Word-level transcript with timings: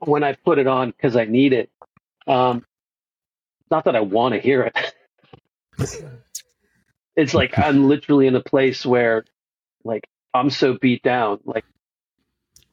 when 0.00 0.24
I 0.24 0.34
put 0.34 0.58
it 0.58 0.66
on 0.66 0.90
because 0.90 1.16
I 1.16 1.24
need 1.24 1.52
it. 1.52 1.70
Um, 2.26 2.64
not 3.70 3.84
that 3.84 3.96
I 3.96 4.00
want 4.00 4.34
to 4.34 4.40
hear 4.40 4.62
it. 4.62 4.94
it's 7.16 7.34
like 7.34 7.58
I'm 7.58 7.88
literally 7.88 8.26
in 8.26 8.34
a 8.34 8.42
place 8.42 8.84
where, 8.86 9.24
like, 9.84 10.06
I'm 10.34 10.50
so 10.50 10.76
beat 10.80 11.02
down. 11.02 11.40
Like, 11.44 11.64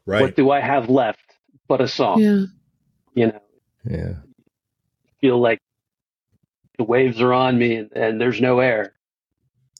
Right. 0.06 0.22
what 0.22 0.36
do 0.36 0.52
I 0.52 0.60
have 0.60 0.90
left 0.90 1.20
but 1.68 1.80
a 1.82 1.88
song? 1.88 2.20
Yeah. 2.20 2.46
You 3.14 3.28
know, 3.28 3.42
Yeah. 3.90 4.16
feel 5.22 5.40
like 5.40 5.60
the 6.78 6.84
waves 6.84 7.22
are 7.22 7.32
on 7.34 7.58
me 7.58 7.76
and, 7.76 7.92
and 7.94 8.20
there's 8.22 8.42
no 8.42 8.60
air. 8.60 8.94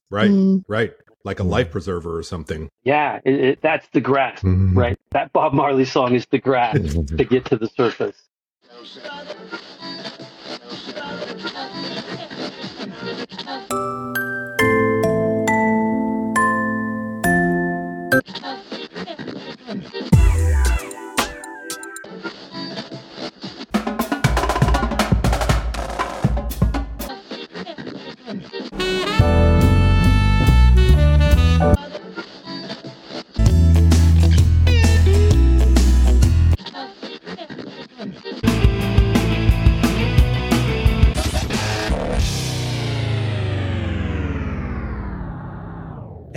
right. 0.10 0.32
Mm. 0.32 0.64
Right. 0.68 0.94
Like 1.26 1.40
a 1.40 1.44
life 1.44 1.72
preserver 1.72 2.18
or 2.18 2.24
something. 2.24 2.70
Yeah, 2.84 3.20
it, 3.24 3.34
it, 3.34 3.62
that's 3.62 3.88
the 3.94 4.02
grasp, 4.02 4.44
Mhm. 4.44 4.76
right? 4.76 5.00
That 5.12 5.32
Bob 5.32 5.54
Marley 5.54 5.86
song 5.86 6.16
is 6.16 6.26
the 6.30 6.38
grasp 6.40 6.82
to 7.18 7.24
get 7.24 7.46
to 7.46 7.56
the 7.58 7.70
surface. 7.70 8.18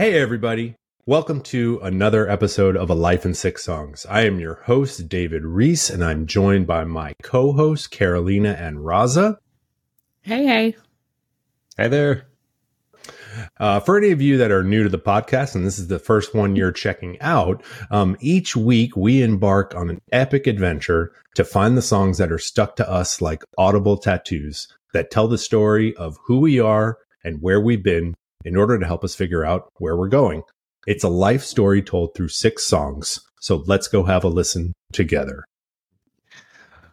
Hey, 0.07 0.21
everybody. 0.21 0.77
Welcome 1.05 1.41
to 1.41 1.81
another 1.83 2.31
episode 2.31 2.77
of 2.77 2.91
A 2.91 2.95
Life 2.95 3.25
in 3.25 3.35
Six 3.35 3.65
Songs. 3.65 4.07
I 4.09 4.21
am 4.21 4.39
your 4.39 4.63
host, 4.63 5.09
David 5.09 5.45
Reese, 5.45 5.91
and 5.91 6.05
I'm 6.05 6.29
joined 6.29 6.69
by 6.69 6.85
my 6.85 7.15
co 7.25 7.53
hosts, 7.53 7.89
Carolina 7.89 8.51
and 8.57 8.79
Raza. 8.79 9.39
Hey, 10.23 10.47
hey. 10.47 10.77
Hey 11.77 11.89
there. 11.89 12.29
Uh, 13.59 13.81
for 13.81 13.99
any 13.99 14.13
of 14.13 14.23
you 14.23 14.39
that 14.39 14.53
are 14.53 14.63
new 14.63 14.85
to 14.85 14.89
the 14.89 14.97
podcast, 14.97 15.57
and 15.57 15.67
this 15.67 15.81
is 15.81 15.89
the 15.89 15.99
first 15.99 16.37
one 16.37 16.55
you're 16.55 16.71
checking 16.71 17.21
out, 17.21 17.65
um, 17.91 18.17
each 18.21 18.55
week 18.55 18.97
we 18.97 19.25
embark 19.25 19.75
on 19.75 19.91
an 19.91 20.01
epic 20.13 20.47
adventure 20.47 21.11
to 21.35 21.43
find 21.43 21.77
the 21.77 21.83
songs 21.83 22.19
that 22.19 22.31
are 22.31 22.39
stuck 22.39 22.77
to 22.77 22.89
us 22.89 23.21
like 23.21 23.43
audible 23.59 23.97
tattoos 23.97 24.69
that 24.93 25.11
tell 25.11 25.27
the 25.27 25.37
story 25.37 25.97
of 25.97 26.17
who 26.27 26.39
we 26.39 26.61
are 26.61 26.97
and 27.25 27.43
where 27.43 27.61
we've 27.61 27.83
been 27.83 28.15
in 28.47 28.57
order 28.57 28.79
to 28.79 28.87
help 28.87 29.03
us 29.03 29.15
figure 29.15 29.45
out 29.45 29.69
where 29.79 29.97
we're 29.97 30.09
going. 30.09 30.43
It's 30.87 31.03
a 31.03 31.09
life 31.09 31.43
story 31.43 31.83
told 31.83 32.15
through 32.15 32.29
six 32.29 32.63
songs. 32.63 33.19
So 33.41 33.65
let's 33.67 33.89
go 33.89 34.05
have 34.05 34.23
a 34.23 34.29
listen 34.29 34.73
together. 34.93 35.45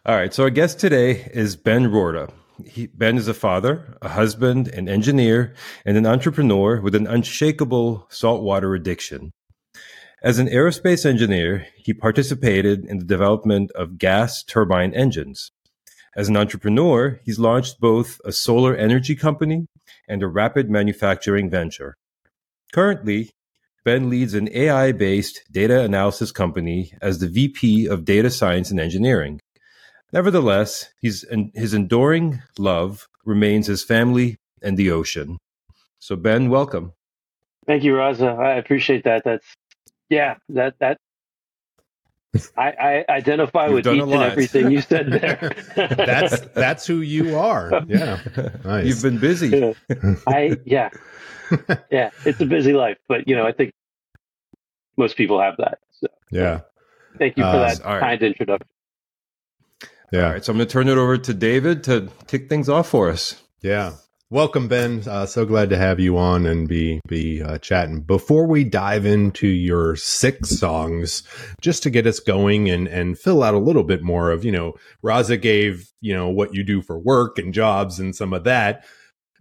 All 0.04 0.16
right. 0.16 0.34
So 0.34 0.42
our 0.42 0.50
guest 0.50 0.80
today 0.80 1.30
is 1.32 1.54
Ben 1.54 1.84
Roorda. 1.84 2.30
He, 2.66 2.88
ben 2.88 3.16
is 3.16 3.28
a 3.28 3.34
father, 3.34 3.96
a 4.02 4.08
husband, 4.08 4.68
an 4.68 4.88
engineer, 4.88 5.54
and 5.86 5.96
an 5.96 6.06
entrepreneur 6.06 6.80
with 6.80 6.94
an 6.94 7.06
unshakable 7.06 8.06
saltwater 8.10 8.74
addiction. 8.74 9.30
As 10.22 10.38
an 10.38 10.48
aerospace 10.48 11.06
engineer, 11.06 11.66
he 11.76 11.94
participated 11.94 12.84
in 12.84 12.98
the 12.98 13.04
development 13.04 13.70
of 13.72 13.98
gas 13.98 14.42
turbine 14.42 14.92
engines. 14.92 15.52
As 16.16 16.28
an 16.28 16.36
entrepreneur, 16.36 17.20
he's 17.24 17.38
launched 17.38 17.80
both 17.80 18.20
a 18.24 18.32
solar 18.32 18.74
energy 18.74 19.14
company 19.14 19.66
and 20.08 20.22
a 20.22 20.28
rapid 20.28 20.70
manufacturing 20.70 21.48
venture. 21.50 21.96
Currently, 22.72 23.30
Ben 23.84 24.08
leads 24.08 24.34
an 24.34 24.48
AI 24.52 24.92
based 24.92 25.42
data 25.50 25.80
analysis 25.80 26.32
company 26.32 26.92
as 27.02 27.18
the 27.18 27.28
VP 27.28 27.86
of 27.86 28.04
Data 28.04 28.30
Science 28.30 28.70
and 28.70 28.80
Engineering. 28.80 29.40
Nevertheless, 30.12 30.90
his 31.02 31.24
enduring 31.24 32.42
love 32.58 33.08
remains 33.24 33.66
his 33.66 33.82
family 33.82 34.36
and 34.62 34.76
the 34.76 34.90
ocean. 34.90 35.38
So, 35.98 36.16
Ben, 36.16 36.50
welcome. 36.50 36.92
Thank 37.66 37.82
you, 37.82 37.94
Raza. 37.94 38.38
I 38.38 38.54
appreciate 38.54 39.04
that. 39.04 39.22
That's 39.24 39.46
yeah, 40.10 40.36
that 40.50 40.74
that 40.80 40.98
I, 42.56 42.70
I 42.72 43.04
identify 43.08 43.66
You've 43.66 43.74
with 43.74 43.84
done 43.84 43.96
each 43.96 44.02
and 44.02 44.22
everything 44.22 44.70
you 44.70 44.80
said 44.80 45.10
there. 45.10 45.50
That's 45.76 46.40
that's 46.54 46.86
who 46.86 47.00
you 47.00 47.36
are. 47.38 47.82
Yeah. 47.88 48.18
Nice. 48.64 48.86
You've 48.86 49.02
been 49.02 49.18
busy. 49.18 49.74
I 50.26 50.56
yeah. 50.64 50.90
Yeah. 51.90 52.10
It's 52.24 52.40
a 52.40 52.46
busy 52.46 52.72
life, 52.72 52.98
but 53.08 53.28
you 53.28 53.36
know, 53.36 53.46
I 53.46 53.52
think 53.52 53.72
most 54.96 55.16
people 55.16 55.40
have 55.40 55.56
that. 55.58 55.78
So 55.92 56.08
yeah. 56.30 56.60
thank 57.18 57.36
you 57.36 57.42
for 57.42 57.48
Uh, 57.48 57.68
that 57.68 57.84
all 57.84 57.92
right. 57.92 58.00
kind 58.00 58.22
introduction. 58.22 58.68
Yeah. 60.12 60.26
All 60.26 60.32
right. 60.32 60.44
So, 60.44 60.52
I'm 60.52 60.58
going 60.58 60.68
to 60.68 60.72
turn 60.72 60.88
it 60.88 60.96
over 60.96 61.18
to 61.18 61.34
David 61.34 61.82
to 61.84 62.08
kick 62.26 62.48
things 62.48 62.68
off 62.68 62.88
for 62.88 63.10
us. 63.10 63.42
Yeah. 63.62 63.92
Welcome, 64.30 64.68
Ben. 64.68 65.02
Uh, 65.06 65.26
so 65.26 65.44
glad 65.44 65.68
to 65.68 65.76
have 65.76 66.00
you 66.00 66.16
on 66.16 66.46
and 66.46 66.66
be 66.66 66.98
be 67.06 67.42
uh, 67.42 67.58
chatting. 67.58 68.00
Before 68.00 68.46
we 68.46 68.64
dive 68.64 69.04
into 69.04 69.46
your 69.46 69.96
six 69.96 70.48
songs, 70.48 71.22
just 71.60 71.82
to 71.82 71.90
get 71.90 72.06
us 72.06 72.20
going 72.20 72.70
and 72.70 72.88
and 72.88 73.18
fill 73.18 73.42
out 73.42 73.52
a 73.52 73.58
little 73.58 73.84
bit 73.84 74.02
more 74.02 74.30
of 74.30 74.42
you 74.42 74.50
know, 74.50 74.74
Raza 75.04 75.40
gave 75.40 75.92
you 76.00 76.14
know 76.14 76.30
what 76.30 76.54
you 76.54 76.64
do 76.64 76.80
for 76.80 76.98
work 76.98 77.38
and 77.38 77.52
jobs 77.52 78.00
and 78.00 78.16
some 78.16 78.32
of 78.32 78.44
that. 78.44 78.86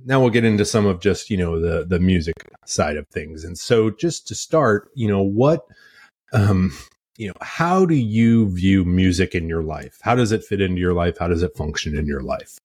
Now 0.04 0.20
we'll 0.20 0.32
get 0.32 0.44
into 0.44 0.66
some 0.66 0.86
of 0.86 1.00
just 1.00 1.30
you 1.30 1.38
know 1.38 1.62
the 1.62 1.86
the 1.86 2.00
music 2.00 2.36
side 2.66 2.98
of 2.98 3.08
things. 3.08 3.46
And 3.46 3.58
so, 3.58 3.90
just 3.90 4.28
to 4.28 4.36
start, 4.36 4.90
you 4.96 5.08
know 5.08 5.24
what, 5.24 5.66
um, 6.34 6.74
you 7.18 7.28
know, 7.30 7.36
how 7.42 7.86
do 7.86 7.96
you 7.96 8.50
view 8.50 8.84
music 8.84 9.34
in 9.34 9.48
your 9.48 9.64
life? 9.64 9.98
How 10.02 10.14
does 10.14 10.34
it 10.34 10.44
fit 10.44 10.60
into 10.60 10.82
your 10.82 10.94
life? 10.94 11.18
How 11.20 11.30
does 11.30 11.42
it 11.42 11.56
function 11.56 11.98
in 11.98 12.06
your 12.06 12.22
life? 12.22 12.60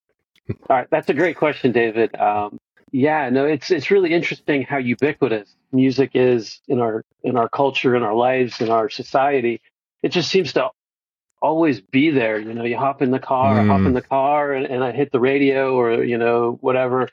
All 0.69 0.77
right, 0.77 0.87
that's 0.91 1.09
a 1.09 1.13
great 1.13 1.37
question, 1.37 1.71
David. 1.71 2.15
Um, 2.19 2.59
yeah, 2.91 3.29
no, 3.29 3.45
it's 3.45 3.71
it's 3.71 3.91
really 3.91 4.13
interesting 4.13 4.63
how 4.63 4.77
ubiquitous 4.77 5.55
music 5.71 6.11
is 6.15 6.61
in 6.67 6.79
our 6.79 7.03
in 7.23 7.37
our 7.37 7.49
culture, 7.49 7.95
in 7.95 8.03
our 8.03 8.15
lives, 8.15 8.61
in 8.61 8.69
our 8.69 8.89
society. 8.89 9.61
It 10.03 10.09
just 10.11 10.29
seems 10.31 10.53
to 10.53 10.69
always 11.41 11.81
be 11.81 12.11
there. 12.11 12.39
You 12.39 12.53
know, 12.53 12.63
you 12.65 12.77
hop 12.77 13.01
in 13.01 13.11
the 13.11 13.19
car, 13.19 13.59
I 13.59 13.65
hop 13.65 13.83
Mm. 13.83 13.87
in 13.87 13.93
the 13.93 14.01
car, 14.01 14.53
and, 14.53 14.65
and 14.65 14.83
I 14.83 14.91
hit 14.91 15.11
the 15.11 15.19
radio 15.19 15.75
or 15.75 16.03
you 16.03 16.17
know 16.17 16.57
whatever 16.61 17.09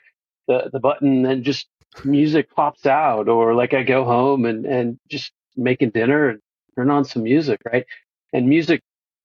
the 0.47 0.69
the 0.71 0.79
button, 0.79 1.25
and 1.25 1.43
just 1.43 1.67
music 2.03 2.49
pops 2.55 2.85
out. 2.85 3.29
Or 3.29 3.53
like 3.55 3.73
I 3.73 3.83
go 3.83 4.05
home 4.05 4.45
and 4.45 4.65
and 4.65 4.99
just 5.09 5.31
making 5.55 5.91
dinner 5.91 6.29
and 6.29 6.39
turn 6.75 6.89
on 6.91 7.05
some 7.05 7.23
music, 7.23 7.61
right? 7.71 7.85
And 8.33 8.47
music 8.49 8.81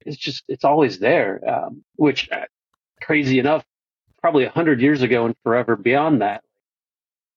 is 0.06 0.16
just 0.18 0.44
it's 0.48 0.64
always 0.64 0.98
there. 0.98 1.40
Um, 1.48 1.84
which, 1.96 2.30
uh, 2.30 2.44
crazy 3.02 3.38
enough 3.38 3.64
probably 4.22 4.46
a 4.46 4.50
hundred 4.50 4.82
years 4.82 5.02
ago 5.02 5.26
and 5.26 5.36
forever 5.44 5.76
beyond 5.76 6.22
that 6.22 6.42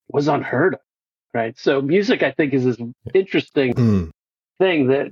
was 0.10 0.28
unheard 0.30 0.76
of, 0.76 0.82
right? 1.34 1.58
So 1.60 1.82
music, 1.82 2.24
I 2.24 2.32
think, 2.32 2.54
is 2.54 2.66
this 2.66 2.78
interesting 3.14 3.74
Mm, 3.78 4.12
thing 4.60 4.88
that 4.88 5.12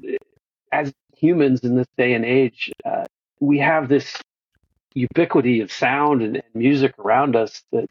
as 0.71 0.93
humans 1.17 1.61
in 1.63 1.75
this 1.75 1.87
day 1.97 2.13
and 2.13 2.25
age, 2.25 2.71
uh, 2.85 3.05
we 3.39 3.59
have 3.59 3.89
this 3.89 4.17
ubiquity 4.95 5.61
of 5.61 5.71
sound 5.71 6.21
and, 6.23 6.37
and 6.37 6.45
music 6.55 6.95
around 6.99 7.35
us 7.35 7.63
that 7.71 7.87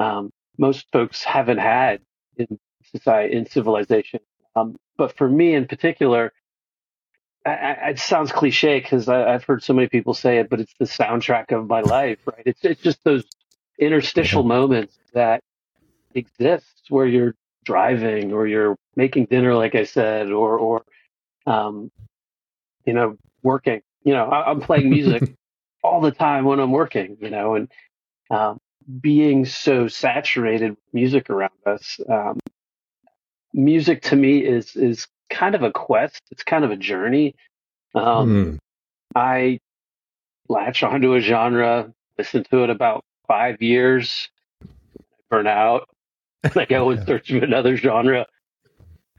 um, 0.00 0.30
most 0.58 0.86
folks 0.92 1.24
haven't 1.24 1.58
had 1.58 2.00
in 2.36 2.58
society, 2.84 3.36
in 3.36 3.46
civilization. 3.46 4.20
Um, 4.56 4.76
but 4.98 5.16
for 5.16 5.28
me 5.28 5.54
in 5.54 5.66
particular, 5.66 6.32
I, 7.46 7.50
I, 7.50 7.88
it 7.90 7.98
sounds 7.98 8.32
cliche 8.32 8.80
because 8.80 9.08
I've 9.08 9.44
heard 9.44 9.62
so 9.62 9.72
many 9.72 9.88
people 9.88 10.14
say 10.14 10.38
it, 10.38 10.50
but 10.50 10.60
it's 10.60 10.74
the 10.78 10.84
soundtrack 10.84 11.52
of 11.52 11.68
my 11.68 11.80
life, 11.80 12.18
right? 12.26 12.42
It's 12.44 12.64
it's 12.64 12.82
just 12.82 13.02
those 13.04 13.24
interstitial 13.78 14.42
moments 14.42 14.98
that 15.14 15.40
exist 16.14 16.82
where 16.88 17.06
you're 17.06 17.34
driving 17.64 18.32
or 18.32 18.46
you're 18.46 18.76
making 18.96 19.26
dinner, 19.26 19.54
like 19.54 19.74
I 19.74 19.84
said, 19.84 20.30
or 20.30 20.58
or 20.58 20.84
um, 21.46 21.90
you 22.84 22.92
know 22.92 23.16
working. 23.42 23.80
You 24.04 24.14
know, 24.14 24.26
I, 24.26 24.50
I'm 24.50 24.60
playing 24.60 24.90
music 24.90 25.34
all 25.82 26.00
the 26.02 26.12
time 26.12 26.44
when 26.44 26.60
I'm 26.60 26.72
working. 26.72 27.16
You 27.20 27.30
know, 27.30 27.54
and 27.54 27.72
um, 28.30 28.58
being 29.00 29.46
so 29.46 29.88
saturated 29.88 30.70
with 30.70 30.94
music 30.94 31.30
around 31.30 31.52
us, 31.64 31.98
um, 32.08 32.38
music 33.54 34.02
to 34.02 34.16
me 34.16 34.44
is 34.44 34.76
is 34.76 35.06
kind 35.30 35.54
of 35.54 35.62
a 35.62 35.70
quest. 35.70 36.20
It's 36.30 36.42
kind 36.42 36.64
of 36.64 36.70
a 36.70 36.76
journey. 36.76 37.34
Um, 37.94 38.28
mm, 38.28 38.58
I 39.14 39.60
latch 40.48 40.82
onto 40.82 41.14
a 41.14 41.20
genre, 41.20 41.92
listen 42.18 42.44
to 42.50 42.64
it 42.64 42.70
about 42.70 43.04
five 43.26 43.62
years, 43.62 44.28
burn 45.30 45.46
out, 45.46 45.88
I 46.56 46.64
go 46.66 46.90
in 46.90 47.04
search 47.06 47.30
of 47.30 47.42
another 47.42 47.76
genre. 47.76 48.26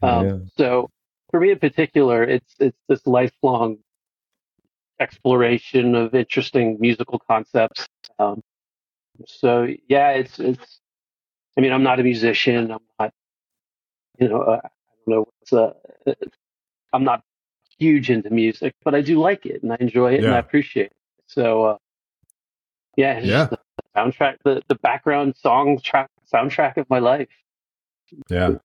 Um, 0.02 0.28
Yeah. 0.28 0.38
So 0.58 0.90
for 1.32 1.40
me 1.40 1.52
in 1.52 1.60
particular, 1.60 2.24
it's 2.24 2.54
it's 2.60 2.78
this 2.88 3.06
lifelong 3.08 3.78
exploration 5.00 5.96
of 5.96 6.14
interesting 6.14 6.78
musical 6.80 7.20
concepts. 7.20 7.88
Um, 8.20 8.42
so 9.26 9.68
yeah, 9.88 10.12
it's 10.12 10.40
it's. 10.40 10.80
I 11.58 11.62
mean, 11.62 11.74
I'm 11.74 11.84
not 11.84 12.00
a 12.00 12.04
musician. 12.04 12.72
I'm 12.72 12.80
not, 12.98 13.14
you 14.18 14.30
know, 14.30 14.42
uh, 14.42 14.68
know 15.12 15.28
uh, 15.52 15.72
I'm 16.94 17.04
not 17.04 17.22
huge 17.80 18.10
into 18.10 18.30
music, 18.30 18.74
but 18.84 18.96
I 18.96 19.02
do 19.02 19.20
like 19.20 19.46
it 19.46 19.64
and 19.64 19.72
I 19.74 19.78
enjoy 19.80 20.14
it 20.14 20.24
and 20.24 20.34
I 20.34 20.40
appreciate 20.40 20.88
it. 20.88 20.94
So 21.28 21.64
uh, 21.66 21.78
yeah, 22.98 23.20
Yeah. 23.20 23.46
the 23.46 23.60
soundtrack, 23.96 24.38
the 24.44 24.62
the 24.68 24.76
background 24.76 25.36
song 25.38 25.80
track 25.80 26.10
soundtrack 26.34 26.78
of 26.78 26.90
my 26.90 27.00
life. 27.00 27.30
Yeah. 28.30 28.56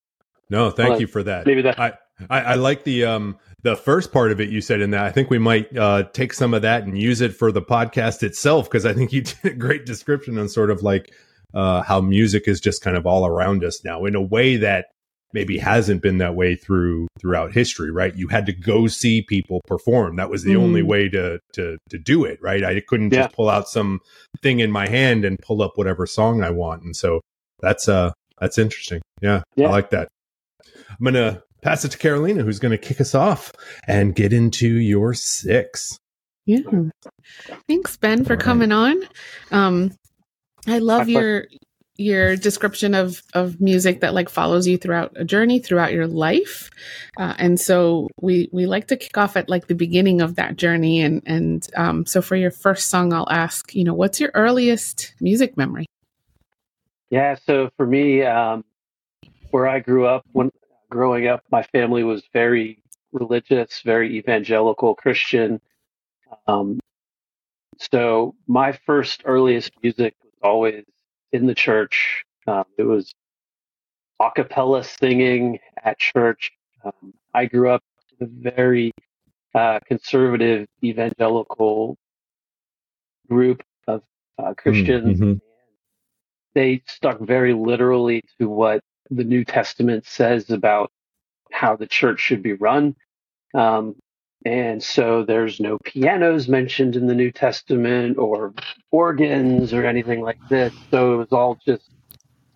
No, 0.51 0.71
thank 0.71 0.91
Well, 0.91 1.01
you 1.01 1.07
for 1.07 1.23
that. 1.25 1.47
Maybe 1.47 1.63
that 1.63 1.79
I, 1.79 1.93
I, 2.31 2.41
I 2.41 2.55
like 2.55 2.85
the 2.85 3.05
um 3.05 3.37
the 3.63 3.77
first 3.77 4.13
part 4.13 4.33
of 4.33 4.41
it 4.41 4.49
you 4.49 4.61
said 4.61 4.81
in 4.81 4.91
that. 4.91 5.05
I 5.05 5.11
think 5.11 5.31
we 5.31 5.39
might 5.39 5.77
uh 5.77 6.05
take 6.13 6.33
some 6.33 6.55
of 6.55 6.63
that 6.63 6.85
and 6.85 6.99
use 6.99 7.21
it 7.21 7.35
for 7.35 7.51
the 7.53 7.63
podcast 7.63 8.23
itself 8.23 8.69
because 8.71 8.87
I 8.87 8.93
think 8.93 9.13
you 9.13 9.23
did 9.43 9.45
a 9.45 9.55
great 9.55 9.87
description 9.87 10.39
on 10.39 10.49
sort 10.49 10.71
of 10.71 10.83
like 10.83 11.13
uh 11.55 11.83
how 11.83 12.01
music 12.01 12.45
is 12.47 12.61
just 12.61 12.83
kind 12.83 12.97
of 12.97 13.07
all 13.07 13.27
around 13.27 13.65
us 13.65 13.85
now 13.85 14.05
in 14.05 14.15
a 14.15 14.23
way 14.23 14.57
that 14.57 14.87
maybe 15.37 15.59
hasn't 15.59 16.01
been 16.01 16.17
that 16.17 16.35
way 16.35 16.57
through 16.57 17.07
throughout 17.21 17.53
history, 17.53 17.91
right? 17.91 18.17
You 18.17 18.27
had 18.29 18.47
to 18.47 18.55
go 18.55 18.87
see 18.87 19.21
people 19.21 19.61
perform. 19.67 20.17
That 20.17 20.31
was 20.31 20.45
the 20.45 20.55
Mhm. 20.55 20.63
only 20.63 20.83
way 20.83 21.11
to 21.11 21.39
to 21.53 21.77
to 21.91 21.99
do 21.99 22.25
it, 22.25 22.39
right? 22.41 22.65
I 22.65 22.81
couldn't 22.81 23.13
Yeah. 23.13 23.25
just 23.25 23.35
pull 23.37 23.51
out 23.51 23.69
some 23.69 24.01
thing 24.43 24.61
in 24.61 24.71
my 24.71 24.89
hand 24.89 25.27
and 25.27 25.39
pull 25.41 25.61
up 25.61 25.73
whatever 25.77 26.07
song 26.07 26.43
I 26.43 26.49
want. 26.49 26.85
And 26.85 26.97
so 26.97 27.21
that's 27.61 27.87
uh 27.87 28.13
that's 28.41 28.57
interesting. 28.57 29.03
Yeah, 29.21 29.43
Yeah. 29.57 29.67
I 29.69 29.71
like 29.73 29.91
that. 29.91 30.09
I'm 30.89 31.05
gonna 31.05 31.43
pass 31.61 31.85
it 31.85 31.91
to 31.91 31.99
Carolina, 31.99 32.43
who's 32.43 32.59
gonna 32.59 32.79
kick 32.79 32.99
us 32.99 33.15
off 33.15 33.53
and 33.87 34.15
get 34.15 34.33
into 34.33 34.69
your 34.69 35.13
six. 35.13 35.99
Yeah. 36.47 36.61
Thanks, 37.69 37.99
Ben, 37.99 38.25
for 38.25 38.33
All 38.33 38.37
right. 38.37 38.45
coming 38.45 38.73
on. 38.73 38.97
Um, 39.51 39.93
I 40.67 40.79
love 40.79 41.07
My 41.09 41.13
your 41.13 41.47
your 41.99 42.37
description 42.37 42.95
of 42.95 43.23
of 43.35 43.61
music 43.61 44.01
that 44.01 44.15
like 44.15 44.29
follows 44.29 44.67
you 44.67 44.79
throughout 44.79 45.13
a 45.17 45.25
journey 45.25 45.59
throughout 45.59 45.93
your 45.93 46.07
life, 46.07 46.71
uh, 47.19 47.35
and 47.39 47.59
so 47.59 48.09
we 48.21 48.49
we 48.53 48.67
like 48.67 48.89
to 48.89 48.97
kick 48.97 49.17
off 49.17 49.37
at 49.37 49.49
like 49.49 49.67
the 49.67 49.75
beginning 49.75 50.21
of 50.21 50.37
that 50.37 50.57
journey. 50.57 51.01
And 51.01 51.23
and 51.27 51.67
um, 51.77 52.07
so 52.07 52.23
for 52.23 52.37
your 52.37 52.51
first 52.51 52.89
song, 52.89 53.13
I'll 53.13 53.29
ask, 53.31 53.75
you 53.75 53.85
know, 53.85 53.95
what's 53.95 54.21
your 54.21 54.31
earliest 54.35 55.15
music 55.21 55.57
memory? 55.57 55.87
Yeah, 57.11 57.37
so 57.47 57.71
for 57.77 57.87
me, 57.87 58.23
um, 58.23 58.65
where 59.51 59.69
I 59.69 59.79
grew 59.79 60.07
up, 60.07 60.25
when 60.33 60.51
growing 60.91 61.29
up, 61.29 61.45
my 61.51 61.63
family 61.63 62.03
was 62.03 62.23
very 62.33 62.83
religious, 63.13 63.81
very 63.85 64.17
evangelical 64.17 64.95
Christian. 64.95 65.61
Um, 66.47 66.81
so 67.79 68.35
my 68.47 68.73
first 68.73 69.23
earliest 69.25 69.71
music 69.83 70.15
was 70.23 70.33
always 70.43 70.85
in 71.37 71.47
the 71.47 71.55
church. 71.55 72.25
Um, 72.47 72.65
it 72.79 72.83
was 72.83 73.13
a 74.21 74.31
cappella 74.35 74.83
singing 74.83 75.59
at 75.85 75.99
church. 75.99 76.51
Um, 76.85 77.15
I 77.35 77.47
grew 77.47 77.71
up 77.71 77.83
in 78.19 78.27
a 78.27 78.51
very 78.51 78.93
uh, 79.55 79.81
conservative 79.87 80.67
evangelical 80.83 81.97
group 83.29 83.63
of 83.87 84.03
uh, 84.39 84.55
Christians 84.55 85.19
mhm. 85.19 85.41
they 86.55 86.83
stuck 86.87 87.21
very 87.21 87.53
literally 87.53 88.23
to 88.39 88.49
what 88.49 88.83
the 89.11 89.25
New 89.25 89.45
Testament 89.45 90.07
says 90.07 90.51
about 90.51 90.91
how 91.53 91.77
the 91.77 91.87
church 91.87 92.21
should 92.21 92.43
be 92.43 92.53
run. 92.53 92.95
Um, 93.55 93.97
and 94.47 94.83
so 94.83 95.25
there's 95.25 95.61
no 95.61 95.79
pianos 95.85 96.49
mentioned 96.49 96.97
in 96.97 97.09
the 97.09 97.15
New 97.17 97.33
Testament 97.33 98.19
or 98.19 98.55
organs 98.93 99.75
or 99.75 99.87
anything 99.87 100.23
like 100.23 100.41
this. 100.51 100.75
So 100.93 101.15
it 101.15 101.19
was 101.19 101.33
all 101.33 101.59
just 101.67 101.91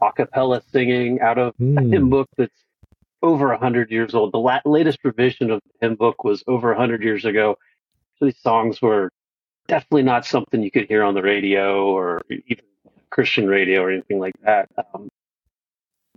a 0.03 0.13
cappella 0.13 0.63
singing 0.73 1.21
out 1.21 1.39
of 1.39 1.55
a 1.77 1.83
Hmm. 1.83 1.91
hymn 1.91 2.11
book 2.11 2.29
that's 2.39 2.65
over 3.23 3.55
hundred 3.57 3.91
years 3.91 4.15
old. 4.15 4.33
The 4.33 4.39
la- 4.39 4.61
latest 4.67 5.01
revision 5.05 5.51
of 5.51 5.61
the 5.65 5.87
hymn 5.89 5.97
book 5.97 6.25
was 6.25 6.45
over 6.49 6.75
hundred 6.75 7.03
years 7.03 7.25
ago. 7.27 7.57
So 8.19 8.27
these 8.27 8.41
songs 8.41 8.83
were 8.83 9.11
definitely 9.69 10.05
not 10.05 10.27
something 10.27 10.63
you 10.63 10.71
could 10.73 10.89
hear 10.89 11.05
on 11.05 11.15
the 11.15 11.23
radio 11.23 11.87
or 11.87 12.23
even 12.31 12.65
Christian 13.11 13.49
radio 13.49 13.83
or 13.83 13.91
anything 13.93 14.21
like 14.21 14.35
that. 14.45 14.71
Um, 14.95 15.09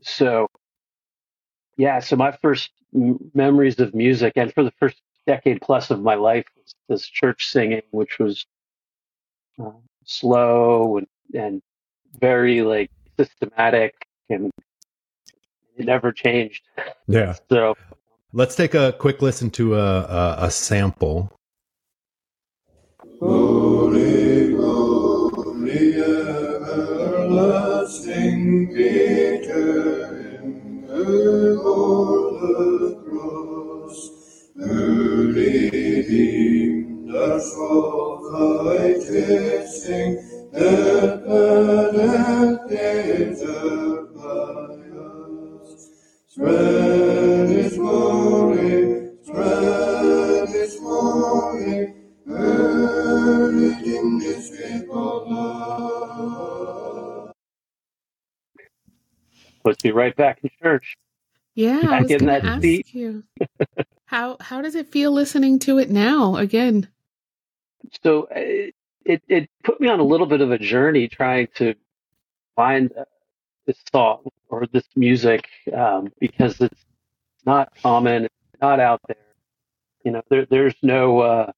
so, 0.03 0.47
yeah, 1.77 1.99
so 1.99 2.15
my 2.17 2.31
first 2.41 2.71
m- 2.95 3.19
memories 3.33 3.79
of 3.79 3.95
music, 3.95 4.33
and 4.37 4.53
for 4.53 4.63
the 4.63 4.71
first 4.79 5.01
decade 5.27 5.61
plus 5.61 5.89
of 5.89 6.01
my 6.01 6.15
life, 6.15 6.45
was 6.57 6.75
this 6.89 7.07
church 7.07 7.47
singing, 7.47 7.81
which 7.91 8.19
was 8.19 8.45
uh, 9.63 9.71
slow 10.05 10.97
and, 10.97 11.07
and 11.33 11.61
very 12.19 12.61
like 12.61 12.91
systematic, 13.17 13.93
and 14.29 14.51
it 15.77 15.85
never 15.85 16.11
changed. 16.11 16.63
Yeah. 17.07 17.35
So, 17.49 17.75
Let's 18.35 18.55
take 18.55 18.73
a 18.73 18.93
quick 18.93 19.21
listen 19.21 19.51
to 19.51 19.75
a 19.75 19.99
a, 20.01 20.35
a 20.45 20.51
sample. 20.51 21.31
Holy, 23.19 24.55
holy, 24.55 26.01
everlasting 27.63 28.73
Peter, 28.73 30.39
in 30.39 30.87
the 30.87 31.53
cross, 33.05 34.12
who 34.55 35.33
redeemed 35.33 37.15
us 37.15 37.55
from 37.55 38.33
thy 38.33 38.93
testing, 38.95 40.15
that 40.53 41.25
benefit 42.69 44.15
by 44.15 44.99
us. 44.99 45.89
Spread 46.27 47.49
his 47.49 47.77
glory, 47.77 49.09
spread 49.23 50.49
his 50.49 50.79
glory, 50.79 51.93
buried 52.27 53.87
in 53.87 54.19
this 54.19 54.51
people 54.51 55.27
love. 55.29 57.31
let's 59.65 59.79
be 59.81 59.91
right 59.91 60.15
back 60.15 60.39
in 60.43 60.49
church. 60.61 60.95
Yeah, 61.55 61.91
I 61.91 61.93
Back 61.93 61.95
was 61.95 62.11
in 62.11 62.25
that 62.27 62.43
ask 62.43 62.61
seat. 62.61 62.85
you 62.93 63.23
how 64.13 64.37
how 64.39 64.61
does 64.61 64.75
it 64.75 64.91
feel 64.91 65.11
listening 65.11 65.57
to 65.57 65.79
it 65.79 65.89
now 65.89 66.35
again? 66.35 66.87
so 68.03 68.27
uh, 68.35 68.69
it 69.05 69.23
it 69.27 69.49
put 69.63 69.81
me 69.81 69.87
on 69.87 69.99
a 69.99 70.03
little 70.03 70.27
bit 70.27 70.39
of 70.39 70.51
a 70.51 70.57
journey 70.59 71.07
trying 71.07 71.47
to 71.55 71.73
find 72.55 72.91
uh, 72.95 73.05
this 73.65 73.77
song 73.91 74.29
or 74.49 74.67
this 74.71 74.83
music 74.95 75.49
um, 75.75 76.11
because 76.19 76.61
it's 76.61 76.85
not 77.43 77.73
common, 77.81 78.25
it's 78.25 78.61
not 78.61 78.79
out 78.79 79.01
there. 79.07 79.17
You 80.05 80.11
know, 80.11 80.21
there 80.29 80.45
there's 80.45 80.75
no 80.83 81.19
uh, 81.19 81.51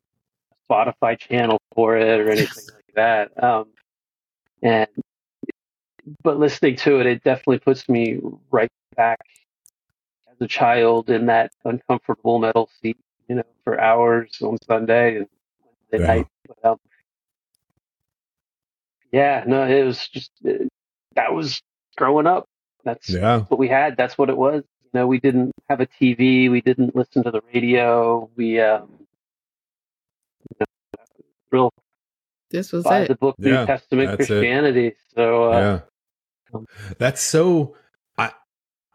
Spotify 0.70 1.20
channel 1.20 1.60
for 1.76 1.98
it 1.98 2.22
or 2.22 2.30
anything 2.30 2.64
like 2.74 2.96
that. 2.96 3.44
Um, 3.44 3.66
and 4.62 4.88
but 6.24 6.40
listening 6.40 6.78
to 6.78 7.02
it, 7.02 7.06
it 7.06 7.24
definitely 7.26 7.60
puts 7.60 7.90
me 7.90 8.22
right 8.50 8.72
back 8.96 9.20
as 10.40 10.46
a 10.46 10.48
child 10.48 11.10
in 11.10 11.28
that 11.28 11.52
uncomfortable 11.64 12.40
metal 12.40 12.70
seat, 12.82 12.98
you 13.28 13.36
know, 13.36 13.44
for 13.64 13.80
hours 13.80 14.38
on 14.42 14.58
Sunday 14.68 15.18
and 15.18 15.28
Wednesday 15.92 16.00
Yeah. 16.08 16.16
night. 16.18 16.28
But, 16.48 16.72
um, 16.72 16.80
yeah, 19.12 19.44
no, 19.48 19.64
it 19.68 19.84
was 19.84 20.08
just 20.08 20.32
uh, 20.48 20.66
that 21.16 21.34
was 21.34 21.62
growing 21.96 22.28
up. 22.28 22.46
That's 22.84 23.10
Yeah. 23.10 23.42
what 23.48 23.60
we 23.60 23.68
had. 23.68 23.98
That's 23.98 24.18
what 24.18 24.30
it 24.30 24.38
was. 24.38 24.64
You 24.84 24.90
know, 24.94 25.08
we 25.08 25.20
didn't 25.20 25.52
have 25.70 25.80
a 25.82 25.88
TV. 25.88 26.50
We 26.50 26.62
didn't 26.62 26.96
listen 26.96 27.24
to 27.24 27.32
the 27.32 27.42
radio. 27.54 28.30
We 28.36 28.60
um, 28.60 28.90
you 30.50 30.58
know, 30.60 30.66
real 31.52 31.72
This 32.52 32.72
was 32.72 32.84
by 32.84 33.02
it. 33.02 33.08
the 33.08 33.16
book 33.16 33.36
Yeah, 33.40 33.62
New 33.62 33.66
Testament 33.66 34.10
that's 34.18 34.24
it. 34.24 34.28
Christianity. 34.28 34.96
So 35.16 35.52
uh, 35.52 35.60
yeah. 35.60 35.80
That's 36.98 37.22
so 37.22 37.76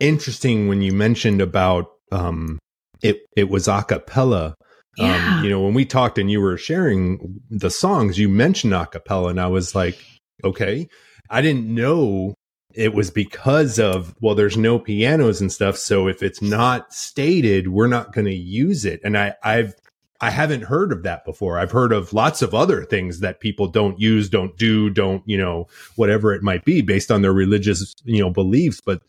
interesting 0.00 0.68
when 0.68 0.82
you 0.82 0.92
mentioned 0.92 1.40
about 1.40 1.86
um 2.10 2.58
it 3.02 3.20
it 3.36 3.48
was 3.48 3.68
a 3.68 3.82
cappella. 3.82 4.54
Yeah. 4.96 5.36
Um, 5.38 5.44
you 5.44 5.50
know, 5.50 5.60
when 5.62 5.74
we 5.74 5.84
talked 5.84 6.18
and 6.18 6.30
you 6.30 6.40
were 6.40 6.58
sharing 6.58 7.40
the 7.48 7.70
songs, 7.70 8.18
you 8.18 8.28
mentioned 8.28 8.74
a 8.74 8.86
cappella, 8.86 9.28
and 9.28 9.40
I 9.40 9.46
was 9.46 9.74
like, 9.74 10.04
okay. 10.42 10.88
I 11.30 11.42
didn't 11.42 11.72
know 11.72 12.34
it 12.74 12.92
was 12.92 13.10
because 13.10 13.78
of 13.78 14.14
well, 14.20 14.34
there's 14.34 14.56
no 14.56 14.78
pianos 14.78 15.40
and 15.40 15.52
stuff. 15.52 15.76
So 15.76 16.08
if 16.08 16.22
it's 16.22 16.42
not 16.42 16.92
stated, 16.92 17.68
we're 17.68 17.86
not 17.86 18.12
going 18.12 18.26
to 18.26 18.34
use 18.34 18.84
it. 18.84 19.00
And 19.04 19.16
I 19.16 19.34
I've 19.42 19.74
I 20.20 20.30
haven't 20.30 20.64
heard 20.64 20.92
of 20.92 21.02
that 21.04 21.24
before. 21.24 21.58
I've 21.58 21.70
heard 21.70 21.92
of 21.92 22.12
lots 22.12 22.42
of 22.42 22.54
other 22.54 22.84
things 22.84 23.20
that 23.20 23.40
people 23.40 23.68
don't 23.68 23.98
use, 23.98 24.28
don't 24.28 24.56
do, 24.58 24.90
don't, 24.90 25.22
you 25.26 25.38
know, 25.38 25.66
whatever 25.96 26.34
it 26.34 26.42
might 26.42 26.64
be 26.64 26.82
based 26.82 27.10
on 27.10 27.22
their 27.22 27.32
religious, 27.32 27.94
you 28.04 28.20
know, 28.20 28.30
beliefs. 28.30 28.82
But 28.84 29.00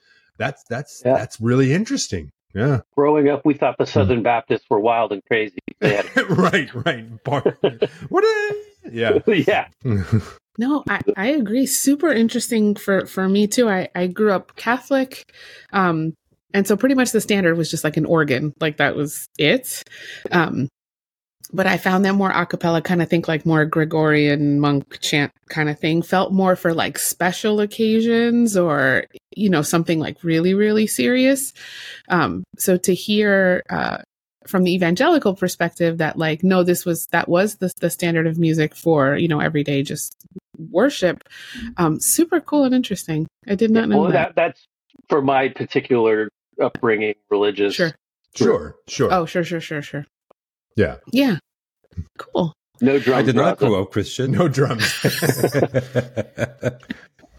that's, 0.42 0.64
that's, 0.70 1.02
Yeah. 1.06 1.14
that's 1.18 1.40
really 1.40 1.72
interesting. 1.74 2.30
Yeah. 2.54 2.82
Growing 2.98 3.30
up, 3.30 3.46
we 3.46 3.54
thought 3.54 3.78
the 3.78 3.86
Southern 3.86 4.24
Baptists 4.24 4.66
were 4.70 4.80
wild 4.80 5.14
and 5.14 5.22
crazy. 5.26 5.60
Had, 5.82 6.06
right, 6.30 6.70
right. 6.86 7.24
Bar- 7.24 7.58
what? 8.10 8.24
A- 8.24 8.56
yeah. 8.92 9.20
yeah, 9.28 9.68
No, 10.58 10.84
I, 10.90 11.00
I 11.16 11.28
agree. 11.28 11.66
Super 11.66 12.12
interesting 12.12 12.76
for, 12.76 13.06
for 13.06 13.30
me 13.30 13.48
too. 13.48 13.70
I, 13.70 13.88
I 13.96 14.08
grew 14.08 14.32
up 14.34 14.56
Catholic. 14.58 15.24
Um, 15.72 16.14
and 16.54 16.68
so 16.68 16.76
pretty 16.76 16.96
much 16.96 17.12
the 17.12 17.22
standard 17.22 17.56
was 17.56 17.72
just 17.72 17.86
like 17.86 17.96
an 17.96 18.06
organ, 18.06 18.54
like 18.60 18.78
that 18.78 18.96
was 18.98 19.26
it. 19.38 19.82
Um, 20.32 20.68
but 21.54 21.68
I 21.68 21.78
found 21.78 22.06
that 22.06 22.14
more 22.14 22.32
a 22.32 22.46
cappella 22.46 22.82
kind 22.82 23.02
of 23.02 23.10
think 23.10 23.28
like 23.28 23.46
more 23.46 23.66
Gregorian 23.66 24.60
monk 24.60 25.00
chant 25.00 25.32
kind 25.50 25.70
of 25.70 25.80
thing 25.80 26.02
felt 26.02 26.32
more 26.32 26.56
for 26.56 26.74
like 26.74 26.98
special 26.98 27.60
occasions 27.60 28.58
or, 28.58 29.06
you 29.36 29.50
know, 29.50 29.62
something 29.62 30.00
like 30.00 30.24
really, 30.24 30.54
really 30.54 30.88
serious. 30.88 31.54
Um, 32.10 32.44
so 32.58 32.78
to 32.78 32.94
hear, 32.94 33.64
uh, 33.70 33.98
from 34.48 34.64
the 34.64 34.74
evangelical 34.74 35.36
perspective 35.36 36.00
that 36.00 36.18
like, 36.18 36.44
no, 36.44 36.64
this 36.64 36.86
was, 36.86 37.08
that 37.08 37.28
was 37.28 37.58
the, 37.58 37.72
the 37.80 37.90
standard 37.90 38.28
of 38.28 38.40
music 38.40 38.76
for, 38.76 39.16
you 39.16 39.28
know, 39.28 39.40
everyday 39.40 39.84
just 39.84 40.16
worship. 40.58 41.24
Um, 41.78 42.00
super 42.00 42.40
cool 42.40 42.64
and 42.64 42.74
interesting. 42.74 43.28
I 43.48 43.56
did 43.56 43.72
not 43.72 43.90
know 43.90 44.00
well, 44.00 44.12
that. 44.12 44.36
that 44.36 44.36
that's 44.36 44.68
for 45.10 45.22
my 45.22 45.50
particular 45.50 46.30
upbringing, 46.62 47.16
religious. 47.30 47.76
Sure. 47.76 47.94
Sure, 48.34 48.78
sure. 48.88 49.14
Oh, 49.14 49.26
sure, 49.26 49.44
sure, 49.44 49.60
sure, 49.60 49.82
sure. 49.82 50.06
Yeah. 50.76 50.98
Yeah. 51.12 51.38
Cool. 52.18 52.54
No 52.82 52.98
drums. 52.98 53.20
I 53.20 53.22
did 53.24 53.36
not 53.36 53.58
grow 53.60 53.82
up 53.82 53.92
Christian. 53.92 54.32
No 54.32 54.48
drums. 54.48 54.92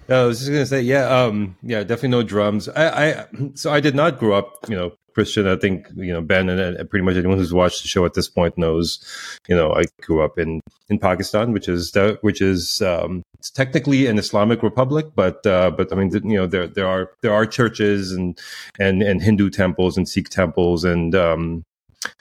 no, 0.09 0.25
I 0.25 0.27
was 0.27 0.39
just 0.39 0.51
gonna 0.51 0.67
say, 0.67 0.83
yeah, 0.83 1.07
um, 1.09 1.57
yeah, 1.63 1.81
definitely 1.81 2.11
no 2.11 2.23
drums. 2.23 2.69
I, 2.69 3.11
I, 3.11 3.27
so 3.55 3.73
I 3.73 3.81
did 3.81 3.95
not 3.95 4.19
grow 4.19 4.39
up, 4.39 4.55
you 4.69 4.77
know, 4.77 4.93
Christian. 5.15 5.47
I 5.47 5.57
think 5.57 5.89
you 5.95 6.13
know 6.13 6.21
Ben 6.21 6.49
and, 6.49 6.61
and 6.61 6.91
pretty 6.91 7.05
much 7.05 7.17
anyone 7.17 7.39
who's 7.39 7.53
watched 7.53 7.83
the 7.83 7.89
show 7.89 8.05
at 8.05 8.15
this 8.15 8.29
point 8.29 8.57
knows, 8.57 9.01
you 9.49 9.57
know, 9.57 9.73
I 9.73 9.85
grew 10.01 10.23
up 10.23 10.39
in 10.39 10.61
in 10.89 10.99
Pakistan, 10.99 11.53
which 11.53 11.69
is 11.69 11.93
the, 11.93 12.19
which 12.23 12.41
is 12.41 12.81
um, 12.83 13.23
it's 13.39 13.51
technically 13.51 14.07
an 14.07 14.19
Islamic 14.19 14.63
republic, 14.63 15.07
but 15.15 15.45
uh, 15.47 15.71
but 15.71 15.93
I 15.93 15.97
mean, 15.97 16.11
you 16.13 16.37
know, 16.37 16.47
there 16.47 16.67
there 16.67 16.87
are 16.87 17.11
there 17.23 17.33
are 17.33 17.47
churches 17.47 18.13
and 18.13 18.39
and 18.79 19.03
and 19.03 19.23
Hindu 19.23 19.51
temples 19.51 19.97
and 19.97 20.09
Sikh 20.09 20.29
temples 20.29 20.85
and 20.85 21.15
um, 21.15 21.65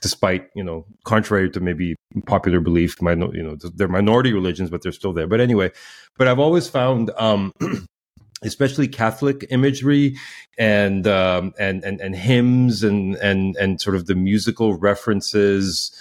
despite 0.02 0.50
you 0.56 0.64
know 0.64 0.86
contrary 1.04 1.50
to 1.50 1.60
maybe 1.60 1.96
popular 2.26 2.60
belief 2.60 3.02
minor, 3.02 3.34
you 3.36 3.44
know 3.44 3.56
they're 3.76 3.88
minority 3.88 4.34
religions 4.34 4.70
but 4.70 4.82
they're 4.82 4.92
still 4.92 5.14
there. 5.14 5.28
But 5.28 5.42
anyway 5.42 5.72
but 6.18 6.28
i've 6.28 6.40
always 6.40 6.68
found 6.68 7.12
um 7.18 7.52
especially 8.44 8.88
catholic 8.88 9.46
imagery 9.50 10.18
and 10.58 11.08
um 11.08 11.54
and 11.60 11.84
and, 11.84 12.02
and 12.02 12.16
hymns 12.16 12.84
and 12.84 13.16
and 13.16 13.56
and 13.58 13.82
sort 13.82 13.96
of 13.96 14.06
the 14.06 14.16
musical 14.16 14.76
references 14.78 15.92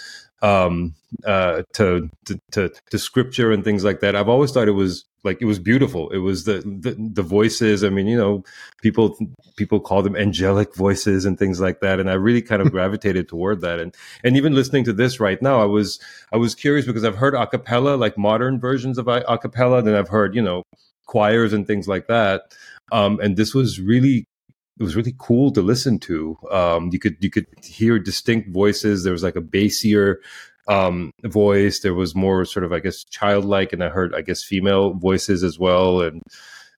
um 0.41 0.93
uh 1.25 1.61
to, 1.73 2.09
to 2.25 2.39
to 2.51 2.71
to 2.89 2.97
scripture 2.97 3.51
and 3.51 3.63
things 3.63 3.83
like 3.83 3.99
that. 3.99 4.15
I've 4.15 4.29
always 4.29 4.51
thought 4.51 4.67
it 4.67 4.71
was 4.71 5.05
like 5.23 5.39
it 5.41 5.45
was 5.45 5.59
beautiful. 5.59 6.09
It 6.09 6.19
was 6.19 6.45
the 6.45 6.61
the, 6.61 6.95
the 6.97 7.21
voices. 7.21 7.83
I 7.83 7.89
mean 7.89 8.07
you 8.07 8.17
know 8.17 8.43
people 8.81 9.17
people 9.55 9.79
call 9.79 10.01
them 10.01 10.15
angelic 10.15 10.75
voices 10.75 11.25
and 11.25 11.37
things 11.37 11.59
like 11.59 11.79
that. 11.81 11.99
And 11.99 12.09
i 12.09 12.13
really 12.13 12.41
kind 12.41 12.61
of 12.61 12.71
gravitated 12.75 13.27
toward 13.27 13.61
that. 13.61 13.79
And 13.79 13.95
and 14.23 14.35
even 14.35 14.55
listening 14.55 14.83
to 14.85 14.93
this 14.93 15.19
right 15.19 15.41
now 15.41 15.61
i 15.61 15.65
was 15.65 15.99
i 16.31 16.37
was 16.37 16.55
curious 16.55 16.85
because 16.85 17.03
i've 17.03 17.17
heard 17.17 17.35
a 17.35 17.45
cappella 17.45 17.95
like 17.95 18.17
modern 18.17 18.59
versions 18.59 18.97
of 18.97 19.07
a 19.07 19.37
cappella. 19.37 19.81
Then 19.83 19.95
i've 19.95 20.09
heard 20.09 20.35
you 20.35 20.41
know 20.41 20.63
choirs 21.05 21.53
and 21.53 21.67
things 21.67 21.87
like 21.87 22.07
that. 22.07 22.43
Um 22.91 23.19
and 23.19 23.37
this 23.37 23.53
was 23.53 23.79
really 23.79 24.25
it 24.81 24.83
was 24.83 24.95
really 24.95 25.13
cool 25.19 25.51
to 25.51 25.61
listen 25.61 25.99
to. 25.99 26.35
Um 26.49 26.89
you 26.91 26.97
could 26.97 27.17
you 27.19 27.29
could 27.29 27.45
hear 27.63 27.99
distinct 27.99 28.49
voices. 28.49 29.03
There 29.03 29.13
was 29.13 29.21
like 29.21 29.35
a 29.35 29.41
bassier 29.41 30.15
um 30.67 31.11
voice. 31.23 31.81
There 31.81 31.93
was 31.93 32.15
more 32.15 32.45
sort 32.45 32.65
of 32.65 32.73
i 32.73 32.79
guess 32.79 33.03
childlike 33.03 33.73
and 33.73 33.83
i 33.83 33.89
heard 33.89 34.15
i 34.15 34.21
guess 34.21 34.43
female 34.43 34.93
voices 34.93 35.43
as 35.43 35.59
well. 35.59 36.01
And 36.01 36.23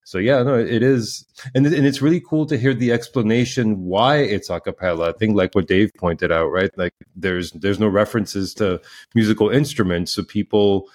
so 0.03 0.17
yeah 0.17 0.43
no 0.43 0.55
it 0.59 0.83
is 0.83 1.25
and, 1.55 1.65
and 1.65 1.85
it's 1.87 2.01
really 2.01 2.19
cool 2.19 2.45
to 2.47 2.57
hear 2.57 2.73
the 2.73 2.91
explanation 2.91 3.85
why 3.85 4.17
it's 4.17 4.49
a 4.49 4.59
cappella. 4.59 5.11
I 5.11 5.13
think 5.13 5.37
like 5.37 5.55
what 5.55 5.67
dave 5.67 5.91
pointed 5.97 6.29
out 6.29 6.49
right? 6.51 6.71
Like 6.77 6.93
there's 7.15 7.51
there's 7.51 7.79
no 7.79 7.87
references 7.87 8.53
to 8.55 8.81
musical 9.15 9.49
instruments. 9.49 10.11
So 10.11 10.23
people 10.23 10.89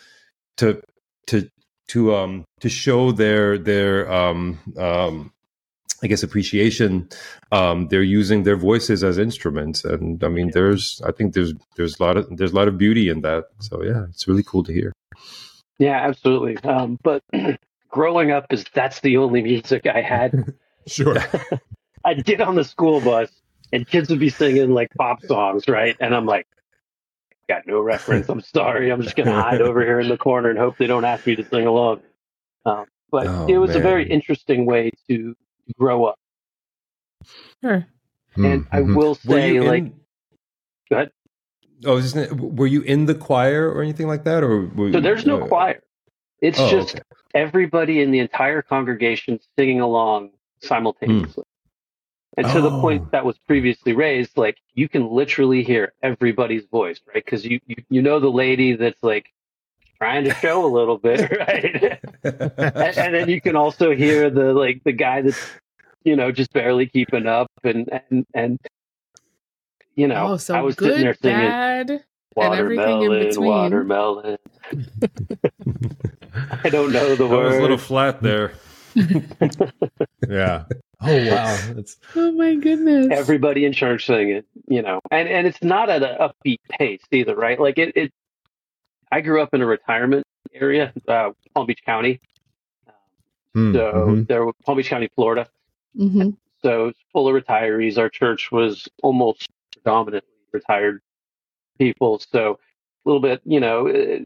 to 0.58 0.82
to 1.28 1.48
to 1.88 2.14
um 2.14 2.44
to 2.60 2.68
show 2.68 3.12
their 3.12 3.56
their 3.56 4.12
um 4.12 4.58
um 4.76 5.32
I 6.02 6.06
guess 6.06 6.22
appreciation. 6.22 7.08
Um, 7.50 7.88
they're 7.88 8.02
using 8.02 8.44
their 8.44 8.56
voices 8.56 9.02
as 9.02 9.18
instruments, 9.18 9.84
and 9.84 10.22
I 10.22 10.28
mean, 10.28 10.50
there's 10.52 11.02
I 11.04 11.12
think 11.12 11.34
there's 11.34 11.54
there's 11.76 11.98
a 11.98 12.02
lot 12.02 12.16
of 12.16 12.36
there's 12.36 12.52
a 12.52 12.56
lot 12.56 12.68
of 12.68 12.78
beauty 12.78 13.08
in 13.08 13.22
that. 13.22 13.46
So 13.58 13.82
yeah, 13.82 14.04
it's 14.08 14.28
really 14.28 14.44
cool 14.44 14.62
to 14.64 14.72
hear. 14.72 14.92
Yeah, 15.78 15.96
absolutely. 15.96 16.56
Um, 16.58 16.98
but 17.02 17.22
growing 17.88 18.30
up 18.30 18.46
is 18.50 18.64
that's 18.72 19.00
the 19.00 19.16
only 19.16 19.42
music 19.42 19.86
I 19.86 20.00
had. 20.02 20.54
sure. 20.86 21.16
I'd 22.04 22.24
get 22.24 22.40
on 22.40 22.54
the 22.54 22.64
school 22.64 23.00
bus 23.00 23.30
and 23.72 23.86
kids 23.86 24.08
would 24.10 24.18
be 24.20 24.30
singing 24.30 24.70
like 24.70 24.88
pop 24.96 25.22
songs, 25.22 25.68
right? 25.68 25.96
And 26.00 26.14
I'm 26.14 26.26
like, 26.26 26.46
got 27.48 27.66
no 27.66 27.80
reference. 27.80 28.28
I'm 28.28 28.40
sorry. 28.40 28.90
I'm 28.90 29.02
just 29.02 29.16
gonna 29.16 29.40
hide 29.40 29.60
over 29.60 29.80
here 29.80 30.00
in 30.00 30.08
the 30.08 30.18
corner 30.18 30.50
and 30.50 30.58
hope 30.58 30.78
they 30.78 30.86
don't 30.86 31.04
ask 31.04 31.26
me 31.26 31.36
to 31.36 31.44
sing 31.44 31.66
along. 31.66 32.00
Um, 32.64 32.86
but 33.10 33.26
Oh, 33.26 33.46
it 33.48 33.58
was 33.58 33.74
a 33.74 33.80
very 33.80 34.08
interesting 34.08 34.66
way 34.66 34.90
to 35.08 35.34
grow 35.78 36.06
up. 36.06 36.18
Sure. 37.62 37.86
And 38.42 38.66
I 38.72 38.80
Mhm. 38.80 38.96
will 38.96 39.14
Were 39.24 39.38
say, 39.38 39.54
you 39.54 39.64
like, 39.64 39.84
in? 39.84 40.00
go 40.90 40.96
ahead. 40.96 41.12
Oh, 41.86 41.92
I 41.92 41.94
was 41.96 42.12
just 42.12 42.32
were 42.32 42.66
you 42.66 42.82
in 42.82 43.06
the 43.06 43.14
choir 43.14 43.70
or 43.70 43.82
anything 43.82 44.08
like 44.08 44.24
that, 44.24 44.44
or 44.44 44.66
were, 44.66 44.90
So 44.92 45.00
there's 45.00 45.26
no 45.26 45.38
uh, 45.38 45.48
choir. 45.48 45.82
It's 46.40 46.58
oh, 46.58 46.66
just 46.70 46.90
okay. 46.90 47.02
everybody 47.34 48.02
in 48.02 48.10
the 48.12 48.20
entire 48.20 48.62
congregation 48.62 49.40
singing 49.58 49.80
along 49.80 50.30
simultaneously. 50.62 51.44
And 52.36 52.48
to 52.48 52.62
the 52.62 52.70
Oh. 52.70 52.80
point 52.80 53.12
that 53.12 53.24
was 53.24 53.38
previously 53.38 53.94
raised, 53.94 54.36
like 54.38 54.58
you 54.74 54.88
can 54.88 55.08
literally 55.10 55.64
hear 55.64 55.94
everybody's 56.02 56.66
voice, 56.66 57.00
right? 57.06 57.24
Because 57.24 57.44
you, 57.44 57.60
you 57.66 57.76
you 57.90 58.02
know 58.02 58.20
the 58.20 58.30
lady 58.30 58.74
that's 58.76 59.02
like 59.02 59.26
trying 60.00 60.24
to 60.24 60.34
show 60.34 60.64
a 60.64 60.70
little 60.72 60.98
bit, 61.08 61.30
right? 61.30 62.00
and, 62.24 62.98
and 62.98 63.14
then 63.14 63.28
you 63.28 63.40
can 63.40 63.56
also 63.56 63.94
hear 63.94 64.30
the 64.30 64.52
like 64.52 64.82
the 64.84 64.92
guy 64.92 65.22
that's 65.22 65.38
you 66.04 66.16
know 66.16 66.32
just 66.32 66.52
barely 66.52 66.86
keeping 66.86 67.26
up, 67.26 67.50
and 67.64 67.88
and 68.10 68.26
and 68.34 68.58
you 69.94 70.08
know 70.08 70.32
oh, 70.32 70.36
so 70.36 70.54
I 70.54 70.62
was 70.62 70.76
sitting 70.76 71.02
there 71.02 71.14
singing 71.14 71.48
bad, 71.48 71.90
and 71.90 72.54
everything 72.54 73.02
in 73.02 73.10
watermelon, 73.10 73.28
between. 73.28 73.48
watermelon. 73.48 74.38
I 76.64 76.68
don't 76.68 76.92
know 76.92 77.16
the 77.16 77.26
word. 77.26 77.46
I 77.46 77.48
was 77.48 77.56
a 77.56 77.60
little 77.62 77.78
flat 77.78 78.22
there. 78.22 78.52
Yeah. 80.28 80.64
Oh 81.00 81.30
wow. 81.30 81.56
That's 81.74 81.96
Oh 82.16 82.32
my 82.32 82.56
goodness. 82.56 83.08
everybody 83.10 83.64
in 83.64 83.72
church 83.72 84.06
singing, 84.06 84.42
you 84.66 84.82
know, 84.82 85.00
and 85.10 85.28
and 85.28 85.46
it's 85.46 85.62
not 85.62 85.88
at 85.88 86.02
an 86.02 86.16
upbeat 86.18 86.58
pace 86.68 87.02
either, 87.12 87.36
right? 87.36 87.58
Like 87.58 87.78
it, 87.78 87.96
it 87.96 88.12
I 89.10 89.20
grew 89.20 89.42
up 89.42 89.54
in 89.54 89.62
a 89.62 89.66
retirement 89.66 90.24
area, 90.54 90.92
uh, 91.06 91.30
Palm 91.54 91.66
Beach 91.66 91.82
County, 91.84 92.20
mm, 93.56 93.72
so 93.72 93.92
mhm. 93.92 94.28
there 94.28 94.44
was 94.44 94.54
Palm 94.64 94.76
Beach 94.76 94.88
County, 94.88 95.08
Florida. 95.14 95.48
hmm 95.96 96.30
So 96.62 96.88
it's 96.88 96.98
full 97.12 97.28
of 97.28 97.42
retirees. 97.42 97.98
Our 97.98 98.08
church 98.08 98.50
was 98.50 98.88
almost 99.02 99.46
predominantly 99.72 100.30
retired 100.52 101.00
people, 101.78 102.18
so 102.18 102.52
a 102.52 103.08
little 103.08 103.20
bit, 103.22 103.40
you 103.44 103.60
know, 103.60 103.88
uh, 103.88 104.24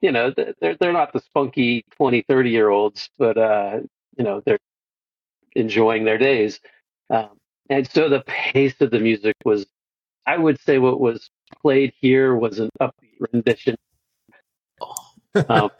you 0.00 0.12
know, 0.12 0.32
they're 0.60 0.76
they're 0.76 0.92
not 0.92 1.12
the 1.12 1.20
spunky 1.20 1.84
20, 1.96 2.22
30 2.22 2.50
year 2.50 2.68
olds, 2.68 3.10
but 3.18 3.36
uh, 3.36 3.80
you 4.16 4.24
know, 4.24 4.42
they're 4.44 4.58
enjoying 5.54 6.04
their 6.04 6.18
days. 6.18 6.60
Um, 7.10 7.38
and 7.68 7.88
so 7.88 8.08
the 8.08 8.22
pace 8.26 8.80
of 8.80 8.90
the 8.90 9.00
music 9.00 9.34
was, 9.44 9.66
I 10.26 10.36
would 10.38 10.60
say, 10.60 10.78
what 10.78 11.00
was 11.00 11.30
played 11.60 11.92
here 12.00 12.34
was 12.34 12.58
an 12.58 12.70
upbeat 12.80 13.18
rendition. 13.32 13.76
Um, 15.48 15.70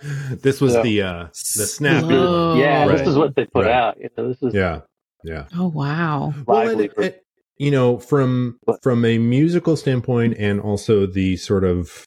this 0.43 0.61
was 0.61 0.73
so- 0.75 0.83
the 0.83 1.03
uh 1.03 1.25
the 1.57 1.67
snap. 1.67 2.05
Slow. 2.05 2.55
yeah, 2.57 2.87
Right. 2.87 2.99
this 2.99 3.09
is 3.09 3.17
what 3.17 3.35
they 3.37 3.45
put 3.47 3.65
Right. 3.67 3.73
out. 3.75 3.99
You 4.00 4.09
know, 4.17 4.29
this 4.29 4.43
is 4.43 4.55
Yeah. 4.55 4.81
Yeah. 5.25 5.47
Oh 5.57 5.69
wow. 5.69 6.33
Well, 6.47 6.65
lively 6.67 6.91
and- 6.97 7.05
and, 7.07 7.15
you 7.59 7.71
know, 7.71 7.99
from 7.99 8.59
What? 8.65 8.83
from 8.83 9.05
a 9.05 9.19
musical 9.19 9.77
standpoint 9.77 10.37
and 10.38 10.61
also 10.61 11.07
the 11.07 11.37
sort 11.37 11.65
of 11.65 12.05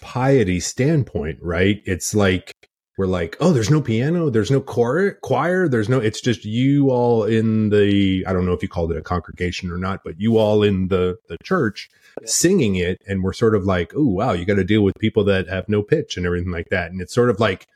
piety 0.00 0.60
standpoint, 0.60 1.38
right? 1.42 1.82
It's 1.84 2.14
like 2.14 2.52
we're 2.98 3.06
like, 3.06 3.36
oh, 3.40 3.52
there's 3.52 3.70
no 3.70 3.80
piano, 3.80 4.30
there's 4.30 4.50
no 4.50 4.60
choir, 4.60 5.12
choir, 5.22 5.68
there's 5.68 5.88
no. 5.88 5.98
It's 5.98 6.20
just 6.20 6.44
you 6.44 6.90
all 6.90 7.24
in 7.24 7.70
the. 7.70 8.24
I 8.26 8.32
don't 8.32 8.44
know 8.44 8.52
if 8.52 8.62
you 8.62 8.68
called 8.68 8.90
it 8.90 8.98
a 8.98 9.02
congregation 9.02 9.70
or 9.70 9.78
not, 9.78 10.00
but 10.04 10.20
you 10.20 10.38
all 10.38 10.62
in 10.62 10.88
the 10.88 11.16
the 11.28 11.36
church 11.42 11.88
Yeah. 12.20 12.26
singing 12.26 12.76
it, 12.76 13.00
and 13.06 13.22
we're 13.22 13.32
sort 13.32 13.54
of 13.54 13.64
like, 13.64 13.92
oh 13.96 14.06
wow, 14.08 14.32
you 14.32 14.44
got 14.44 14.56
to 14.56 14.64
deal 14.64 14.82
with 14.82 14.98
people 14.98 15.24
that 15.24 15.48
have 15.48 15.68
no 15.68 15.82
pitch 15.82 16.16
and 16.16 16.26
everything 16.26 16.50
like 16.50 16.68
that, 16.70 16.90
and 16.90 17.00
it's 17.00 17.14
sort 17.14 17.30
of 17.30 17.40
like 17.40 17.66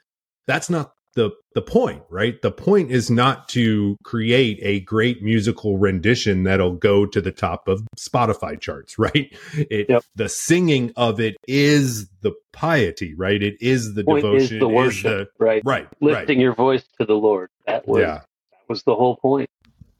that's 0.46 0.68
not 0.68 0.93
the 1.14 1.30
the 1.54 1.62
point, 1.62 2.02
right? 2.10 2.40
The 2.42 2.50
point 2.50 2.90
is 2.90 3.10
not 3.10 3.48
to 3.50 3.96
create 4.04 4.58
a 4.62 4.80
great 4.80 5.22
musical 5.22 5.78
rendition 5.78 6.42
that'll 6.44 6.74
go 6.74 7.06
to 7.06 7.20
the 7.20 7.30
top 7.32 7.68
of 7.68 7.82
Spotify 7.98 8.60
charts, 8.60 8.98
right? 8.98 9.32
It 9.54 9.86
Yep. 9.88 10.04
the 10.16 10.28
singing 10.28 10.92
of 10.96 11.20
it 11.20 11.36
is 11.48 12.08
the 12.22 12.32
piety, 12.52 13.14
right? 13.14 13.42
It 13.42 13.56
is 13.60 13.94
the 13.94 14.04
Point 14.04 14.24
is 14.24 14.32
devotion, 14.50 14.58
the 14.58 14.68
worship, 14.68 15.30
right? 15.38 15.62
the- 15.64 15.70
right, 15.70 15.88
Lifting 16.00 16.40
your 16.40 16.54
voice 16.54 16.84
to 16.98 17.06
the 17.06 17.14
Lord. 17.14 17.48
That 17.66 17.86
was 17.88 18.02
right. 18.02 18.14
that 18.16 18.68
was 18.68 18.82
the 18.82 18.94
whole 18.94 19.16
point. 19.16 19.48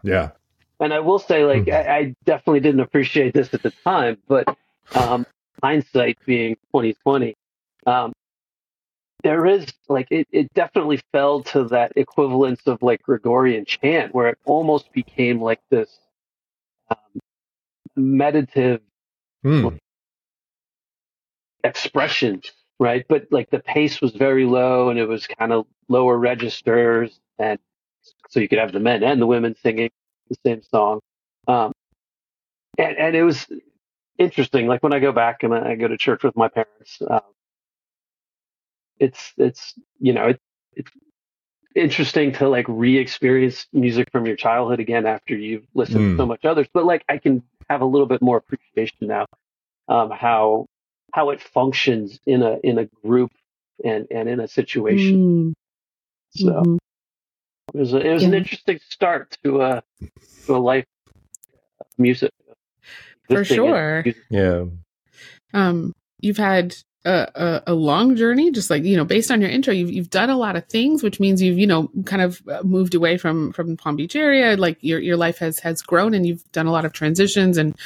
Yeah. 0.03 0.13
Yeah. 0.13 0.31
And 0.81 0.93
I 0.93 0.99
will 1.01 1.21
say, 1.21 1.45
like, 1.45 1.65
Mhm. 1.67 1.73
I, 1.89 1.97
I 1.99 2.15
definitely 2.25 2.61
didn't 2.61 2.81
appreciate 2.81 3.33
this 3.33 3.55
at 3.55 3.63
the 3.63 3.71
time, 3.85 4.19
but 4.29 4.45
um, 4.95 5.25
hindsight 5.63 6.19
being 6.27 6.57
twenty 6.73 6.95
twenty, 6.95 7.37
um, 7.87 8.13
there 9.25 9.47
is 9.47 9.67
like 9.89 10.09
it, 10.13 10.29
it 10.33 10.55
definitely 10.55 11.03
fell 11.13 11.45
to 11.45 11.67
that 11.67 11.95
equivalence 11.97 12.63
of 12.67 12.83
like 12.83 13.03
Gregorian 13.05 13.67
chant, 13.67 14.15
where 14.15 14.31
it 14.31 14.39
almost 14.47 14.93
became 14.95 15.43
like 15.43 15.63
this 15.71 15.91
um, 16.91 16.99
meditative 17.97 18.83
Hmm. 19.45 19.69
expression, 21.65 22.43
right? 22.81 23.05
But 23.09 23.29
like 23.31 23.51
the 23.51 23.61
pace 23.61 24.01
was 24.01 24.13
very 24.13 24.47
low 24.47 24.91
and 24.91 24.99
it 24.99 25.07
was 25.09 25.27
kind 25.27 25.53
of 25.53 25.67
lower 25.89 26.19
registers, 26.19 27.19
and 27.39 27.59
so 28.31 28.41
you 28.41 28.49
could 28.49 28.59
have 28.61 28.73
the 28.73 28.81
men 28.81 29.05
and 29.05 29.23
the 29.23 29.27
women 29.27 29.57
singing 29.63 29.91
the 30.31 30.37
same 30.47 30.63
song. 30.63 31.01
Um, 31.49 31.73
and 32.79 32.99
and 32.99 33.17
it 33.17 33.25
was 33.25 33.47
interesting. 34.19 34.69
Like 34.69 34.83
when 34.83 34.95
I 34.95 35.01
go 35.01 35.13
back 35.13 35.45
and 35.45 35.55
I 35.55 35.77
go 35.77 35.89
to 35.89 35.99
church 35.99 36.25
with 36.25 36.37
my 36.37 36.49
parents, 36.49 37.03
um, 37.11 37.21
it's 38.99 39.33
it's 39.39 39.75
you 40.01 40.13
know 40.13 40.29
it, 40.29 40.41
it's 40.75 40.91
interesting 41.75 42.33
to 42.33 42.49
like 42.49 42.67
re-experience 42.69 43.67
music 43.73 44.11
from 44.13 44.27
your 44.27 44.37
childhood 44.37 44.81
again 44.81 45.07
after 45.07 45.37
you've 45.37 45.67
listened 45.75 46.01
Mm. 46.05 46.13
to 46.13 46.23
so 46.23 46.27
much 46.27 46.45
others. 46.45 46.69
But 46.73 46.85
like 46.87 47.05
I 47.09 47.19
can 47.19 47.43
have 47.71 47.81
a 47.83 47.87
little 47.87 48.07
bit 48.07 48.23
more 48.23 48.39
appreciation 48.39 49.09
now 49.09 49.27
um, 49.89 50.11
how 50.11 50.67
how 51.13 51.31
it 51.31 51.41
functions 51.41 52.21
in 52.27 52.43
a 52.43 52.59
in 52.65 52.79
a 52.79 52.87
group 53.05 53.33
and 53.85 54.07
and 54.11 54.29
in 54.29 54.41
a 54.41 54.49
situation. 54.49 55.17
Mm, 55.17 55.55
So 56.31 56.51
mhm. 56.51 56.79
it 57.75 57.79
was 57.79 57.93
a, 57.95 57.99
it 58.01 58.13
was 58.13 58.23
an 58.25 58.35
interesting 58.35 58.81
start 58.89 59.37
to 59.45 59.63
a 59.63 59.83
to 60.47 60.57
a 60.57 60.59
life 60.59 60.87
of 61.81 61.87
music. 61.99 62.33
For 63.29 63.45
sure. 63.45 64.03
music. 64.05 64.23
Yeah. 64.31 64.65
um, 65.55 65.93
you've 66.21 66.37
had 66.37 66.77
a, 67.05 67.29
a, 67.35 67.63
a 67.69 67.75
long 67.75 68.17
journey, 68.17 68.51
just 68.51 68.71
like 68.71 68.85
you 68.85 68.97
know, 68.97 69.05
based 69.05 69.31
on 69.31 69.41
your 69.41 69.51
intro, 69.51 69.73
you've 69.75 69.91
you've 69.91 70.11
done 70.11 70.31
a 70.31 70.37
lot 70.37 70.57
of 70.57 70.67
things, 70.67 71.03
which 71.03 71.21
means 71.21 71.43
you've 71.43 71.59
you 71.59 71.67
know 71.67 71.91
kind 72.07 72.23
of 72.23 72.43
uh, 72.49 72.63
moved 72.63 72.95
away 72.95 73.19
from 73.19 73.53
from 73.53 73.69
the 73.69 73.77
Palm 73.77 73.97
Beach 73.97 74.17
area. 74.17 74.57
Like 74.57 74.79
your 74.81 75.01
your 75.01 75.17
life 75.17 75.39
has 75.39 75.59
has 75.61 75.83
grown, 75.83 76.15
and 76.15 76.27
you've 76.27 76.45
done 76.53 76.67
a 76.67 76.73
lot 76.73 76.85
of 76.85 76.93
transitions, 76.93 77.59
and 77.59 77.77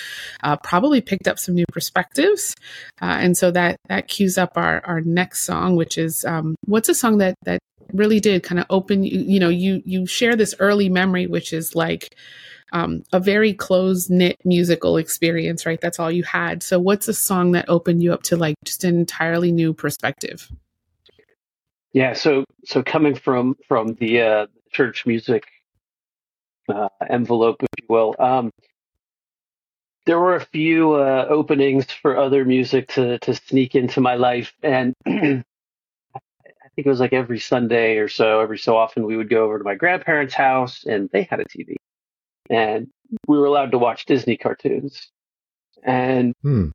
uh, 0.43 0.57
probably 0.57 1.01
picked 1.01 1.27
up 1.27 1.39
some 1.39 1.55
new 1.55 1.67
perspectives. 1.73 2.55
Uh, 3.01 3.17
and 3.21 3.37
so 3.37 3.51
that 3.51 3.77
that 3.89 4.09
cues 4.09 4.39
up 4.39 4.53
our 4.57 4.85
our 4.85 5.01
next 5.01 5.43
song, 5.43 5.77
which 5.77 5.99
is 5.99 6.25
um, 6.25 6.55
what's 6.65 6.89
a 6.89 6.95
song 6.95 7.19
that 7.19 7.35
that 7.45 7.61
really 7.99 8.21
did 8.21 8.43
kind 8.43 8.59
of 8.59 8.67
open 8.71 9.03
you 9.03 9.21
you 9.21 9.41
know 9.41 9.49
you 9.49 9.83
you 9.85 10.07
share 10.07 10.37
this 10.37 10.55
early 10.59 10.89
memory 10.89 11.27
which 11.27 11.53
is 11.53 11.75
like 11.75 12.15
um, 12.73 13.03
a 13.13 13.21
very 13.21 13.55
close 13.55 14.11
knit 14.11 14.39
musical 14.45 14.97
experience, 14.97 15.65
right? 15.65 15.81
That's 15.81 15.99
all 15.99 16.11
you 16.11 16.23
had. 16.23 16.63
So, 16.63 16.79
what's 16.79 17.09
a 17.09 17.15
song 17.15 17.53
that 17.53 17.69
opened 17.69 18.03
you 18.03 18.13
up 18.13 18.23
to 18.25 18.37
like 18.37 18.57
just 18.65 18.85
an 18.85 18.97
entirely 18.97 19.53
new 19.53 19.73
perspective? 19.73 20.51
Yeah, 21.93 22.13
so 22.13 22.45
so 22.65 22.83
coming 22.83 23.15
from 23.15 23.57
from 23.67 23.95
the 23.95 24.21
uh, 24.21 24.47
church 24.71 25.07
music 25.07 25.47
uh, 26.69 26.89
envelope, 27.09 27.63
if 27.63 27.69
you 27.81 27.87
will, 27.89 28.15
um, 28.19 28.51
there 30.05 30.19
were 30.19 30.37
a 30.37 30.45
few 30.45 30.93
uh, 30.93 31.27
openings 31.29 31.87
for 31.91 32.19
other 32.19 32.45
music 32.45 32.89
to 32.89 33.19
to 33.21 33.35
sneak 33.35 33.75
into 33.75 34.01
my 34.01 34.17
life, 34.17 34.53
and 34.63 34.95
think 36.79 36.87
it 36.87 36.91
was 36.91 37.01
like 37.01 37.13
every 37.13 37.41
Sunday 37.41 37.97
or 37.97 38.07
so, 38.07 38.39
every 38.39 38.57
so 38.57 38.77
often, 38.77 39.03
we 39.03 39.17
would 39.17 39.29
go 39.29 39.43
over 39.43 39.59
to 39.59 39.65
my 39.65 39.75
grandparents' 39.75 40.33
house, 40.33 40.85
and 40.85 41.11
they 41.11 41.25
had 41.25 41.41
a 41.41 41.45
TV, 41.45 41.75
and 42.49 42.87
we 43.27 43.37
were 43.37 43.47
allowed 43.47 43.73
to 43.73 43.79
watch 43.79 44.07
Disney 44.07 44.37
cartoons, 44.37 45.11
and 45.83 46.37
Hmm. 46.43 46.69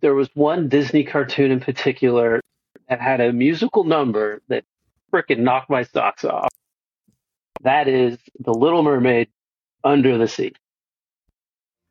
there 0.00 0.16
was 0.16 0.28
one 0.34 0.68
Disney 0.68 1.04
cartoon 1.04 1.52
in 1.52 1.60
particular 1.60 2.40
that 2.88 3.00
had 3.00 3.20
a 3.20 3.32
musical 3.32 3.84
number 3.84 4.42
that 4.48 4.64
frickin' 5.12 5.38
knocked 5.38 5.70
my 5.70 5.84
socks 5.84 6.24
off. 6.24 6.48
That 7.60 7.86
is 7.86 8.18
The 8.40 8.52
Little 8.52 8.82
Mermaid 8.82 9.28
Under 9.84 10.18
the 10.18 10.26
Sea. 10.26 10.52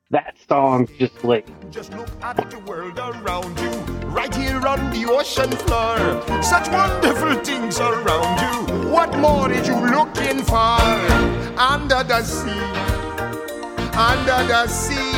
That 0.10 0.36
song 0.50 0.90
just 1.00 1.24
like 1.24 1.48
Just 1.72 1.94
look 1.94 2.10
at 2.22 2.50
the 2.52 2.60
world 2.60 3.00
around 3.00 3.58
you, 3.58 3.87
right 4.08 4.34
here 4.34 4.66
on 4.68 4.90
the 4.92 5.06
ocean 5.06 5.52
floor. 5.52 5.98
Such 6.42 6.70
wonderful 6.70 7.36
things 7.44 7.80
around 7.80 8.40
you. 8.42 8.56
What 8.90 9.16
more 9.18 9.52
are 9.52 9.64
you 9.64 9.76
looking 9.76 10.42
for? 10.44 10.80
Under 11.60 12.04
the 12.04 12.24
sea, 12.24 12.62
under 13.94 14.44
the 14.48 14.68
sea. 14.68 15.12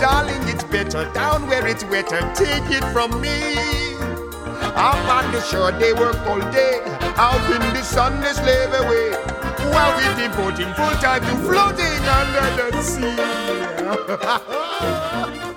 Darling, 0.00 0.48
it's 0.48 0.64
better 0.64 1.04
down 1.12 1.46
where 1.46 1.66
it's 1.66 1.84
wetter. 1.84 2.20
Take 2.34 2.70
it 2.70 2.82
from 2.92 3.20
me. 3.20 3.54
Up 4.74 4.96
on 5.08 5.30
the 5.32 5.40
shore, 5.42 5.72
they 5.72 5.92
work 5.92 6.16
all 6.26 6.40
day. 6.50 6.80
Out 7.16 7.50
in 7.50 7.60
the 7.74 7.82
sun, 7.82 8.20
they 8.22 8.32
slave 8.32 8.72
away. 8.72 9.12
While 9.72 9.94
we 9.98 10.04
devoting 10.22 10.72
full 10.74 10.94
time 11.02 11.20
to 11.20 11.36
floating 11.46 12.08
under 12.08 12.70
the 12.70 12.82
sea. 12.82 13.16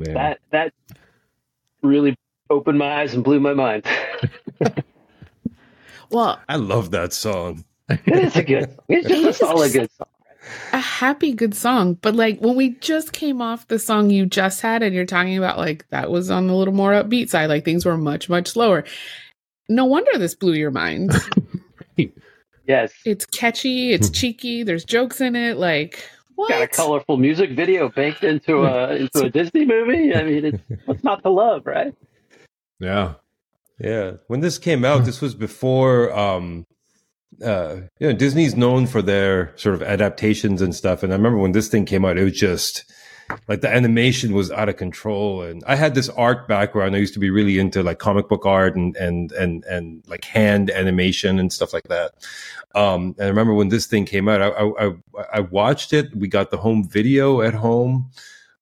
yeah, 0.00 0.04
Oh, 0.10 0.12
man. 0.12 0.14
that 0.14 0.40
that 0.50 0.72
really 1.82 2.16
opened 2.50 2.78
my 2.78 3.00
eyes 3.00 3.14
and 3.14 3.24
blew 3.24 3.40
my 3.40 3.54
mind. 3.54 3.86
Well, 6.12 6.38
I 6.46 6.56
love 6.56 6.90
that 6.90 7.14
song. 7.14 7.64
it 7.88 8.00
is 8.06 8.36
a 8.36 8.42
good. 8.42 8.76
It's 8.88 9.08
just 9.08 9.24
a 9.24 9.32
solid 9.32 9.72
good 9.72 9.90
song. 9.92 10.06
a 10.72 10.78
happy, 10.78 11.32
good 11.32 11.54
song. 11.54 11.94
But 11.94 12.14
like 12.14 12.38
when 12.40 12.54
we 12.54 12.74
just 12.76 13.12
came 13.12 13.40
off 13.40 13.66
the 13.68 13.78
song 13.78 14.10
you 14.10 14.26
just 14.26 14.60
had, 14.60 14.82
and 14.82 14.94
you're 14.94 15.06
talking 15.06 15.38
about 15.38 15.56
like 15.56 15.88
that 15.88 16.10
was 16.10 16.30
on 16.30 16.50
a 16.50 16.56
little 16.56 16.74
more 16.74 16.92
upbeat 16.92 17.30
side, 17.30 17.46
like 17.46 17.64
things 17.64 17.86
were 17.86 17.96
much, 17.96 18.28
much 18.28 18.48
slower. 18.48 18.84
No 19.70 19.86
wonder 19.86 20.18
this 20.18 20.34
blew 20.34 20.52
your 20.54 20.70
mind. 20.70 21.12
Yes, 22.68 22.92
it's 23.04 23.26
catchy, 23.26 23.92
it's 23.92 24.06
hmm. 24.06 24.12
cheeky, 24.12 24.62
there's 24.62 24.84
jokes 24.84 25.20
in 25.20 25.34
it. 25.34 25.56
Like, 25.56 26.08
what? 26.34 26.48
got 26.48 26.62
a 26.62 26.68
colorful 26.68 27.16
music 27.16 27.50
video 27.50 27.88
baked 27.88 28.24
into 28.24 28.64
a 28.64 28.96
into 28.96 29.24
a 29.24 29.30
Disney 29.30 29.64
movie. 29.64 30.14
I 30.14 30.22
mean, 30.22 30.44
it's 30.44 30.62
what's 30.86 31.04
not 31.04 31.22
to 31.22 31.30
love, 31.30 31.66
right? 31.66 31.94
Yeah. 32.78 33.14
Yeah. 33.78 34.12
When 34.26 34.40
this 34.40 34.58
came 34.58 34.84
out, 34.84 35.04
this 35.04 35.20
was 35.20 35.34
before 35.34 36.12
um 36.16 36.66
uh 37.44 37.76
you 37.98 38.08
know, 38.08 38.12
Disney's 38.12 38.56
known 38.56 38.86
for 38.86 39.02
their 39.02 39.52
sort 39.56 39.74
of 39.74 39.82
adaptations 39.82 40.62
and 40.62 40.74
stuff. 40.74 41.02
And 41.02 41.12
I 41.12 41.16
remember 41.16 41.38
when 41.38 41.52
this 41.52 41.68
thing 41.68 41.84
came 41.84 42.04
out, 42.04 42.18
it 42.18 42.24
was 42.24 42.38
just 42.38 42.84
like 43.48 43.60
the 43.60 43.68
animation 43.68 44.34
was 44.34 44.50
out 44.50 44.68
of 44.68 44.76
control. 44.76 45.42
And 45.42 45.62
I 45.66 45.76
had 45.76 45.94
this 45.94 46.08
art 46.08 46.48
background. 46.48 46.94
I 46.94 46.98
used 46.98 47.14
to 47.14 47.20
be 47.20 47.30
really 47.30 47.58
into 47.58 47.82
like 47.82 47.98
comic 47.98 48.28
book 48.28 48.46
art 48.46 48.76
and 48.76 48.96
and 48.96 49.32
and 49.32 49.64
and 49.64 50.02
like 50.06 50.24
hand 50.24 50.70
animation 50.70 51.38
and 51.38 51.52
stuff 51.52 51.72
like 51.72 51.88
that. 51.88 52.12
Um 52.74 53.14
and 53.18 53.26
I 53.26 53.28
remember 53.28 53.54
when 53.54 53.68
this 53.68 53.86
thing 53.86 54.04
came 54.06 54.28
out, 54.28 54.42
I 54.42 54.48
I 54.48 54.86
I, 54.86 54.92
I 55.34 55.40
watched 55.40 55.92
it. 55.92 56.14
We 56.14 56.28
got 56.28 56.50
the 56.50 56.58
home 56.58 56.88
video 56.88 57.42
at 57.42 57.54
home. 57.54 58.10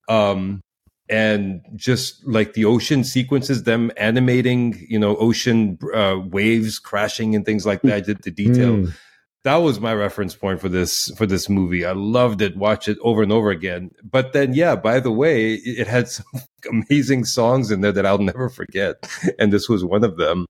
Um 0.08 0.62
and 1.08 1.62
just 1.74 2.24
like 2.24 2.52
the 2.52 2.64
ocean 2.64 3.02
sequences, 3.02 3.64
them 3.64 3.90
animating, 3.96 4.86
you 4.88 4.98
know, 4.98 5.16
ocean 5.16 5.76
uh, 5.92 6.16
waves 6.24 6.78
crashing 6.78 7.34
and 7.34 7.44
things 7.44 7.66
like 7.66 7.82
that. 7.82 8.06
The, 8.06 8.14
the 8.14 8.30
detail 8.30 8.74
Mm. 8.76 8.94
That 9.44 9.56
was 9.56 9.80
my 9.80 9.94
reference 9.94 10.34
point 10.34 10.60
for 10.60 10.68
this 10.68 11.10
for 11.16 11.26
this 11.26 11.48
movie. 11.48 11.84
I 11.84 11.92
loved 11.92 12.42
it. 12.42 12.56
Watch 12.56 12.88
it 12.88 12.98
over 13.00 13.22
and 13.22 13.32
over 13.32 13.50
again. 13.50 13.90
But 14.02 14.32
then, 14.32 14.52
yeah, 14.54 14.76
by 14.76 15.00
the 15.00 15.10
way, 15.10 15.54
it, 15.54 15.86
had 15.86 16.08
some 16.08 16.26
amazing 16.68 17.24
songs 17.24 17.70
in 17.70 17.80
there 17.80 17.92
that 17.92 18.06
I'll 18.06 18.18
never 18.18 18.48
forget, 18.48 19.08
and 19.38 19.52
this 19.52 19.68
was 19.68 19.84
one 19.84 20.04
of 20.04 20.16
them. 20.16 20.46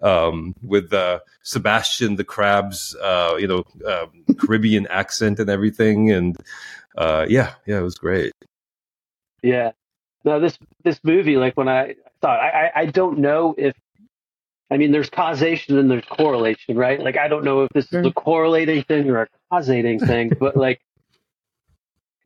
Um, 0.00 0.54
with 0.62 0.92
uh, 0.92 1.18
Sebastian 1.42 2.16
the 2.16 2.24
Crab's, 2.24 2.94
uh, 3.02 3.34
you 3.38 3.48
know, 3.48 3.64
um 3.86 4.24
Caribbean 4.38 4.86
accent 4.88 5.40
and 5.40 5.50
everything, 5.50 6.12
and 6.12 6.36
uh, 6.96 7.26
yeah, 7.28 7.54
yeah, 7.66 7.78
it 7.78 7.82
was 7.82 7.96
great. 7.96 8.32
Yeah. 9.42 9.72
No, 10.24 10.40
this 10.40 10.58
this 10.84 11.00
movie, 11.02 11.36
like 11.36 11.56
when 11.56 11.68
I 11.68 11.94
thought, 12.20 12.40
I, 12.40 12.70
I 12.74 12.86
don't 12.86 13.18
know 13.18 13.54
if, 13.56 13.74
I 14.70 14.76
mean, 14.76 14.92
there's 14.92 15.10
causation 15.10 15.78
and 15.78 15.90
there's 15.90 16.04
correlation, 16.04 16.76
right? 16.76 17.00
Like 17.00 17.16
I 17.16 17.28
don't 17.28 17.44
know 17.44 17.62
if 17.62 17.70
this 17.70 17.86
is 17.86 17.90
Sure. 17.90 18.06
a 18.06 18.12
correlating 18.12 18.82
thing 18.84 19.08
or 19.10 19.22
a 19.22 19.28
causating 19.50 19.98
thing, 19.98 20.32
but 20.38 20.56
like 20.56 20.80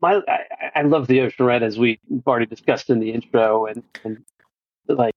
my 0.01 0.21
I, 0.27 0.39
I 0.75 0.81
love 0.81 1.07
the 1.07 1.21
ocean, 1.21 1.45
right? 1.45 1.63
As 1.63 1.77
we've 1.77 1.99
already 2.27 2.45
discussed 2.45 2.89
in 2.89 2.99
the 2.99 3.11
intro, 3.11 3.65
and 3.67 3.83
and 4.03 4.25
like 4.87 5.15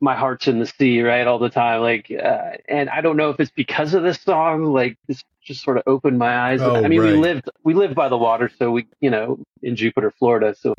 my 0.00 0.16
heart's 0.16 0.48
in 0.48 0.58
the 0.58 0.66
sea, 0.66 1.02
right, 1.02 1.26
all 1.26 1.38
the 1.38 1.50
time. 1.50 1.82
Like, 1.82 2.10
uh, 2.10 2.52
and 2.68 2.88
I 2.88 3.02
don't 3.02 3.16
know 3.18 3.30
if 3.30 3.38
it's 3.38 3.50
because 3.50 3.92
of 3.92 4.02
this 4.02 4.20
song. 4.20 4.64
Like, 4.64 4.96
this 5.06 5.22
just 5.42 5.62
sort 5.62 5.76
of 5.76 5.82
opened 5.86 6.18
my 6.18 6.34
eyes. 6.34 6.60
Oh, 6.62 6.76
I 6.76 6.88
mean, 6.88 7.02
we 7.02 7.12
lived 7.12 7.50
we 7.64 7.74
lived 7.74 7.94
by 7.94 8.08
the 8.08 8.16
water, 8.16 8.50
so 8.58 8.70
we, 8.70 8.86
you 9.00 9.10
know, 9.10 9.38
in 9.62 9.76
Jupiter, 9.76 10.10
Florida, 10.10 10.54
so 10.58 10.74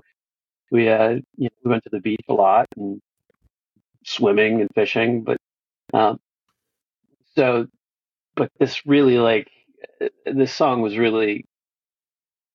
we 0.72 0.90
uh, 0.90 1.10
you 1.38 1.46
know, 1.46 1.50
we 1.64 1.72
went 1.72 1.84
to 1.84 1.90
the 1.90 2.00
beach 2.00 2.26
a 2.30 2.34
lot 2.34 2.68
and 2.78 3.00
swimming 4.04 4.62
and 4.62 4.70
fishing, 4.74 5.22
but 5.22 5.38
um, 5.94 6.20
so, 7.36 7.68
but 8.36 8.52
this 8.60 8.86
really 8.86 9.18
like 9.18 9.50
uh, 10.02 10.08
this 10.26 10.54
song 10.54 10.82
was 10.82 10.98
really 10.98 11.46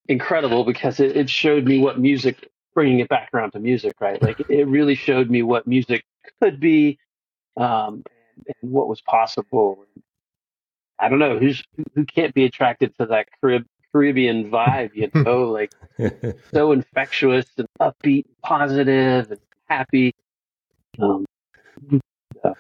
incredible 0.09 0.65
because 0.65 1.01
it, 1.01 1.17
it 1.17 1.31
showed 1.31 1.65
me 1.65 1.79
what 1.81 1.99
music 1.99 2.49
bringing 2.75 3.01
it 3.01 3.09
back 3.09 3.31
around 3.33 3.53
to 3.53 3.59
music 3.59 3.95
right? 4.01 4.21
Like 4.23 4.45
it 4.49 4.69
really 4.69 4.95
showed 4.95 5.31
me 5.31 5.43
what 5.43 5.67
music 5.67 6.05
could 6.41 6.61
be 6.61 6.99
um 7.57 8.05
and, 8.37 8.57
and 8.63 8.71
what 8.71 8.89
was 8.89 9.01
possible. 9.01 9.87
I 10.99 11.09
don't 11.09 11.19
know 11.19 11.39
who's 11.39 11.63
who 11.95 12.05
can't 12.05 12.35
be 12.35 12.45
attracted 12.45 12.97
to 12.99 13.07
that 13.07 13.29
Carib, 13.41 13.67
caribbean 13.93 14.51
vibe 14.51 14.95
you 14.95 15.11
know? 15.25 15.51
Like 15.51 15.73
so 16.55 16.73
infectious 16.73 17.47
and 17.59 17.69
upbeat 17.81 18.25
positive 18.43 19.31
and 19.31 19.41
happy. 19.69 20.15
Um 21.01 21.25
Yeah. 22.45 22.53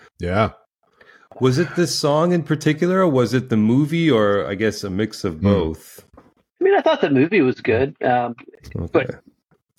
Was 1.40 1.58
it 1.58 1.74
this 1.76 1.96
song 1.98 2.32
in 2.32 2.42
particular, 2.42 3.00
or 3.00 3.08
was 3.08 3.34
it 3.34 3.48
the 3.48 3.56
movie, 3.56 4.10
or 4.10 4.46
I 4.46 4.54
guess 4.54 4.84
a 4.84 4.90
mix 4.90 5.24
of 5.24 5.40
both? 5.40 6.04
i 6.58 6.64
mean 6.64 6.74
i 6.74 6.80
thought 6.80 7.02
the 7.02 7.10
movie 7.10 7.42
was 7.42 7.60
good 7.60 7.94
um 8.02 8.34
Okay. 8.74 8.88
But- 8.92 9.22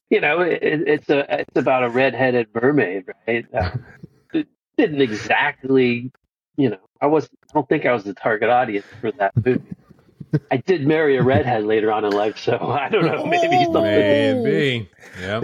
you 0.09 0.21
know, 0.21 0.39
it, 0.39 0.59
it's 0.61 1.09
a 1.09 1.41
it's 1.41 1.57
about 1.57 1.83
a 1.83 1.89
redheaded 1.89 2.47
mermaid, 2.53 3.05
right? 3.27 3.45
Uh, 3.53 3.71
it 4.33 4.47
didn't 4.77 5.01
exactly, 5.01 6.11
you 6.55 6.69
know, 6.69 6.77
I 7.01 7.07
was 7.07 7.25
I 7.25 7.53
don't 7.53 7.67
think 7.67 7.85
I 7.85 7.91
was 7.91 8.05
the 8.05 8.13
target 8.13 8.49
audience 8.49 8.85
for 9.01 9.11
that 9.13 9.35
movie. 9.35 9.61
I 10.49 10.57
did 10.57 10.87
marry 10.87 11.17
a 11.17 11.23
redhead 11.23 11.63
later 11.73 11.91
on 11.91 12.05
in 12.05 12.13
life, 12.13 12.37
so 12.37 12.57
I 12.57 12.87
don't 12.89 13.05
know, 13.05 13.25
maybe 13.25 13.63
something. 13.65 13.83
Maybe. 13.83 14.89
Yeah. 15.19 15.41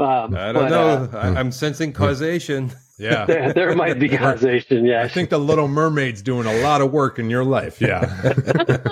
Um, 0.00 0.34
I 0.34 0.52
don't 0.52 0.54
but, 0.54 0.68
know. 0.70 1.10
uh, 1.12 1.16
I, 1.18 1.28
I'm 1.38 1.52
sensing 1.52 1.92
causation. 1.92 2.72
Yeah. 2.98 3.24
there, 3.26 3.52
there 3.52 3.74
might 3.74 3.98
be 3.98 4.08
causation. 4.16 4.84
Yeah, 4.84 5.02
I 5.02 5.08
think 5.08 5.30
the 5.30 5.38
Little 5.38 5.68
Mermaid's 5.68 6.22
doing 6.22 6.46
a 6.46 6.54
lot 6.62 6.80
of 6.80 6.92
work 6.92 7.18
in 7.18 7.30
your 7.30 7.44
life. 7.44 7.80
Yeah. 7.80 8.32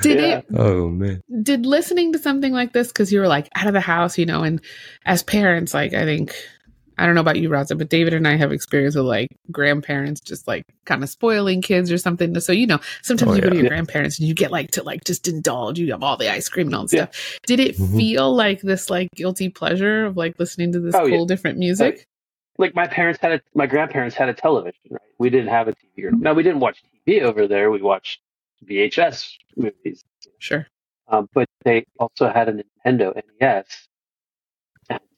Did 0.00 0.20
Yeah. 0.20 0.38
it 0.38 0.46
Oh 0.54 0.88
man. 0.88 1.22
did 1.42 1.66
listening 1.66 2.12
to 2.12 2.18
something 2.20 2.52
like 2.52 2.72
this 2.72 2.88
because 2.88 3.12
you 3.12 3.18
were 3.20 3.26
like 3.26 3.48
out 3.56 3.66
of 3.66 3.72
the 3.72 3.80
house, 3.80 4.16
you 4.16 4.26
know, 4.26 4.44
and 4.44 4.60
as 5.04 5.22
parents, 5.24 5.74
like 5.74 5.92
I 5.92 6.04
think 6.04 6.34
I 6.98 7.06
don't 7.06 7.14
know 7.14 7.20
about 7.20 7.38
you, 7.38 7.48
Raza, 7.48 7.78
but 7.78 7.88
David 7.88 8.12
and 8.14 8.26
I 8.26 8.36
have 8.36 8.52
experience 8.52 8.94
with 8.96 9.04
like 9.06 9.28
grandparents 9.50 10.20
just 10.20 10.46
like 10.48 10.64
kind 10.84 11.02
of 11.02 11.08
spoiling 11.08 11.62
kids 11.62 11.90
or 11.92 11.98
something. 11.98 12.38
So 12.40 12.52
you 12.52 12.66
know, 12.66 12.80
sometimes 13.02 13.32
Oh, 13.32 13.34
you 13.36 13.40
go 13.42 13.50
to 13.50 13.56
yeah. 13.56 13.62
your 13.62 13.70
grandparents 13.70 14.18
and 14.18 14.26
you 14.28 14.34
get 14.34 14.50
like 14.50 14.70
to 14.72 14.82
like 14.82 15.04
just 15.04 15.28
indulge. 15.28 15.78
You 15.78 15.90
have 15.92 16.02
all 16.02 16.16
the 16.16 16.30
ice 16.30 16.48
cream 16.48 16.66
and 16.68 16.74
all 16.74 16.82
this 16.82 16.92
Yeah. 16.94 17.06
stuff. 17.10 17.38
Did 17.46 17.60
it 17.60 17.76
Mhm. 17.76 17.96
feel 17.96 18.34
like 18.34 18.60
this 18.62 18.90
like 18.90 19.08
guilty 19.14 19.48
pleasure 19.48 20.06
of 20.06 20.16
like 20.16 20.38
listening 20.38 20.72
to 20.72 20.80
this 20.80 20.94
Oh, 20.94 21.06
yeah. 21.06 21.16
cool 21.16 21.26
different 21.26 21.58
music? 21.58 22.04
like 22.60 22.74
my 22.74 22.88
parents 22.88 23.20
had 23.22 23.30
a 23.32 23.40
my 23.54 23.66
grandparents 23.66 24.16
had 24.16 24.28
a 24.28 24.34
television, 24.34 24.80
right? 24.90 25.00
We 25.18 25.30
didn't 25.30 25.48
have 25.50 25.68
a 25.68 25.72
TV. 25.72 26.10
No, 26.20 26.34
we 26.34 26.42
didn't 26.42 26.58
watch 26.60 26.82
TV 27.06 27.22
over 27.22 27.46
there. 27.46 27.70
We 27.70 27.80
watched 27.82 28.20
VHS 28.66 29.36
movies. 29.56 30.02
Sure. 30.38 30.66
um, 31.10 31.28
but 31.32 31.48
they 31.64 31.84
also 31.98 32.28
had 32.28 32.48
a 32.48 32.52
Nintendo 32.52 33.14
NES. 33.40 33.87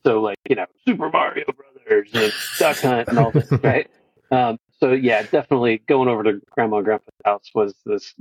And 0.05 0.13
so, 0.13 0.21
like, 0.21 0.39
you 0.49 0.57
know, 0.57 0.67
Super 0.87 1.11
Mario 1.11 1.45
Brothers 1.53 2.11
and 2.15 2.33
Duck 2.59 2.77
Hunt 2.79 3.09
and 3.09 3.19
all 3.19 3.31
this, 3.31 3.51
right? 3.63 3.89
Um, 4.31 4.59
so, 4.79 4.93
yeah, 4.93 5.23
definitely 5.23 5.79
going 5.87 6.09
over 6.09 6.23
to 6.25 6.41
Grandma 6.51 6.79
and 6.79 6.85
Grandpa's 6.85 7.15
house 7.25 7.51
was 7.55 7.75
this 7.85 8.15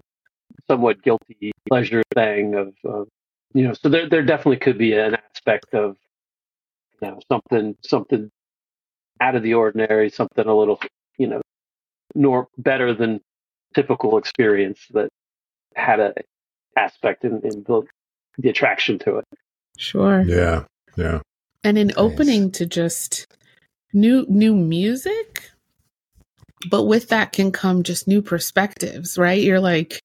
somewhat 0.68 1.02
guilty 1.02 1.52
pleasure 1.68 2.04
thing 2.14 2.56
of, 2.56 2.74
of 2.86 3.08
you 3.54 3.64
know, 3.64 3.74
so 3.74 3.90
there, 3.90 4.10
there 4.10 4.24
definitely 4.24 4.58
could 4.58 4.78
be 4.78 4.94
an 4.94 5.16
aspect 5.16 5.74
of, 5.74 5.96
you 7.02 7.08
know, 7.08 7.20
something, 7.32 7.76
something 7.84 8.30
out 9.22 9.36
of 9.36 9.44
the 9.44 9.54
ordinary, 9.54 10.10
something 10.10 10.46
a 10.46 10.54
little, 10.54 10.80
you 11.18 11.28
know, 11.28 11.42
nor 12.16 12.48
better 12.58 12.94
than 12.94 13.22
typical 13.74 14.18
experience 14.18 14.80
that 14.92 15.10
had 15.76 16.00
a 16.00 16.14
aspect 16.78 17.24
in, 17.24 17.42
in 17.44 17.64
the, 17.64 17.84
the 18.38 18.50
attraction 18.50 19.00
to 19.00 19.18
it. 19.18 19.26
Sure. 19.78 20.22
Yeah. 20.22 20.66
Yeah. 20.98 21.22
And 21.64 21.78
an 21.78 21.88
Nice. 21.88 21.98
opening 21.98 22.52
to 22.52 22.66
just 22.66 23.28
new 23.94 24.26
new 24.30 24.56
music 24.56 25.50
but 26.70 26.84
with 26.84 27.10
that 27.10 27.32
can 27.32 27.52
come 27.52 27.84
just 27.84 28.08
new 28.08 28.22
perspectives 28.22 29.18
right 29.18 29.42
you're 29.42 29.60
like 29.60 30.00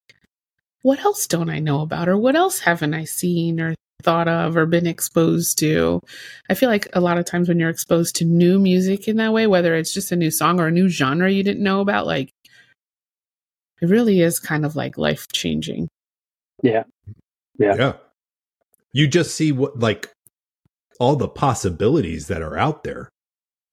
what 0.83 1.01
else 1.01 1.27
don't 1.27 1.51
i 1.51 1.59
know 1.59 1.81
about 1.81 2.09
or 2.09 2.17
what 2.17 2.37
else 2.37 2.61
haven't 2.61 2.95
i 2.95 3.05
seen 3.05 3.61
or 3.61 3.75
thought 4.03 4.29
of 4.29 4.57
or 4.57 4.67
been 4.67 4.87
exposed 4.87 5.59
to 5.59 6.01
i 6.51 6.55
feel 6.55 6.69
like 6.69 6.89
a 6.93 7.01
lot 7.01 7.19
of 7.19 7.25
times 7.25 7.49
when 7.49 7.59
you're 7.59 7.71
exposed 7.71 8.17
to 8.17 8.25
new 8.25 8.59
music 8.59 9.09
in 9.09 9.17
that 9.17 9.33
way 9.33 9.47
whether 9.47 9.75
it's 9.75 9.93
just 9.95 10.13
a 10.13 10.17
new 10.17 10.31
song 10.31 10.61
or 10.61 10.67
a 10.67 10.71
new 10.73 10.89
genre 10.89 11.31
you 11.31 11.43
didn't 11.43 11.63
know 11.63 11.81
about 11.81 12.07
like 12.07 12.31
it 13.83 13.87
really 13.89 14.21
is 14.21 14.39
kind 14.39 14.65
of 14.65 14.77
like 14.77 14.97
life 14.99 15.27
changing 15.33 15.89
Yeah. 16.63 16.85
Yeah. 17.59 17.75
Yeah. 17.77 17.93
You 18.93 19.09
just 19.09 19.35
see 19.35 19.53
what 19.53 19.79
like 19.79 20.11
all 21.01 21.17
the 21.17 21.29
possibilities 21.29 22.27
that 22.29 22.43
are 22.43 22.57
out 22.59 22.85
there. 22.85 23.09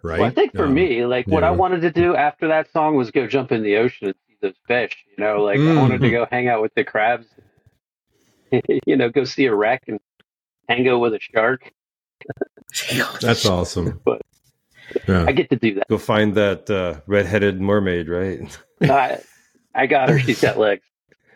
Right. 0.03 0.19
Well, 0.19 0.29
I 0.29 0.33
think 0.33 0.55
for 0.55 0.65
Um, 0.65 0.73
me, 0.73 1.05
like 1.05 1.27
what 1.27 1.43
I 1.43 1.51
wanted 1.51 1.81
to 1.81 1.91
do 1.91 2.15
after 2.15 2.47
that 2.47 2.71
song 2.71 2.95
was 2.95 3.11
go 3.11 3.27
jump 3.27 3.51
in 3.51 3.61
the 3.61 3.77
ocean 3.77 4.07
and 4.07 4.15
see 4.27 4.35
those 4.41 4.55
fish. 4.67 4.97
You 5.17 5.23
know, 5.23 5.43
like 5.43 5.59
I 5.59 5.75
wanted 5.75 6.01
to 6.01 6.07
Mhm. 6.07 6.11
go 6.11 6.27
hang 6.31 6.47
out 6.47 6.61
with 6.61 6.73
the 6.73 6.83
crabs. 6.83 7.27
you 8.87 8.95
know, 8.95 9.09
go 9.09 9.23
see 9.23 9.45
a 9.45 9.53
wreck 9.55 9.83
and 9.87 9.99
hang 10.67 10.87
out 10.87 10.99
with 10.99 11.13
a 11.13 11.19
shark. 11.19 11.71
That's 13.21 13.45
awesome. 13.45 13.99
But- 14.05 14.21
Yeah. 15.07 15.23
I 15.25 15.31
get 15.31 15.49
to 15.51 15.55
do 15.55 15.75
that. 15.75 15.87
Go 15.87 15.97
find 15.97 16.35
that 16.35 16.69
uh, 16.69 16.99
redheaded 17.07 17.61
mermaid, 17.61 18.09
right? 18.09 18.41
I, 18.81 19.19
I 19.73 19.85
got 19.87 20.09
her. 20.09 20.19
She's 20.19 20.41
got 20.41 20.57
legs. 20.57 20.83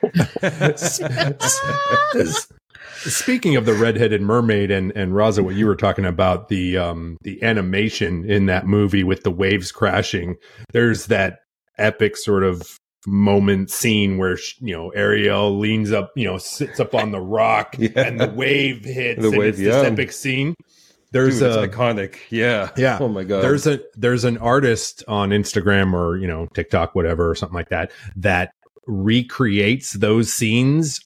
Speaking 2.98 3.56
of 3.56 3.66
the 3.66 3.74
redheaded 3.74 4.22
mermaid 4.22 4.72
and 4.72 4.92
and 4.96 5.14
Raza, 5.14 5.44
what 5.44 5.56
you 5.56 5.66
were 5.66 5.76
talking 5.76 6.06
about 6.06 6.50
the 6.50 6.78
um 6.78 7.18
the 7.22 7.42
animation 7.44 8.30
in 8.30 8.46
that 8.48 8.66
movie 8.68 9.04
with 9.04 9.24
the 9.24 9.32
waves 9.32 9.72
crashing. 9.72 10.36
There's 10.74 11.08
that 11.08 11.40
epic 11.78 12.18
sort 12.18 12.44
of 12.44 12.78
moment 13.08 13.70
scene 13.70 14.18
where 14.18 14.38
you 14.60 14.76
know 14.76 14.90
Ariel 14.90 15.58
leans 15.58 15.92
up, 15.92 16.12
you 16.16 16.26
know, 16.26 16.38
sits 16.38 16.80
up 16.80 16.96
on 16.96 17.12
the 17.12 17.22
rock, 17.22 17.76
Yeah. 17.80 17.90
and 17.96 18.20
the 18.20 18.30
wave 18.30 18.84
hits. 18.84 19.22
The 19.22 19.30
and 19.30 19.38
wave, 19.38 19.50
it's 19.50 19.58
this 19.60 19.68
yeah. 19.84 19.90
epic 19.90 20.12
scene. 20.12 20.56
There's 21.12 21.40
Dude, 21.40 21.52
a 21.52 21.68
iconic. 21.68 22.18
Yeah. 22.30 22.72
Yeah. 22.76 22.98
Oh 23.00 23.08
my 23.08 23.24
god. 23.24 23.42
there's 23.42 23.68
a 23.68 23.80
there's 23.96 24.26
an 24.26 24.38
artist 24.40 25.04
on 25.08 25.30
Instagram 25.30 25.94
or 25.94 26.18
you 26.18 26.28
know 26.28 26.48
TikTok 26.54 26.94
whatever 26.96 27.30
or 27.30 27.36
something 27.36 27.56
like 27.56 27.70
that 27.70 27.92
that 28.18 28.52
recreates 28.88 29.94
those 29.94 30.32
scenes 30.34 31.00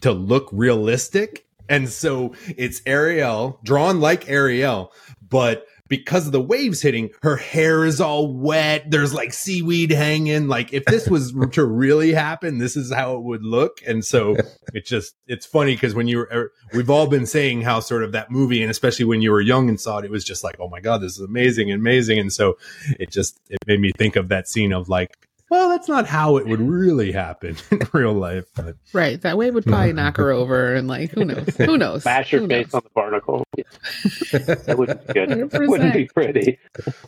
to 0.00 0.12
look 0.12 0.48
realistic. 0.52 1.46
And 1.68 1.88
so 1.88 2.34
it's 2.56 2.80
Ariel 2.86 3.60
drawn 3.62 4.00
like 4.00 4.28
Ariel 4.28 4.92
but 5.28 5.66
because 5.88 6.26
of 6.26 6.32
the 6.32 6.40
waves 6.40 6.82
hitting 6.82 7.10
her 7.22 7.36
hair 7.36 7.84
is 7.84 8.00
all 8.00 8.32
wet. 8.32 8.90
There's 8.90 9.14
like 9.14 9.32
seaweed 9.32 9.90
hanging. 9.90 10.46
Like 10.46 10.72
if 10.72 10.84
this 10.84 11.08
was 11.08 11.32
to 11.52 11.64
really 11.64 12.12
happen 12.12 12.58
this 12.58 12.76
is 12.76 12.92
how 12.92 13.16
it 13.16 13.22
would 13.22 13.42
look. 13.42 13.80
And 13.86 14.04
so 14.04 14.36
it's 14.74 14.88
just 14.88 15.14
it's 15.26 15.46
funny 15.46 15.74
because 15.74 15.94
when 15.94 16.08
you 16.08 16.18
were 16.18 16.28
er, 16.32 16.52
we've 16.74 16.90
all 16.90 17.06
been 17.06 17.26
saying 17.26 17.62
how 17.62 17.80
sort 17.80 18.04
of 18.04 18.12
that 18.12 18.30
movie 18.30 18.62
and 18.62 18.70
especially 18.70 19.06
when 19.06 19.22
you 19.22 19.30
were 19.30 19.40
young 19.40 19.68
and 19.68 19.80
saw 19.80 19.98
it 19.98 20.04
it 20.04 20.10
was 20.10 20.24
just 20.24 20.44
like 20.44 20.56
oh 20.58 20.68
my 20.68 20.80
god 20.80 20.98
this 20.98 21.12
is 21.12 21.20
amazing 21.20 21.72
amazing. 21.72 22.18
And 22.18 22.32
so 22.32 22.58
it 22.98 23.10
just 23.10 23.40
it 23.48 23.58
made 23.66 23.80
me 23.80 23.92
think 23.96 24.16
of 24.16 24.28
that 24.28 24.48
scene 24.48 24.72
of 24.72 24.88
like 24.88 25.27
well 25.50 25.68
that's 25.68 25.88
not 25.88 26.06
how 26.06 26.36
it 26.36 26.46
would 26.46 26.60
really 26.60 27.12
happen 27.12 27.56
in 27.70 27.80
real 27.92 28.12
life 28.12 28.44
but 28.54 28.76
right 28.92 29.20
that 29.22 29.36
way 29.38 29.50
would 29.50 29.64
probably 29.64 29.92
knock 29.92 30.16
her 30.16 30.30
over 30.40 30.74
and 30.74 30.88
like 30.88 31.10
who 31.10 31.24
knows 31.24 31.56
who 31.56 31.76
knows 31.78 32.04
Bash 32.04 32.30
her 32.30 32.38
Who 32.38 32.48
face 32.48 32.66
knows? 32.66 32.74
on 32.74 32.80
the 32.84 32.90
barnacle. 32.94 33.44
Yeah. 33.56 33.64
that 34.38 34.76
wouldn't 34.78 35.06
be 35.06 35.12
good. 35.14 35.28
100%. 35.30 35.68
Wouldn't 35.68 35.94
be 35.94 36.06
pretty. 36.06 36.58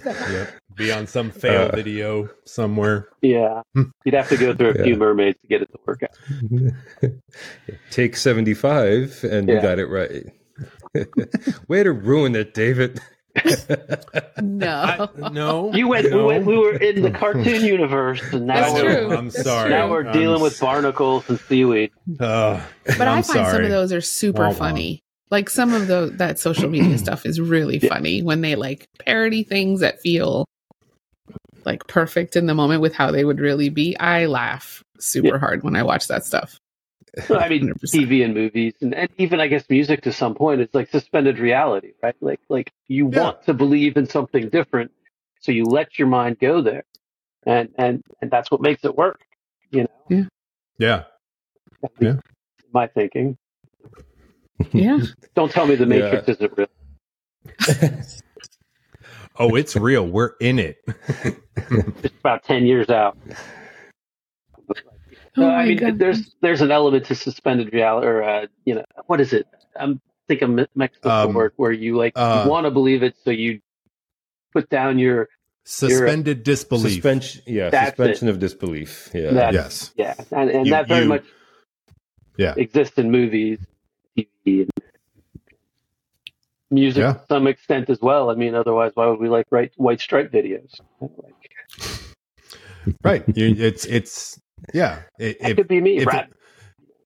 yep, 0.05 0.55
be 0.75 0.91
on 0.93 1.07
some 1.07 1.31
fail 1.31 1.69
Uh, 1.69 1.77
video 1.77 2.29
somewhere 2.45 3.09
Yeah. 3.23 3.63
You'd 3.75 4.15
have 4.15 4.29
to 4.31 4.37
go 4.37 4.55
through 4.55 4.71
a 4.71 4.79
Yeah. 4.79 4.85
few 4.85 4.97
mermaids 4.97 5.39
to 5.43 5.47
get 5.49 5.63
it 5.63 5.71
to 5.73 5.79
work 5.87 6.03
out. 6.03 7.13
Take 7.91 8.17
75 8.17 9.25
and 9.25 9.49
you 9.49 9.61
got 9.61 9.79
it 9.79 9.87
right. 9.87 10.25
Way 11.69 11.83
to 11.85 11.93
ruin 11.93 12.35
it, 12.35 12.53
David. 12.55 13.01
No 14.43 15.09
I, 15.23 15.31
no 15.31 15.73
You 15.73 15.89
went, 15.89 16.11
no. 16.11 16.17
we 16.19 16.23
went. 16.25 16.47
We 16.47 16.57
were 16.59 16.75
in 16.77 17.03
the 17.03 17.11
cartoon 17.19 17.63
universe, 17.65 18.21
and 18.33 18.47
now 18.47 18.61
That's 18.61 18.73
we're 18.83 19.07
true. 19.07 19.17
I'm 19.17 19.31
sorry. 19.31 19.71
now 19.71 19.89
we're 19.91 20.07
I'm 20.07 20.13
dealing 20.13 20.43
with 20.43 20.59
barnacles 20.61 21.29
and 21.29 21.39
seaweed. 21.41 21.91
uh, 22.19 22.61
But 22.85 23.01
i 23.03 23.17
I'm 23.17 23.23
find 23.23 23.47
some 23.47 23.63
of 23.65 23.71
those 23.71 23.93
are 23.93 24.01
super 24.01 24.43
Wah, 24.43 24.49
wah. 24.49 24.55
funny. 24.55 25.01
Like 25.31 25.49
some 25.49 25.73
of 25.75 25.87
the 25.87 26.13
that 26.17 26.39
social 26.39 26.69
media 26.69 26.99
stuff 27.05 27.25
is 27.25 27.41
really 27.41 27.79
Yeah. 27.79 27.89
funny 27.89 28.23
when 28.23 28.41
they 28.41 28.57
like 28.57 28.87
parody 29.05 29.45
things 29.45 29.81
that 29.81 30.01
feel 30.01 30.45
like 31.65 31.87
perfect 31.87 32.37
in 32.37 32.47
the 32.47 32.55
moment 32.55 32.81
with 32.81 32.95
how 32.95 33.11
they 33.11 33.25
would 33.25 33.39
really 33.39 33.69
be. 33.69 33.97
I 33.99 34.27
laugh 34.27 34.83
super 34.99 35.29
Yeah. 35.29 35.39
hard 35.39 35.63
when 35.63 35.77
I 35.77 35.83
watch 35.83 36.09
that 36.09 36.25
stuff. 36.25 36.57
Well, 37.29 37.41
I 37.43 37.49
mean, 37.49 37.69
100%. 37.69 37.75
TV 37.95 38.25
and 38.25 38.35
movies, 38.35 38.75
and, 38.81 38.95
and 38.95 39.09
even 39.19 39.41
I 39.41 39.49
guess 39.49 39.65
music 39.69 40.03
to 40.03 40.13
some 40.13 40.35
point, 40.35 40.61
it's 40.61 40.75
like 40.75 40.91
suspended 40.91 41.39
reality, 41.39 41.93
right? 42.03 42.15
Like, 42.21 42.41
like 42.49 42.73
you 42.89 43.11
Yeah. 43.13 43.21
want 43.21 43.45
to 43.45 43.55
believe 43.55 43.97
in 43.97 44.07
something 44.07 44.49
different, 44.49 44.91
so 45.41 45.53
you 45.53 45.65
let 45.65 45.99
your 45.99 46.09
mind 46.09 46.39
go 46.39 46.63
there, 46.63 46.85
and 47.47 47.69
and 47.77 48.03
and 48.21 48.31
that's 48.31 48.51
what 48.51 48.61
makes 48.61 48.85
it 48.85 48.97
work. 48.97 49.21
You 49.71 49.87
know, 50.11 50.27
Yeah. 50.79 51.05
At 51.83 51.91
Yeah. 52.01 52.17
my 52.73 52.87
thinking. 52.89 53.37
Yeah. 54.73 54.99
Don't 55.35 55.51
tell 55.51 55.67
me 55.67 55.75
the 55.77 55.85
Yeah. 55.85 55.89
Matrix 56.01 56.29
isn't 56.29 56.53
real. 56.57 56.69
Oh, 59.39 59.55
it's 59.55 59.75
real. 59.75 60.07
We're 60.07 60.33
in 60.41 60.59
it. 60.59 60.77
Just 62.03 62.15
about 62.21 62.45
ten 62.45 62.67
years 62.67 62.91
out. 62.91 63.17
Oh 65.37 65.43
No, 65.43 65.51
I 65.51 65.67
mean, 65.67 65.79
God. 65.79 65.99
there's 65.99 66.35
there's 66.41 66.61
an 66.61 66.71
element 66.71 67.07
to 67.07 67.15
suspended 67.15 67.73
reality, 67.73 68.07
or 68.07 68.23
uh, 68.23 68.47
you 68.65 68.75
know, 68.75 68.85
what 69.07 69.21
is 69.21 69.33
it? 69.33 69.47
I'm 69.79 70.01
think 70.29 70.43
I'm 70.43 70.67
mixed 70.75 71.05
up 71.07 71.27
Um, 71.27 71.33
the 71.33 71.37
word 71.39 71.53
where 71.57 71.73
you 71.73 71.97
like 71.97 72.13
uh, 72.17 72.45
want 72.49 72.65
to 72.67 72.71
believe 72.71 73.03
it, 73.03 73.15
so 73.25 73.31
you 73.31 73.61
put 74.53 74.69
down 74.69 74.99
your 74.99 75.29
Suspended 75.65 76.43
disbelief. 76.43 76.95
Suspension, 76.95 77.43
yeah, 77.47 77.71
That's 77.71 77.91
suspension 77.97 78.29
of 78.29 78.39
disbelief. 78.41 79.11
Yeah, 79.15 79.31
That- 79.33 79.53
yes. 79.53 79.93
yeah, 79.97 80.15
and, 80.33 80.51
and 80.51 80.67
You- 80.67 80.73
that 80.73 80.89
very 80.89 81.03
you- 81.03 81.09
much 81.09 81.25
Yeah. 82.37 82.55
exists 82.57 82.99
in 82.99 83.11
movies, 83.13 83.59
TV, 84.17 84.63
and 84.63 84.71
music 86.71 87.03
Yeah. 87.03 87.13
to 87.13 87.21
some 87.29 87.47
extent 87.47 87.89
as 87.91 88.01
well. 88.01 88.31
I 88.31 88.35
mean, 88.35 88.55
otherwise, 88.55 88.93
why 88.95 89.07
would 89.07 89.21
we 89.21 89.29
like 89.29 89.47
write 89.51 89.73
white 89.77 90.01
stripe 90.01 90.33
videos? 90.33 90.81
Like, 91.01 91.35
Right. 93.05 93.23
You, 93.37 93.55
it's 93.59 93.85
it's 93.85 94.41
yeah. 94.75 95.03
It, 95.19 95.39
if, 95.41 95.57
could 95.57 95.69
be 95.69 95.81
me, 95.81 96.05
Brad. 96.05 96.29
it, 96.29 96.37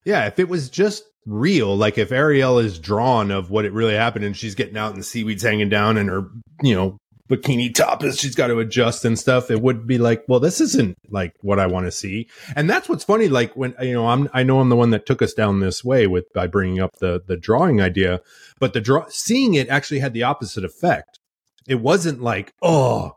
yeah, 0.05 0.27
if 0.27 0.39
it 0.39 0.49
was 0.49 0.69
just 0.71 1.05
real, 1.27 1.77
like 1.77 1.99
if 1.99 2.13
Ariel 2.13 2.59
is 2.59 2.79
drawn 2.79 3.31
of 3.31 3.51
what 3.51 3.65
it 3.65 3.73
really 3.73 3.95
happened 3.95 4.25
and 4.25 4.37
she's 4.37 4.55
getting 4.55 4.77
out 4.77 4.93
and 4.93 5.01
the 5.01 5.05
seaweed's 5.05 5.43
hanging 5.43 5.69
down 5.69 5.97
and 5.97 6.09
her, 6.09 6.29
you 6.63 6.75
know, 6.75 6.99
bikini 7.31 7.75
top 7.75 8.05
is 8.05 8.19
she's 8.19 8.35
got 8.35 8.49
to 8.49 8.59
adjust 8.59 9.05
and 9.05 9.19
stuff, 9.19 9.51
it 9.51 9.61
would 9.61 9.87
be 9.87 9.99
like, 9.99 10.25
well, 10.29 10.41
this 10.41 10.61
isn't 10.61 10.95
like 11.09 11.33
what 11.41 11.59
I 11.59 11.67
want 11.67 11.87
to 11.87 11.91
see. 11.91 12.29
And 12.55 12.69
that's 12.69 12.89
what's 12.89 13.05
funny. 13.05 13.29
Like 13.29 13.57
when, 13.57 13.75
you 13.81 13.95
know, 13.95 14.09
I'm, 14.09 14.29
I 14.35 14.43
know 14.43 14.61
I'm 14.61 14.69
the 14.69 14.77
one 14.77 14.91
that 14.91 15.07
took 15.07 15.23
us 15.23 15.33
down 15.33 15.61
this 15.61 15.83
way 15.83 16.07
with, 16.07 16.31
by 16.35 16.47
bringing 16.47 16.81
up 16.81 16.91
the, 17.01 17.23
the 17.27 17.37
drawing 17.37 17.81
idea, 17.81 18.21
but 18.61 18.75
the 18.75 18.81
draw, 18.81 19.07
seeing 19.09 19.55
it 19.55 19.69
actually 19.69 20.01
had 20.01 20.13
the 20.13 20.23
opposite 20.23 20.65
effect. 20.65 21.19
It 21.67 21.77
wasn't 21.77 22.21
like, 22.21 22.53
oh, 22.61 23.17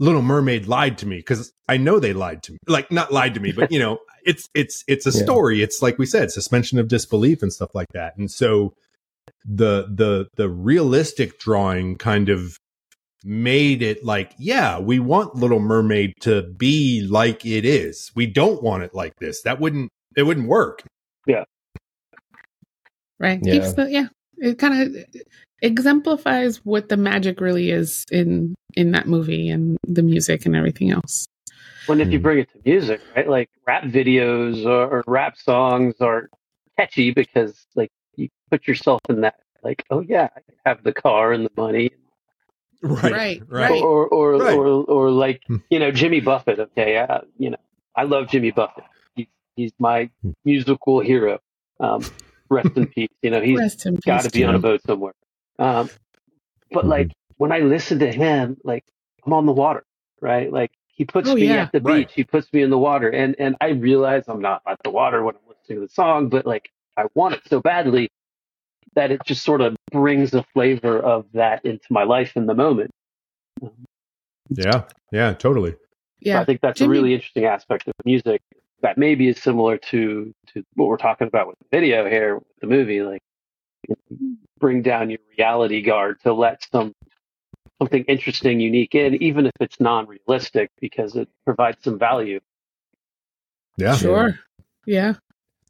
Little 0.00 0.22
Mermaid 0.22 0.66
lied 0.66 0.98
to 0.98 1.06
me 1.06 1.16
because 1.18 1.52
I 1.68 1.76
know 1.76 1.98
they 2.00 2.12
lied 2.12 2.42
to 2.44 2.52
me. 2.52 2.58
Like 2.66 2.90
not 2.90 3.12
lied 3.12 3.34
to 3.34 3.40
me, 3.40 3.52
but 3.52 3.70
you 3.70 3.78
know, 3.78 3.98
it's 4.24 4.48
it's 4.54 4.84
it's 4.88 5.06
a 5.06 5.10
Yeah. 5.16 5.22
story. 5.24 5.62
It's 5.62 5.82
like 5.82 5.98
we 5.98 6.06
said, 6.06 6.30
suspension 6.30 6.78
of 6.78 6.88
disbelief 6.88 7.42
and 7.42 7.52
stuff 7.52 7.70
like 7.74 7.88
that. 7.94 8.16
And 8.16 8.30
so 8.30 8.74
the 9.44 9.86
the 9.94 10.28
the 10.36 10.48
realistic 10.48 11.38
drawing 11.38 11.96
kind 11.96 12.28
of 12.28 12.56
made 13.26 13.80
it 13.82 14.04
like, 14.04 14.34
yeah, 14.38 14.78
we 14.78 14.98
want 14.98 15.34
Little 15.36 15.60
Mermaid 15.60 16.12
to 16.20 16.42
be 16.42 17.06
like 17.08 17.46
it 17.46 17.64
is. 17.64 18.10
We 18.14 18.26
don't 18.26 18.62
want 18.62 18.82
it 18.82 18.94
like 18.94 19.14
this. 19.20 19.42
That 19.42 19.60
wouldn't 19.60 19.90
it 20.16 20.24
wouldn't 20.24 20.48
work. 20.48 20.82
right 23.20 23.38
Yeah. 23.42 23.52
keeps 23.52 23.72
the 23.74 23.90
yeah 23.90 24.06
it 24.38 24.58
kind 24.58 24.96
of 24.96 25.04
exemplifies 25.64 26.58
what 26.64 26.88
the 26.88 26.96
magic 26.96 27.40
really 27.40 27.70
is 27.70 28.04
in 28.12 28.54
in 28.76 28.90
that 28.92 29.06
movie 29.08 29.48
and 29.48 29.76
the 29.86 30.02
music 30.02 30.44
and 30.46 30.54
everything 30.56 30.90
else 30.90 31.26
When 31.86 32.00
if 32.00 32.10
you 32.12 32.18
Hmm. 32.18 32.22
bring 32.22 32.38
it 32.40 32.48
to 32.52 32.58
music, 32.64 33.00
right? 33.16 33.28
Like 33.28 33.50
rap 33.66 33.84
videos 33.84 34.64
or, 34.64 34.82
or 34.98 35.04
rap 35.06 35.36
songs 35.36 35.94
are 36.00 36.28
catchy 36.78 37.10
because 37.12 37.66
like 37.74 37.90
you 38.16 38.28
put 38.50 38.66
yourself 38.66 39.00
in 39.08 39.20
that. 39.22 39.36
Like, 39.62 39.82
oh 39.90 40.00
yeah, 40.00 40.28
I 40.36 40.40
have 40.68 40.82
the 40.82 40.92
car 40.92 41.32
and 41.32 41.44
the 41.46 41.50
money, 41.56 41.90
Right. 42.82 43.12
Right, 43.12 43.42
Right. 43.48 43.70
right. 43.70 43.82
or 43.82 44.06
or 44.08 44.32
Right. 44.38 44.54
or, 44.58 44.66
or 44.84 45.10
like 45.10 45.42
Hmm. 45.46 45.56
you 45.70 45.78
know 45.78 45.90
Jimmy 45.90 46.20
Buffett. 46.20 46.58
Okay, 46.58 46.98
uh, 46.98 47.20
you 47.38 47.50
know 47.50 47.56
I 47.96 48.02
love 48.04 48.28
Jimmy 48.28 48.50
Buffett. 48.50 48.84
He's 49.14 49.26
he's 49.56 49.72
my 49.78 50.10
Hmm. 50.22 50.32
musical 50.44 51.00
hero. 51.00 51.38
Um, 51.80 52.04
rest 52.50 52.76
in 52.76 52.86
peace. 52.94 53.08
You 53.22 53.30
know 53.30 53.40
he's 53.40 53.58
got 54.06 54.22
to 54.24 54.30
be 54.30 54.44
on 54.44 54.54
a 54.54 54.58
boat 54.58 54.80
somewhere. 54.86 55.14
Um, 55.58 55.88
but 56.70 56.82
Mm-hmm. 56.82 56.90
like 56.90 57.12
when 57.36 57.52
I 57.52 57.60
listen 57.60 57.98
to 58.00 58.10
him, 58.12 58.56
like 58.64 58.84
I'm 59.24 59.32
on 59.32 59.46
the 59.46 59.52
water, 59.52 59.84
right? 60.20 60.52
Like 60.52 60.72
he 60.86 61.04
puts 61.04 61.28
Oh, 61.28 61.34
me 61.34 61.46
yeah. 61.48 61.62
at 61.62 61.72
the 61.72 61.80
Right. 61.80 62.06
beach, 62.06 62.14
he 62.14 62.24
puts 62.24 62.52
me 62.52 62.62
in 62.62 62.70
the 62.70 62.78
water, 62.78 63.08
and 63.10 63.34
and 63.38 63.56
I 63.60 63.68
realize 63.70 64.24
I'm 64.28 64.40
not 64.40 64.62
at 64.66 64.78
the 64.82 64.90
water 64.90 65.22
when 65.22 65.34
I'm 65.36 65.40
listening 65.48 65.80
to 65.80 65.86
the 65.86 65.92
song, 65.92 66.28
but 66.28 66.46
like 66.46 66.70
I 66.96 67.04
want 67.14 67.34
it 67.34 67.42
so 67.48 67.60
badly 67.60 68.10
that 68.94 69.10
it 69.10 69.20
just 69.24 69.42
sort 69.42 69.60
of 69.60 69.76
brings 69.90 70.34
a 70.34 70.44
flavor 70.54 70.98
of 71.00 71.26
that 71.32 71.64
into 71.64 71.86
my 71.90 72.04
life 72.04 72.36
in 72.36 72.46
the 72.46 72.54
moment. 72.54 72.90
Yeah. 74.50 74.84
Yeah, 75.12 75.32
totally. 75.34 75.72
So 75.72 75.78
yeah 76.20 76.40
I 76.40 76.44
think 76.44 76.60
that's 76.60 76.78
Jimmy- 76.78 76.88
a 76.88 77.00
really 77.00 77.14
interesting 77.14 77.44
aspect 77.44 77.88
of 77.88 77.94
music 78.04 78.40
that 78.82 78.98
maybe 78.98 79.28
is 79.28 79.40
similar 79.42 79.78
to 79.78 80.32
to 80.48 80.64
what 80.74 80.88
we're 80.88 80.96
talking 80.96 81.26
about 81.26 81.48
with 81.48 81.56
the 81.58 81.66
video 81.76 82.08
here, 82.08 82.40
the 82.60 82.66
movie. 82.66 83.02
Like, 83.02 83.22
bring 84.58 84.82
down 84.82 85.10
your 85.10 85.20
reality 85.36 85.82
guard 85.82 86.20
to 86.22 86.32
let 86.32 86.64
some 86.70 86.94
something 87.78 88.04
interesting, 88.04 88.60
unique 88.60 88.94
in, 88.94 89.20
even 89.22 89.46
if 89.46 89.52
it's 89.60 89.80
non-realistic, 89.80 90.70
because 90.80 91.16
it 91.16 91.28
provides 91.44 91.78
some 91.82 91.98
value. 91.98 92.40
Yeah. 93.76 93.96
sure 93.96 94.38
yeah 94.86 95.14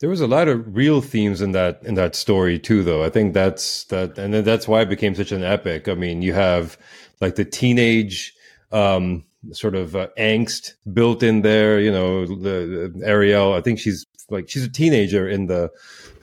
There 0.00 0.11
was 0.11 0.20
a 0.20 0.27
lot 0.27 0.48
of 0.48 0.77
real 0.77 1.00
themes 1.00 1.40
in 1.40 1.53
that 1.53 1.81
in 1.85 1.94
that 1.94 2.14
story 2.14 2.59
too, 2.59 2.83
though. 2.83 3.03
I 3.03 3.11
think 3.11 3.33
that's 3.33 3.85
that, 3.85 4.18
and 4.18 4.35
then 4.35 4.44
that's 4.44 4.68
why 4.68 4.83
it 4.83 4.88
became 4.88 5.14
such 5.14 5.33
an 5.33 5.42
epic. 5.42 5.88
I 5.88 5.94
mean, 5.94 6.20
you 6.20 6.35
have 6.35 6.77
like 7.20 7.37
the 7.37 7.44
teenage 7.44 8.35
um, 8.72 9.24
sort 9.53 9.74
of 9.74 9.96
uh, 9.96 10.09
angst 10.18 10.74
built 10.92 11.22
in 11.22 11.42
there. 11.42 11.81
You 11.81 11.92
know, 11.92 12.27
the, 12.27 12.92
the 12.94 13.07
Ariel. 13.07 13.55
I 13.55 13.61
think 13.62 13.79
she's 13.79 14.05
like 14.31 14.49
she's 14.49 14.65
a 14.65 14.69
teenager 14.69 15.29
in 15.29 15.47
the 15.47 15.71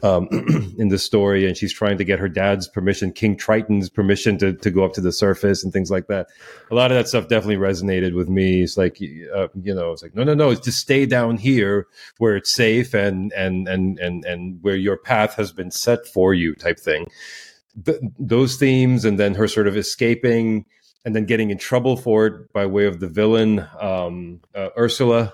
um, 0.03 0.27
in 0.77 0.89
the 0.89 0.97
story, 0.97 1.47
and 1.47 1.55
she's 1.55 1.73
trying 1.73 1.97
to 1.97 2.03
get 2.03 2.19
her 2.19 2.29
dad's 2.29 2.67
permission, 2.67 3.11
King 3.11 3.35
Triton's 3.37 3.89
permission 3.89 4.37
to 4.39 4.53
to 4.53 4.71
go 4.71 4.83
up 4.83 4.93
to 4.93 5.01
the 5.01 5.11
surface 5.11 5.63
and 5.63 5.71
things 5.71 5.91
like 5.91 6.07
that. 6.07 6.27
A 6.69 6.75
lot 6.75 6.91
of 6.91 6.97
that 6.97 7.07
stuff 7.07 7.27
definitely 7.27 7.57
resonated 7.57 8.15
with 8.15 8.29
me. 8.29 8.63
It's 8.63 8.77
like 8.77 8.97
uh, 9.35 9.47
you 9.61 9.73
know, 9.73 9.91
it's 9.91 10.03
like 10.03 10.15
no, 10.15 10.23
no, 10.23 10.33
no, 10.33 10.49
it's 10.49 10.61
just 10.61 10.79
stay 10.79 11.05
down 11.05 11.37
here 11.37 11.87
where 12.17 12.35
it's 12.35 12.51
safe 12.51 12.93
and 12.93 13.31
and 13.33 13.67
and 13.67 13.99
and 13.99 14.25
and 14.25 14.59
where 14.61 14.75
your 14.75 14.97
path 14.97 15.35
has 15.35 15.51
been 15.51 15.71
set 15.71 16.07
for 16.07 16.33
you, 16.33 16.55
type 16.55 16.79
thing. 16.79 17.07
Th- 17.85 17.99
those 18.19 18.57
themes, 18.57 19.05
and 19.05 19.19
then 19.19 19.35
her 19.35 19.47
sort 19.47 19.67
of 19.67 19.77
escaping 19.77 20.65
and 21.05 21.15
then 21.15 21.25
getting 21.25 21.49
in 21.49 21.57
trouble 21.57 21.97
for 21.97 22.27
it 22.27 22.53
by 22.53 22.65
way 22.65 22.85
of 22.85 22.99
the 22.99 23.07
villain 23.07 23.67
um, 23.79 24.39
uh, 24.53 24.69
Ursula. 24.77 25.33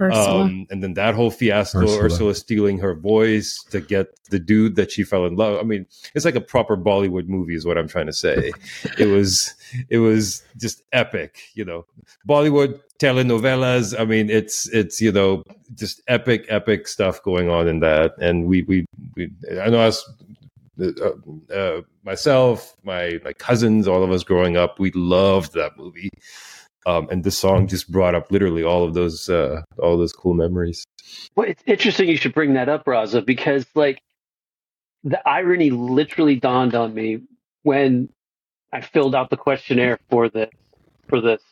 Ursula. 0.00 0.44
Um, 0.44 0.66
and 0.70 0.82
then 0.82 0.94
that 0.94 1.14
whole 1.14 1.30
fiasco, 1.30 1.82
Ursula. 1.82 2.04
Ursula. 2.04 2.34
stealing 2.34 2.78
her 2.78 2.94
voice 2.94 3.62
to 3.70 3.80
get 3.80 4.08
the 4.30 4.38
dude 4.38 4.76
that 4.76 4.92
she 4.92 5.02
fell 5.02 5.26
in 5.26 5.36
love. 5.36 5.58
I 5.58 5.62
mean, 5.62 5.86
it's 6.14 6.24
like 6.24 6.34
a 6.34 6.40
proper 6.40 6.76
Bollywood 6.76 7.28
movie, 7.28 7.54
is 7.54 7.66
what 7.66 7.78
I'm 7.78 7.88
trying 7.88 8.06
to 8.06 8.12
say. 8.12 8.52
it 8.98 9.06
was, 9.06 9.54
it 9.88 9.98
was 9.98 10.42
just 10.56 10.82
epic, 10.92 11.38
you 11.54 11.64
know. 11.64 11.84
Bollywood 12.28 12.80
telenovelas. 12.98 13.98
I 13.98 14.04
mean, 14.04 14.30
it's 14.30 14.68
it's 14.68 15.00
you 15.00 15.12
know 15.12 15.42
just 15.74 16.02
epic, 16.08 16.46
epic 16.48 16.88
stuff 16.88 17.22
going 17.22 17.48
on 17.48 17.68
in 17.68 17.80
that. 17.80 18.14
And 18.18 18.46
we 18.46 18.62
we, 18.62 18.86
we 19.16 19.30
I 19.60 19.68
know 19.70 19.80
us. 19.80 20.08
Uh, 20.80 21.10
uh, 21.52 21.80
myself, 22.04 22.76
my 22.84 23.20
my 23.24 23.32
cousins, 23.32 23.88
all 23.88 24.04
of 24.04 24.12
us 24.12 24.22
growing 24.22 24.56
up, 24.56 24.78
we 24.78 24.92
loved 24.92 25.54
that 25.54 25.76
movie. 25.76 26.08
Um, 26.88 27.06
and 27.10 27.22
the 27.22 27.30
song 27.30 27.66
just 27.66 27.92
brought 27.92 28.14
up 28.14 28.32
literally 28.32 28.64
all 28.64 28.82
of 28.82 28.94
those 28.94 29.28
uh, 29.28 29.60
all 29.78 29.98
those 29.98 30.14
cool 30.14 30.32
memories. 30.32 30.84
Well, 31.36 31.46
it's 31.46 31.62
interesting 31.66 32.08
you 32.08 32.16
should 32.16 32.32
bring 32.32 32.54
that 32.54 32.70
up, 32.70 32.86
Raza, 32.86 33.24
because 33.24 33.66
like 33.74 34.00
the 35.04 35.20
irony 35.28 35.68
literally 35.68 36.36
dawned 36.36 36.74
on 36.74 36.94
me 36.94 37.20
when 37.62 38.08
I 38.72 38.80
filled 38.80 39.14
out 39.14 39.28
the 39.28 39.36
questionnaire 39.36 39.98
for 40.08 40.30
the 40.30 40.48
for 41.08 41.20
this 41.20 41.42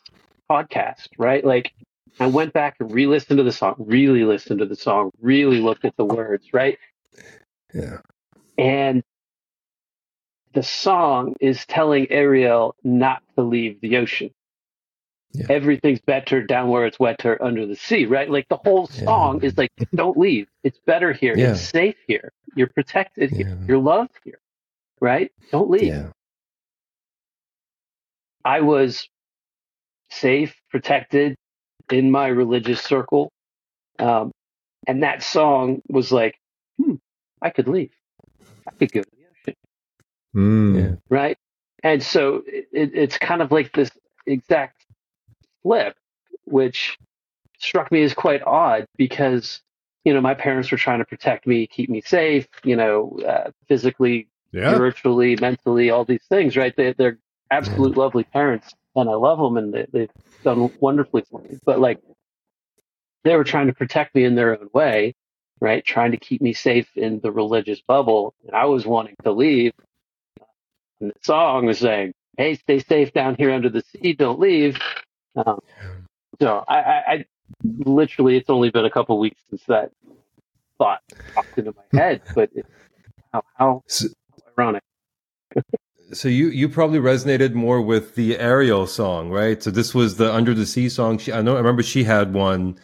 podcast, 0.49 1.09
right? 1.19 1.45
Like 1.45 1.71
I 2.19 2.25
went 2.25 2.51
back 2.53 2.77
and 2.79 2.91
re-listened 2.91 3.37
to 3.37 3.43
the 3.43 3.51
song, 3.51 3.75
really 3.77 4.23
listened 4.23 4.59
to 4.59 4.65
the 4.65 4.75
song, 4.75 5.11
really 5.21 5.59
looked 5.59 5.85
at 5.85 5.95
the 5.97 6.05
words, 6.05 6.51
right? 6.51 6.79
Yeah. 7.75 7.97
And 8.57 9.03
the 10.53 10.63
song 10.63 11.35
is 11.39 11.63
telling 11.67 12.09
Ariel 12.09 12.75
not 12.83 13.21
to 13.35 13.43
leave 13.43 13.79
the 13.81 13.97
ocean. 13.97 14.31
Yeah. 15.37 15.45
Everything's 15.49 16.01
better 16.01 16.41
down 16.43 16.69
where 16.69 16.85
it's 16.85 16.99
wetter 16.99 17.41
under 17.43 17.65
the 17.65 17.75
sea, 17.75 18.05
right? 18.05 18.29
Like 18.29 18.47
the 18.49 18.57
whole 18.57 18.89
Yeah. 18.93 19.05
song 19.05 19.43
is 19.43 19.57
like, 19.57 19.71
don't 19.93 20.17
leave. 20.17 20.47
It's 20.63 20.79
better 20.85 21.13
here. 21.13 21.35
Yeah. 21.37 21.51
It's 21.51 21.61
safe 21.61 21.95
here. 22.07 22.31
You're 22.55 22.67
protected 22.69 23.29
here. 23.31 23.49
Yeah. 23.49 23.65
You're 23.67 23.77
loved 23.79 24.11
here. 24.23 24.39
right? 24.99 25.31
Don't 25.51 25.69
leave. 25.69 25.83
Yeah. 25.89 26.07
I 28.43 28.61
was 28.61 29.07
safe, 30.09 30.55
protected 30.71 31.35
in 31.91 32.09
my 32.11 32.27
religious 32.27 32.81
circle. 32.81 33.29
Um, 33.99 34.31
and 34.87 35.03
that 35.03 35.21
song 35.23 35.81
was 35.89 36.11
like, 36.11 36.35
hmm, 36.81 36.95
I 37.41 37.49
could 37.49 37.67
leave. 37.67 37.91
I 38.67 38.71
could 38.71 38.91
go 38.91 39.01
to 39.03 39.09
the 39.11 39.51
ocean, 39.51 39.55
Mm. 40.35 40.99
Right? 41.09 41.37
And 41.83 42.01
so 42.01 42.43
it, 42.47 42.67
it, 42.71 42.91
it's 42.95 43.17
kind 43.17 43.41
of 43.41 43.51
like 43.51 43.71
this 43.73 43.91
exact 44.25 44.76
flip, 45.67 45.97
which 46.45 46.97
struck 47.59 47.91
me 47.91 48.03
as 48.03 48.13
quite 48.13 48.41
odd 48.43 48.85
because, 48.97 49.61
you 50.05 50.13
know, 50.13 50.21
my 50.21 50.33
parents 50.33 50.71
were 50.71 50.77
trying 50.77 50.99
to 50.99 51.05
protect 51.05 51.47
me, 51.47 51.67
keep 51.67 51.89
me 51.89 52.01
safe, 52.01 52.47
you 52.63 52.75
know, 52.75 53.19
uh, 53.27 53.51
physically, 53.67 54.29
Yeah. 54.53 54.69
spiritually, 54.71 55.35
mentally, 55.37 55.89
all 55.89 56.05
these 56.05 56.23
things, 56.29 56.55
right? 56.57 56.75
They, 56.77 56.93
they're 56.93 57.19
absolute 57.51 57.97
lovely 57.97 58.23
parents, 58.25 58.73
and 58.95 59.09
I 59.09 59.15
love 59.15 59.39
them, 59.39 59.57
and 59.57 59.73
they, 59.73 59.87
they've 59.91 60.11
done 60.45 60.69
wonderfully 60.79 61.23
for 61.29 61.41
me. 61.41 61.59
But 61.65 61.79
like, 61.79 61.99
they 63.25 63.35
were 63.35 63.43
trying 63.43 63.67
to 63.67 63.73
protect 63.73 64.15
me 64.15 64.23
in 64.25 64.35
their 64.35 64.59
own 64.59 64.69
way, 64.73 65.15
right? 65.61 65.83
Trying 65.85 66.11
to 66.11 66.17
keep 66.17 66.41
me 66.41 66.53
safe 66.53 66.89
in 66.95 67.19
the 67.21 67.31
religious 67.31 67.81
bubble, 67.81 68.35
and 68.47 68.55
I 68.55 68.65
was 68.65 68.85
wanting 68.85 69.17
to 69.25 69.33
leave. 69.33 69.73
And 71.01 71.11
the 71.11 71.15
song 71.23 71.65
was 71.67 71.79
saying, 71.79 72.13
"Hey, 72.37 72.55
stay 72.55 72.79
safe 72.79 73.13
down 73.13 73.35
here 73.37 73.51
under 73.51 73.69
the 73.69 73.81
sea. 73.83 74.13
Don't 74.13 74.39
leave." 74.39 74.79
Um, 75.37 75.59
so 76.41 76.63
I, 76.67 76.77
I, 76.77 77.03
I 77.07 77.25
literally, 77.63 78.37
it's 78.37 78.49
only 78.49 78.71
been 78.71 78.85
a 78.85 78.91
couple 78.91 79.19
weeks 79.19 79.41
since 79.49 79.63
that 79.67 79.91
thought 80.77 81.01
popped 81.35 81.57
into 81.57 81.73
my 81.73 81.99
head, 81.99 82.21
but 82.35 82.49
it, 82.55 82.65
how 83.33 83.43
how 83.55 83.83
So, 83.87 84.07
ironic. 84.57 84.83
so 86.13 86.27
you 86.27 86.47
you 86.49 86.69
probably 86.69 86.99
resonated 86.99 87.53
more 87.53 87.81
with 87.81 88.15
the 88.15 88.37
Ariel 88.39 88.87
song, 88.87 89.29
right? 89.29 89.61
So 89.61 89.71
this 89.71 89.93
was 89.95 90.17
the 90.17 90.33
Under 90.33 90.53
the 90.53 90.65
Sea 90.65 90.89
song. 90.89 91.17
She, 91.17 91.33
I 91.33 91.41
know. 91.41 91.55
I 91.55 91.57
remember 91.57 91.83
she 91.83 92.03
had 92.03 92.33
one, 92.33 92.79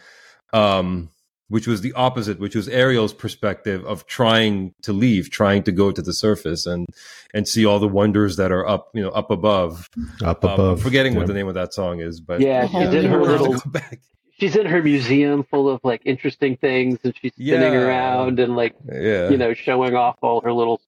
um, 0.52 1.10
which 1.54 1.68
was 1.68 1.80
the 1.82 1.92
opposite, 1.92 2.40
which 2.40 2.56
was 2.56 2.68
Ariel's 2.68 3.14
perspective 3.14 3.84
of 3.86 4.06
trying 4.06 4.74
to 4.82 4.92
leave, 4.92 5.30
trying 5.30 5.62
to 5.62 5.70
go 5.72 5.92
to 5.92 6.02
the 6.02 6.12
surface 6.12 6.66
and 6.66 6.86
and 7.32 7.46
see 7.46 7.64
all 7.64 7.78
the 7.78 7.86
wonders 8.00 8.34
that 8.36 8.50
are 8.50 8.66
up, 8.66 8.88
you 8.92 9.00
know, 9.02 9.10
up 9.10 9.30
above. 9.30 9.88
Up 10.22 10.44
Um, 10.44 10.50
I'm 10.50 10.54
above. 10.60 10.82
forgetting 10.82 11.14
what 11.14 11.28
the 11.28 11.32
name 11.34 11.46
of 11.46 11.54
that 11.54 11.72
song 11.72 12.00
is, 12.00 12.20
but 12.20 12.40
Yeah, 12.40 12.66
she's 12.66 12.92
in 12.92 13.04
her 13.06 13.10
yeah. 13.10 13.16
We'll 13.16 13.26
have 13.30 13.38
to 13.38 13.50
little 13.50 13.70
back. 13.70 14.00
she's 14.38 14.56
in 14.56 14.66
her 14.66 14.82
museum 14.82 15.44
full 15.44 15.68
of 15.68 15.78
like 15.84 16.02
interesting 16.04 16.56
things 16.56 16.98
and 17.04 17.14
she's 17.20 17.32
spinning 17.34 17.72
Yeah. 17.72 17.86
around 17.86 18.40
and 18.40 18.56
like 18.56 18.74
Yeah, 18.92 19.30
you 19.30 19.36
know 19.36 19.54
showing 19.54 19.94
off 19.94 20.16
all 20.22 20.40
her 20.40 20.52
little 20.52 20.80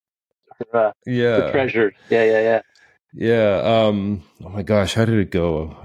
her, 0.72 0.88
uh, 0.88 0.92
yeah, 1.06 1.50
treasures 1.52 1.94
yeah 2.10 2.24
yeah 2.24 2.40
yeah 2.50 2.60
yeah. 3.14 3.52
Um, 3.86 4.24
oh 4.44 4.48
my 4.50 4.62
gosh, 4.62 4.94
how 4.94 5.04
did 5.04 5.18
it 5.18 5.30
go? 5.30 5.76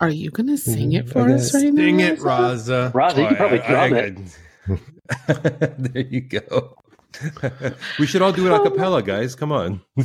Are 0.00 0.10
you 0.10 0.30
gonna 0.30 0.56
sing 0.56 0.92
it 0.92 1.08
for 1.08 1.28
us 1.28 1.52
right 1.54 1.72
now? 1.72 1.82
Sing 1.82 2.00
it, 2.00 2.18
Raza? 2.20 2.92
Raza. 2.92 2.92
Raza 2.92 3.16
you 3.18 3.24
Oh, 3.24 3.28
can 3.28 3.36
probably 3.36 3.60
I- 3.60 3.68
drum 3.68 3.94
I- 3.94 3.98
it 3.98 5.78
there 5.92 6.02
you 6.02 6.20
go. 6.20 6.76
we 7.98 8.06
should 8.06 8.20
all 8.22 8.32
do 8.32 8.46
it 8.46 8.52
a 8.52 8.60
cappella, 8.62 9.02
guys. 9.02 9.34
Come 9.34 9.50
on. 9.50 9.80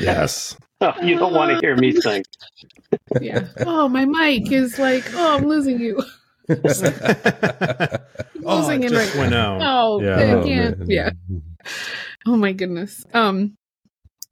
Yes. 0.00 0.56
oh, 0.80 0.92
you 1.02 1.16
don't 1.18 1.32
want 1.32 1.52
to 1.52 1.58
hear 1.66 1.76
me 1.76 1.92
sing 1.92 2.24
Yeah. 3.20 3.46
Oh, 3.60 3.88
my 3.88 4.04
mic 4.04 4.50
is 4.52 4.78
like, 4.78 5.04
oh, 5.14 5.36
I'm 5.38 5.46
losing 5.46 5.80
you. 5.80 6.02
oh, 6.50 6.54
Losing 8.58 8.82
it 8.82 8.86
it 8.86 8.90
just 8.90 9.14
right 9.14 9.20
went 9.20 9.34
out. 9.34 9.60
Oh, 9.62 10.00
Yeah. 10.02 10.16
I 10.18 10.30
Oh, 10.32 10.44
can't. 10.44 10.78
man. 10.80 10.90
Yeah. 10.90 11.10
Oh 12.26 12.36
my 12.36 12.52
goodness. 12.52 13.04
Um, 13.14 13.56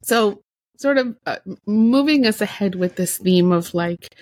so 0.03 0.41
sort 0.77 0.97
of 0.97 1.15
uh, 1.25 1.37
moving 1.65 2.25
us 2.27 2.41
ahead 2.41 2.75
with 2.75 2.95
this 2.97 3.17
theme 3.17 3.51
of 3.51 3.73
like 3.73 4.13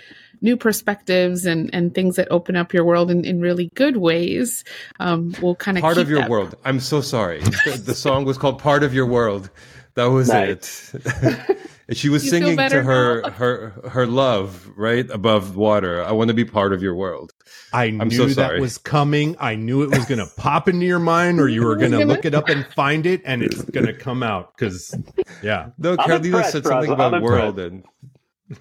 new 0.43 0.55
perspectives 0.55 1.45
and 1.47 1.71
and 1.73 1.95
things 1.95 2.17
that 2.17 2.27
open 2.29 2.55
up 2.55 2.71
your 2.73 2.85
world 2.85 3.09
in, 3.09 3.25
in 3.25 3.41
really 3.41 3.71
good 3.73 3.97
ways. 3.97 4.63
Um, 4.99 5.33
we'll 5.41 5.55
kind 5.55 5.77
of 5.77 5.81
Part 5.81 5.97
of 5.97 6.09
your 6.09 6.19
that. 6.19 6.29
world. 6.29 6.55
I'm 6.63 6.79
so 6.79 7.01
sorry. 7.01 7.39
The, 7.65 7.81
the 7.83 7.95
song 7.95 8.25
was 8.25 8.37
called 8.37 8.59
"Part 8.59 8.83
of 8.83 8.93
Your 8.93 9.07
World." 9.07 9.49
That 9.95 10.05
was 10.05 10.27
Nice. 10.29 10.93
it. 10.93 11.57
And 11.85 11.97
she 11.97 12.07
was 12.07 12.23
You 12.23 12.29
singing 12.29 12.55
to 12.57 12.81
her 12.81 13.21
now? 13.23 13.29
her 13.31 13.69
her 13.89 14.07
love 14.07 14.69
right 14.77 15.07
above 15.11 15.57
water. 15.57 16.01
I 16.01 16.13
want 16.13 16.29
to 16.29 16.33
be 16.33 16.45
part 16.45 16.71
of 16.71 16.81
your 16.81 16.95
world. 16.95 17.33
I 17.73 17.89
knew 17.89 18.09
so 18.09 18.25
that 18.27 18.33
sorry. 18.35 18.61
was 18.61 18.77
coming. 18.77 19.35
I 19.37 19.55
knew 19.55 19.83
it 19.83 19.89
was 19.89 20.05
going 20.05 20.19
to 20.19 20.27
pop 20.37 20.69
into 20.69 20.85
your 20.85 20.99
mind, 20.99 21.41
or 21.41 21.49
you 21.49 21.61
were 21.65 21.75
going 21.75 21.91
to 21.91 21.97
gonna- 21.97 22.05
look 22.13 22.23
it 22.23 22.33
up 22.33 22.47
and 22.47 22.65
find 22.67 23.05
it, 23.05 23.21
and 23.25 23.43
it's 23.43 23.61
going 23.63 23.85
to 23.85 23.93
come 23.93 24.23
out. 24.23 24.55
Because, 24.55 24.95
yeah, 25.43 25.71
No, 25.77 25.91
I'm 25.91 25.97
Carolina 26.21 26.43
said 26.45 26.63
something 26.63 26.89
Raza. 26.89 26.93
I'm 26.99 27.13
about 27.15 27.21
world, 27.21 27.59
and 27.59 27.83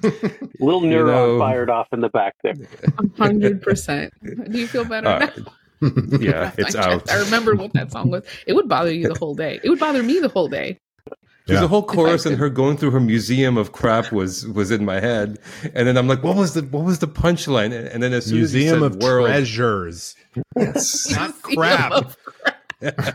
little 0.61 0.83
neuron 0.83 1.07
know- 1.07 1.39
fired 1.39 1.71
off 1.71 1.89
in 1.93 2.01
the 2.01 2.09
back 2.09 2.35
there 2.43 2.55
hundred 3.19 3.63
percent. 3.63 4.13
Do 4.23 4.59
you 4.59 4.67
feel 4.67 4.85
better 4.85 5.09
All 5.09 5.19
now? 5.19 5.31
yeah, 6.21 6.53
it's 6.59 6.75
out. 6.77 6.91
checked. 7.07 7.11
I 7.11 7.17
remember 7.19 7.55
what 7.57 7.73
that 7.75 7.91
song 7.93 8.11
was. 8.11 8.25
It 8.47 8.53
would 8.55 8.69
bother 8.69 8.93
you 8.93 9.09
the 9.09 9.19
whole 9.19 9.35
day. 9.35 9.59
It 9.65 9.69
would 9.69 9.81
bother 9.81 10.03
me 10.03 10.21
the 10.21 10.29
whole 10.29 10.49
day. 10.49 10.79
There's 11.49 11.59
Yeah. 11.59 11.65
a 11.65 11.69
whole 11.69 11.83
chorus 11.83 12.25
and 12.25 12.37
her 12.37 12.49
going 12.49 12.77
through 12.77 12.93
her 12.93 13.01
museum 13.01 13.57
of 13.57 13.73
crap 13.73 14.13
was 14.13 14.47
was 14.47 14.71
in 14.71 14.85
my 14.85 15.01
head, 15.01 15.39
and 15.75 15.89
then 15.89 15.97
I'm 15.97 16.07
like, 16.07 16.23
what 16.23 16.37
was 16.37 16.55
the 16.55 16.63
what 16.63 16.85
was 16.85 17.01
the 17.01 17.09
punchline? 17.09 17.73
And 17.93 18.01
then 18.01 18.13
as 18.13 18.27
soon 18.27 18.37
Museum 18.39 18.75
as 18.77 18.81
you 18.81 18.87
of 18.87 18.97
world, 19.03 19.27
Treasures, 19.27 20.15
yes, 20.57 21.11
not 21.11 21.35
Museum 21.45 22.15
crap. 22.81 23.13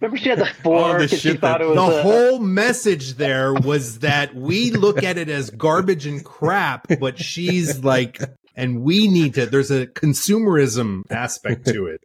Of- 0.00 0.02
remember 0.02 0.16
she 0.18 0.28
had 0.28 0.38
the 0.38 0.46
four 0.62 0.76
All 0.92 0.98
the 0.98 1.08
she 1.08 1.34
thought 1.34 1.58
that- 1.58 1.60
it 1.62 1.68
was 1.68 1.76
The 1.76 1.98
a, 1.98 2.02
whole 2.02 2.38
message 2.38 3.14
there 3.14 3.52
was 3.54 4.00
that 4.00 4.34
we 4.34 4.70
look 4.70 5.02
at 5.02 5.18
it 5.18 5.28
as 5.28 5.50
garbage 5.50 6.06
and 6.06 6.24
crap, 6.24 6.86
but 7.00 7.18
she's 7.18 7.82
like, 7.84 8.20
and 8.56 8.82
we 8.82 9.08
need 9.08 9.34
to. 9.34 9.46
There's 9.46 9.70
a 9.70 9.86
consumerism 9.86 11.02
aspect 11.10 11.66
to 11.68 11.86
it. 11.86 12.00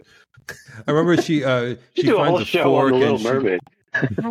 I 0.88 0.92
remember 0.92 1.22
she 1.22 1.44
uh, 1.44 1.76
she 1.96 2.02
she 2.02 2.08
do 2.08 2.18
a 2.20 2.26
whole 2.26 2.36
finds 2.38 2.50
a 2.50 2.52
show 2.52 2.76
on 2.76 2.90
fork 2.90 2.92
the 2.92 2.98
Little 3.00 3.16
and 3.16 3.22
she, 3.22 3.28
Mermaid 3.32 3.60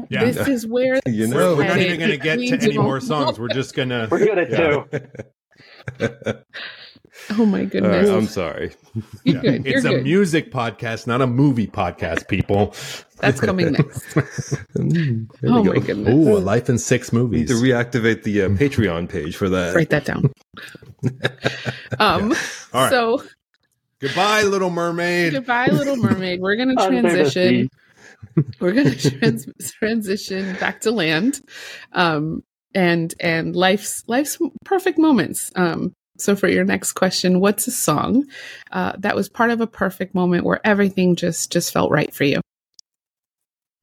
Yeah. 0.11 0.25
This 0.25 0.48
is 0.48 0.66
where 0.66 1.01
You 1.07 1.27
this 1.27 1.35
We're, 1.35 1.40
know. 1.40 1.57
we're 1.57 1.68
not 1.68 1.79
even 1.79 1.98
going 1.98 2.11
to 2.11 2.16
get 2.18 2.37
to 2.38 2.66
any 2.66 2.77
more 2.79 3.01
songs. 3.01 3.38
We're 3.40 3.48
just 3.48 3.75
gonna. 3.75 4.09
we're 4.11 4.27
gonna 4.27 4.46
Yeah. 4.51 4.85
do 5.98 6.35
Oh 7.31 7.44
my 7.44 7.59
All 7.59 7.62
right, 7.64 7.70
goodness. 7.70 8.09
I'm 8.09 8.27
sorry. 8.27 8.72
You're 9.25 9.37
Yeah. 9.37 9.40
good. 9.42 9.64
You're 9.66 9.77
It's 9.77 9.85
a 9.85 9.90
good. 9.90 10.03
music 10.05 10.51
podcast, 10.51 11.07
not 11.07 11.20
a 11.20 11.27
movie 11.27 11.66
podcast, 11.66 12.27
people. 12.29 12.75
That's 13.20 13.40
coming 13.40 13.72
next. 13.79 14.03
Mm, 14.83 15.29
oh 15.44 15.62
my 15.62 15.75
go. 15.75 15.81
goodness. 15.81 16.14
Ooh, 16.14 16.37
a 16.37 16.40
life 16.40 16.68
in 16.68 16.79
six 16.79 17.12
Need 17.12 17.18
movies. 17.18 17.48
to 17.51 17.55
reactivate 17.55 18.22
the 18.25 18.42
uh, 18.42 18.48
Patreon 18.48 19.09
page 19.09 19.37
for 19.37 19.48
that. 19.51 19.75
Write 19.75 19.90
that 19.90 20.05
down. 20.05 20.33
Um. 21.98 22.33
All 22.72 22.83
right. 22.83 22.90
So 22.90 23.22
Goodbye, 24.01 24.42
Little 24.42 24.70
Mermaid. 24.70 25.33
goodbye, 25.33 25.66
Little 25.68 25.96
Mermaid. 25.96 26.40
We're 26.40 26.57
gonna 26.57 26.75
transition. 26.75 27.68
We're 28.59 28.72
gonna 28.72 28.94
trans- 28.96 29.46
transition 29.79 30.57
back 30.59 30.81
to 30.81 30.90
land, 30.90 31.40
um, 31.92 32.42
and 32.75 33.14
and 33.20 33.55
life's 33.55 34.03
life's 34.09 34.38
perfect 34.64 34.98
moments. 34.98 35.53
Um. 35.55 35.94
So 36.22 36.37
for 36.37 36.48
your 36.48 36.64
next 36.64 36.92
question, 36.92 37.40
what's 37.40 37.66
a 37.66 37.72
song 37.72 38.26
uh, 38.70 38.92
that 38.98 39.16
was 39.16 39.28
part 39.28 39.50
of 39.50 39.61
a 39.61 39.66
perfect 39.66 40.14
moment 40.14 40.44
where 40.44 40.61
everything 40.64 41.16
just 41.16 41.50
just 41.50 41.72
felt 41.72 41.90
right 41.90 42.14
for 42.14 42.24
you? 42.24 42.40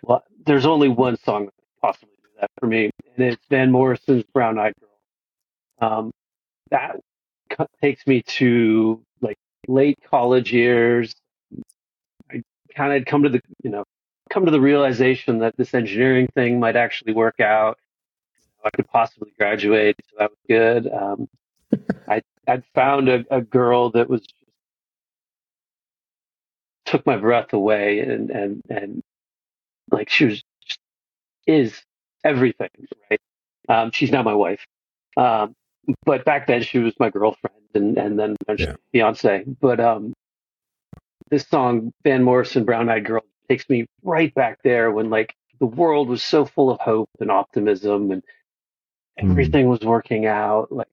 Well, 0.03 0.23
there's 0.45 0.65
only 0.65 0.87
one 0.87 1.17
song 1.17 1.45
that 1.45 1.53
possibly 1.81 2.15
do 2.23 2.29
that 2.39 2.51
for 2.59 2.67
me, 2.67 2.91
and 3.15 3.25
it's 3.25 3.45
Van 3.49 3.71
Morrison's 3.71 4.23
"Brown 4.33 4.57
Eyed 4.57 4.73
Girl." 4.79 5.89
Um, 5.89 6.11
that 6.71 6.99
takes 7.81 8.07
me 8.07 8.21
to 8.23 9.01
like 9.21 9.37
late 9.67 9.99
college 10.09 10.53
years. 10.53 11.13
I 12.31 12.41
kind 12.75 12.93
of 12.93 13.05
come 13.05 13.23
to 13.23 13.29
the 13.29 13.41
you 13.63 13.69
know 13.69 13.83
come 14.29 14.45
to 14.45 14.51
the 14.51 14.61
realization 14.61 15.39
that 15.39 15.57
this 15.57 15.73
engineering 15.73 16.27
thing 16.35 16.59
might 16.59 16.75
actually 16.75 17.13
work 17.13 17.39
out. 17.39 17.77
I 18.63 18.69
could 18.71 18.87
possibly 18.87 19.31
graduate, 19.37 19.95
so 20.09 20.15
that 20.19 20.31
was 20.31 20.39
good. 20.47 20.91
Um, 20.91 21.27
I 22.07 22.21
I'd 22.47 22.63
found 22.73 23.09
a, 23.09 23.25
a 23.31 23.41
girl 23.41 23.91
that 23.91 24.09
was 24.09 24.25
took 26.85 27.05
my 27.05 27.17
breath 27.17 27.53
away, 27.53 27.99
and 27.99 28.29
and 28.31 28.61
and 28.69 29.03
like 29.91 30.09
she 30.09 30.25
was 30.25 30.43
is 31.47 31.81
everything, 32.23 32.69
right? 33.09 33.21
Um, 33.69 33.91
she's 33.91 34.11
now 34.11 34.23
my 34.23 34.33
wife, 34.33 34.65
um, 35.17 35.53
but 36.05 36.25
back 36.25 36.47
then 36.47 36.63
she 36.63 36.79
was 36.79 36.93
my 36.99 37.09
girlfriend, 37.09 37.55
and 37.75 37.97
and 37.97 38.19
then 38.19 38.35
eventually 38.41 38.75
fiance. 38.91 39.45
But 39.61 39.79
um, 39.79 40.13
this 41.29 41.47
song, 41.47 41.93
Van 42.03 42.23
Morrison, 42.23 42.65
"Brown 42.65 42.89
Eyed 42.89 43.05
Girl," 43.05 43.23
takes 43.49 43.69
me 43.69 43.85
right 44.03 44.33
back 44.33 44.59
there 44.63 44.91
when 44.91 45.09
like 45.09 45.35
the 45.59 45.65
world 45.67 46.09
was 46.09 46.23
so 46.23 46.45
full 46.45 46.71
of 46.71 46.79
hope 46.79 47.09
and 47.19 47.31
optimism, 47.31 48.11
and 48.11 48.23
everything 49.17 49.67
was 49.69 49.81
working 49.81 50.25
out. 50.25 50.71
Like 50.71 50.87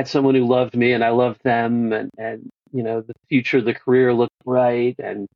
had 0.00 0.08
someone 0.08 0.34
who 0.34 0.46
loved 0.46 0.74
me, 0.74 0.92
and 0.92 1.04
I 1.04 1.10
loved 1.10 1.42
them, 1.44 1.92
and 1.92 2.10
and 2.16 2.50
you 2.72 2.82
know 2.82 3.02
the 3.02 3.12
future, 3.28 3.60
the 3.60 3.74
career 3.74 4.14
looked 4.14 4.32
bright, 4.44 4.96
and 4.98 5.28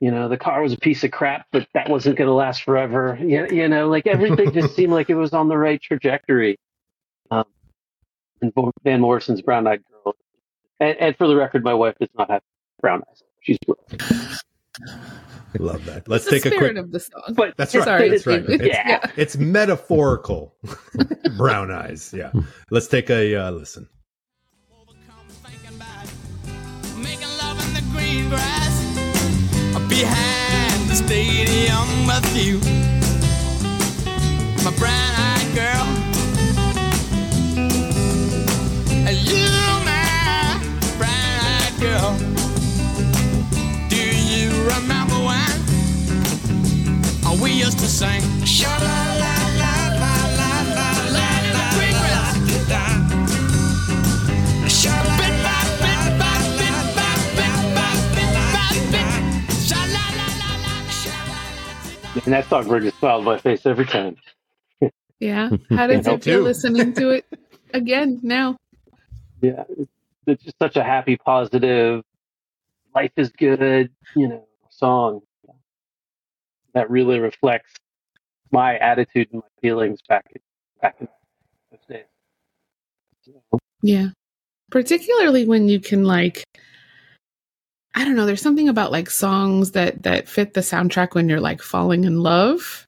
you 0.00 0.10
know, 0.10 0.28
the 0.28 0.36
car 0.36 0.60
was 0.60 0.72
a 0.72 0.76
piece 0.76 1.04
of 1.04 1.12
crap, 1.12 1.46
but 1.52 1.66
that 1.74 1.88
wasn't 1.88 2.16
going 2.18 2.28
to 2.28 2.34
last 2.34 2.62
forever. 2.64 3.16
You, 3.20 3.46
you 3.50 3.68
know, 3.68 3.88
like 3.88 4.06
everything 4.06 4.52
just 4.52 4.74
seemed 4.76 4.92
like 4.92 5.08
it 5.08 5.14
was 5.14 5.32
on 5.32 5.48
the 5.48 5.56
right 5.56 5.80
trajectory. 5.80 6.58
Um, 7.30 7.44
and 8.42 8.52
Van 8.82 9.00
Morrison's 9.00 9.40
Brown 9.40 9.66
Eyed 9.66 9.82
Girl. 9.90 10.14
And, 10.80 10.96
and 10.98 11.16
for 11.16 11.28
the 11.28 11.36
record, 11.36 11.64
my 11.64 11.74
wife 11.74 11.94
does 12.00 12.10
not 12.18 12.28
have 12.30 12.42
brown 12.80 13.02
eyes. 13.08 13.22
She's 13.40 13.58
blue. 13.64 13.76
Love 15.58 15.84
that. 15.84 16.08
Let's 16.08 16.24
It's 16.26 16.30
the 16.30 16.40
take 16.40 16.46
a 16.46 16.56
spirit 16.56 16.72
quick. 16.74 16.84
of 16.84 16.90
the 16.92 17.00
song. 17.00 17.22
But 17.34 17.54
That's 17.56 17.74
it's- 17.74 17.86
right. 17.86 17.98
Sorry. 17.98 18.08
That's 18.10 18.26
right. 18.26 18.40
It's- 18.42 18.60
It's, 18.60 18.66
yeah. 18.66 19.10
it's 19.16 19.36
metaphorical. 19.36 20.54
Brown 21.36 21.70
eyes. 21.70 22.12
Yeah. 22.16 22.32
Let's 22.70 22.88
take 22.88 23.08
a 23.10 23.36
uh, 23.36 23.50
listen. 23.52 23.88
Overcome 24.72 25.28
thinking 25.28 25.76
about 25.76 26.06
making 26.98 27.28
love 27.38 27.58
in 27.66 27.74
the 27.74 27.82
green 27.92 28.28
grass 28.28 28.74
behind 29.88 30.90
the 30.90 30.94
stadium 30.96 32.06
with 32.06 32.36
you, 32.36 32.58
my 34.64 34.76
brown-eyed 34.76 35.54
girl. 35.54 36.13
We 47.40 47.52
used 47.52 47.78
to 47.78 47.86
sing? 47.86 48.20
Sha 48.44 48.68
la 48.68 49.00
la 49.22 49.34
la 49.60 49.74
la 50.02 50.14
la 50.38 50.50
la 50.78 50.90
la 51.16 51.28
la 51.54 51.64
green 51.74 51.92
grass. 51.92 52.34
And 62.24 62.32
that 62.32 62.48
song 62.48 62.66
brings 62.68 62.86
a 62.86 62.90
smile 62.92 63.18
to 63.18 63.24
my 63.24 63.38
face 63.38 63.66
every 63.66 63.84
time. 63.84 64.16
Yeah. 65.20 65.50
How 65.70 65.86
Me 65.88 65.96
it 65.96 66.24
feel 66.24 66.40
listening 66.40 66.94
to 66.94 67.10
it 67.10 67.26
again 67.72 68.20
now? 68.22 68.56
Yeah, 69.42 69.64
it's 70.26 70.42
just 70.42 70.58
such 70.58 70.76
a 70.76 70.82
happy, 70.82 71.16
positive, 71.16 72.02
life 72.94 73.12
is 73.16 73.30
good, 73.30 73.90
you 74.16 74.28
know, 74.28 74.46
song 74.70 75.20
that 76.74 76.90
really 76.90 77.18
reflects 77.18 77.72
my 78.50 78.76
attitude 78.78 79.28
and 79.32 79.42
my 79.42 79.60
feelings 79.60 80.00
back 80.08 80.26
in, 80.34 80.40
back 80.80 80.96
in 81.00 81.08
those 81.70 81.80
days. 81.88 82.04
Yeah. 83.82 84.08
Particularly 84.70 85.46
when 85.46 85.68
you 85.68 85.80
can 85.80 86.04
like 86.04 86.44
I 87.96 88.04
don't 88.04 88.16
know, 88.16 88.26
there's 88.26 88.42
something 88.42 88.68
about 88.68 88.90
like 88.90 89.08
songs 89.08 89.70
that 89.72 90.02
that 90.02 90.28
fit 90.28 90.54
the 90.54 90.60
soundtrack 90.60 91.14
when 91.14 91.28
you're 91.28 91.40
like 91.40 91.62
falling 91.62 92.04
in 92.04 92.20
love 92.20 92.86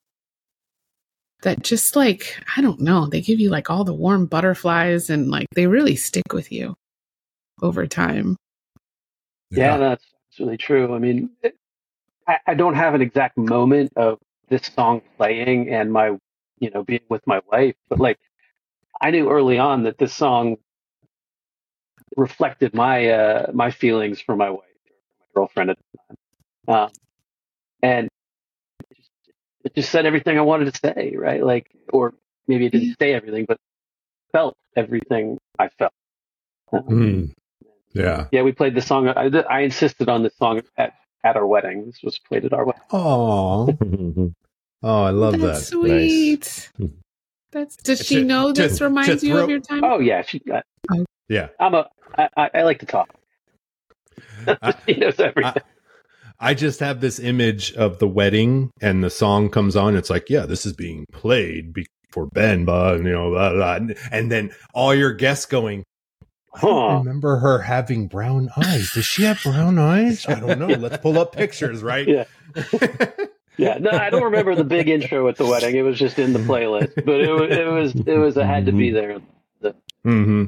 that 1.43 1.63
just 1.63 1.95
like 1.95 2.37
I 2.57 2.61
don't 2.61 2.81
know, 2.81 3.07
they 3.07 3.21
give 3.21 3.39
you 3.39 3.51
like 3.51 3.71
all 3.71 3.85
the 3.85 3.95
warm 3.95 4.27
butterflies 4.27 5.11
and 5.11 5.31
like 5.31 5.47
they 5.55 5.67
really 5.67 5.97
stick 5.97 6.33
with 6.33 6.51
you 6.51 6.75
over 7.63 7.87
time. 7.87 8.37
Yeah, 9.51 9.77
that's, 9.77 10.05
that's 10.05 10.41
really 10.41 10.57
true. 10.57 10.95
I 10.95 10.99
mean, 10.99 11.31
it, 11.43 11.57
I, 12.27 12.39
I 12.47 12.55
don't 12.55 12.75
have 12.75 12.95
an 12.95 13.03
exact 13.03 13.37
moment 13.37 13.93
of 13.97 14.19
this 14.49 14.63
song 14.75 15.03
playing 15.17 15.71
and 15.71 15.93
my, 15.93 16.17
you 16.59 16.71
know, 16.71 16.85
being 16.85 17.03
with 17.09 17.27
my 17.27 17.41
wife, 17.51 17.75
but 17.89 17.99
like, 18.01 18.19
I 19.01 19.11
knew 19.11 19.31
early 19.31 19.59
on 19.59 19.85
that 19.85 19.99
this 19.99 20.15
song 20.15 20.57
reflected 22.17 22.75
my 22.75 23.09
uh, 23.11 23.51
my 23.53 23.71
feelings 23.71 24.21
for 24.21 24.37
my 24.37 24.51
wife, 24.51 24.61
my 25.21 25.27
girlfriend 25.35 25.71
at 25.71 25.79
the 25.79 25.99
time, 26.69 26.83
um, 26.83 26.91
and 27.83 28.09
it 28.91 28.97
just, 28.97 29.11
it 29.65 29.75
just 29.75 29.91
said 29.91 30.07
everything 30.07 30.39
I 30.39 30.43
wanted 30.43 30.73
to 30.73 30.81
say, 30.81 31.15
right? 31.17 31.45
Like, 31.45 31.71
or 31.93 32.15
maybe 32.49 32.67
it 32.67 32.73
didn't 32.73 32.97
say 32.99 33.13
everything, 33.13 33.45
but 33.47 33.59
felt 34.33 34.57
everything 34.77 35.39
I 35.59 35.69
felt. 35.69 35.93
Um, 36.73 36.83
Mm. 36.85 37.33
Yeah. 37.93 38.29
yeah, 38.31 38.43
we 38.43 38.53
played 38.53 38.75
the 38.75 38.83
song. 38.83 39.09
I, 39.09 39.31
I 39.49 39.61
insisted 39.61 40.09
on 40.09 40.23
this 40.23 40.37
song 40.37 40.63
at, 40.77 40.95
at 41.27 41.37
our 41.37 41.47
wedding. 41.47 41.87
This 41.87 42.01
was 42.03 42.19
played 42.19 42.45
at 42.45 42.53
our 42.53 42.65
wedding. 42.65 42.83
Oh. 42.93 44.33
Oh, 44.83 45.03
I 45.05 45.11
love 45.11 45.41
That's 45.41 45.61
that. 45.61 45.67
sweet. 45.67 46.71
That's 47.51 47.77
does 47.77 48.01
she 48.01 48.17
To- 48.17 48.25
know 48.25 48.53
to- 48.53 48.63
this 48.63 48.81
reminds 48.81 49.23
to 49.23 49.27
you 49.27 49.33
throw- 49.35 49.45
of 49.45 49.51
your 49.51 49.59
time? 49.61 49.83
Oh 49.83 49.99
yeah, 49.99 50.21
she. 50.23 50.41
I, 50.53 50.63
Yeah. 51.29 51.49
I'm 51.59 51.75
a. 51.75 51.89
I, 52.17 52.29
I, 52.37 52.51
I 52.57 52.63
like 52.63 52.79
to 52.81 52.87
talk. 52.87 53.09
I- 54.47 54.75
she 54.87 54.97
knows 54.97 55.19
everything. 55.19 55.63
I 56.39 56.53
just 56.53 56.79
have 56.81 57.01
this 57.01 57.19
image 57.19 57.73
of 57.73 57.99
the 57.99 58.07
wedding 58.07 58.71
and 58.83 59.03
the 59.03 59.09
song 59.11 59.49
comes 59.49 59.75
on. 59.77 59.97
It's 59.97 60.11
like, 60.11 60.29
yeah, 60.29 60.45
this 60.45 60.67
is 60.67 60.75
being 60.75 61.07
played 61.11 61.73
be- 61.73 61.87
for 62.13 62.27
Ben, 62.27 62.67
but 62.67 62.99
you 62.99 63.05
know, 63.05 63.31
blah, 63.31 63.53
blah, 63.55 63.79
blah. 63.79 63.95
and 64.13 64.31
then 64.31 64.51
all 64.75 64.95
your 64.95 65.15
guests 65.15 65.47
going. 65.47 65.83
I 66.57 66.61
don't 66.61 66.91
Huh. 66.91 66.99
remember 66.99 67.37
her 67.39 67.61
having 67.61 68.09
brown 68.09 68.49
eyes. 68.57 68.93
Does 68.93 69.05
she 69.05 69.25
have 69.25 69.41
brown 69.43 69.79
eyes? 69.79 70.27
I 70.27 70.41
don't 70.41 70.59
know. 70.59 70.67
Let's 70.67 70.99
pull 70.99 71.19
up 71.19 71.33
pictures, 71.33 71.83
right? 71.83 72.07
Yeah. 72.09 72.25
yeah, 73.59 73.79
no, 73.79 73.91
I 73.91 74.11
don't 74.11 74.25
remember 74.25 74.55
the 74.55 74.65
big 74.65 74.89
intro 74.89 75.29
at 75.29 75.37
the 75.37 75.47
wedding. 75.47 75.77
It 75.77 75.83
was 75.83 75.99
just 75.99 76.19
in 76.19 76.33
the 76.33 76.39
playlist, 76.39 76.95
but 77.05 77.21
it 77.21 77.31
was 77.31 77.51
it 77.51 77.67
was 77.67 77.95
it 78.07 78.17
was 78.19 78.37
it 78.37 78.47
had 78.47 78.67
to 78.67 78.73
be 78.73 78.91
there. 78.91 79.19
mm-hmm. 79.63 80.45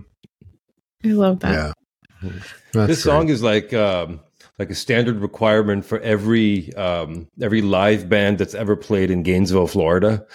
I 1.04 1.08
love 1.08 1.40
that. 1.40 1.74
Yeah. 2.22 2.32
That's 2.72 2.88
this 2.88 3.02
song 3.02 3.28
is 3.28 3.42
like 3.42 3.72
um, 3.72 4.20
like 4.58 4.70
a 4.70 4.74
standard 4.74 5.16
requirement 5.20 5.84
for 5.84 6.00
every 6.00 6.74
um, 6.74 7.28
every 7.40 7.62
live 7.62 8.08
band 8.08 8.38
that's 8.38 8.54
ever 8.54 8.74
played 8.76 9.10
in 9.10 9.22
Gainesville, 9.22 9.68
Florida. 9.68 10.26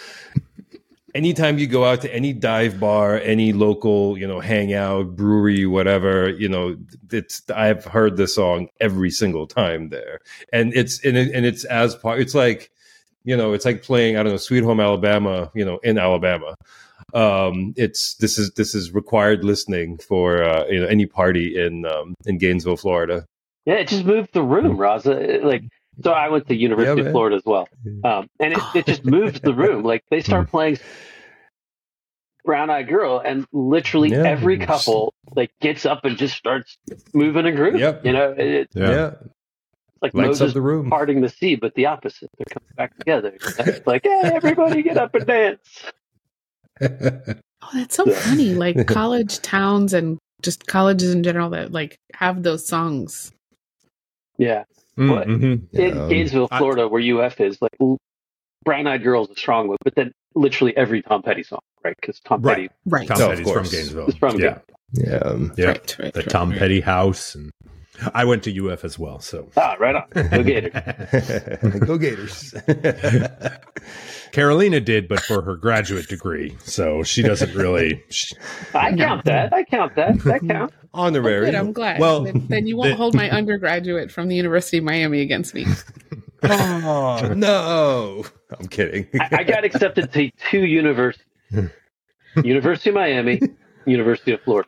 Anytime 1.15 1.59
you 1.59 1.67
go 1.67 1.85
out 1.85 2.01
to 2.01 2.13
any 2.13 2.33
dive 2.33 2.79
bar, 2.79 3.19
any 3.19 3.53
local, 3.53 4.17
you 4.17 4.25
know, 4.25 4.39
hangout, 4.39 5.15
brewery, 5.15 5.65
whatever, 5.65 6.29
you 6.29 6.49
know, 6.49 6.75
it's 7.11 7.43
I've 7.51 7.85
heard 7.85 8.17
this 8.17 8.33
song 8.35 8.69
every 8.79 9.11
single 9.11 9.45
time 9.45 9.89
there, 9.89 10.19
and 10.51 10.73
it's 10.73 11.03
and, 11.05 11.15
it, 11.15 11.33
and 11.33 11.45
it's 11.45 11.65
as 11.65 11.95
part. 11.95 12.19
It's 12.19 12.33
like, 12.33 12.71
you 13.23 13.37
know, 13.37 13.53
it's 13.53 13.65
like 13.65 13.83
playing 13.83 14.17
I 14.17 14.23
don't 14.23 14.31
know, 14.31 14.37
Sweet 14.37 14.63
Home 14.63 14.79
Alabama, 14.79 15.51
you 15.53 15.63
know, 15.63 15.77
in 15.83 15.99
Alabama. 15.99 16.55
Um, 17.13 17.73
it's 17.77 18.15
this 18.15 18.39
is 18.39 18.51
this 18.51 18.73
is 18.73 18.93
required 18.93 19.43
listening 19.43 19.99
for 19.99 20.43
uh, 20.43 20.65
you 20.67 20.79
know 20.79 20.87
any 20.87 21.05
party 21.05 21.59
in 21.59 21.85
um, 21.85 22.15
in 22.25 22.39
Gainesville, 22.39 22.77
Florida. 22.77 23.25
Yeah, 23.65 23.75
it 23.75 23.87
just 23.87 24.05
moved 24.05 24.33
the 24.33 24.43
room, 24.43 24.77
Raza. 24.77 25.43
Like, 25.43 25.63
so 26.01 26.11
I 26.11 26.29
went 26.29 26.47
to 26.47 26.55
University 26.55 27.01
Yeah, 27.01 27.07
of. 27.07 27.13
Florida 27.13 27.35
as 27.35 27.43
well, 27.45 27.67
um, 28.03 28.27
and 28.39 28.53
it, 28.53 28.59
it 28.75 28.85
just 28.85 29.03
moved 29.05 29.43
the 29.43 29.53
room. 29.53 29.83
Like 29.93 30.03
they 30.09 30.21
start 30.21 30.49
playing 30.49 30.79
Brown 32.45 32.69
Eyed 32.69 32.87
Girl, 32.87 33.21
and 33.23 33.45
literally 33.51 34.09
Yeah. 34.11 34.23
every 34.23 34.57
couple 34.57 35.13
like 35.35 35.51
gets 35.61 35.85
up 35.85 36.03
and 36.05 36.17
just 36.17 36.35
starts 36.35 36.77
moving 37.13 37.45
a 37.45 37.51
groove. 37.51 37.79
Yep. 37.79 38.05
You 38.05 38.13
know, 38.13 38.31
it, 38.31 38.39
it's 38.47 38.75
Yeah. 38.75 39.13
like 40.01 40.13
lights 40.13 40.41
up 40.41 40.45
Moses 40.47 40.53
the 40.53 40.61
room. 40.61 40.89
parting 40.89 41.21
the 41.21 41.29
sea, 41.29 41.55
but 41.55 41.73
the 41.75 41.85
opposite. 41.85 42.29
They're 42.37 42.45
coming 42.49 42.69
back 42.75 42.97
together. 42.97 43.33
It's 43.59 43.87
like, 43.87 44.03
hey, 44.03 44.31
everybody 44.33 44.83
get 44.83 44.97
up 44.97 45.13
and 45.15 45.25
dance. 45.25 45.59
Oh, 47.65 47.69
that's 47.73 47.95
so 47.95 48.05
funny. 48.11 48.53
Like 48.55 48.87
college 48.87 49.39
towns 49.41 49.93
and 49.93 50.17
just 50.41 50.67
colleges 50.67 51.13
in 51.13 51.23
general 51.23 51.49
that 51.51 51.71
like 51.71 51.95
have 52.13 52.43
those 52.43 52.67
songs. 52.67 53.31
Yeah. 54.37 54.65
Mm, 54.97 55.25
mhm. 55.25 55.41
In 55.43 55.67
Yeah. 55.97 56.07
Gainesville, 56.07 56.47
I- 56.51 56.57
Florida, 56.59 56.87
where 56.87 57.01
UF 57.01 57.39
is, 57.41 57.61
like 57.61 57.71
Brown 58.65 58.87
Eyed 58.87 59.03
Girl 59.03 59.23
is 59.25 59.29
a 59.31 59.35
strong 59.35 59.67
one, 59.67 59.77
but 59.83 59.95
then 59.95 60.11
literally 60.35 60.75
every 60.77 61.01
Tom 61.01 61.21
Petty 61.21 61.43
song, 61.43 61.59
right? 61.83 61.95
Because 61.99 62.19
Tom 62.21 62.41
Right. 62.41 62.55
Petty 62.55 62.69
Right. 62.85 63.07
Tom 63.07 63.21
Oh, 63.21 63.29
Petty's 63.29 63.51
from. 63.51 63.63
Gainesville. 63.63 64.07
is 64.07 64.15
from 64.15 64.39
yeah. 64.39 64.59
yeah, 64.93 65.15
um, 65.17 65.51
Yeah. 65.57 65.67
Right, 65.67 65.95
right, 65.99 66.13
The 66.13 66.19
right, 66.21 66.29
Tom 66.29 66.49
right. 66.51 66.59
Petty 66.59 66.79
house. 66.81 67.35
And 67.35 67.51
I 68.13 68.25
went 68.25 68.43
to 68.43 68.69
UF 68.71 68.83
as 68.83 68.97
well. 68.97 69.19
So 69.19 69.49
Ah, 69.55 69.75
right 69.79 69.95
on. 69.95 70.05
Go 70.29 70.43
Gators. 70.43 71.79
go 71.85 71.97
Gators. 71.97 72.53
Carolina 74.31 74.79
did, 74.79 75.07
but 75.07 75.19
for 75.21 75.41
her 75.43 75.55
graduate 75.55 76.07
degree. 76.07 76.57
So 76.63 77.03
she 77.03 77.21
doesn't 77.21 77.53
really. 77.53 78.03
she- 78.09 78.35
I 78.73 78.95
count 78.95 79.25
that. 79.25 79.53
I 79.53 79.63
count 79.63 79.95
that. 79.95 80.17
That 80.19 80.41
counts. 80.47 80.73
Honorary. 80.93 81.45
Good, 81.45 81.55
I'm 81.55 81.71
glad. 81.71 81.99
Well, 81.99 82.23
then, 82.23 82.47
then 82.47 82.67
you 82.67 82.75
won't 82.77 82.91
the- 82.91 82.95
hold 82.95 83.13
my 83.15 83.29
undergraduate 83.29 84.11
from 84.11 84.27
the 84.27 84.35
University 84.35 84.77
of 84.79 84.83
Miami 84.83 85.21
against 85.21 85.53
me. 85.53 85.65
oh 86.43 87.33
no, 87.35 88.25
I'm 88.59 88.67
kidding. 88.67 89.07
I, 89.19 89.29
I 89.39 89.43
got 89.43 89.63
accepted 89.63 90.11
to 90.13 90.29
two 90.49 90.65
universities 90.65 91.25
University 92.43 92.89
of 92.89 92.95
Miami, 92.95 93.39
University 93.85 94.33
of 94.33 94.41
Florida. 94.41 94.67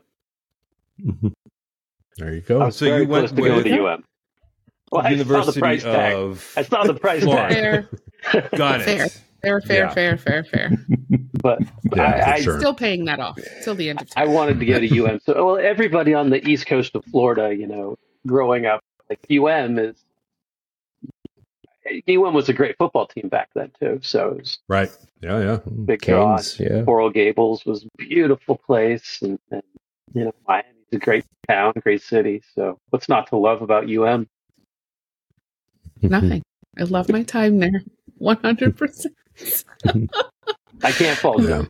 There 2.18 2.34
you 2.34 2.38
I 2.38 2.48
go. 2.48 2.60
was 2.66 2.76
So 2.78 2.86
very 2.86 3.04
you 3.04 3.08
went 3.08 3.28
to 3.30 3.36
going 3.36 3.56
with 3.56 3.66
to 3.66 3.86
UM. 3.86 4.04
Well, 4.92 5.02
I 5.02 5.04
saw 5.04 5.10
the 5.10 5.16
University 5.18 5.60
price 5.60 5.84
tag. 5.84 6.14
of 6.16 6.54
I 6.56 6.62
saw 6.64 6.84
the 6.84 6.94
price 6.94 7.24
Florida. 7.24 7.88
tag, 7.90 8.00
Fair, 8.32 8.50
Got 8.56 8.82
fair, 8.82 9.06
it. 9.06 9.22
fair, 9.42 9.62
fair, 9.62 9.78
Yeah. 9.78 9.90
fair, 9.94 10.18
fair, 10.18 10.44
fair. 10.44 10.72
but 11.42 11.60
Yeah, 11.96 12.04
I, 12.08 12.12
for 12.22 12.28
I, 12.28 12.42
sure. 12.42 12.60
Still 12.60 12.74
paying 12.76 13.06
that 13.06 13.20
off 13.20 13.38
till 13.64 13.76
the 13.76 13.90
end 13.90 14.02
of 14.02 14.10
time. 14.10 14.28
I 14.28 14.32
wanted 14.32 14.60
to 14.60 14.66
go 14.66 14.80
to 14.80 15.06
UM. 15.06 15.20
So, 15.26 15.46
well, 15.46 15.58
everybody 15.58 16.14
on 16.14 16.30
the 16.30 16.46
east 16.48 16.68
coast 16.68 16.96
of 16.96 17.04
Florida, 17.06 17.54
you 17.56 17.68
know, 17.68 17.98
growing 18.28 18.66
up, 18.66 18.82
like 19.10 19.20
UM 19.30 19.78
is 19.80 19.96
UM 22.10 22.34
was 22.34 22.50
a 22.50 22.54
great 22.54 22.78
football 22.78 23.06
team 23.08 23.28
back 23.30 23.50
then 23.54 23.72
too. 23.80 24.00
So 24.02 24.30
it 24.30 24.38
was 24.40 24.60
Right. 24.68 24.92
Yeah, 25.22 25.40
yeah. 25.40 25.60
Big 25.86 26.02
draw. 26.02 26.36
Canes, 26.38 26.60
yeah. 26.60 26.84
Coral 26.84 27.10
Gables 27.12 27.66
was 27.66 27.84
a 27.84 27.88
beautiful 27.98 28.58
place, 28.58 29.20
and, 29.22 29.40
and 29.52 29.62
you 30.14 30.26
know 30.26 30.34
Miami's 30.48 30.85
a 30.96 31.00
great 31.00 31.26
town, 31.48 31.74
great 31.82 32.02
city. 32.02 32.42
So 32.56 32.78
what's 32.90 33.08
not 33.10 33.28
to 33.28 33.38
love 33.38 33.62
about 33.62 33.90
UM? 33.90 34.28
Nothing. 36.02 36.42
I 36.78 36.84
love 36.84 37.10
my 37.10 37.24
time 37.24 37.60
there. 37.60 37.84
One 38.18 38.38
hundred 38.38 38.78
percent. 38.78 39.14
I 40.84 40.92
can't 40.92 41.18
fault 41.18 41.42
Yeah. 41.42 41.48
them. 41.48 41.68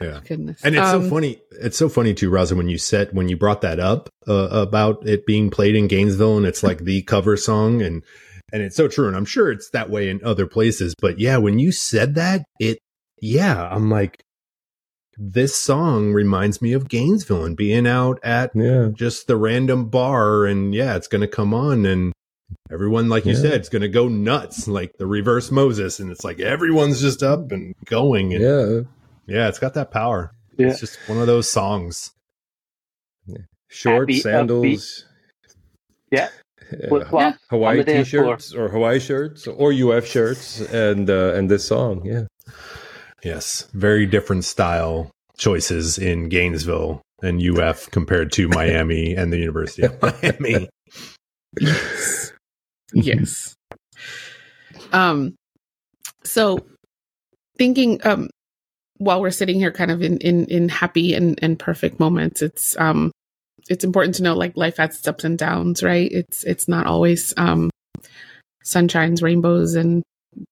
Yeah. 0.00 0.20
Goodness. 0.26 0.64
And 0.64 0.76
it's 0.76 0.90
so 0.90 1.00
Um, 1.00 1.10
funny. 1.10 1.40
It's 1.60 1.76
so 1.76 1.88
funny 1.88 2.14
too, 2.14 2.30
Raza, 2.30 2.56
when 2.56 2.68
you 2.68 2.78
said 2.78 3.10
when 3.12 3.28
you 3.28 3.36
brought 3.36 3.60
that 3.62 3.80
up 3.80 4.08
uh, 4.26 4.48
about 4.50 5.06
it 5.06 5.26
being 5.26 5.50
played 5.50 5.74
in 5.74 5.86
Gainesville, 5.88 6.36
and 6.36 6.46
it's 6.46 6.62
like 6.62 6.84
the 6.84 7.02
cover 7.02 7.36
song, 7.36 7.82
and 7.82 8.02
and 8.52 8.62
it's 8.62 8.76
so 8.76 8.88
true. 8.88 9.06
And 9.08 9.16
I'm 9.16 9.24
sure 9.24 9.50
it's 9.50 9.70
that 9.70 9.90
way 9.90 10.08
in 10.08 10.20
other 10.24 10.46
places. 10.46 10.94
But 11.00 11.18
yeah, 11.18 11.36
when 11.38 11.58
you 11.58 11.72
said 11.72 12.14
that, 12.14 12.44
it 12.60 12.78
yeah, 13.20 13.68
I'm 13.70 13.90
like, 13.90 14.20
this 15.18 15.56
song 15.56 16.12
reminds 16.12 16.62
me 16.62 16.72
of 16.72 16.88
Gainesville 16.88 17.44
and 17.44 17.56
being 17.56 17.86
out 17.86 18.20
at 18.22 18.52
Yeah. 18.54 18.88
just 18.92 19.26
the 19.26 19.36
random 19.36 19.88
bar, 19.88 20.46
and 20.46 20.74
yeah, 20.74 20.94
it's 20.96 21.08
going 21.08 21.22
to 21.22 21.26
come 21.28 21.52
on, 21.52 21.84
and 21.86 22.12
everyone, 22.70 23.08
like 23.08 23.26
you 23.26 23.32
Yeah. 23.32 23.40
said, 23.40 23.52
it's 23.54 23.68
going 23.68 23.82
to 23.82 23.88
go 23.88 24.08
nuts, 24.08 24.68
like 24.68 24.96
the 24.98 25.06
reverse 25.06 25.50
Moses, 25.50 25.98
and 25.98 26.10
it's 26.10 26.24
like 26.24 26.38
everyone's 26.40 27.00
just 27.00 27.22
up 27.22 27.50
and 27.50 27.74
going, 27.84 28.32
and 28.32 28.42
Yeah. 28.44 28.80
yeah, 29.26 29.48
it's 29.48 29.58
got 29.58 29.74
that 29.74 29.90
power. 29.90 30.30
Yeah. 30.56 30.68
It's 30.68 30.80
just 30.80 30.98
one 31.08 31.18
of 31.18 31.26
those 31.26 31.50
songs. 31.50 32.12
Short 33.70 34.08
Happy, 34.08 34.20
sandals. 34.20 35.04
Yeah. 36.10 36.28
Yeah. 36.72 36.88
Flip 36.88 37.08
flops 37.08 37.38
Hawaii 37.50 37.78
the 37.78 37.84
dance 37.84 38.08
floor. 38.10 38.36
t-shirts 38.36 38.54
or 38.54 38.68
Hawaii 38.68 38.98
shirts 38.98 39.46
or 39.46 39.72
UF 39.72 40.06
shirts 40.06 40.60
and 40.60 41.08
uh, 41.10 41.32
and 41.34 41.50
this 41.50 41.66
song, 41.66 42.02
yeah. 42.04 42.24
Yes, 43.24 43.68
very 43.72 44.06
different 44.06 44.44
style 44.44 45.10
choices 45.36 45.98
in 45.98 46.28
Gainesville 46.28 47.02
and 47.22 47.42
UF 47.42 47.90
compared 47.90 48.32
to 48.32 48.48
Miami 48.48 49.14
and 49.16 49.32
the 49.32 49.38
University 49.38 49.82
of 49.82 50.00
Miami. 50.22 50.68
yes. 51.60 52.32
yes. 52.92 53.54
Um 54.92 55.34
so 56.24 56.58
thinking 57.56 58.00
um 58.04 58.30
while 58.98 59.20
we're 59.20 59.30
sitting 59.30 59.58
here 59.58 59.72
kind 59.72 59.90
of 59.90 60.02
in 60.02 60.18
in 60.18 60.46
in 60.46 60.68
happy 60.68 61.14
and 61.14 61.38
and 61.42 61.58
perfect 61.58 62.00
moments 62.00 62.42
it's 62.42 62.76
um 62.78 63.10
it's 63.68 63.84
important 63.84 64.14
to 64.16 64.22
know 64.22 64.34
like 64.34 64.56
life 64.56 64.76
has 64.76 64.96
its 64.96 65.08
ups 65.08 65.24
and 65.24 65.38
downs 65.38 65.82
right 65.82 66.10
it's 66.12 66.44
it's 66.44 66.68
not 66.68 66.86
always 66.86 67.34
um 67.36 67.70
sunshines 68.64 69.22
rainbows 69.22 69.74
and 69.74 70.02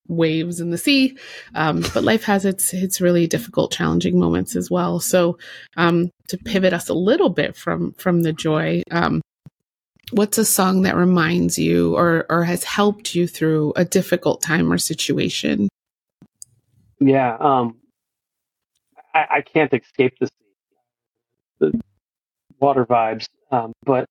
waves 0.08 0.60
in 0.60 0.70
the 0.70 0.78
sea. 0.78 1.16
Um 1.54 1.84
but 1.94 2.04
life 2.04 2.24
has 2.24 2.44
its 2.44 2.72
its 2.72 3.00
really 3.00 3.26
difficult 3.26 3.72
challenging 3.72 4.18
moments 4.18 4.56
as 4.56 4.70
well. 4.70 5.00
So 5.00 5.38
um 5.76 6.10
to 6.28 6.38
pivot 6.38 6.72
us 6.72 6.88
a 6.88 6.94
little 6.94 7.30
bit 7.30 7.56
from 7.56 7.92
from 7.92 8.22
the 8.22 8.32
joy 8.32 8.82
um 8.90 9.22
what's 10.12 10.38
a 10.38 10.44
song 10.44 10.82
that 10.82 10.96
reminds 10.96 11.58
you 11.58 11.96
or 11.96 12.26
or 12.28 12.44
has 12.44 12.64
helped 12.64 13.14
you 13.14 13.26
through 13.26 13.72
a 13.76 13.84
difficult 13.84 14.40
time 14.40 14.72
or 14.72 14.78
situation? 14.78 15.68
Yeah, 17.00 17.36
um, 17.38 17.76
I, 19.14 19.26
I 19.30 19.40
can't 19.42 19.72
escape 19.72 20.14
the 20.20 20.28
the 21.58 21.80
water 22.60 22.84
vibes. 22.84 23.26
Um, 23.50 23.72
but 23.84 24.06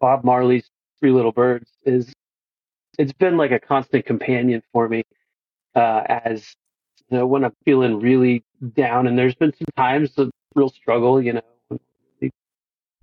Bob 0.00 0.24
Marley's 0.24 0.68
Three 1.00 1.10
Little 1.10 1.32
Birds 1.32 1.70
is 1.84 2.12
it's 2.98 3.12
been 3.12 3.36
like 3.36 3.52
a 3.52 3.60
constant 3.60 4.06
companion 4.06 4.62
for 4.72 4.88
me 4.88 5.04
uh, 5.74 6.02
as 6.08 6.54
you 7.10 7.18
know 7.18 7.26
when 7.26 7.44
I'm 7.44 7.54
feeling 7.64 8.00
really 8.00 8.44
down. 8.74 9.06
And 9.06 9.18
there's 9.18 9.34
been 9.36 9.52
some 9.54 9.66
times 9.76 10.18
of 10.18 10.30
real 10.54 10.70
struggle, 10.70 11.22
you 11.22 11.34
know, 11.34 11.78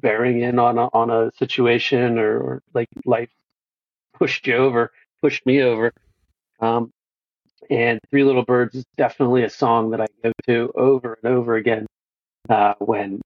bearing 0.02 0.42
in 0.42 0.60
on 0.60 0.78
a, 0.78 0.88
on 0.94 1.10
a 1.10 1.32
situation 1.38 2.20
or, 2.20 2.40
or 2.40 2.64
like 2.74 2.88
life 3.06 3.30
pushed 4.14 4.48
you 4.48 4.56
over, 4.56 4.92
pushed 5.22 5.46
me 5.46 5.62
over. 5.62 5.92
Um, 6.60 6.92
and 7.70 8.00
Three 8.12 8.24
Little 8.24 8.46
Birds 8.46 8.76
is 8.76 8.86
definitely 8.98 9.44
a 9.44 9.50
song 9.50 9.92
that 9.92 10.02
I 10.02 10.08
go 10.24 10.32
to 10.48 10.72
over 10.76 11.18
and 11.24 11.34
over 11.34 11.56
again 11.56 11.86
uh, 12.50 12.76
when 12.80 13.22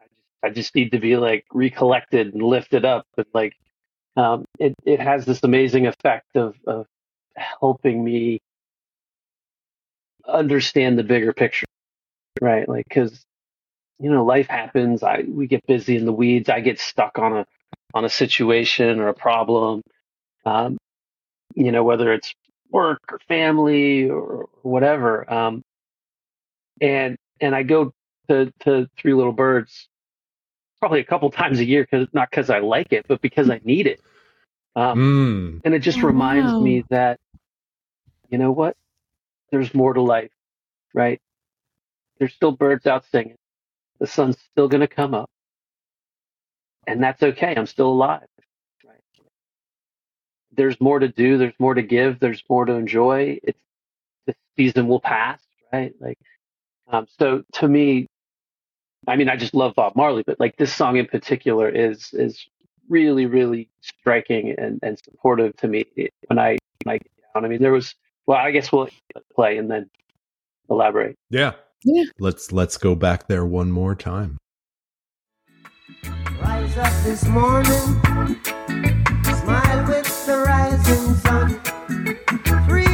I 0.00 0.04
just, 0.06 0.22
I 0.44 0.50
just 0.50 0.74
need 0.74 0.92
to 0.92 0.98
be 0.98 1.16
like 1.16 1.44
recollected 1.52 2.34
and 2.34 2.42
lifted 2.42 2.84
up. 2.84 3.06
and 3.16 3.26
like, 3.34 3.54
um, 4.16 4.44
it 4.58 4.74
it 4.84 5.00
has 5.00 5.24
this 5.24 5.42
amazing 5.42 5.86
effect 5.86 6.36
of 6.36 6.56
of 6.66 6.86
helping 7.36 8.02
me 8.02 8.40
understand 10.26 10.98
the 10.98 11.02
bigger 11.04 11.32
picture, 11.32 11.66
right? 12.40 12.68
Like, 12.68 12.86
because 12.88 13.22
you 13.98 14.10
know, 14.10 14.24
life 14.24 14.48
happens. 14.48 15.02
I 15.02 15.24
we 15.28 15.46
get 15.46 15.66
busy 15.66 15.96
in 15.96 16.04
the 16.04 16.12
weeds. 16.12 16.48
I 16.48 16.60
get 16.60 16.78
stuck 16.78 17.18
on 17.18 17.38
a 17.38 17.46
on 17.94 18.04
a 18.04 18.10
situation 18.10 19.00
or 19.00 19.08
a 19.08 19.14
problem. 19.14 19.82
Um, 20.44 20.78
you 21.54 21.72
know, 21.72 21.84
whether 21.84 22.12
it's 22.12 22.34
work 22.70 23.00
or 23.10 23.18
family 23.28 24.10
or 24.10 24.48
whatever. 24.62 25.30
Um, 25.32 25.62
and 26.80 27.16
and 27.40 27.54
I 27.54 27.62
go 27.62 27.92
to 28.28 28.52
to 28.60 28.88
Three 28.98 29.14
Little 29.14 29.32
Birds 29.32 29.88
probably 30.86 31.00
a 31.00 31.04
couple 31.04 31.28
times 31.32 31.58
a 31.58 31.64
year 31.64 31.82
because 31.82 32.06
not 32.12 32.30
because 32.30 32.48
I 32.48 32.60
like 32.60 32.92
it, 32.92 33.06
but 33.08 33.20
because 33.20 33.50
I 33.50 33.60
need 33.64 33.88
it. 33.88 34.00
Um, 34.76 35.00
Mm, 35.00 35.60
and 35.64 35.74
it 35.74 35.80
just 35.80 36.04
Oh, 36.04 36.06
reminds 36.06 36.52
wow. 36.52 36.60
me 36.60 36.84
that 36.90 37.18
you 38.30 38.38
know 38.38 38.52
what? 38.52 38.76
There's 39.50 39.74
more 39.74 39.94
to 39.94 40.00
life, 40.00 40.30
right? 40.94 41.20
There's 42.18 42.32
still 42.34 42.52
birds 42.52 42.86
out 42.86 43.04
singing. 43.04 43.36
The 43.98 44.06
sun's 44.06 44.38
still 44.52 44.68
going 44.68 44.82
to 44.82 44.86
come 44.86 45.12
up, 45.12 45.28
and 46.86 47.02
that's 47.02 47.20
okay. 47.20 47.54
I'm 47.56 47.66
still 47.66 47.88
alive. 47.88 48.28
Right? 48.86 49.00
There's 50.52 50.80
more 50.80 51.00
to 51.00 51.08
do. 51.08 51.36
There's 51.36 51.58
more 51.58 51.74
to 51.74 51.82
give. 51.82 52.20
There's 52.20 52.44
more 52.48 52.64
to 52.64 52.74
enjoy. 52.74 53.40
It's 53.42 53.58
the 54.26 54.36
season 54.56 54.86
will 54.86 55.00
pass, 55.00 55.40
right? 55.72 55.94
Like, 56.00 56.18
um, 56.86 57.06
so 57.18 57.42
to 57.54 57.66
me, 57.68 58.06
I 59.06 59.16
mean, 59.16 59.28
I 59.28 59.36
just 59.36 59.54
love 59.54 59.74
Bob 59.74 59.94
Marley, 59.96 60.22
but 60.26 60.40
like 60.40 60.56
this 60.56 60.74
song 60.74 60.96
in 60.96 61.06
particular 61.06 61.68
is 61.68 62.12
is 62.12 62.46
really, 62.88 63.26
really 63.26 63.68
striking 63.80 64.54
and, 64.58 64.78
and 64.82 64.98
supportive 64.98 65.56
to 65.56 65.68
me 65.68 65.84
when 66.28 66.38
I 66.38 66.58
when 66.84 66.94
I 66.94 66.98
get 66.98 67.10
down. 67.34 67.44
I 67.44 67.48
mean, 67.48 67.62
there 67.62 67.72
was 67.72 67.94
well, 68.26 68.38
I 68.38 68.50
guess 68.50 68.72
we'll 68.72 68.88
play 69.34 69.58
and 69.58 69.70
then 69.70 69.88
elaborate. 70.68 71.16
yeah. 71.30 71.52
Yeah. 71.84 72.04
Let's 72.18 72.50
let's 72.50 72.78
go 72.78 72.96
back 72.96 73.28
there 73.28 73.46
one 73.46 73.70
more 73.70 73.94
time. 73.94 74.38
Rise 76.40 76.76
up 76.78 76.92
this 77.04 77.24
morning, 77.26 77.70
smile 79.22 79.86
with 79.86 80.26
the 80.26 80.42
rising 80.44 81.14
sun. 81.14 81.60
Three 82.66 82.85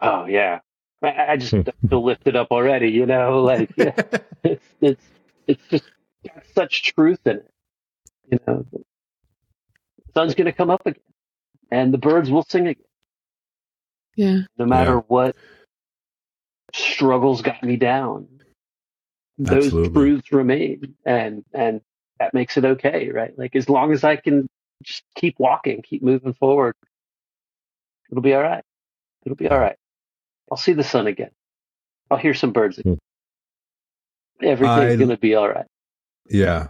Oh 0.00 0.26
yeah, 0.26 0.60
I, 1.02 1.32
I 1.32 1.36
just 1.36 1.54
hmm. 1.54 1.62
feel 1.88 2.04
lifted 2.04 2.36
up 2.36 2.48
already. 2.50 2.90
You 2.90 3.06
know, 3.06 3.42
like 3.44 3.70
it's 3.76 4.66
it's 4.80 5.06
it's 5.46 5.62
just 5.70 5.84
got 6.26 6.44
such 6.54 6.94
truth 6.94 7.20
in 7.26 7.38
it. 7.38 7.50
You 8.30 8.38
know, 8.46 8.66
the 8.72 8.84
sun's 10.14 10.34
going 10.34 10.46
to 10.46 10.52
come 10.52 10.70
up 10.70 10.86
again, 10.86 11.02
and 11.70 11.92
the 11.94 11.98
birds 11.98 12.30
will 12.30 12.44
sing 12.44 12.68
again, 12.68 12.84
yeah 14.16 14.40
no 14.58 14.66
matter 14.66 14.96
Yeah. 14.96 15.00
what 15.08 15.36
struggles 16.74 17.42
got 17.42 17.62
me 17.62 17.76
down. 17.76 18.28
Those 19.38 19.76
Absolutely. 19.76 19.92
truths 19.92 20.32
remain, 20.32 20.96
and 21.06 21.44
and 21.54 21.80
that 22.20 22.34
makes 22.34 22.56
it 22.58 22.64
okay, 22.64 23.10
right? 23.10 23.36
Like 23.38 23.56
as 23.56 23.68
long 23.68 23.92
as 23.92 24.04
I 24.04 24.16
can 24.16 24.48
just 24.84 25.04
keep 25.16 25.38
walking, 25.40 25.82
keep 25.82 26.02
moving 26.02 26.34
forward, 26.34 26.74
it'll 28.10 28.22
be 28.22 28.34
all 28.34 28.42
right. 28.42 28.64
It'll 29.26 29.36
be 29.36 29.48
all 29.48 29.58
right. 29.60 29.76
I'll 30.50 30.56
see 30.56 30.72
the 30.72 30.84
sun 30.84 31.06
again. 31.06 31.30
I'll 32.10 32.18
hear 32.18 32.34
some 32.34 32.52
birds 32.52 32.78
again. 32.78 32.98
Hmm. 34.40 34.46
Everything's 34.46 34.92
I- 34.92 34.96
going 34.96 35.08
to 35.10 35.16
be 35.18 35.34
all 35.34 35.48
right. 35.48 35.66
Yeah. 36.28 36.68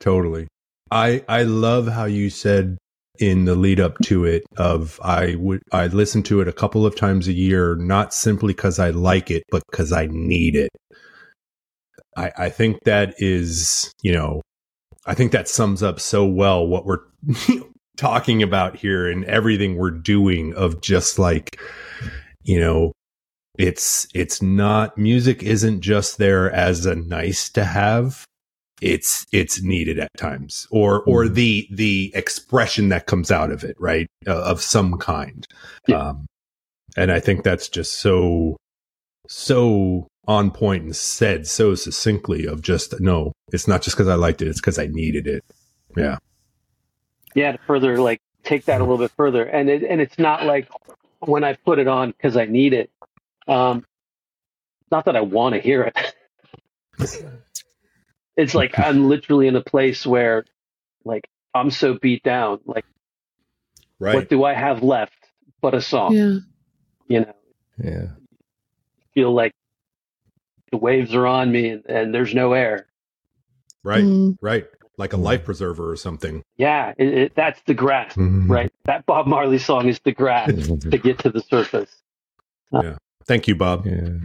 totally. 0.00 0.46
I 0.90 1.24
I 1.28 1.42
love 1.42 1.88
how 1.88 2.04
you 2.04 2.30
said 2.30 2.78
in 3.18 3.44
the 3.46 3.54
lead 3.56 3.80
up 3.80 3.98
to 4.04 4.24
it 4.24 4.44
of 4.56 5.00
I 5.02 5.34
would 5.36 5.62
I 5.72 5.86
listen 5.88 6.22
to 6.24 6.40
it 6.40 6.48
a 6.48 6.52
couple 6.52 6.86
of 6.86 6.94
times 6.94 7.26
a 7.26 7.32
year, 7.32 7.74
not 7.74 8.14
simply 8.14 8.52
because 8.52 8.78
I 8.78 8.90
like 8.90 9.30
it, 9.30 9.42
but 9.50 9.62
because 9.70 9.90
I 9.92 10.06
need 10.10 10.54
it. 10.54 10.70
I 12.16 12.30
I 12.38 12.48
think 12.50 12.84
that 12.84 13.14
is 13.18 13.90
you 14.02 14.12
know 14.12 14.42
I 15.06 15.14
think 15.14 15.32
that 15.32 15.48
sums 15.48 15.82
up 15.82 15.98
so 15.98 16.24
well 16.24 16.64
what 16.66 16.84
we're 16.86 17.00
talking 17.96 18.42
about 18.42 18.76
here 18.76 19.10
and 19.10 19.24
everything 19.24 19.76
we're 19.76 19.90
doing 19.90 20.54
of 20.54 20.80
just 20.82 21.18
like 21.18 21.58
you 22.46 22.60
know 22.60 22.92
it's 23.58 24.06
it's 24.14 24.40
not 24.40 24.96
music 24.96 25.42
isn't 25.42 25.80
just 25.80 26.18
there 26.18 26.50
as 26.50 26.86
a 26.86 26.94
nice 26.94 27.50
to 27.50 27.64
have. 27.64 28.24
It's 28.82 29.26
it's 29.32 29.62
needed 29.62 29.98
at 29.98 30.10
times 30.16 30.66
or 30.70 31.02
or 31.04 31.28
the 31.28 31.66
the 31.70 32.12
expression 32.14 32.90
that 32.90 33.06
comes 33.06 33.30
out 33.30 33.50
of 33.50 33.64
it 33.64 33.76
right? 33.80 34.06
Uh, 34.26 34.42
of 34.42 34.60
some 34.60 34.98
kind. 34.98 35.46
Yeah. 35.86 36.08
um 36.08 36.26
and 36.96 37.12
i 37.12 37.20
think 37.20 37.42
that's 37.42 37.68
just 37.68 37.98
so 37.98 38.56
so 39.28 40.06
on 40.26 40.50
point 40.50 40.84
and 40.84 40.96
said 40.96 41.46
so 41.46 41.74
succinctly 41.74 42.46
of 42.46 42.62
just 42.62 42.98
no 43.00 43.32
it's 43.52 43.68
not 43.68 43.82
just 43.82 43.96
because 43.96 44.08
i 44.08 44.14
liked 44.14 44.40
it 44.40 44.48
it's 44.48 44.60
because 44.60 44.78
i 44.78 44.86
needed 44.86 45.26
it. 45.26 45.44
Yeah. 45.96 46.18
Yeah 47.34 47.52
to 47.52 47.58
further 47.66 47.98
like 47.98 48.20
take 48.46 48.64
that 48.66 48.80
a 48.80 48.84
little 48.84 48.98
bit 48.98 49.10
further. 49.10 49.44
And 49.44 49.68
it, 49.68 49.82
and 49.82 50.00
it's 50.00 50.18
not 50.18 50.44
like 50.44 50.68
when 51.26 51.44
i 51.44 51.54
put 51.54 51.78
it 51.78 51.88
on 51.88 52.10
because 52.10 52.36
i 52.36 52.44
need 52.44 52.72
it. 52.72 52.90
Um 53.48 53.84
not 54.90 55.04
that 55.06 55.16
i 55.16 55.20
want 55.20 55.54
to 55.54 55.60
hear 55.60 55.82
it. 55.82 56.14
It's 58.38 58.54
like 58.54 58.78
i'm 58.78 59.08
literally 59.08 59.46
in 59.46 59.56
a 59.56 59.62
place 59.62 60.06
where 60.06 60.44
like 61.06 61.26
i'm 61.54 61.70
so 61.70 61.94
beat 61.94 62.22
down 62.22 62.60
like 62.66 62.84
what 63.96 64.28
do 64.28 64.44
i 64.44 64.52
have 64.52 64.82
left 64.82 65.14
but 65.62 65.74
a 65.74 65.80
song? 65.80 66.12
Yeah. 66.12 66.38
you 67.08 67.20
know? 67.20 67.34
Yeah. 67.82 68.08
feel 69.14 69.32
like 69.32 69.52
the 70.70 70.76
waves 70.76 71.14
are 71.14 71.26
on 71.26 71.50
me 71.50 71.70
and, 71.70 71.86
and 71.86 72.14
there's 72.14 72.34
no 72.34 72.52
air. 72.52 72.86
Right. 73.82 74.04
Mm. 74.04 74.36
right 74.40 74.66
like 74.98 75.12
a 75.12 75.18
life 75.18 75.44
preserver 75.44 75.90
or 75.90 75.96
something 75.96 76.42
yeah 76.56 76.94
it, 76.98 77.08
it, 77.08 77.32
that's 77.36 77.60
the 77.66 77.74
grasp 77.74 78.18
Mhm. 78.18 78.48
right 78.48 78.72
that 78.86 79.06
bob 79.06 79.26
marley 79.26 79.58
song 79.58 79.88
is 79.88 80.00
the 80.04 80.12
grasp 80.12 80.58
to 80.90 80.98
get 80.98 81.18
to 81.20 81.30
the 81.30 81.42
surface 81.42 82.02
Yeah. 82.72 82.96
thank 83.26 83.48
you 83.48 83.56
bob 83.56 83.86
Yeah. 83.86 84.18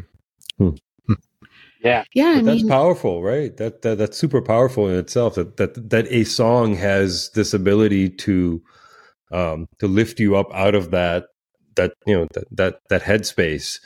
yeah 1.84 2.04
Yeah. 2.14 2.30
I 2.30 2.42
But 2.42 2.46
that's 2.46 2.64
mean, 2.64 2.64
powerful, 2.64 3.24
right? 3.24 3.56
That, 3.58 3.82
that 3.84 3.98
that's 4.00 4.18
super 4.18 4.42
powerful 4.42 4.88
in 4.90 4.96
itself. 4.98 5.36
That 5.36 5.58
that 5.58 5.90
that 5.90 6.08
a 6.10 6.24
song 6.26 6.76
has 6.76 7.32
this 7.32 7.54
ability 7.54 8.10
to 8.10 8.64
um 9.32 9.68
to 9.80 9.88
lift 9.88 10.20
you 10.20 10.36
up 10.38 10.54
out 10.54 10.76
of 10.76 10.92
that 10.92 11.28
that 11.76 11.94
you 12.08 12.16
know 12.16 12.28
that 12.34 12.46
that 12.52 12.80
that 12.90 13.04
headspace. 13.04 13.80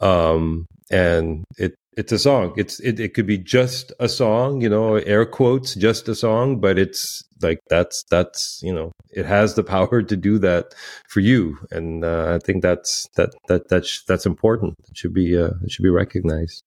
Um 0.00 0.66
and 0.90 1.44
it 1.58 1.74
it's 1.96 2.12
a 2.12 2.18
song. 2.18 2.54
It's 2.56 2.80
it, 2.80 3.00
it 3.00 3.14
could 3.14 3.26
be 3.26 3.38
just 3.38 3.92
a 3.98 4.08
song, 4.08 4.60
you 4.60 4.68
know, 4.68 4.96
air 4.96 5.26
quotes, 5.26 5.74
just 5.74 6.08
a 6.08 6.14
song, 6.14 6.60
but 6.60 6.78
it's 6.78 7.22
like 7.42 7.58
that's 7.68 8.04
that's 8.10 8.60
you 8.62 8.72
know 8.72 8.92
it 9.10 9.26
has 9.26 9.54
the 9.54 9.64
power 9.74 10.02
to 10.02 10.16
do 10.16 10.38
that 10.38 10.74
for 11.08 11.20
you, 11.20 11.58
and 11.70 12.04
uh, 12.04 12.34
I 12.34 12.44
think 12.44 12.62
that's 12.62 13.08
that 13.16 13.30
that 13.48 13.68
that's 13.68 14.04
that's 14.04 14.26
important. 14.26 14.74
It 14.88 14.96
should 14.96 15.14
be 15.14 15.36
uh, 15.36 15.50
it 15.64 15.70
should 15.70 15.82
be 15.82 15.90
recognized. 15.90 16.62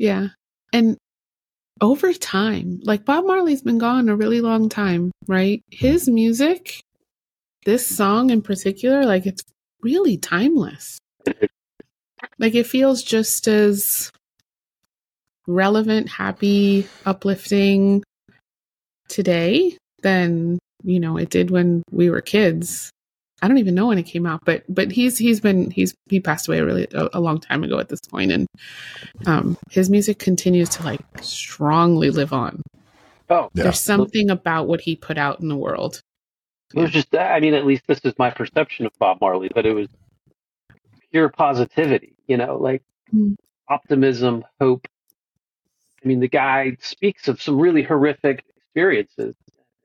Yeah. 0.00 0.28
And 0.72 0.96
over 1.82 2.14
time, 2.14 2.80
like 2.84 3.04
Bob 3.04 3.26
Marley's 3.26 3.60
been 3.60 3.76
gone 3.76 4.08
a 4.08 4.16
really 4.16 4.40
long 4.40 4.70
time, 4.70 5.12
right? 5.26 5.62
His 5.70 6.08
music, 6.08 6.80
this 7.66 7.86
song 7.86 8.30
in 8.30 8.40
particular, 8.40 9.04
like 9.04 9.26
it's 9.26 9.42
really 9.82 10.16
timeless. 10.16 10.98
Like 12.40 12.54
it 12.54 12.66
feels 12.66 13.02
just 13.02 13.46
as 13.46 14.10
relevant, 15.46 16.08
happy, 16.08 16.88
uplifting 17.04 18.02
today 19.08 19.76
than, 20.02 20.58
you 20.82 20.98
know, 20.98 21.18
it 21.18 21.28
did 21.28 21.50
when 21.50 21.82
we 21.92 22.08
were 22.08 22.22
kids. 22.22 22.90
I 23.42 23.48
don't 23.48 23.58
even 23.58 23.74
know 23.74 23.88
when 23.88 23.98
it 23.98 24.04
came 24.04 24.26
out, 24.26 24.40
but 24.44 24.64
but 24.68 24.90
he's 24.90 25.16
he's 25.16 25.40
been 25.40 25.70
he's 25.70 25.94
he 26.08 26.20
passed 26.20 26.48
away 26.48 26.60
really 26.60 26.86
a, 26.92 27.08
a 27.14 27.20
long 27.20 27.40
time 27.40 27.62
ago 27.62 27.78
at 27.78 27.88
this 27.88 28.00
point, 28.00 28.32
and 28.32 28.46
um, 29.26 29.56
his 29.70 29.88
music 29.88 30.18
continues 30.18 30.68
to 30.70 30.82
like 30.82 31.00
strongly 31.22 32.10
live 32.10 32.32
on. 32.32 32.62
oh 33.30 33.48
Yeah. 33.54 33.64
There's 33.64 33.80
something 33.80 34.28
about 34.28 34.66
what 34.66 34.82
he 34.82 34.96
put 34.96 35.16
out 35.16 35.40
in 35.40 35.48
the 35.48 35.56
world. 35.56 36.00
It 36.74 36.80
was 36.80 36.90
just, 36.90 37.14
I 37.14 37.40
mean, 37.40 37.54
at 37.54 37.66
least 37.66 37.82
this 37.88 38.00
is 38.04 38.12
my 38.18 38.30
perception 38.30 38.86
of 38.86 38.92
Bob 38.98 39.20
Marley, 39.20 39.50
but 39.52 39.66
it 39.66 39.72
was 39.72 39.88
pure 41.10 41.28
positivity, 41.28 42.14
you 42.30 42.36
know, 42.38 42.56
like 42.56 42.82
Mm. 43.12 43.36
optimism, 43.68 44.44
hope. 44.60 44.86
I 46.04 46.08
mean, 46.08 46.20
the 46.20 46.28
guy 46.28 46.76
speaks 46.80 47.26
of 47.26 47.42
some 47.42 47.58
really 47.58 47.82
horrific 47.82 48.44
experiences 48.56 49.34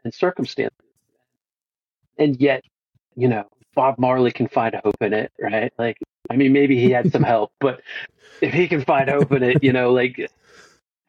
and 0.04 0.14
circumstances. 0.14 0.78
And 2.20 2.40
yet, 2.40 2.64
you 3.16 3.28
know, 3.28 3.46
Bob 3.74 3.98
Marley 3.98 4.32
can 4.32 4.48
find 4.48 4.76
hope 4.76 4.96
in 5.02 5.14
it, 5.14 5.32
right? 5.42 5.74
Like, 5.80 5.98
I 6.30 6.36
mean, 6.36 6.54
maybe 6.54 6.76
he 6.80 6.92
had 6.92 7.12
some 7.12 7.24
help, 7.34 7.52
but 7.60 7.82
if 8.42 8.54
he 8.54 8.68
can 8.68 8.82
find 8.86 9.10
hope 9.10 9.32
in 9.32 9.42
it, 9.44 9.64
you 9.64 9.74
know, 9.74 9.92
like 9.92 10.30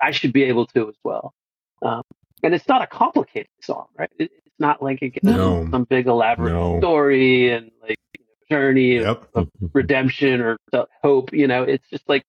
I 0.00 0.12
should 0.12 0.32
be 0.32 0.44
able 0.44 0.66
to 0.68 0.88
as 0.88 0.96
well. 1.04 1.34
Um, 1.82 2.02
and 2.42 2.54
it's 2.54 2.68
not 2.68 2.80
a 2.82 2.86
complicated 2.86 3.50
song, 3.60 3.88
right? 3.98 4.10
It, 4.18 4.30
it's 4.46 4.58
not 4.58 4.82
like 4.82 5.02
it 5.02 5.10
gets 5.10 5.26
No. 5.26 5.68
some 5.70 5.84
big 5.84 6.06
elaborate 6.06 6.54
No. 6.54 6.78
story 6.78 7.52
and 7.52 7.70
like 7.82 7.90
you 7.90 7.96
know, 7.96 8.05
journey 8.50 8.98
of, 8.98 9.04
Yep. 9.06 9.30
of 9.34 9.48
redemption 9.72 10.40
or 10.40 10.56
the 10.72 10.86
hope. 11.02 11.32
You 11.32 11.46
know, 11.46 11.62
it's 11.64 11.88
just 11.90 12.08
like 12.08 12.24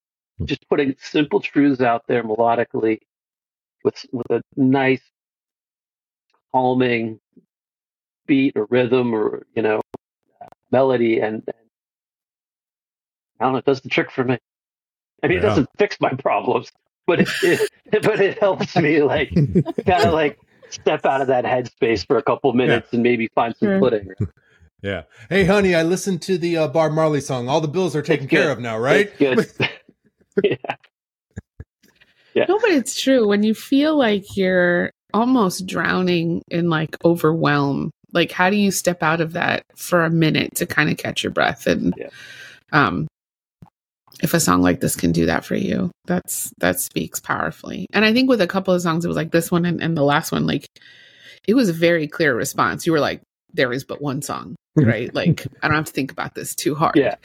just 0.46 0.68
putting 0.70 0.96
simple 1.00 1.40
truths 1.40 1.82
out 1.82 2.04
there 2.08 2.24
melodically 2.24 3.00
with 3.84 4.06
with 4.12 4.30
a 4.32 4.42
nice, 4.56 5.02
calming 6.52 7.20
beat 8.26 8.54
or 8.58 8.66
rhythm 8.70 9.14
or 9.14 9.46
you 9.56 9.62
know 9.62 9.82
uh, 10.42 10.48
melody, 10.72 11.20
and, 11.20 11.44
and 11.48 11.70
I 13.40 13.44
don't 13.46 13.54
know, 13.54 13.60
it 13.60 13.66
does 13.66 13.82
the 13.82 13.90
trick 13.90 14.12
for 14.12 14.24
me. 14.24 14.38
I 15.24 15.28
mean, 15.28 15.40
it 15.40 15.42
doesn't 15.42 15.70
fix 15.78 15.98
my 16.00 16.12
problems, 16.12 16.72
but 17.08 17.20
it, 17.22 17.30
it 17.42 17.70
but 18.04 18.20
it 18.22 18.40
helps 18.40 18.76
me 18.78 19.02
like 19.04 19.34
kind 19.86 20.04
of 20.04 20.14
like 20.14 20.38
step 20.70 21.06
out 21.06 21.22
of 21.22 21.28
that 21.28 21.46
headspace 21.46 22.06
for 22.06 22.18
a 22.18 22.24
couple 22.24 22.52
minutes 22.54 22.90
and 22.94 23.02
maybe 23.04 23.30
find 23.36 23.56
some 23.58 23.70
Sure. 23.70 23.80
footing. 23.80 24.10
Yeah. 24.82 25.04
Hey, 25.30 25.46
honey, 25.46 25.74
I 25.76 25.84
listened 25.84 26.22
to 26.24 26.38
the 26.38 26.58
uh, 26.58 26.68
Bob 26.68 26.92
Marley 26.92 27.22
song. 27.22 27.50
All 27.50 27.62
the 27.62 27.68
bills 27.68 27.96
are 27.96 28.02
taken 28.02 28.28
care 28.28 28.52
of 28.52 28.60
now, 28.60 28.78
right? 28.78 29.12
It's 29.20 29.52
good. 29.54 29.70
yeah. 30.44 30.76
Yeah. 32.34 32.46
No, 32.48 32.60
but 32.60 32.70
it's 32.70 33.00
true. 33.02 33.28
When 33.28 33.42
you 33.44 33.56
feel 33.56 33.98
like 33.98 34.38
you're 34.38 34.92
almost 35.14 35.66
drowning 35.66 36.44
in 36.52 36.70
like 36.70 36.96
overwhelm, 37.04 37.90
like 38.14 38.32
how 38.32 38.50
do 38.52 38.56
you 38.56 38.70
step 38.70 39.02
out 39.02 39.22
of 39.22 39.34
that 39.34 39.64
for 39.76 40.04
a 40.06 40.10
minute 40.12 40.56
to 40.56 40.68
kind 40.68 40.92
of 40.92 40.98
catch 40.98 41.24
your 41.24 41.32
breath? 41.32 41.66
And 41.66 41.94
Yeah. 41.98 42.10
um, 42.72 43.08
if 44.22 44.34
a 44.36 44.40
song 44.40 44.62
like 44.62 44.80
this 44.80 44.96
can 44.96 45.12
do 45.12 45.26
that 45.26 45.44
for 45.46 45.56
you, 45.56 45.90
that's 46.06 46.52
that 46.60 46.80
speaks 46.80 47.20
powerfully. 47.20 47.88
And 47.94 48.06
I 48.06 48.14
think 48.14 48.30
with 48.30 48.42
a 48.42 48.48
couple 48.48 48.74
of 48.76 48.82
songs, 48.84 49.04
it 49.04 49.08
was 49.08 49.18
like 49.18 49.32
this 49.32 49.52
one 49.52 49.66
and, 49.66 49.82
and 49.82 49.98
the 49.98 50.04
last 50.04 50.32
one, 50.32 50.46
like 50.46 50.68
it 51.48 51.56
was 51.56 51.70
a 51.70 51.74
very 51.74 52.08
clear 52.08 52.36
response. 52.36 52.86
You 52.86 52.92
were 52.92 53.00
like, 53.00 53.22
"There 53.54 53.72
is 53.74 53.84
but 53.84 54.02
one 54.02 54.22
song, 54.22 54.56
right? 54.86 55.14
like 55.14 55.46
I 55.62 55.68
don't 55.68 55.76
have 55.78 55.86
to 55.86 55.92
think 55.92 56.12
about 56.12 56.36
this 56.36 56.56
too 56.56 56.76
hard." 56.76 56.96
Yeah. 56.96 57.16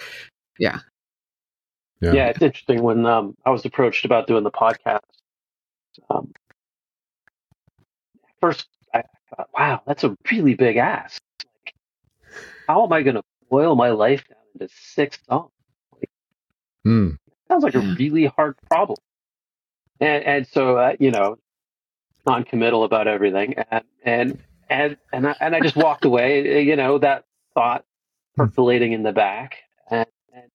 yeah, 0.59 2.13
yeah, 2.13 2.27
it's 2.29 2.43
interesting 2.43 2.83
when 2.83 3.07
um, 3.07 3.37
I 3.47 3.51
was 3.51 3.65
approached 3.65 4.05
about 4.05 4.27
doing 4.27 4.43
the 4.43 4.51
podcast. 4.51 5.01
Um, 6.11 6.33
first, 8.41 8.67
I 8.93 9.05
thought, 9.31 9.49
wow, 9.55 9.83
that's 9.87 10.03
a 10.03 10.17
really 10.31 10.55
big 10.55 10.79
ask. 10.79 11.23
Like, 11.65 11.75
how 12.67 12.85
am 12.85 12.93
I 12.93 13.03
going 13.03 13.15
to 13.15 13.23
boil 13.49 13.77
my 13.77 13.91
life 13.91 14.25
down 14.29 14.39
into 14.55 14.75
six 14.75 15.19
songs? 15.29 15.51
Hmm. 16.85 17.11
Sounds 17.49 17.63
like 17.63 17.77
a 17.77 17.95
really 17.99 18.27
hard 18.27 18.57
problem. 18.69 18.99
And, 20.01 20.25
and 20.25 20.47
so, 20.49 20.77
uh, 20.79 20.97
you 20.99 21.13
know, 21.13 21.37
non-committal 22.27 22.83
about 22.83 23.07
everything, 23.07 23.55
and 23.71 23.85
and 24.05 24.39
and 24.69 24.97
and 25.13 25.29
I, 25.29 25.37
and 25.41 25.55
I 25.55 25.61
just 25.61 25.77
walked 25.77 26.05
away. 26.05 26.63
You 26.65 26.75
know, 26.75 26.99
that 26.99 27.25
thought 27.55 27.85
hmm. 28.37 28.43
percolating 28.43 28.93
in 28.93 29.03
the 29.03 29.13
back, 29.13 29.59
and, 29.91 30.07
and 30.33 30.51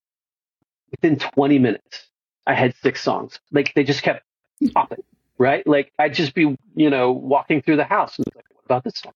within 0.92 1.18
20 1.18 1.60
minutes, 1.60 2.08
I 2.46 2.54
had 2.54 2.76
six 2.82 3.02
songs. 3.02 3.40
Like 3.52 3.74
they 3.74 3.84
just 3.84 4.04
kept 4.04 4.24
hmm. 4.60 4.68
popping, 4.68 5.04
right? 5.38 5.66
Like 5.66 5.92
I'd 6.00 6.14
just 6.14 6.34
be, 6.34 6.58
you 6.76 6.90
know, 6.90 7.12
walking 7.12 7.62
through 7.62 7.78
the 7.78 7.84
house 7.84 8.18
and 8.18 8.26
like, 8.36 8.46
what 8.54 8.66
about 8.66 8.84
this 8.84 8.96
song? 8.96 9.14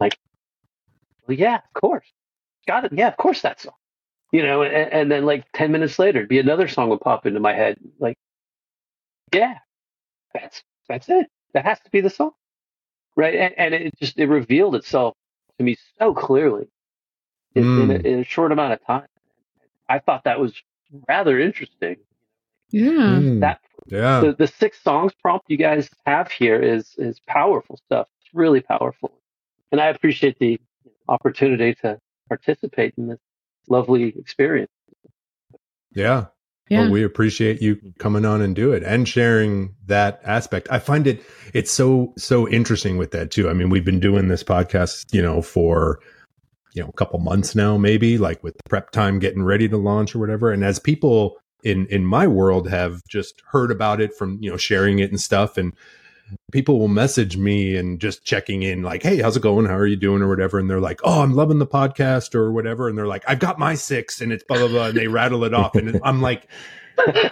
Like, 0.00 0.18
well, 1.26 1.36
yeah, 1.36 1.56
of 1.56 1.80
course, 1.80 2.06
got 2.66 2.84
it. 2.84 2.92
Yeah, 2.92 3.08
of 3.08 3.16
course 3.16 3.42
that 3.42 3.60
song. 3.60 3.74
You 4.32 4.42
know, 4.42 4.62
and, 4.62 4.92
and 4.92 5.12
then 5.12 5.26
like 5.26 5.44
10 5.52 5.70
minutes 5.70 5.98
later, 5.98 6.26
be 6.26 6.38
another 6.38 6.66
song 6.66 6.88
would 6.88 7.02
pop 7.02 7.26
into 7.26 7.38
my 7.38 7.52
head. 7.52 7.76
Like, 7.98 8.16
yeah, 9.34 9.58
that's 10.32 10.62
that's 10.88 11.08
it. 11.08 11.26
that 11.52 11.64
has 11.64 11.78
to 11.80 11.90
be 11.90 12.00
the 12.00 12.10
song, 12.10 12.32
right? 13.16 13.34
And, 13.34 13.54
and 13.58 13.74
it 13.74 13.98
just 13.98 14.18
it 14.18 14.26
revealed 14.26 14.74
itself 14.74 15.14
to 15.58 15.64
me 15.64 15.76
so 15.98 16.14
clearly 16.14 16.68
in, 17.54 17.64
in, 17.64 17.90
a, 17.90 17.94
Mm. 17.98 18.04
in 18.04 18.18
a 18.20 18.24
short 18.24 18.52
amount 18.52 18.72
of 18.72 18.84
time. 18.86 19.06
I 19.88 19.98
thought 19.98 20.24
that 20.24 20.40
was 20.40 20.54
rather 21.08 21.38
interesting. 21.38 21.96
Yeah. 22.70 22.90
Mm. 22.90 23.40
That 23.40 23.60
yeah. 23.86 24.20
the, 24.20 24.32
the 24.32 24.46
six 24.46 24.80
songs 24.82 25.12
prompt 25.20 25.50
you 25.50 25.56
guys 25.58 25.90
have 26.06 26.30
here 26.30 26.60
is 26.60 26.94
is 26.96 27.20
powerful 27.26 27.76
stuff. 27.84 28.08
It's 28.20 28.34
really 28.34 28.60
powerful, 28.60 29.12
and 29.70 29.80
I 29.80 29.88
appreciate 29.88 30.38
the 30.38 30.58
opportunity 31.08 31.74
to 31.82 31.98
participate 32.28 32.94
in 32.96 33.08
this 33.08 33.20
lovely 33.68 34.14
experience. 34.16 34.70
Yeah. 35.94 36.26
Yeah. 36.72 36.82
Well, 36.82 36.90
we 36.90 37.04
appreciate 37.04 37.60
you 37.60 37.76
mm-hmm. 37.76 37.90
coming 37.98 38.24
on 38.24 38.40
and 38.40 38.56
do 38.56 38.72
it 38.72 38.82
and 38.82 39.06
sharing 39.06 39.74
that 39.86 40.22
aspect. 40.24 40.68
I 40.70 40.78
find 40.78 41.06
it 41.06 41.22
it's 41.52 41.70
so 41.70 42.14
so 42.16 42.48
interesting 42.48 42.96
with 42.96 43.10
that 43.10 43.30
too. 43.30 43.50
I 43.50 43.52
mean, 43.52 43.68
we've 43.68 43.84
been 43.84 44.00
doing 44.00 44.28
this 44.28 44.42
podcast, 44.42 45.12
you 45.12 45.20
know, 45.20 45.42
for 45.42 46.00
you 46.74 46.82
know, 46.82 46.88
a 46.88 46.92
couple 46.92 47.18
months 47.18 47.54
now 47.54 47.76
maybe, 47.76 48.16
like 48.16 48.42
with 48.42 48.56
prep 48.70 48.90
time 48.90 49.18
getting 49.18 49.42
ready 49.42 49.68
to 49.68 49.76
launch 49.76 50.14
or 50.14 50.18
whatever. 50.18 50.50
And 50.50 50.64
as 50.64 50.78
people 50.78 51.36
in 51.62 51.86
in 51.88 52.06
my 52.06 52.26
world 52.26 52.70
have 52.70 53.04
just 53.06 53.42
heard 53.50 53.70
about 53.70 54.00
it 54.00 54.14
from, 54.16 54.38
you 54.40 54.50
know, 54.50 54.56
sharing 54.56 54.98
it 54.98 55.10
and 55.10 55.20
stuff 55.20 55.58
and 55.58 55.74
people 56.52 56.78
will 56.78 56.88
message 56.88 57.36
me 57.36 57.76
and 57.76 58.00
just 58.00 58.24
checking 58.24 58.62
in 58.62 58.82
like 58.82 59.02
hey 59.02 59.18
how's 59.20 59.36
it 59.36 59.42
going? 59.42 59.66
How 59.66 59.76
are 59.76 59.86
you 59.86 59.96
doing? 59.96 60.22
or 60.22 60.28
whatever. 60.28 60.58
And 60.58 60.68
they're 60.70 60.80
like 60.80 61.00
oh 61.04 61.22
i'm 61.22 61.34
loving 61.34 61.58
the 61.58 61.66
podcast 61.66 62.34
or 62.34 62.52
whatever. 62.52 62.88
And 62.88 62.96
they're 62.96 63.06
like 63.06 63.24
i've 63.28 63.38
got 63.38 63.58
my 63.58 63.74
six 63.74 64.20
and 64.20 64.32
it's 64.32 64.44
blah 64.44 64.58
blah 64.58 64.68
blah 64.68 64.86
and 64.86 64.96
they 64.98 65.08
rattle 65.08 65.44
it 65.44 65.54
off. 65.54 65.74
And 65.74 66.00
i'm 66.04 66.20
like 66.22 66.48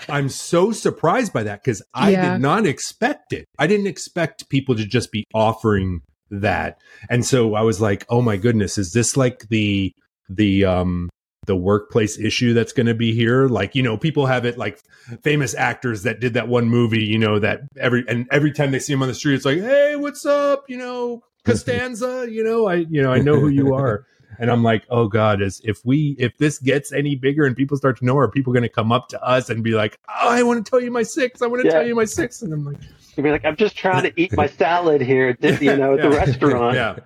i'm 0.09 0.29
so 0.29 0.73
surprised 0.73 1.33
by 1.33 1.43
that 1.45 1.63
because 1.63 1.83
i 1.95 2.11
Yeah. 2.11 2.33
did 2.33 2.43
not 2.43 2.67
expect 2.67 3.33
it. 3.33 3.47
I 3.59 3.67
didn't 3.67 3.87
expect 3.87 4.49
people 4.49 4.75
to 4.77 4.85
just 4.87 5.13
be 5.13 5.25
offering 5.35 6.01
that. 6.31 6.79
And 7.09 7.25
so 7.27 7.55
i 7.55 7.63
was 7.63 7.81
like 7.81 8.05
oh 8.09 8.23
my 8.23 8.37
goodness 8.37 8.79
is 8.79 8.93
this 8.93 9.17
like 9.17 9.49
the 9.49 9.93
the 10.29 10.65
um 10.65 11.11
the 11.47 11.57
workplace 11.57 12.19
issue 12.19 12.53
that's 12.53 12.73
going 12.73 12.87
to 12.87 12.95
be 12.95 13.13
here. 13.15 13.49
Like 13.49 13.75
you 13.75 13.83
know 13.83 13.97
people 13.97 14.27
have 14.27 14.45
it 14.45 14.59
like 14.59 14.81
famous 15.23 15.55
actors 15.55 16.03
that 16.03 16.21
did 16.21 16.35
that 16.35 16.49
one 16.49 16.69
movie 16.69 17.03
you 17.05 17.19
know 17.19 17.39
that 17.39 17.63
every 17.79 18.05
and 18.09 18.29
every 18.31 18.53
time 18.53 18.71
they 18.71 18.79
see 18.79 18.93
him 18.93 19.03
on 19.03 19.09
the 19.09 19.15
street 19.15 19.35
it's 19.35 19.45
like 19.45 19.59
hey 19.59 19.97
what's 19.97 20.27
up? 20.27 20.69
You 20.69 20.77
know 20.77 21.23
costanza 21.45 22.27
you 22.31 22.45
know 22.45 22.67
i 22.69 22.75
you 22.75 23.03
know 23.03 23.11
i 23.11 23.19
know 23.19 23.41
who 23.41 23.49
you 23.49 23.75
are. 23.75 24.07
And 24.39 24.51
i'm 24.51 24.63
like 24.63 24.85
oh 24.91 25.09
god 25.09 25.41
is 25.43 25.61
if 25.65 25.81
we 25.87 26.15
if 26.19 26.37
this 26.39 26.59
gets 26.59 26.93
any 26.93 27.17
bigger 27.17 27.45
and 27.47 27.57
people 27.57 27.77
start 27.79 27.99
to 27.99 28.05
know 28.05 28.17
are 28.19 28.31
people 28.31 28.53
going 28.53 28.63
to 28.63 28.69
come 28.69 28.93
up 28.93 29.09
to 29.09 29.23
us 29.23 29.49
and 29.51 29.65
be 29.65 29.71
like 29.73 29.99
oh 30.09 30.29
i 30.29 30.43
want 30.43 30.65
to 30.65 30.71
tell 30.71 30.81
you 30.81 30.91
my 30.91 31.03
six 31.03 31.41
i 31.43 31.47
want 31.47 31.63
to 31.63 31.69
Yeah. 31.69 31.75
tell 31.75 31.87
you 31.87 31.95
my 31.95 32.05
six 32.05 32.43
and 32.43 32.53
i'm 32.53 32.65
like 32.65 32.77
You'll 33.17 33.25
be 33.25 33.31
like, 33.33 33.45
I'm 33.45 33.57
just 33.57 33.77
trying 33.77 34.05
to 34.05 34.13
eat 34.21 34.33
my 34.37 34.47
salad 34.47 35.01
here, 35.01 35.31
at 35.31 35.41
the- 35.41 35.65
you 35.65 35.77
know, 35.77 35.95
at 35.95 36.01
the 36.03 36.11
restaurant. 36.11 36.77
yeah 36.77 36.97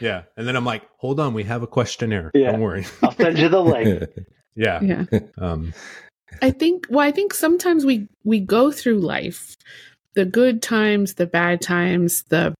yeah 0.00 0.22
and 0.36 0.46
then 0.48 0.56
i'm 0.56 0.64
like 0.64 0.82
hold 0.98 1.20
on 1.20 1.34
we 1.34 1.44
have 1.44 1.62
a 1.62 1.66
questionnaire 1.66 2.30
Yeah. 2.34 2.52
don't 2.52 2.60
worry 2.60 2.86
I'll 3.02 3.12
send 3.12 3.38
you 3.38 3.48
the 3.48 3.62
link. 3.74 4.04
yeah 4.54 4.80
Yeah. 4.82 5.04
um 5.38 5.72
I 6.42 6.50
think 6.50 6.86
well 6.90 7.06
I 7.06 7.12
think 7.12 7.32
sometimes 7.34 7.86
we 7.86 8.08
we 8.24 8.40
go 8.40 8.70
through 8.72 8.98
life 9.00 9.54
the 10.14 10.24
good 10.24 10.60
times 10.62 11.14
the 11.14 11.26
bad 11.26 11.60
times 11.60 12.24
the 12.30 12.54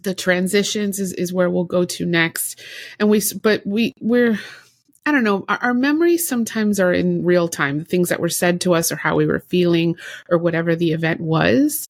the 0.00 0.14
transitions 0.14 1.00
is 1.00 1.12
is 1.14 1.32
where 1.32 1.50
we'll 1.50 1.64
go 1.64 1.84
to 1.84 2.06
next 2.06 2.60
and 3.00 3.10
we 3.10 3.20
but 3.42 3.66
we 3.66 3.92
we're 4.00 4.38
I 5.04 5.12
don't 5.12 5.24
know 5.24 5.44
our, 5.48 5.58
our 5.58 5.74
memories 5.74 6.28
sometimes 6.28 6.78
are 6.80 6.92
in 6.92 7.24
real 7.24 7.48
time 7.48 7.78
the 7.78 7.84
things 7.84 8.08
that 8.10 8.20
were 8.20 8.28
said 8.28 8.60
to 8.62 8.74
us 8.74 8.92
or 8.92 8.96
how 8.96 9.16
we 9.16 9.26
were 9.26 9.40
feeling 9.40 9.96
or 10.30 10.38
whatever 10.38 10.76
the 10.76 10.92
event 10.92 11.20
was 11.20 11.86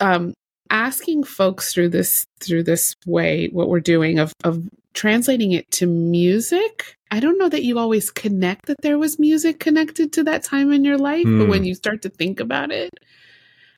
um 0.00 0.34
asking 0.74 1.22
folks 1.22 1.72
through 1.72 1.88
this 1.88 2.26
through 2.40 2.64
this 2.64 2.96
way 3.06 3.48
what 3.52 3.68
we're 3.68 3.78
doing 3.78 4.18
of 4.18 4.32
of 4.42 4.60
translating 4.92 5.52
it 5.52 5.70
to 5.70 5.86
music 5.86 6.96
i 7.12 7.20
don't 7.20 7.38
know 7.38 7.48
that 7.48 7.62
you 7.62 7.78
always 7.78 8.10
connect 8.10 8.66
that 8.66 8.76
there 8.82 8.98
was 8.98 9.16
music 9.20 9.60
connected 9.60 10.12
to 10.12 10.24
that 10.24 10.42
time 10.42 10.72
in 10.72 10.84
your 10.84 10.98
life 10.98 11.22
but 11.24 11.44
Hmm. 11.44 11.48
when 11.48 11.64
you 11.64 11.74
start 11.76 12.02
to 12.02 12.08
think 12.08 12.40
about 12.40 12.72
it 12.72 12.90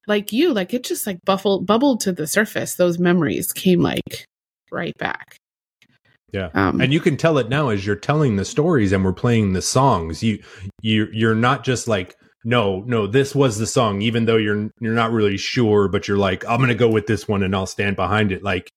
like 0.06 0.32
you 0.32 0.54
like 0.54 0.72
it 0.72 0.84
just 0.84 1.06
like 1.06 1.18
buffled 1.26 1.66
bubbled 1.66 2.00
to 2.00 2.12
the 2.12 2.26
surface 2.26 2.76
those 2.76 2.98
memories 2.98 3.52
came 3.52 3.80
like 3.82 4.24
right 4.72 4.96
back 4.98 5.36
Yeah. 6.32 6.48
um 6.54 6.80
and 6.80 6.94
you 6.94 7.00
can 7.00 7.18
tell 7.18 7.36
it 7.36 7.50
now 7.50 7.68
as 7.68 7.84
you're 7.86 7.96
telling 7.96 8.36
the 8.36 8.44
stories 8.46 8.92
and 8.92 9.04
we're 9.04 9.12
playing 9.12 9.52
the 9.52 9.62
songs 9.62 10.22
you 10.22 10.42
you 10.80 11.08
you're 11.12 11.34
not 11.34 11.62
just 11.62 11.88
like 11.88 12.16
no 12.46 12.80
no 12.86 13.06
this 13.06 13.34
was 13.34 13.58
the 13.58 13.66
song 13.66 14.00
even 14.02 14.24
though 14.24 14.36
you're 14.36 14.70
you're 14.80 14.94
not 14.94 15.10
really 15.10 15.36
sure 15.36 15.88
but 15.88 16.06
you're 16.06 16.16
like 16.16 16.44
i'm 16.48 16.60
gonna 16.60 16.74
go 16.74 16.88
with 16.88 17.06
this 17.06 17.26
one 17.26 17.42
and 17.42 17.54
i'll 17.54 17.66
stand 17.66 17.96
behind 17.96 18.30
it 18.32 18.42
like 18.42 18.70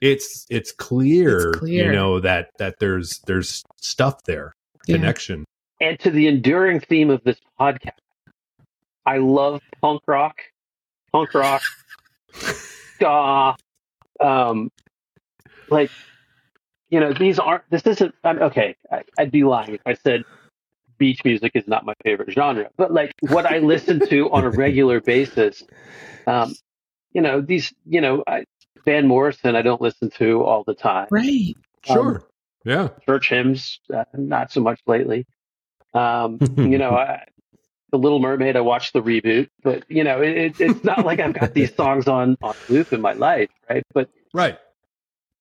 it's 0.00 0.44
it's 0.50 0.70
clear, 0.72 1.48
It's 1.48 1.58
clear. 1.60 1.86
you 1.86 1.92
know 1.92 2.20
that 2.20 2.50
that 2.58 2.74
there's 2.80 3.20
there's 3.26 3.62
stuff 3.80 4.22
there 4.26 4.52
Yeah. 4.86 4.96
connection 4.96 5.44
And 5.80 5.98
to 6.00 6.10
the 6.10 6.26
enduring 6.28 6.80
theme 6.80 7.08
of 7.10 7.22
this 7.24 7.38
podcast, 7.58 7.98
I 9.06 9.18
love 9.18 9.60
punk 9.80 10.02
rock, 10.06 10.36
punk 11.12 11.32
rock, 11.34 11.62
ska, 12.96 13.56
um, 14.20 14.70
like, 15.68 15.90
you 16.90 17.00
know, 17.00 17.12
these 17.12 17.38
aren't, 17.38 17.64
this 17.70 17.82
isn't, 17.86 18.14
I'm, 18.24 18.40
okay, 18.42 18.76
I, 18.90 19.02
I'd 19.18 19.30
be 19.30 19.44
lying 19.44 19.74
if 19.74 19.80
I 19.86 19.94
said 19.94 20.24
beach 20.98 21.24
music 21.24 21.52
is 21.54 21.66
not 21.66 21.84
my 21.84 21.94
favorite 22.02 22.30
genre, 22.30 22.70
but 22.76 22.92
like 22.92 23.12
what 23.20 23.46
I 23.46 23.58
listen 23.58 24.06
to 24.08 24.30
on 24.30 24.44
a 24.44 24.50
regular 24.50 25.00
basis, 25.12 25.62
um, 26.26 26.54
you 27.12 27.20
know, 27.20 27.40
these, 27.40 27.72
you 27.86 28.00
know, 28.00 28.24
I, 28.26 28.44
Van 28.84 29.06
Morrison, 29.06 29.56
I 29.56 29.62
don't 29.62 29.80
listen 29.80 30.10
to 30.18 30.42
all 30.42 30.64
the 30.64 30.74
time. 30.74 31.06
right 31.10 31.54
sure 31.84 32.22
yeah 32.64 32.88
Church 33.04 33.28
hymns, 33.28 33.80
uh, 33.94 34.04
not 34.14 34.50
so 34.50 34.60
much 34.60 34.80
lately. 34.86 35.26
Um, 35.92 36.38
you 36.56 36.78
know, 36.78 36.90
I, 36.90 37.26
the 37.90 37.98
Little 37.98 38.18
Mermaid, 38.18 38.56
I 38.56 38.62
watched 38.62 38.92
the 38.92 39.02
reboot, 39.02 39.48
but 39.62 39.84
you 39.88 40.02
know, 40.02 40.20
it, 40.20 40.36
it, 40.36 40.60
it's 40.60 40.82
not 40.82 41.04
like 41.04 41.20
I've 41.20 41.34
got 41.34 41.54
these 41.54 41.74
songs 41.74 42.08
on 42.08 42.36
on 42.42 42.54
loop 42.68 42.92
in 42.92 43.00
my 43.00 43.12
life, 43.12 43.50
right? 43.68 43.84
But 43.92 44.10
right 44.32 44.58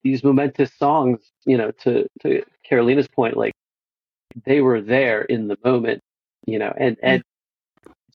these 0.03 0.23
momentous 0.23 0.71
songs, 0.73 1.19
you 1.45 1.57
know, 1.57 1.71
to 1.71 2.07
to 2.21 2.43
Carolina's 2.67 3.07
point, 3.07 3.37
like 3.37 3.53
they 4.45 4.61
were 4.61 4.81
there 4.81 5.21
in 5.21 5.47
the 5.47 5.57
moment, 5.63 6.01
you 6.45 6.59
know, 6.59 6.73
and 6.75 6.97
and 7.01 7.23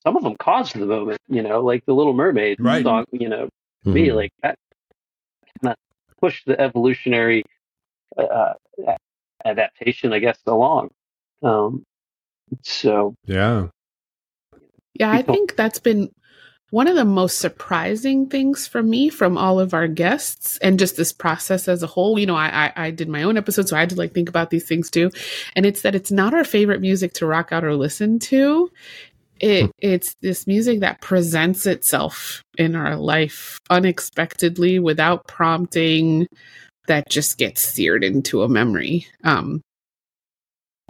some 0.03 0.17
of 0.17 0.23
them 0.23 0.37
caused 0.39 0.75
the 0.75 0.87
moment, 0.87 1.21
you 1.29 1.43
know, 1.43 1.61
like 1.61 1.85
the 1.87 1.95
Little 1.95 2.15
Mermaid 2.15 2.61
Right. 2.61 2.85
song, 2.85 3.05
you 3.13 3.29
know, 3.29 3.49
to 3.85 3.91
me, 3.91 4.13
like 4.13 4.31
that 4.43 4.57
kind 5.63 5.73
of 5.73 5.77
pushed 6.21 6.47
the 6.47 6.61
evolutionary 6.61 7.45
uh, 8.17 8.55
adaptation, 9.45 10.13
I 10.13 10.19
guess, 10.19 10.39
along. 10.47 10.91
Um, 11.43 11.85
so 12.63 13.15
yeah 13.25 13.69
Yeah, 14.95 15.11
I 15.11 15.23
think 15.23 15.57
that's 15.57 15.81
been 15.81 16.11
one 16.71 16.87
of 16.87 16.97
the 16.97 17.05
most 17.05 17.39
surprising 17.39 18.29
things 18.29 18.67
for 18.67 18.83
me 18.83 19.09
from 19.09 19.39
all 19.39 19.59
of 19.59 19.73
our 19.73 19.89
guests 19.89 20.59
and 20.59 20.79
just 20.79 20.97
this 20.97 21.13
process 21.13 21.67
as 21.67 21.83
a 21.83 21.87
whole. 21.87 22.19
You 22.19 22.27
know, 22.27 22.37
I, 22.37 22.67
I 22.67 22.73
I 22.87 22.91
did 22.91 23.09
my 23.09 23.23
own 23.23 23.39
episode, 23.39 23.69
so 23.69 23.77
I 23.77 23.81
had 23.81 23.91
to 23.91 23.97
like 23.97 24.13
think 24.13 24.29
about 24.29 24.51
these 24.51 24.67
things 24.67 24.91
too. 24.91 25.11
And 25.57 25.65
it's 25.65 25.83
that 25.83 25.95
it's 25.95 26.11
not 26.11 26.35
our 26.35 26.45
favorite 26.45 26.81
music 26.81 27.15
to 27.15 27.27
rock 27.27 27.53
out 27.53 27.65
or 27.65 27.75
listen 27.75 28.19
to. 28.21 28.71
It 29.41 29.71
it's 29.79 30.15
this 30.21 30.47
music 30.47 30.81
that 30.81 31.01
presents 31.01 31.65
itself 31.65 32.43
in 32.59 32.75
our 32.75 32.97
life 32.97 33.59
unexpectedly 33.71 34.79
without 34.79 35.27
prompting 35.27 36.27
that 36.87 37.09
just 37.09 37.39
gets 37.39 37.63
seared 37.63 38.05
into 38.05 38.43
a 38.43 38.49
memory. 38.49 39.07
Um 39.25 39.63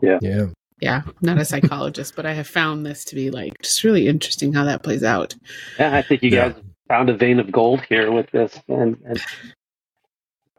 yeah. 0.03 0.19
yeah, 0.23 0.47
I'm 0.83 1.15
not 1.21 1.39
a 1.39 1.45
psychologist, 1.45 2.15
but 2.17 2.27
I 2.27 2.33
have 2.33 2.47
found 2.47 2.85
this 2.87 3.05
to 3.07 3.15
be 3.15 3.31
like 3.31 3.53
just 3.63 3.85
really 3.85 4.07
interesting 4.09 4.53
how 4.53 4.65
that 4.65 4.83
plays 4.83 5.03
out. 5.03 5.35
yeah, 5.79 5.97
I 5.97 6.03
think 6.03 6.23
you 6.23 6.31
Yeah. 6.31 6.51
guys 6.51 6.63
found 6.89 7.11
a 7.11 7.17
vein 7.17 7.39
of 7.41 7.51
gold 7.53 7.83
here 7.89 8.11
with 8.13 8.31
this, 8.31 8.59
and, 8.69 8.97
and 9.05 9.21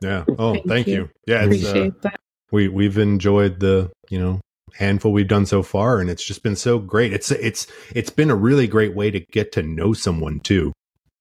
yeah 0.01 0.23
oh 0.37 0.53
Thank 0.53 0.67
thank, 0.67 0.87
you. 0.87 0.93
you. 0.93 1.09
yeah 1.27 1.43
it's, 1.45 1.65
uh, 1.65 1.89
that. 2.03 2.15
we 2.51 2.67
we've 2.69 2.97
enjoyed 2.97 3.59
the 3.59 3.91
you 4.09 4.17
know 4.19 4.39
handful 4.75 5.11
we've 5.11 5.27
done 5.27 5.45
so 5.45 5.61
far 5.63 5.99
and 5.99 6.09
it's 6.09 6.23
just 6.23 6.41
been 6.43 6.55
so 6.55 6.79
great 6.79 7.11
it's 7.11 7.31
it's 7.31 7.67
it's 7.95 8.09
been 8.09 8.29
a 8.29 8.35
really 8.35 8.65
great 8.67 8.95
way 8.95 9.11
to 9.11 9.19
get 9.31 9.51
to 9.51 9.61
know 9.63 9.91
someone 9.91 10.39
too 10.39 10.71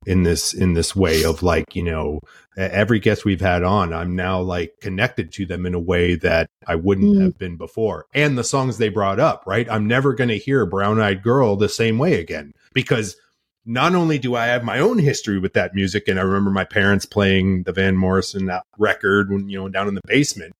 in 0.06 0.22
this 0.22 0.54
in 0.54 0.74
this 0.74 0.94
way 0.94 1.24
of 1.24 1.42
like 1.42 1.74
you 1.74 1.82
know 1.82 2.20
every 2.56 2.98
guest 2.98 3.24
we've 3.24 3.40
had 3.40 3.62
on 3.62 3.92
i'm 3.92 4.14
now 4.16 4.40
like 4.40 4.72
connected 4.80 5.32
to 5.32 5.44
them 5.44 5.66
in 5.66 5.74
a 5.74 5.78
way 5.80 6.14
that 6.14 6.48
i 6.66 6.74
wouldn't 6.74 7.16
Mm. 7.16 7.22
have 7.22 7.38
been 7.38 7.56
before 7.56 8.06
and 8.14 8.38
the 8.38 8.44
songs 8.44 8.78
they 8.78 8.88
brought 8.88 9.18
up 9.20 9.42
right 9.46 9.68
i'm 9.70 9.86
never 9.86 10.12
going 10.14 10.28
to 10.28 10.38
hear 10.38 10.64
brown 10.66 11.00
eyed 11.00 11.22
girl 11.22 11.56
the 11.56 11.68
same 11.68 11.98
way 11.98 12.20
again 12.20 12.52
because 12.74 13.16
not 13.66 13.94
only 13.94 14.18
do 14.18 14.34
I 14.34 14.46
have 14.46 14.64
my 14.64 14.78
own 14.78 14.98
history 14.98 15.38
with 15.38 15.52
that 15.52 15.74
music, 15.74 16.08
and 16.08 16.18
I 16.18 16.22
remember 16.22 16.48
my 16.50 16.64
parents 16.64 17.04
playing 17.04 17.64
the 17.64 17.72
Van 17.72 17.98
Morrison 17.98 18.48
uh, 18.48 18.62
record 18.78 19.30
when 19.30 19.50
you 19.50 19.58
know 19.58 19.68
down 19.68 19.88
in 19.88 19.94
the 19.94 20.00
basement, 20.06 20.54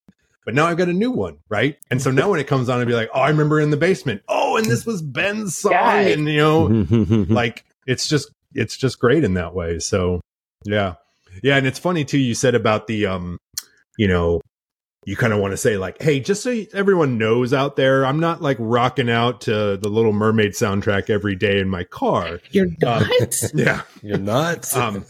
but 0.44 0.52
now 0.54 0.66
I've 0.66 0.76
got 0.76 0.88
a 0.90 0.92
new 0.92 1.10
one, 1.10 1.38
right? 1.48 1.78
And 1.90 2.02
so 2.02 2.10
now 2.10 2.30
when 2.30 2.38
it 2.38 2.46
comes 2.46 2.68
on, 2.68 2.78
I'd 2.82 2.86
be 2.86 2.92
like, 2.92 3.08
oh, 3.14 3.20
I 3.20 3.30
remember 3.30 3.60
in 3.60 3.70
the 3.70 3.78
basement. 3.78 4.20
Oh, 4.28 4.58
and 4.58 4.66
this 4.66 4.84
was 4.84 5.00
Ben's 5.00 5.56
song, 5.56 5.72
Yeah. 5.72 6.00
and 6.00 6.28
you 6.28 6.36
know, 6.36 6.66
like 7.30 7.64
it's 7.86 8.06
just 8.08 8.30
it's 8.54 8.76
just 8.76 8.98
great 8.98 9.24
in 9.24 9.34
that 9.34 9.54
way. 9.54 9.78
So 9.78 10.20
Yeah. 10.64 10.94
Yeah. 11.42 11.56
And 11.56 11.66
it's 11.66 11.78
funny 11.78 12.04
too, 12.04 12.18
you 12.18 12.34
said 12.34 12.54
about 12.54 12.86
the, 12.86 13.06
um, 13.06 13.38
you 13.96 14.08
know, 14.08 14.40
you 15.06 15.16
kind 15.16 15.32
of 15.32 15.38
want 15.38 15.52
to 15.52 15.56
say 15.56 15.76
like, 15.78 16.02
Hey, 16.02 16.20
just 16.20 16.42
so 16.42 16.64
everyone 16.74 17.16
knows 17.18 17.52
out 17.54 17.76
there, 17.76 18.04
I'm 18.04 18.20
not 18.20 18.42
like 18.42 18.56
rocking 18.60 19.08
out 19.08 19.40
to 19.42 19.76
the 19.76 19.88
little 19.88 20.12
mermaid 20.12 20.52
soundtrack 20.52 21.08
every 21.10 21.34
day 21.34 21.60
in 21.60 21.68
my 21.68 21.84
car. 21.84 22.40
You're 22.50 22.66
Um, 22.66 23.06
not. 23.08 23.34
Yeah. 23.54 23.82
You're 24.02 24.18
not. 24.18 24.70
Um, 24.76 25.04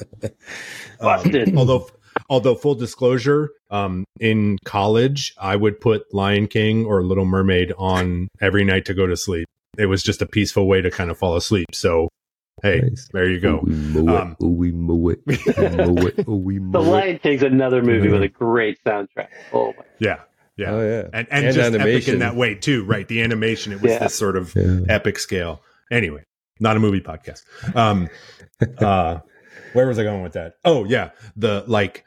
Busted. 1.01 1.49
um, 1.51 1.59
although, 1.59 1.89
although 2.29 2.55
full 2.55 2.75
disclosure, 2.75 3.51
um, 3.71 4.05
in 4.21 4.59
college, 4.65 5.33
I 5.41 5.57
would 5.57 5.81
put 5.81 6.13
Lion 6.13 6.47
King 6.49 6.85
or 6.87 7.03
Little 7.05 7.25
Mermaid 7.25 7.73
on 7.79 8.29
every 8.41 8.65
night 8.65 8.85
to 8.87 8.95
go 8.95 9.07
to 9.07 9.17
sleep. 9.17 9.47
It 9.79 9.87
was 9.87 10.03
just 10.03 10.23
a 10.23 10.27
peaceful 10.27 10.67
way 10.67 10.81
to 10.83 10.91
kind 10.91 11.11
of 11.11 11.19
fall 11.19 11.37
asleep. 11.37 11.67
So, 11.73 12.09
hey, 12.63 12.81
Nice. 12.81 13.09
there 13.13 13.29
you 13.29 13.41
go. 13.41 13.61
We 13.63 13.73
mow 13.75 14.15
it. 14.17 14.21
Um, 14.21 14.37
oh, 14.43 14.49
we 14.49 14.73
mow 14.73 15.09
it. 15.09 15.21
We 15.27 15.37
mow 15.37 16.07
it. 16.07 16.25
Oh, 16.27 16.39
The 16.49 16.59
mow 16.61 16.81
it. 16.81 16.87
Lion 16.89 17.19
King's 17.19 17.43
another 17.43 17.83
movie 17.83 18.09
with 18.09 18.23
a 18.23 18.29
great 18.29 18.79
soundtrack. 18.85 19.29
Oh 19.53 19.73
my! 19.77 19.85
Yeah. 19.99 20.21
Yeah. 20.57 20.71
Oh 20.73 20.81
yeah, 20.83 21.03
and 21.13 21.27
and, 21.31 21.47
And 21.47 21.55
just 21.55 21.75
epic 21.75 22.09
in 22.09 22.19
that 22.19 22.35
way 22.35 22.55
too, 22.57 22.85
right? 22.85 23.07
The 23.07 23.23
animation, 23.23 23.73
it 23.73 23.81
was 23.81 23.93
Yeah. 23.93 23.99
this 24.01 24.15
sort 24.17 24.37
of 24.37 24.53
Yeah. 24.57 24.81
epic 24.89 25.19
scale. 25.21 25.63
Anyway, 25.91 26.25
not 26.59 26.77
a 26.77 26.81
movie 26.81 27.01
podcast. 27.01 27.43
Um, 27.77 28.09
uh, 28.79 29.19
where 29.73 29.87
was 29.87 29.99
I 30.01 30.03
going 30.03 30.23
with 30.23 30.33
that? 30.33 30.55
Oh 30.65 30.85
yeah, 30.85 31.11
the 31.37 31.65
like. 31.69 32.05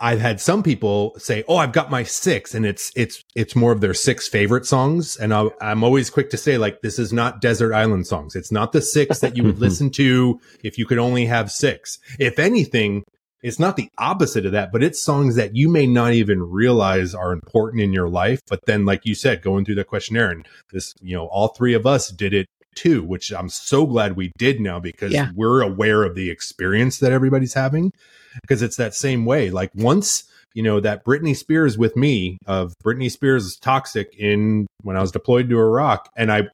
I've 0.00 0.20
had 0.20 0.40
some 0.40 0.62
people 0.62 1.14
say, 1.18 1.44
"Oh, 1.48 1.56
I've 1.56 1.72
got 1.72 1.90
my 1.90 2.04
six, 2.04 2.54
and 2.54 2.64
it's 2.64 2.92
it's 2.94 3.24
it's 3.34 3.56
more 3.56 3.72
of 3.72 3.80
their 3.80 3.94
six 3.94 4.28
favorite 4.28 4.64
songs." 4.64 5.16
And 5.16 5.34
I'll, 5.34 5.52
I'm 5.60 5.82
always 5.82 6.08
quick 6.08 6.30
to 6.30 6.36
say, 6.36 6.56
like, 6.56 6.82
this 6.82 6.98
is 6.98 7.12
not 7.12 7.40
desert 7.40 7.74
island 7.74 8.06
songs. 8.06 8.36
It's 8.36 8.52
not 8.52 8.72
the 8.72 8.80
six 8.80 9.18
that 9.20 9.36
you 9.36 9.42
would 9.44 9.58
listen 9.66 9.90
to 9.92 10.40
if 10.62 10.78
you 10.78 10.86
could 10.86 10.98
only 10.98 11.26
have 11.26 11.50
six. 11.50 11.98
If 12.18 12.38
anything, 12.38 13.02
it's 13.42 13.58
not 13.58 13.76
the 13.76 13.90
opposite 13.98 14.46
of 14.46 14.52
that, 14.52 14.70
but 14.70 14.82
it's 14.82 15.02
songs 15.02 15.34
that 15.36 15.56
you 15.56 15.68
may 15.68 15.86
not 15.86 16.12
even 16.12 16.42
realize 16.42 17.14
are 17.14 17.32
important 17.32 17.82
in 17.82 17.92
your 17.92 18.08
life. 18.08 18.40
But 18.48 18.66
then, 18.66 18.84
like 18.84 19.04
you 19.04 19.14
said, 19.14 19.42
going 19.42 19.64
through 19.64 19.76
the 19.76 19.84
questionnaire 19.84 20.30
and 20.30 20.46
this, 20.72 20.94
you 21.00 21.16
know, 21.16 21.26
all 21.26 21.48
three 21.48 21.74
of 21.74 21.86
us 21.86 22.10
did 22.10 22.34
it 22.34 22.48
too, 22.78 23.02
which 23.02 23.32
I'm 23.32 23.48
so 23.48 23.86
glad 23.86 24.16
we 24.16 24.32
did 24.38 24.60
now 24.60 24.78
because 24.80 25.12
Yeah. 25.12 25.30
we're 25.34 25.60
aware 25.62 26.04
of 26.04 26.14
the 26.14 26.30
experience 26.30 26.98
that 27.00 27.12
everybody's 27.12 27.54
having. 27.54 27.92
Because 28.40 28.62
it's 28.62 28.76
that 28.76 28.94
same 28.94 29.24
way. 29.24 29.50
Like 29.50 29.70
once, 29.74 30.24
you 30.54 30.62
know, 30.62 30.78
that 30.80 31.04
Britney 31.04 31.34
Spears 31.36 31.76
with 31.76 31.96
me 31.96 32.38
of 32.46 32.72
Britney 32.84 33.10
Spears 33.10 33.44
is 33.46 33.56
toxic 33.56 34.14
in 34.16 34.66
when 34.82 34.96
I 34.96 35.00
was 35.00 35.10
deployed 35.10 35.48
to 35.48 35.58
Iraq. 35.58 36.08
And 36.16 36.30
I, 36.30 36.48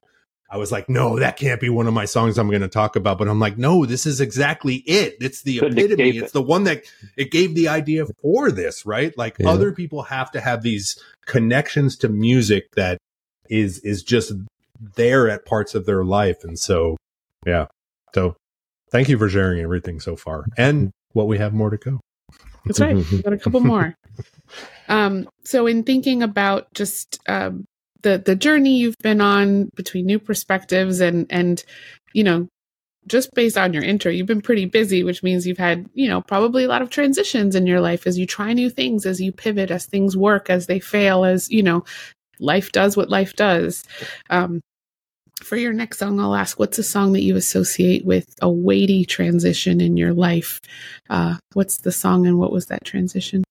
I 0.51 0.57
was 0.57 0.73
like, 0.73 0.89
no, 0.89 1.19
that 1.19 1.37
can't 1.37 1.61
be 1.61 1.69
one 1.69 1.87
of 1.87 1.93
my 1.93 2.05
songs 2.07 2.39
I'm 2.39 2.49
going 2.49 2.63
to 2.63 2.69
talk 2.69 2.97
about. 2.97 3.19
But 3.19 3.29
I'm 3.29 3.41
like, 3.41 3.59
no, 3.59 3.85
this 3.85 4.07
is 4.07 4.21
exactly 4.21 4.77
it. 4.87 5.17
It's 5.21 5.43
the 5.43 5.59
Couldn't 5.59 5.79
epitome. 5.79 6.03
escape 6.09 6.23
It's 6.23 6.31
it. 6.31 6.33
the 6.33 6.43
one 6.43 6.65
that 6.65 6.85
it 7.17 7.31
gave 7.31 7.55
the 7.55 7.69
idea 7.69 8.07
for 8.23 8.51
this, 8.51 8.87
right? 8.87 9.13
Like 9.19 9.37
Yeah. 9.41 9.51
other 9.51 9.73
people 9.73 10.03
have 10.05 10.31
to 10.33 10.41
have 10.41 10.63
these 10.63 10.97
connections 11.27 11.97
to 11.99 12.09
music 12.09 12.65
that 12.77 12.99
is 13.51 13.79
is 13.81 14.03
just 14.03 14.33
there 14.97 15.29
at 15.29 15.47
parts 15.47 15.75
of 15.75 15.87
their 15.87 16.05
life. 16.05 16.45
And 16.45 16.59
so, 16.59 16.97
yeah. 17.47 17.67
So 18.15 18.37
thank 18.91 19.09
you 19.09 19.19
for 19.19 19.29
sharing 19.29 19.61
everything 19.61 20.01
so 20.01 20.17
far 20.17 20.45
and 20.57 20.91
what 21.13 21.27
we 21.27 21.39
have 21.39 21.53
more 21.53 21.71
to 21.71 21.77
go. 21.77 22.01
That's 22.65 22.81
right. 22.81 22.97
We 23.13 23.23
got 23.23 23.33
a 23.33 23.39
couple 23.39 23.61
more. 23.61 23.95
Um, 24.89 25.29
so 25.45 25.67
in 25.67 25.83
thinking 25.83 26.23
about 26.23 26.73
just 26.75 27.19
um, 27.29 27.65
the 28.03 28.19
the 28.19 28.37
journey 28.37 28.79
you've 28.79 28.99
been 29.03 29.21
on 29.21 29.71
between 29.75 30.07
new 30.07 30.19
perspectives 30.19 31.01
and 31.01 31.27
and 31.31 31.63
you 32.13 32.25
know 32.25 32.49
just 33.07 33.35
based 33.35 33.59
on 33.59 33.75
your 33.75 33.83
intro, 33.83 34.11
you've 34.11 34.27
been 34.27 34.41
pretty 34.41 34.65
busy, 34.65 35.05
which 35.05 35.23
means 35.23 35.47
you've 35.47 35.59
had 35.59 35.89
you 35.95 36.09
know 36.09 36.23
probably 36.23 36.65
a 36.65 36.69
lot 36.69 36.83
of 36.83 36.91
transitions 36.91 37.55
in 37.55 37.67
your 37.67 37.81
life 37.81 38.07
as 38.07 38.19
you 38.19 38.27
try 38.27 38.53
new 38.53 38.71
things, 38.71 39.05
as 39.07 39.21
you 39.21 39.33
pivot, 39.33 39.71
as 39.71 39.87
things 39.87 40.17
work, 40.17 40.49
as 40.49 40.67
they 40.67 40.81
fail, 40.81 41.25
as 41.25 41.51
you 41.51 41.63
know 41.63 41.85
life 42.41 42.73
does 42.73 42.97
what 42.97 43.09
life 43.09 43.35
does. 43.35 43.85
Um, 44.31 44.61
for 45.43 45.57
your 45.57 45.73
next 45.73 45.99
song, 45.99 46.21
I'll 46.21 46.35
ask, 46.35 46.59
what's 46.59 46.79
a 46.79 46.83
song 46.83 47.13
that 47.13 47.23
you 47.23 47.37
associate 47.37 48.05
with 48.05 48.35
a 48.41 48.49
weighty 48.49 49.05
transition 49.05 49.81
in 49.81 49.97
your 49.97 50.13
life? 50.15 50.61
Uh, 51.11 51.37
what's 51.55 51.79
the 51.79 51.93
song 51.93 52.27
and 52.27 52.39
what 52.39 52.53
was 52.53 52.67
that 52.67 52.85
transition? 52.85 53.45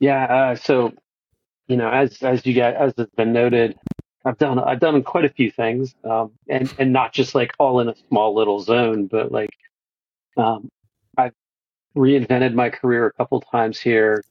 Yeah. 0.00 0.24
Uh, 0.24 0.54
so, 0.54 0.92
you 1.66 1.76
know, 1.76 1.90
as 1.90 2.22
as 2.22 2.46
you 2.46 2.54
guys 2.54 2.76
as 2.78 2.94
has 2.96 3.08
been 3.16 3.32
noted, 3.32 3.76
I've 4.24 4.38
done 4.38 4.58
I've 4.58 4.80
done 4.80 5.02
quite 5.02 5.24
a 5.24 5.28
few 5.28 5.50
things, 5.50 5.94
um, 6.04 6.32
and 6.48 6.72
and 6.78 6.92
not 6.92 7.12
just 7.12 7.34
like 7.34 7.52
all 7.58 7.80
in 7.80 7.88
a 7.88 7.94
small 8.08 8.34
little 8.34 8.60
zone, 8.60 9.06
but 9.06 9.32
like, 9.32 9.50
um, 10.36 10.68
I've 11.16 11.34
reinvented 11.96 12.54
my 12.54 12.70
career 12.70 13.06
a 13.06 13.12
couple 13.12 13.40
times 13.40 13.78
here. 13.80 14.22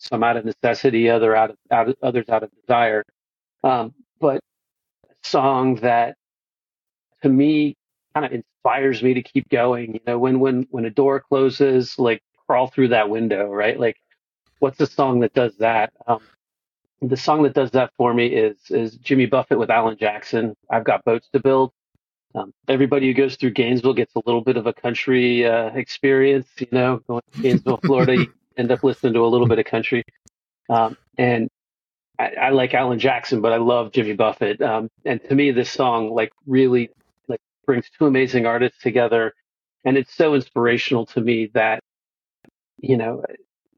Some 0.00 0.24
out 0.24 0.36
of 0.38 0.46
necessity, 0.46 1.10
other 1.10 1.36
out 1.36 1.50
of, 1.50 1.56
out 1.70 1.88
of 1.90 1.96
others 2.02 2.28
out 2.30 2.42
of 2.42 2.50
desire. 2.62 3.04
Um, 3.62 3.94
but 4.18 4.40
a 5.04 5.28
song 5.28 5.76
that 5.76 6.16
to 7.22 7.28
me 7.28 7.76
kind 8.14 8.24
of 8.26 8.32
inspires 8.32 9.02
me 9.02 9.14
to 9.14 9.22
keep 9.22 9.48
going. 9.50 9.94
You 9.94 10.00
know, 10.06 10.18
when 10.18 10.40
when 10.40 10.66
when 10.70 10.86
a 10.86 10.90
door 10.90 11.20
closes, 11.20 11.98
like 11.98 12.22
crawl 12.46 12.68
through 12.68 12.88
that 12.88 13.10
window, 13.10 13.50
right? 13.50 13.78
Like, 13.78 13.96
what's 14.58 14.78
the 14.78 14.86
song 14.86 15.20
that 15.20 15.34
does 15.34 15.56
that? 15.58 15.92
Um, 16.06 16.20
the 17.02 17.16
song 17.16 17.42
that 17.42 17.54
does 17.54 17.70
that 17.72 17.92
for 17.96 18.12
me 18.14 18.28
is 18.28 18.56
is 18.70 18.96
Jimmy 18.96 19.26
Buffett 19.26 19.58
with 19.58 19.70
Alan 19.70 19.98
Jackson. 19.98 20.56
I've 20.70 20.84
got 20.84 21.04
boats 21.04 21.28
to 21.32 21.40
build. 21.40 21.72
Um, 22.34 22.54
everybody 22.68 23.06
who 23.08 23.14
goes 23.14 23.36
through 23.36 23.50
Gainesville 23.50 23.94
gets 23.94 24.14
a 24.14 24.22
little 24.24 24.40
bit 24.42 24.56
of 24.56 24.66
a 24.66 24.72
country 24.72 25.44
uh, 25.46 25.70
experience. 25.74 26.48
You 26.58 26.68
know, 26.72 27.02
going 27.06 27.22
to 27.32 27.42
Gainesville, 27.42 27.80
Florida, 27.84 28.16
you 28.16 28.32
end 28.60 28.70
up 28.72 28.84
listening 28.84 29.14
to 29.14 29.24
a 29.24 29.26
little 29.28 29.48
bit 29.48 29.58
of 29.58 29.64
country. 29.64 30.04
Um, 30.68 30.96
and 31.18 31.48
I, 32.18 32.32
I 32.40 32.50
like 32.50 32.74
Alan 32.74 32.98
Jackson, 32.98 33.40
but 33.40 33.52
I 33.52 33.56
love 33.56 33.92
Jimmy 33.92 34.12
Buffett. 34.12 34.62
Um, 34.62 34.88
and 35.04 35.22
to 35.24 35.34
me, 35.34 35.50
this 35.50 35.70
song 35.70 36.10
like 36.14 36.30
really 36.46 36.90
like 37.28 37.40
brings 37.66 37.90
two 37.98 38.06
amazing 38.06 38.46
artists 38.46 38.80
together, 38.82 39.34
and 39.84 39.96
it's 39.96 40.14
so 40.14 40.34
inspirational 40.34 41.06
to 41.06 41.20
me 41.20 41.50
that 41.54 41.80
you 42.78 42.96
know 42.96 43.24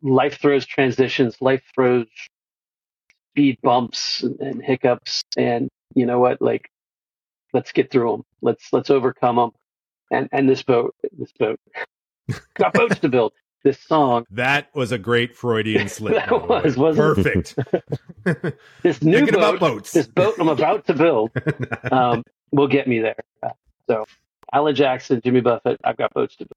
life 0.02 0.40
throws 0.40 0.66
transitions, 0.66 1.36
life 1.40 1.62
throws 1.74 2.06
speed 3.32 3.58
bumps 3.62 4.22
and, 4.24 4.40
and 4.40 4.62
hiccups, 4.62 5.22
and 5.36 5.68
you 5.94 6.06
know 6.06 6.18
what? 6.18 6.42
Like, 6.42 6.68
let's 7.52 7.72
get 7.72 7.90
through 7.90 8.12
them. 8.12 8.22
Let's 8.42 8.72
let's 8.72 8.90
overcome 8.90 9.36
them. 9.36 9.50
And 10.10 10.28
and 10.32 10.48
this 10.48 10.62
boat, 10.62 10.94
this 11.12 11.32
boat, 11.38 11.60
got 12.54 12.74
boats 12.74 12.98
to 13.00 13.08
build. 13.08 13.32
This 13.64 13.78
song, 13.78 14.26
That 14.30 14.74
was 14.74 14.90
a 14.90 14.98
great 14.98 15.36
Freudian 15.36 15.88
slip. 15.88 16.14
That 16.14 16.28
by 16.30 16.38
the 16.38 16.46
way. 16.46 16.60
was, 16.62 16.76
wasn't 16.76 17.16
Perfect. 17.16 17.54
this 18.82 19.02
new 19.02 19.18
Thinking 19.18 19.34
boat, 19.34 19.54
about 19.56 19.60
boats. 19.60 19.92
this 19.92 20.08
boat 20.08 20.34
I'm 20.40 20.48
about 20.48 20.84
to 20.86 20.94
build, 20.94 21.30
um, 21.92 22.24
will 22.50 22.66
get 22.68 22.88
me 22.88 22.98
there. 23.00 23.14
So, 23.88 24.04
Alan 24.52 24.74
Jackson, 24.74 25.20
Jimmy 25.22 25.40
Buffett, 25.40 25.80
I've 25.84 25.96
got 25.96 26.12
boats 26.12 26.34
to 26.36 26.44
build. 26.46 26.56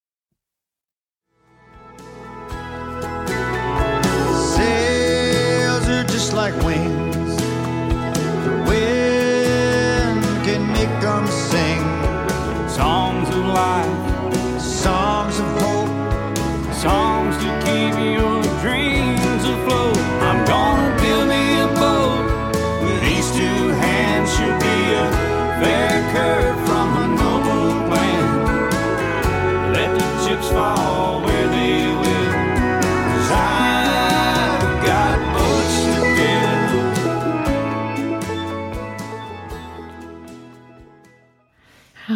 Sails 4.55 5.87
are 5.89 6.03
just 6.05 6.33
like 6.33 6.53
wings. 6.63 6.94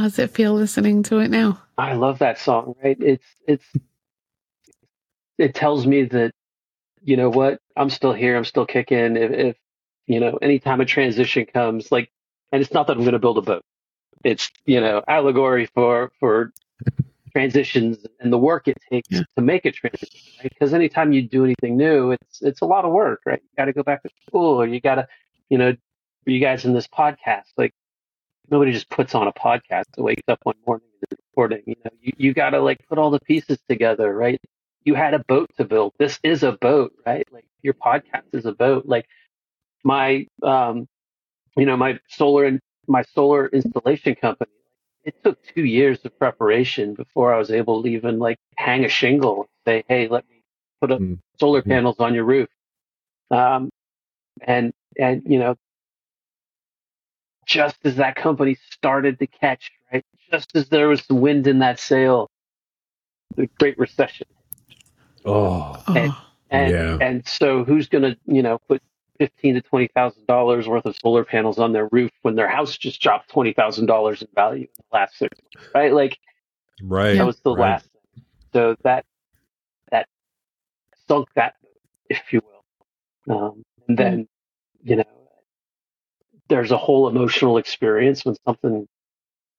Does 0.10 0.20
it 0.20 0.32
feel 0.32 0.54
listening 0.54 1.04
to 1.04 1.20
it 1.20 1.30
now? 1.30 1.62
I 1.78 1.94
love 1.94 2.20
that 2.20 2.40
song, 2.40 2.76
right? 2.84 2.98
It's 3.00 3.26
it's 3.48 3.66
it 5.38 5.54
tells 5.56 5.86
me 5.86 6.04
that 6.06 6.32
you 7.04 7.16
know 7.16 7.30
what 7.30 7.60
I'm 7.78 7.90
still 7.90 8.14
here. 8.14 8.36
I'm 8.36 8.46
still 8.46 8.66
kicking. 8.66 9.16
If, 9.18 9.32
if 9.32 9.56
you 10.08 10.20
know, 10.20 10.38
anytime 10.42 10.82
a 10.82 10.86
transition 10.86 11.46
comes, 11.46 11.92
like, 11.92 12.10
and 12.52 12.62
it's 12.62 12.74
not 12.74 12.88
that 12.88 12.94
I'm 12.98 13.04
going 13.04 13.14
to 13.14 13.20
build 13.20 13.38
a 13.38 13.42
boat. 13.42 13.62
It's 14.24 14.50
you 14.66 14.82
know 14.82 15.04
allegory 15.08 15.68
for 15.74 16.12
for 16.20 16.52
transitions 17.32 18.00
and 18.20 18.34
the 18.34 18.38
work 18.40 18.68
it 18.68 18.78
takes 18.92 19.08
Yeah. 19.12 19.22
to 19.38 19.42
make 19.44 19.66
a 19.66 19.72
transition. 19.72 20.20
Right? 20.42 20.50
Because 20.52 20.74
anytime 20.74 21.14
you 21.14 21.22
do 21.22 21.46
anything 21.46 21.78
new, 21.78 22.12
it's 22.12 22.42
it's 22.42 22.62
a 22.62 22.66
lot 22.66 22.84
of 22.84 22.92
work, 22.92 23.22
right? 23.26 23.42
You 23.42 23.50
got 23.56 23.66
to 23.66 23.74
go 23.74 23.84
back 23.84 24.02
to 24.04 24.10
school, 24.28 24.60
or 24.62 24.66
you 24.68 24.82
got 24.82 24.96
to, 24.96 25.08
you 25.50 25.58
know, 25.60 25.76
you 26.26 26.40
guys 26.40 26.66
in 26.66 26.74
this 26.74 26.88
podcast, 26.88 27.46
like 27.58 27.74
nobody 28.52 28.72
just 28.72 28.90
puts 28.90 29.16
on 29.16 29.28
a 29.28 29.34
podcast 29.34 29.86
and 29.98 30.06
wakes 30.06 30.24
up 30.28 30.40
one 30.44 30.56
morning 30.66 30.88
and 31.02 31.08
is 31.12 31.20
recording. 31.32 31.64
You 31.66 31.76
know, 31.86 31.92
you, 32.02 32.14
you 32.18 32.34
got 32.34 32.52
to 32.52 32.62
like 32.62 32.80
put 32.88 32.98
all 32.98 33.12
the 33.12 33.20
pieces 33.22 33.60
together, 33.70 34.14
right? 34.14 34.40
You 34.86 34.96
had 34.96 35.14
a 35.14 35.20
boat 35.20 35.50
to 35.58 35.66
build. 35.66 35.94
This 36.00 36.20
is 36.24 36.44
a 36.44 36.54
boat, 36.54 36.94
right? 37.06 37.28
Like 37.32 37.46
your 37.62 37.74
podcast 37.76 38.24
is 38.34 38.46
a 38.46 38.54
boat. 38.54 38.86
Like 38.86 39.08
my, 39.84 40.28
um, 40.44 40.88
you 41.58 41.66
know, 41.66 41.78
my 41.78 42.00
solar 42.10 42.46
and 42.46 42.60
my 42.88 43.04
solar 43.16 43.48
installation 43.48 44.16
company. 44.16 44.52
It 45.06 45.16
took 45.24 45.40
two 45.56 45.66
years 45.66 46.04
of 46.06 46.18
preparation 46.20 46.94
before 46.94 47.34
I 47.34 47.38
was 47.38 47.52
able 47.52 47.84
to 47.84 47.90
even 47.90 48.20
like 48.20 48.38
hang 48.58 48.86
a 48.86 48.90
shingle 48.90 49.42
and 49.42 49.50
say, 49.66 49.84
"Hey, 49.88 50.08
let 50.08 50.30
me 50.30 50.44
put 50.82 50.92
up 50.92 51.00
Mm. 51.02 51.20
solar 51.40 51.62
panels 51.62 52.00
on 52.00 52.14
your 52.14 52.26
roof." 52.26 52.50
Um, 53.32 53.70
and 54.42 54.74
and 55.00 55.24
you 55.26 55.40
know, 55.40 55.56
just 57.50 57.78
as 57.84 57.96
that 57.96 58.16
company 58.16 58.56
started 58.70 59.18
to 59.20 59.26
catch, 59.28 59.72
right, 59.92 60.06
just 60.32 60.56
as 60.56 60.70
there 60.70 60.88
was 60.88 61.04
some 61.04 61.20
wind 61.20 61.48
in 61.48 61.60
that 61.60 61.80
sail, 61.80 62.30
the 63.36 63.50
Great 63.60 63.78
Recession. 63.80 64.28
Oh, 65.26 65.76
And- 65.88 66.12
Oh, 66.12 66.26
And 66.52 66.72
Yeah. 66.72 66.98
and 67.00 67.28
so 67.28 67.64
who's 67.64 67.88
going 67.88 68.02
to 68.04 68.18
you 68.26 68.42
know 68.42 68.58
put 68.68 68.82
fifteen 69.20 69.54
to 69.54 69.62
twenty 69.62 69.88
thousand 69.94 70.26
dollars 70.26 70.68
worth 70.68 70.84
of 70.86 70.96
solar 70.96 71.24
panels 71.24 71.60
on 71.60 71.74
their 71.74 71.88
roof 71.92 72.10
when 72.24 72.34
their 72.36 72.48
house 72.48 72.76
just 72.76 73.00
dropped 73.00 73.30
twenty 73.30 73.54
thousand 73.54 73.86
dollars 73.86 74.24
in 74.24 74.28
value 74.34 74.64
in 74.64 74.68
the 74.78 74.98
last 74.98 75.16
six 75.18 75.38
months, 75.56 75.70
right? 75.76 75.94
Like 75.94 76.18
right. 76.82 77.18
that 77.18 77.26
was 77.26 77.40
the 77.42 77.52
right. 77.52 77.60
last 77.74 77.86
thing. 77.92 78.24
So 78.54 78.76
that 78.84 79.06
that 79.92 80.08
sunk 81.08 81.28
that, 81.36 81.54
if 82.10 82.34
you 82.34 82.42
will. 83.28 83.36
Um, 83.36 83.64
and 83.88 83.96
then 83.96 84.28
you 84.82 84.96
know 84.96 85.19
there's 86.50 86.72
a 86.72 86.78
whole 86.78 87.08
emotional 87.08 87.58
experience 87.58 88.26
when 88.26 88.36
something 88.46 88.88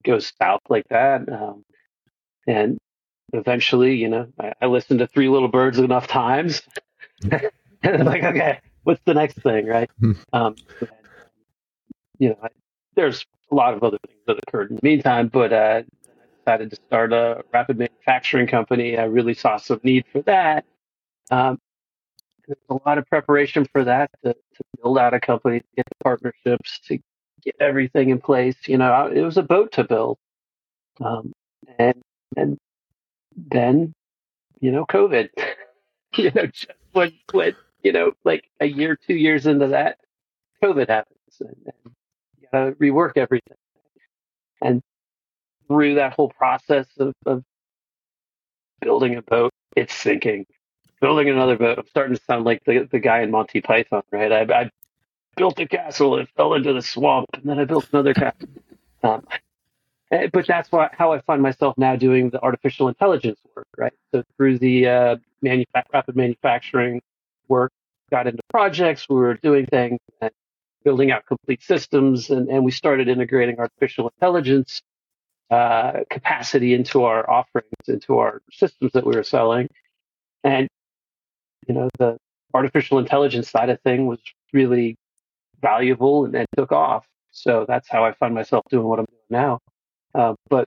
goes 0.05 0.33
south 0.41 0.63
like 0.69 0.87
that. 0.91 1.29
Um, 1.33 1.65
and 2.47 2.79
eventually, 3.33 3.97
you 3.97 4.09
know, 4.09 4.27
I, 4.39 4.53
I 4.63 4.67
listened 4.67 4.99
to 4.99 5.07
Three 5.07 5.29
Little 5.29 5.49
Birds 5.49 5.79
enough 5.79 6.07
times. 6.09 6.63
and 7.31 7.51
I'm 7.83 8.05
like, 8.05 8.25
okay, 8.25 8.61
what's 8.83 9.03
the 9.05 9.15
next 9.15 9.41
thing, 9.43 9.67
right? 9.67 9.91
Um, 10.33 10.57
and, 10.81 10.91
you 12.19 12.29
know, 12.31 12.37
I, 12.43 12.49
there's 12.97 13.25
a 13.51 13.55
lot 13.55 13.75
of 13.75 13.83
other 13.83 13.99
things 14.07 14.21
that 14.27 14.39
occurred 14.47 14.71
in 14.71 14.77
the 14.77 14.83
meantime, 14.83 15.29
but 15.29 15.53
uh, 15.53 15.83
I 15.83 15.85
decided 16.39 16.71
to 16.71 16.77
start 16.77 17.13
a 17.13 17.45
rapid 17.53 17.79
manufacturing 17.79 18.47
company. 18.47 18.99
I 18.99 19.05
really 19.05 19.35
saw 19.35 19.57
some 19.57 19.81
need 19.83 20.05
for 20.13 20.23
that. 20.23 20.65
Um, 21.31 21.59
there's 22.51 22.81
a 22.81 22.89
lot 22.89 22.99
of 22.99 23.07
preparation 23.07 23.65
for 23.71 23.85
that 23.85 24.11
to, 24.25 24.33
to 24.33 24.65
build 24.83 24.99
out 24.99 25.15
a 25.15 25.21
company, 25.21 25.61
to 25.61 25.67
get 25.77 25.87
the 25.89 26.03
partnerships, 26.03 26.81
to 26.87 26.99
get 27.45 27.55
everything 27.61 28.11
in 28.11 28.19
place. 28.19 28.57
You 28.67 28.79
know, 28.79 29.07
it 29.07 29.23
was 29.23 29.37
a 29.37 29.43
boat 29.43 29.73
to 29.73 29.85
build. 29.85 30.19
Um, 31.01 31.33
and, 31.79 32.03
and 32.37 32.59
then, 33.37 33.93
you 34.61 34.73
know, 34.73 34.85
COVID, 34.85 35.29
you 36.17 36.33
know, 36.35 36.47
just 36.47 36.73
when, 36.93 37.13
when, 37.31 37.55
you 37.85 37.93
know, 37.93 38.13
like 38.25 38.51
a 38.59 38.67
year, 38.67 38.99
two 39.07 39.15
years 39.15 39.47
into 39.47 39.69
that, 39.69 39.99
COVID 40.63 40.89
happens 40.89 41.19
and, 41.39 41.55
and 41.67 41.95
you 42.41 42.49
gotta 42.53 42.73
rework 42.73 43.13
everything. 43.17 43.57
And 44.61 44.83
through 45.69 45.95
that 45.95 46.15
whole 46.15 46.31
process 46.31 46.87
of, 46.99 47.15
of 47.27 47.45
building 48.81 49.15
a 49.15 49.23
boat, 49.23 49.53
it's 49.77 49.95
sinking. 49.95 50.47
Building 51.01 51.31
another 51.31 51.57
boat, 51.57 51.79
I'm 51.79 51.87
starting 51.89 52.17
to 52.17 52.23
sound 52.23 52.45
like 52.45 52.63
the, 52.65 52.87
the 52.91 52.99
guy 52.99 53.23
in 53.23 53.31
Monty 53.31 53.61
Python, 53.61 54.03
right? 54.11 54.31
I, 54.31 54.43
I 54.43 54.71
built 55.37 55.59
a 55.59 55.67
castle, 55.67 56.19
it 56.19 56.29
fell 56.37 56.55
into 56.55 56.73
the 56.73 56.83
swamp, 56.83 57.29
and 57.35 57.45
then 57.45 57.59
I 57.59 57.65
built 57.65 57.89
another 57.93 58.13
castle. 58.13 58.49
Um, 59.03 59.27
eh, 60.11 60.29
but 60.33 60.47
that's 60.47 60.71
why, 60.71 60.91
how 60.93 61.13
I 61.13 61.21
find 61.23 61.41
myself 61.41 61.79
now 61.79 61.97
doing 61.97 62.31
the 62.31 62.41
artificial 62.43 62.89
intelligence 62.89 63.41
work, 63.57 63.67
right? 63.79 63.95
So 64.13 64.23
through 64.37 64.59
the 64.59 64.89
uh, 64.89 65.17
manufa- 65.43 65.85
rapid 65.93 66.17
manufacturing 66.17 67.01
work, 67.49 67.73
got 68.11 68.27
into 68.27 68.43
projects, 68.51 69.07
we 69.09 69.17
were 69.17 69.35
doing 69.35 69.67
things 69.67 70.01
and 70.21 70.31
building 70.85 71.11
out 71.11 71.25
complete 71.27 71.63
systems, 71.63 72.29
and, 72.29 72.49
and 72.49 72.65
we 72.65 72.71
started 72.71 73.09
integrating 73.09 73.59
artificial 73.59 74.09
intelligence 74.09 74.83
uh, 75.51 76.01
capacity 76.11 76.75
into 76.75 77.05
our 77.05 77.29
offerings, 77.29 77.71
into 77.89 78.19
our 78.19 78.43
systems 78.53 78.93
that 78.93 79.07
we 79.07 79.17
were 79.17 79.25
selling. 79.25 79.69
And, 80.45 80.69
you 81.71 81.75
know, 81.75 81.89
the 82.01 82.19
artificial 82.53 82.99
intelligence 82.99 83.49
side 83.49 83.71
of 83.71 83.81
thing 83.83 84.07
was 84.07 84.19
really 84.53 84.97
valuable 85.63 86.25
and, 86.25 86.35
and 86.35 86.49
took 86.57 86.73
off. 86.73 87.07
So 87.31 87.65
that's 87.69 87.89
how 87.89 88.05
I 88.05 88.13
find 88.15 88.35
myself 88.35 88.65
doing 88.71 88.89
what 88.89 88.99
I'm 88.99 89.05
doing 89.05 89.43
now. 89.45 89.61
Uh, 90.13 90.35
but 90.49 90.67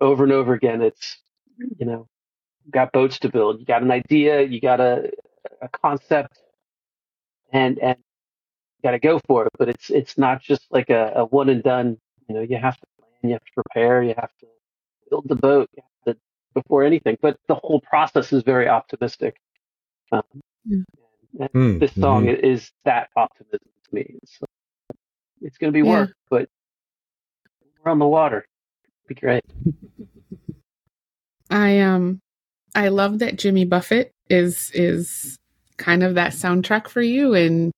over 0.00 0.22
and 0.22 0.32
over 0.32 0.54
again, 0.54 0.82
it's, 0.82 1.18
you 1.80 1.84
know, 1.84 2.06
got 2.70 2.92
boats 2.92 3.18
to 3.20 3.28
build. 3.28 3.58
You 3.58 3.66
got 3.66 3.82
an 3.82 3.90
idea, 3.90 4.42
you 4.42 4.60
got 4.60 4.78
a, 4.80 5.10
a 5.60 5.68
concept, 5.68 6.38
and, 7.52 7.80
and 7.80 7.96
got 8.84 8.92
to 8.92 9.00
go 9.00 9.18
for 9.26 9.46
it. 9.46 9.52
But 9.58 9.68
it's, 9.68 9.90
it's 9.90 10.16
not 10.16 10.42
just 10.42 10.62
like 10.70 10.90
a, 10.90 11.12
a 11.16 11.24
one 11.24 11.48
and 11.48 11.60
done. 11.64 11.98
You 12.28 12.36
know, 12.36 12.42
you 12.42 12.56
have 12.56 12.76
to 12.76 12.86
plan, 13.00 13.30
you 13.30 13.32
have 13.32 13.44
to 13.44 13.52
prepare, 13.52 14.04
you 14.04 14.14
have 14.16 14.30
to 14.42 14.46
build 15.10 15.28
the 15.28 15.34
boat 15.34 15.68
to, 16.06 16.16
before 16.54 16.84
anything. 16.84 17.18
But 17.20 17.36
the 17.48 17.56
whole 17.56 17.80
process 17.80 18.32
is 18.32 18.44
very 18.44 18.68
optimistic. 18.68 19.40
Um, 20.12 20.22
Yeah. 20.64 20.78
and 21.40 21.48
Mm, 21.54 21.80
this 21.80 21.94
song 21.94 22.28
is 22.28 22.70
that 22.84 23.08
optimism 23.16 23.58
to 23.88 23.94
me. 23.94 24.18
It's, 24.22 24.38
it's 25.40 25.58
going 25.58 25.72
to 25.72 25.76
be 25.76 25.86
Yeah. 25.86 26.00
work, 26.00 26.14
but 26.30 26.48
we're 27.84 27.90
on 27.90 27.98
the 27.98 28.06
water. 28.06 28.46
Be 29.08 29.14
great. 29.14 29.42
I 31.50 31.80
um 31.80 32.20
I 32.74 32.88
love 32.88 33.18
that 33.20 33.36
Jimmy 33.36 33.64
Buffett 33.64 34.10
is 34.30 34.70
is 34.74 35.36
kind 35.76 36.02
of 36.02 36.14
that 36.14 36.32
soundtrack 36.32 36.88
for 36.88 37.02
you 37.02 37.34
and 37.34 37.70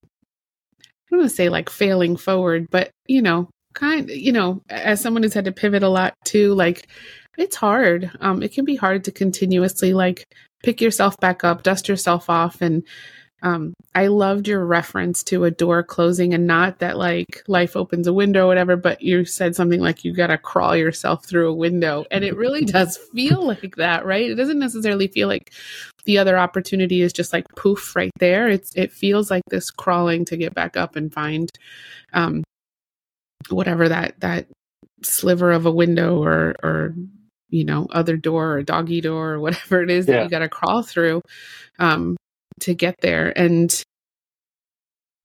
I 0.82 0.84
don't 1.10 1.20
want 1.20 1.30
to 1.30 1.36
say 1.36 1.48
like 1.48 1.68
failing 1.70 2.16
forward, 2.16 2.68
but 2.70 2.90
you 3.06 3.22
know, 3.22 3.48
kind 3.74 4.08
you 4.08 4.32
know, 4.32 4.62
as 4.68 5.00
someone 5.00 5.22
who's 5.22 5.34
had 5.34 5.44
to 5.46 5.52
pivot 5.52 5.82
a 5.82 5.88
lot 5.88 6.14
too, 6.24 6.54
like 6.54 6.88
it's 7.38 7.56
hard. 7.56 8.10
Um 8.20 8.42
it 8.42 8.52
can 8.52 8.64
be 8.64 8.76
hard 8.76 9.04
to 9.04 9.12
continuously 9.12 9.92
like 9.92 10.24
pick 10.62 10.80
yourself 10.80 11.16
back 11.18 11.44
up, 11.44 11.62
dust 11.62 11.88
yourself 11.88 12.30
off 12.30 12.60
and 12.60 12.82
um 13.42 13.74
I 13.94 14.08
loved 14.08 14.48
your 14.48 14.64
reference 14.64 15.22
to 15.24 15.44
a 15.44 15.50
door 15.50 15.82
closing 15.82 16.34
and 16.34 16.46
not 16.46 16.80
that 16.80 16.96
like 16.98 17.42
life 17.48 17.76
opens 17.76 18.06
a 18.06 18.12
window 18.12 18.44
or 18.44 18.48
whatever, 18.48 18.76
but 18.76 19.02
you 19.02 19.24
said 19.24 19.56
something 19.56 19.80
like 19.80 20.04
you 20.04 20.12
got 20.12 20.28
to 20.28 20.38
crawl 20.38 20.76
yourself 20.76 21.24
through 21.26 21.48
a 21.50 21.54
window 21.54 22.04
and 22.10 22.24
it 22.24 22.36
really 22.36 22.64
does 22.64 22.98
feel 23.14 23.46
like 23.46 23.76
that, 23.76 24.04
right? 24.04 24.30
It 24.30 24.34
doesn't 24.34 24.58
necessarily 24.58 25.08
feel 25.08 25.28
like 25.28 25.52
the 26.04 26.18
other 26.18 26.38
opportunity 26.38 27.02
is 27.02 27.12
just 27.12 27.32
like 27.32 27.46
poof 27.56 27.94
right 27.94 28.12
there. 28.18 28.48
It's 28.48 28.74
it 28.74 28.92
feels 28.92 29.30
like 29.30 29.42
this 29.48 29.70
crawling 29.70 30.24
to 30.26 30.36
get 30.36 30.54
back 30.54 30.76
up 30.76 30.96
and 30.96 31.12
find 31.12 31.50
um 32.12 32.44
whatever 33.50 33.88
that 33.88 34.18
that 34.20 34.46
sliver 35.02 35.52
of 35.52 35.66
a 35.66 35.70
window 35.70 36.22
or 36.22 36.54
or 36.62 36.94
you 37.50 37.64
know 37.64 37.86
other 37.90 38.16
door 38.16 38.54
or 38.54 38.62
doggy 38.62 39.00
door 39.00 39.32
or 39.34 39.40
whatever 39.40 39.82
it 39.82 39.90
is 39.90 40.06
that 40.06 40.24
you 40.24 40.28
got 40.30 40.40
to 40.40 40.48
crawl 40.48 40.82
through 40.82 41.20
um 41.78 42.16
to 42.60 42.74
get 42.74 42.94
there 43.00 43.32
and 43.38 43.82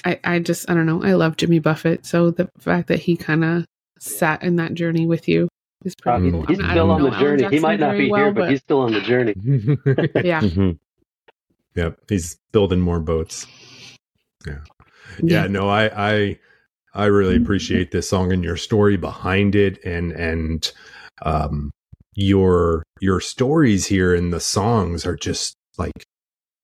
I, 0.03 0.19
I 0.23 0.39
just 0.39 0.69
I 0.69 0.73
don't 0.73 0.87
know. 0.87 1.03
I 1.03 1.13
love 1.13 1.37
Jimmy 1.37 1.59
Buffett, 1.59 2.05
so 2.07 2.31
the 2.31 2.49
fact 2.59 2.87
that 2.87 2.99
he 2.99 3.15
kind 3.15 3.43
of 3.43 3.65
sat 3.99 4.41
in 4.41 4.55
that 4.55 4.73
journey 4.73 5.05
with 5.05 5.27
you 5.27 5.47
is 5.85 5.93
pretty 5.95 6.29
Uh, 6.29 6.31
cool. 6.31 6.45
he's 6.47 6.59
I'm- 6.59 6.69
I 6.69 6.73
still 6.73 6.87
don't 6.87 6.95
on 6.95 7.03
the 7.03 7.09
know 7.11 7.15
Alan 7.17 7.37
journey. 7.39 7.55
He 7.55 7.59
might 7.61 7.79
not 7.79 7.95
be 7.97 8.09
well, 8.09 8.21
here, 8.23 8.31
but 8.33 8.49
he's 8.49 8.61
still 8.61 8.79
on 8.79 8.93
the 8.93 9.01
journey. 9.01 9.33
yeah, 10.23 10.41
Mhm. 10.41 10.79
yep. 11.75 11.99
He's 12.09 12.37
building 12.51 12.81
more 12.81 12.99
boats. 12.99 13.45
yeah 14.47 14.57
Yeah, 15.21 15.45
no 15.45 15.69
i 15.69 15.83
i 16.13 16.39
i 16.95 17.05
really 17.05 17.35
appreciate 17.37 17.91
this 17.91 18.09
song 18.09 18.33
and 18.33 18.43
your 18.43 18.57
story 18.57 18.97
behind 18.97 19.53
it 19.55 19.83
and 19.85 20.11
and 20.13 20.71
um 21.21 21.69
your 22.13 22.83
your 22.99 23.19
stories 23.19 23.87
here 23.87 24.13
in 24.13 24.31
the 24.31 24.39
songs 24.39 25.05
are 25.05 25.15
just 25.15 25.55
like 25.77 26.05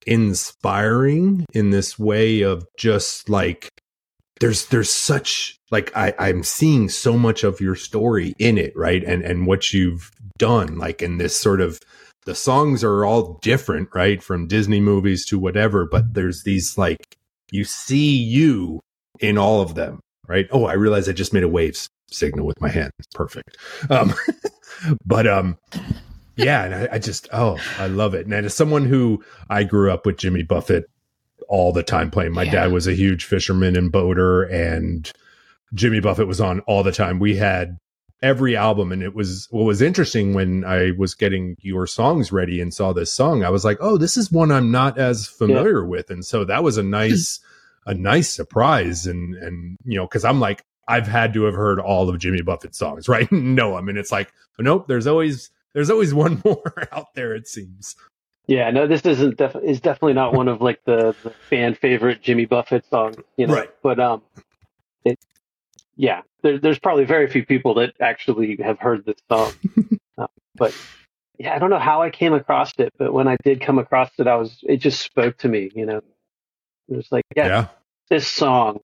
inspiring 0.06 1.46
in 1.54 1.70
this 1.70 2.00
way 2.00 2.42
of 2.42 2.66
just 2.78 3.30
like 3.30 3.70
there's 4.40 4.68
there's 4.68 4.90
such 4.90 5.58
like 5.72 5.92
I, 5.96 6.14
I'm 6.20 6.44
seeing 6.44 6.90
so 6.90 7.18
much 7.18 7.44
of 7.44 7.60
your 7.60 7.76
story 7.76 8.34
in 8.40 8.58
it, 8.58 8.74
right? 8.76 9.04
And 9.04 9.24
and 9.24 9.48
what 9.48 9.74
you've 9.74 10.12
done, 10.38 10.78
like 10.78 11.02
in 11.02 11.18
this 11.18 11.38
sort 11.38 11.62
of 11.62 11.80
the 12.26 12.36
songs 12.36 12.84
are 12.84 13.06
all 13.06 13.40
different, 13.42 13.90
right? 13.94 14.22
From 14.22 14.48
Disney 14.48 14.80
movies 14.80 15.26
to 15.28 15.40
whatever, 15.40 15.86
but 15.86 16.14
there's 16.14 16.44
these 16.44 16.78
like 16.78 17.18
you 17.52 17.64
see 17.64 18.16
you 18.16 18.80
in 19.20 19.38
all 19.38 19.62
of 19.62 19.76
them, 19.76 20.00
right? 20.28 20.48
Oh, 20.52 20.66
I 20.66 20.74
realize 20.74 21.10
I 21.10 21.14
just 21.14 21.34
made 21.34 21.44
a 21.44 21.48
waves 21.48 21.88
signal 22.10 22.46
with 22.46 22.62
my 22.62 22.70
hand. 22.70 22.92
Perfect. 23.14 23.58
Um 23.90 24.14
but 25.06 25.28
um 25.28 25.58
yeah, 26.36 26.66
and 26.66 26.76
I, 26.76 26.90
I 26.94 27.00
just 27.00 27.28
oh, 27.34 27.58
I 27.80 27.88
love 27.88 28.14
it. 28.14 28.26
And 28.28 28.34
as 28.34 28.54
someone 28.54 28.86
who 28.86 29.24
I 29.50 29.64
grew 29.64 29.92
up 29.92 30.06
with 30.06 30.18
Jimmy 30.18 30.44
Buffett 30.44 30.86
all 31.50 31.72
the 31.72 31.84
time 31.84 32.12
playing. 32.12 32.34
My 32.34 32.44
Yeah. 32.44 32.52
dad 32.52 32.72
was 32.72 32.88
a 32.88 32.94
huge 32.94 33.24
fisherman 33.26 33.76
and 33.76 33.92
boater 33.92 34.44
and 34.44 35.12
Jimmy 35.74 36.00
Buffett 36.00 36.28
was 36.28 36.42
on 36.42 36.60
all 36.62 36.84
the 36.84 36.92
time. 36.92 37.20
We 37.20 37.38
had 37.38 37.78
every 38.22 38.56
album 38.56 38.92
and 38.92 39.02
it 39.04 39.14
was 39.16 39.48
what 39.52 39.64
was 39.64 39.82
interesting 39.82 40.34
when 40.34 40.66
I 40.66 40.92
was 40.98 41.14
getting 41.16 41.56
your 41.62 41.88
songs 41.88 42.32
ready 42.32 42.60
and 42.60 42.74
saw 42.74 42.92
this 42.94 43.14
song, 43.14 43.44
I 43.44 43.50
was 43.50 43.64
like, 43.64 43.78
"Oh, 43.80 43.98
this 43.98 44.18
is 44.18 44.32
one 44.32 44.52
I'm 44.52 44.72
not 44.72 44.98
as 44.98 45.28
familiar 45.28 45.86
with." 45.86 46.10
And 46.10 46.26
so 46.26 46.44
that 46.46 46.64
was 46.64 46.78
a 46.78 46.84
nice 47.00 47.40
a 47.86 47.94
nice 47.94 48.30
surprise 48.34 49.06
and 49.08 49.36
and 49.36 49.78
you 49.86 49.98
know, 49.98 50.08
cuz 50.08 50.26
I'm 50.26 50.40
like 50.40 50.64
I've 50.88 51.08
had 51.08 51.34
to 51.34 51.44
have 51.44 51.54
heard 51.56 51.80
all 51.80 52.10
of 52.10 52.18
Jimmy 52.20 52.42
Buffett's 52.42 52.78
songs, 52.78 53.08
right? 53.10 53.32
no, 53.32 53.76
I 53.76 53.82
mean 53.82 53.98
it's 53.98 54.12
like, 54.12 54.32
nope, 54.60 54.88
there's 54.88 55.08
always 55.08 55.50
there's 55.74 55.90
always 55.90 56.14
one 56.14 56.42
more 56.46 56.88
out 56.92 57.14
there 57.16 57.36
it 57.36 57.48
seems. 57.48 57.96
Yeah, 58.48 58.72
no, 58.72 58.88
this 58.88 59.06
isn't 59.06 59.36
def- 59.38 59.58
is 59.62 59.82
definitely 59.82 60.14
not 60.14 60.34
one 60.34 60.48
of 60.48 60.62
like 60.62 60.80
the, 60.86 61.14
the 61.24 61.32
fan 61.50 61.76
favorite 61.76 62.22
Jimmy 62.22 62.46
Buffett 62.46 62.86
songs, 62.90 63.18
you 63.36 63.46
know. 63.46 63.54
Right. 63.56 63.70
But 63.84 64.00
um, 64.00 64.22
it, 65.04 65.20
yeah, 65.98 66.22
there, 66.44 66.58
there's 66.58 66.80
probably 66.80 67.04
very 67.04 67.28
few 67.30 67.46
people 67.46 67.74
that 67.74 67.96
actually 68.00 68.56
have 68.64 68.80
heard 68.80 69.06
this 69.06 69.18
song. 69.30 69.52
uh, 70.18 70.28
but 70.56 70.74
yeah, 71.38 71.54
I 71.56 71.60
don't 71.60 71.70
know 71.70 71.78
how 71.78 72.02
I 72.02 72.10
came 72.10 72.32
across 72.34 72.72
it, 72.78 72.94
but 72.98 73.12
when 73.12 73.28
I 73.28 73.36
did 73.44 73.60
come 73.60 73.80
across 73.80 74.12
it, 74.18 74.28
I 74.28 74.36
was 74.36 74.60
it 74.64 74.78
just 74.78 75.02
spoke 75.02 75.38
to 75.40 75.50
me, 75.50 75.70
you 75.76 75.86
know. 75.86 75.98
It 76.88 76.96
was 76.96 77.12
like, 77.12 77.26
yeah, 77.36 77.48
Yeah. 77.48 77.68
this 78.10 78.30
song 78.30 78.80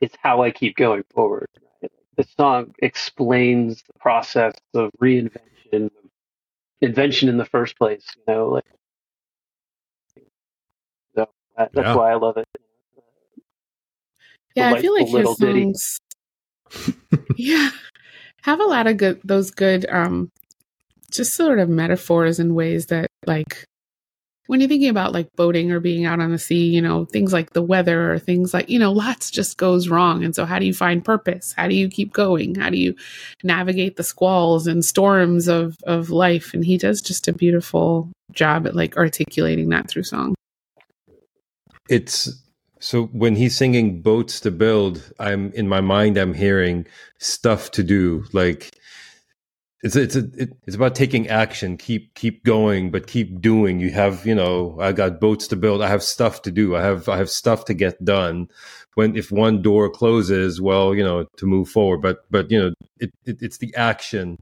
is 0.00 0.10
how 0.22 0.42
I 0.42 0.50
keep 0.50 0.76
going 0.76 1.04
forward. 1.14 1.46
Right? 1.82 1.92
This 2.16 2.28
song 2.36 2.74
explains 2.80 3.82
the 3.82 3.98
process 3.98 4.54
of 4.74 4.90
reinvention, 5.00 5.90
invention 6.80 7.28
in 7.28 7.38
the 7.38 7.44
first 7.44 7.76
place. 7.78 8.04
You 8.16 8.34
know, 8.34 8.48
like 8.48 8.64
so 11.14 11.28
that, 11.56 11.70
that's 11.74 11.86
Yeah. 11.86 11.94
why 11.94 12.12
I 12.12 12.14
love 12.16 12.36
it. 12.36 12.46
Yeah, 14.54 14.72
I 14.74 14.80
feel 14.80 14.92
like 14.94 15.06
his 15.06 15.14
little 15.14 15.34
ditty. 15.36 15.62
songs. 15.62 15.98
yeah, 17.36 17.70
have 18.42 18.60
a 18.60 18.64
lot 18.64 18.86
of 18.86 18.96
good 18.96 19.20
those 19.24 19.50
good 19.50 19.86
um, 19.90 20.30
just 21.10 21.34
sort 21.34 21.58
of 21.58 21.68
metaphors 21.68 22.38
and 22.38 22.54
ways 22.54 22.86
that 22.86 23.08
like 23.26 23.64
when 24.50 24.60
you're 24.60 24.68
thinking 24.68 24.90
about 24.90 25.12
like 25.12 25.28
boating 25.36 25.70
or 25.70 25.78
being 25.78 26.06
out 26.06 26.18
on 26.18 26.32
the 26.32 26.38
sea, 26.38 26.66
you 26.66 26.82
know, 26.82 27.04
things 27.04 27.32
like 27.32 27.52
the 27.52 27.62
weather 27.62 28.12
or 28.12 28.18
things 28.18 28.52
like, 28.52 28.68
you 28.68 28.80
know, 28.80 28.90
lots 28.90 29.30
just 29.30 29.56
goes 29.56 29.88
wrong. 29.88 30.24
And 30.24 30.34
so 30.34 30.44
how 30.44 30.58
do 30.58 30.66
you 30.66 30.74
find 30.74 31.04
purpose? 31.04 31.54
How 31.56 31.68
do 31.68 31.76
you 31.76 31.88
keep 31.88 32.12
going? 32.12 32.56
How 32.56 32.68
do 32.68 32.76
you 32.76 32.96
navigate 33.44 33.94
the 33.94 34.02
squalls 34.02 34.66
and 34.66 34.84
storms 34.84 35.46
of 35.46 35.76
of 35.84 36.10
life? 36.10 36.52
And 36.52 36.64
he 36.64 36.76
does 36.78 37.00
just 37.00 37.28
a 37.28 37.32
beautiful 37.32 38.10
job 38.32 38.66
at 38.66 38.74
like 38.74 38.96
articulating 38.96 39.68
that 39.68 39.88
through 39.88 40.02
song. 40.02 40.34
it's 41.88 42.28
so 42.78 43.06
when 43.06 43.36
he's 43.36 43.56
singing 43.56 44.00
boats 44.00 44.40
to 44.40 44.50
build 44.50 45.12
i'm 45.18 45.52
in 45.52 45.68
my 45.68 45.80
mind 45.80 46.16
i'm 46.16 46.32
hearing 46.32 46.86
stuff 47.18 47.70
to 47.72 47.82
do 47.82 48.24
like 48.32 48.70
it's 49.82 49.96
it's 49.96 50.16
a, 50.16 50.28
it, 50.36 50.52
it's 50.66 50.76
about 50.76 50.94
taking 50.94 51.28
action. 51.28 51.76
Keep 51.76 52.14
keep 52.14 52.44
going 52.44 52.90
but 52.90 53.06
keep 53.06 53.40
doing. 53.40 53.80
You 53.80 53.90
have 53.90 54.26
you 54.26 54.34
know 54.34 54.76
i 54.80 54.92
got 54.92 55.20
boats 55.20 55.48
to 55.48 55.56
build. 55.56 55.82
I 55.82 55.88
have 55.88 56.02
stuff 56.02 56.42
to 56.42 56.50
do. 56.50 56.76
I 56.76 56.82
have 56.82 57.08
i 57.08 57.16
have 57.16 57.30
stuff 57.30 57.64
to 57.66 57.74
get 57.74 58.04
done. 58.04 58.48
When 58.94 59.16
if 59.16 59.32
one 59.32 59.62
door 59.62 59.88
closes 59.88 60.60
well 60.60 60.94
you 60.94 61.04
know 61.04 61.24
to 61.38 61.46
move 61.46 61.68
forward. 61.68 62.02
But 62.02 62.18
but 62.30 62.50
you 62.50 62.60
know 62.60 62.74
it, 62.98 63.10
it 63.24 63.38
it's 63.40 63.58
the 63.58 63.74
action. 63.74 64.38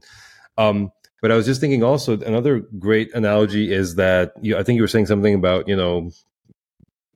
Um 0.57 0.91
but 1.21 1.31
i 1.31 1.35
was 1.35 1.45
just 1.45 1.59
thinking 1.59 1.83
also 1.83 2.17
another 2.21 2.59
great 2.77 3.13
analogy 3.13 3.73
is 3.73 3.95
that 3.95 4.31
you 4.41 4.57
i 4.57 4.63
think 4.63 4.77
you 4.77 4.81
were 4.83 4.87
saying 4.87 5.05
something 5.05 5.33
about 5.33 5.67
you 5.67 5.75
know 5.75 6.11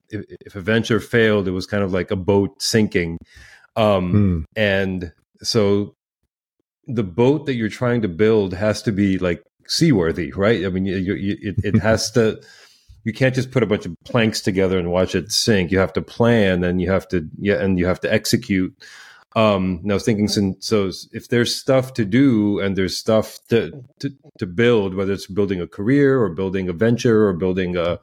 if, 0.10 0.26
if 0.46 0.56
a 0.56 0.62
venture 0.62 1.00
failed, 1.00 1.48
it 1.48 1.52
was 1.52 1.66
kind 1.66 1.84
of 1.84 1.92
like 1.92 2.12
a 2.12 2.16
boat 2.16 2.62
sinking. 2.62 3.18
Um, 3.76 4.12
Hmm. 4.12 4.42
And 4.56 5.14
so 5.42 5.96
the 6.88 7.04
boat 7.04 7.46
that 7.46 7.56
you're 7.56 7.70
trying 7.70 8.02
to 8.02 8.08
build 8.08 8.54
has 8.54 8.82
to 8.84 8.92
be 8.92 9.18
like 9.18 9.44
seaworthy, 9.68 10.32
right? 10.34 10.66
I 10.66 10.70
mean, 10.70 10.86
you, 10.86 10.96
you, 10.96 11.38
it, 11.42 11.56
it 11.64 11.76
has 11.82 12.12
to, 12.12 12.42
you 13.04 13.14
can't 13.14 13.36
just 13.36 13.52
put 13.52 13.64
a 13.64 13.68
bunch 13.68 13.86
of 13.86 13.96
planks 14.06 14.42
together 14.42 14.78
and 14.78 14.92
watch 14.92 15.16
it 15.16 15.32
sink. 15.32 15.72
You 15.72 15.80
have 15.80 15.94
to 15.94 16.02
plan 16.02 16.64
and 16.64 16.82
you 16.82 16.90
have 16.92 17.08
to, 17.10 17.28
yeah, 17.38 17.62
and 17.62 17.78
you 17.78 17.86
have 17.86 18.00
to 18.02 18.14
execute. 18.14 18.76
Um, 19.36 19.80
and 19.82 19.92
I 19.92 19.96
was 19.96 20.06
thinking, 20.06 20.28
so 20.60 20.92
if 21.12 21.28
there's 21.28 21.56
stuff 21.56 21.96
to 21.96 22.06
do 22.06 22.60
and 22.60 22.78
there's 22.78 22.98
stuff 22.98 23.40
to, 23.50 23.84
to, 24.00 24.12
to 24.38 24.46
build, 24.46 24.94
whether 24.94 25.12
it's 25.12 25.28
building 25.28 25.60
a 25.60 25.68
career 25.68 26.22
or 26.22 26.30
building 26.30 26.70
a 26.70 26.74
venture 26.74 27.28
or 27.28 27.34
building 27.34 27.76
a, 27.76 28.00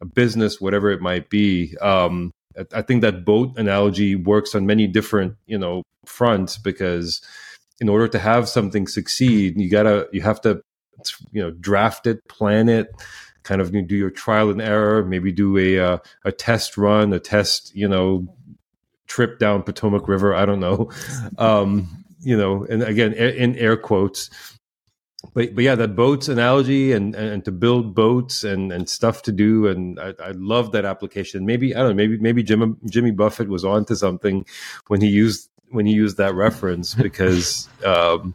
a 0.00 0.04
business, 0.04 0.60
whatever 0.60 0.90
it 0.90 1.00
might 1.00 1.30
be. 1.30 1.76
Um, 1.80 2.32
I, 2.56 2.66
I 2.78 2.82
think 2.82 3.00
that 3.02 3.24
boat 3.24 3.56
analogy 3.56 4.14
works 4.14 4.54
on 4.54 4.66
many 4.66 4.86
different, 4.86 5.36
you 5.46 5.58
know, 5.58 5.82
fronts 6.04 6.58
because 6.58 7.22
in 7.80 7.88
order 7.88 8.08
to 8.08 8.18
have 8.18 8.48
something 8.48 8.86
succeed, 8.86 9.58
you 9.60 9.70
gotta, 9.70 10.08
you 10.12 10.20
have 10.22 10.40
to, 10.42 10.62
you 11.32 11.42
know, 11.42 11.50
draft 11.50 12.06
it, 12.06 12.26
plan 12.28 12.68
it, 12.68 12.88
kind 13.42 13.60
of 13.60 13.72
do 13.72 13.96
your 13.96 14.10
trial 14.10 14.50
and 14.50 14.60
error, 14.60 15.04
maybe 15.04 15.32
do 15.32 15.56
a 15.56 15.78
uh, 15.78 15.98
a 16.24 16.32
test 16.32 16.76
run, 16.76 17.12
a 17.12 17.20
test, 17.20 17.74
you 17.74 17.88
know, 17.88 18.26
trip 19.06 19.38
down 19.38 19.62
Potomac 19.62 20.08
River. 20.08 20.34
I 20.34 20.44
don't 20.44 20.60
know, 20.60 20.90
um, 21.38 22.04
you 22.20 22.36
know, 22.36 22.64
and 22.64 22.82
again 22.82 23.12
in 23.12 23.56
air 23.56 23.76
quotes 23.76 24.30
but 25.34 25.54
but 25.54 25.64
yeah, 25.64 25.74
that 25.74 25.96
boats 25.96 26.28
analogy 26.28 26.92
and 26.92 27.14
and 27.14 27.44
to 27.44 27.52
build 27.52 27.94
boats 27.94 28.44
and 28.44 28.72
and 28.72 28.88
stuff 28.88 29.22
to 29.22 29.32
do, 29.32 29.66
and 29.66 29.98
I, 29.98 30.14
I 30.22 30.30
love 30.32 30.72
that 30.72 30.84
application. 30.84 31.44
Maybe 31.44 31.74
I 31.74 31.80
don't 31.80 31.90
know. 31.90 31.94
Maybe 31.94 32.18
maybe 32.18 32.42
Jimmy 32.42 32.74
Jimmy 32.88 33.10
Buffett 33.10 33.48
was 33.48 33.64
onto 33.64 33.94
something 33.96 34.46
when 34.86 35.00
he 35.00 35.08
used 35.08 35.50
when 35.70 35.86
you 35.86 35.94
use 35.96 36.16
that 36.16 36.34
reference 36.34 36.94
because 37.06 37.68
um, 37.84 38.34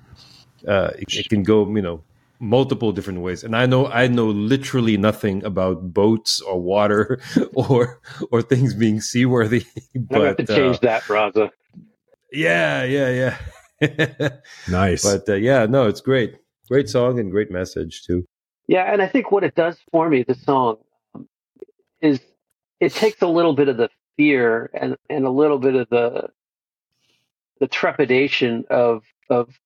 uh, 0.68 0.92
it, 1.00 1.14
it 1.16 1.30
can 1.30 1.44
go 1.44 1.68
you 1.76 1.82
know 1.82 2.04
multiple 2.40 2.92
different 2.92 3.22
ways. 3.22 3.44
And 3.44 3.56
I 3.56 3.66
know 3.66 3.88
I 3.88 4.08
know 4.08 4.28
literally 4.28 4.98
nothing 4.98 5.44
about 5.46 5.94
boats 5.94 6.42
or 6.42 6.60
water 6.60 7.20
or 7.54 8.00
or 8.32 8.42
things 8.42 8.74
being 8.74 9.02
seaworthy. 9.02 9.66
I'm 10.12 10.22
have 10.22 10.38
But 10.38 10.38
to 10.38 10.46
change 10.46 10.78
uh, 10.78 10.80
that, 10.84 11.04
Raza. 11.04 11.52
yeah, 12.32 12.84
yeah, 12.84 13.38
yeah. 13.82 14.30
Nice. 14.68 15.04
but 15.04 15.28
uh, 15.30 15.36
yeah, 15.36 15.66
no, 15.66 15.88
it's 15.88 16.02
great. 16.02 16.36
Great 16.70 16.90
song 16.90 17.20
and 17.20 17.32
great 17.32 17.52
message 17.52 18.04
too. 18.04 18.26
Yeah, 18.68 18.92
and 18.92 19.02
I 19.02 19.08
think 19.08 19.32
what 19.32 19.44
it 19.44 19.56
does 19.56 19.78
for 19.92 20.10
me, 20.10 20.24
the 20.24 20.36
song, 20.36 20.78
um, 21.14 21.28
is 22.02 22.20
it 22.80 22.94
takes 22.94 23.22
a 23.22 23.28
little 23.28 23.54
bit 23.54 23.68
of 23.68 23.78
the 23.78 23.90
fear 24.18 24.70
and, 24.74 24.96
and 25.10 25.26
a 25.26 25.30
little 25.30 25.60
bit 25.60 25.76
of 25.76 25.90
the 25.90 26.30
the 27.64 27.68
trepidation 27.70 28.66
of 28.70 29.04
of 29.30 29.58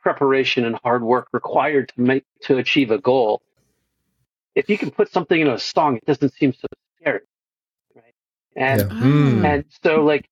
preparation 0.00 0.64
and 0.64 0.76
hard 0.82 1.00
work 1.00 1.28
required 1.32 1.92
to 1.94 2.00
make 2.00 2.24
to 2.42 2.56
achieve 2.56 2.90
a 2.90 2.98
goal. 2.98 3.40
If 4.56 4.68
you 4.68 4.76
can 4.76 4.90
put 4.90 5.12
something 5.12 5.40
in 5.40 5.46
a 5.46 5.56
song, 5.56 5.96
it 5.98 6.04
doesn't 6.06 6.34
seem 6.34 6.52
so 6.52 6.66
scary, 7.00 7.20
right? 7.94 8.14
And 8.56 8.80
Yeah. 8.80 8.96
Hmm. 8.96 9.44
and 9.44 9.64
so 9.84 10.04
like 10.04 10.28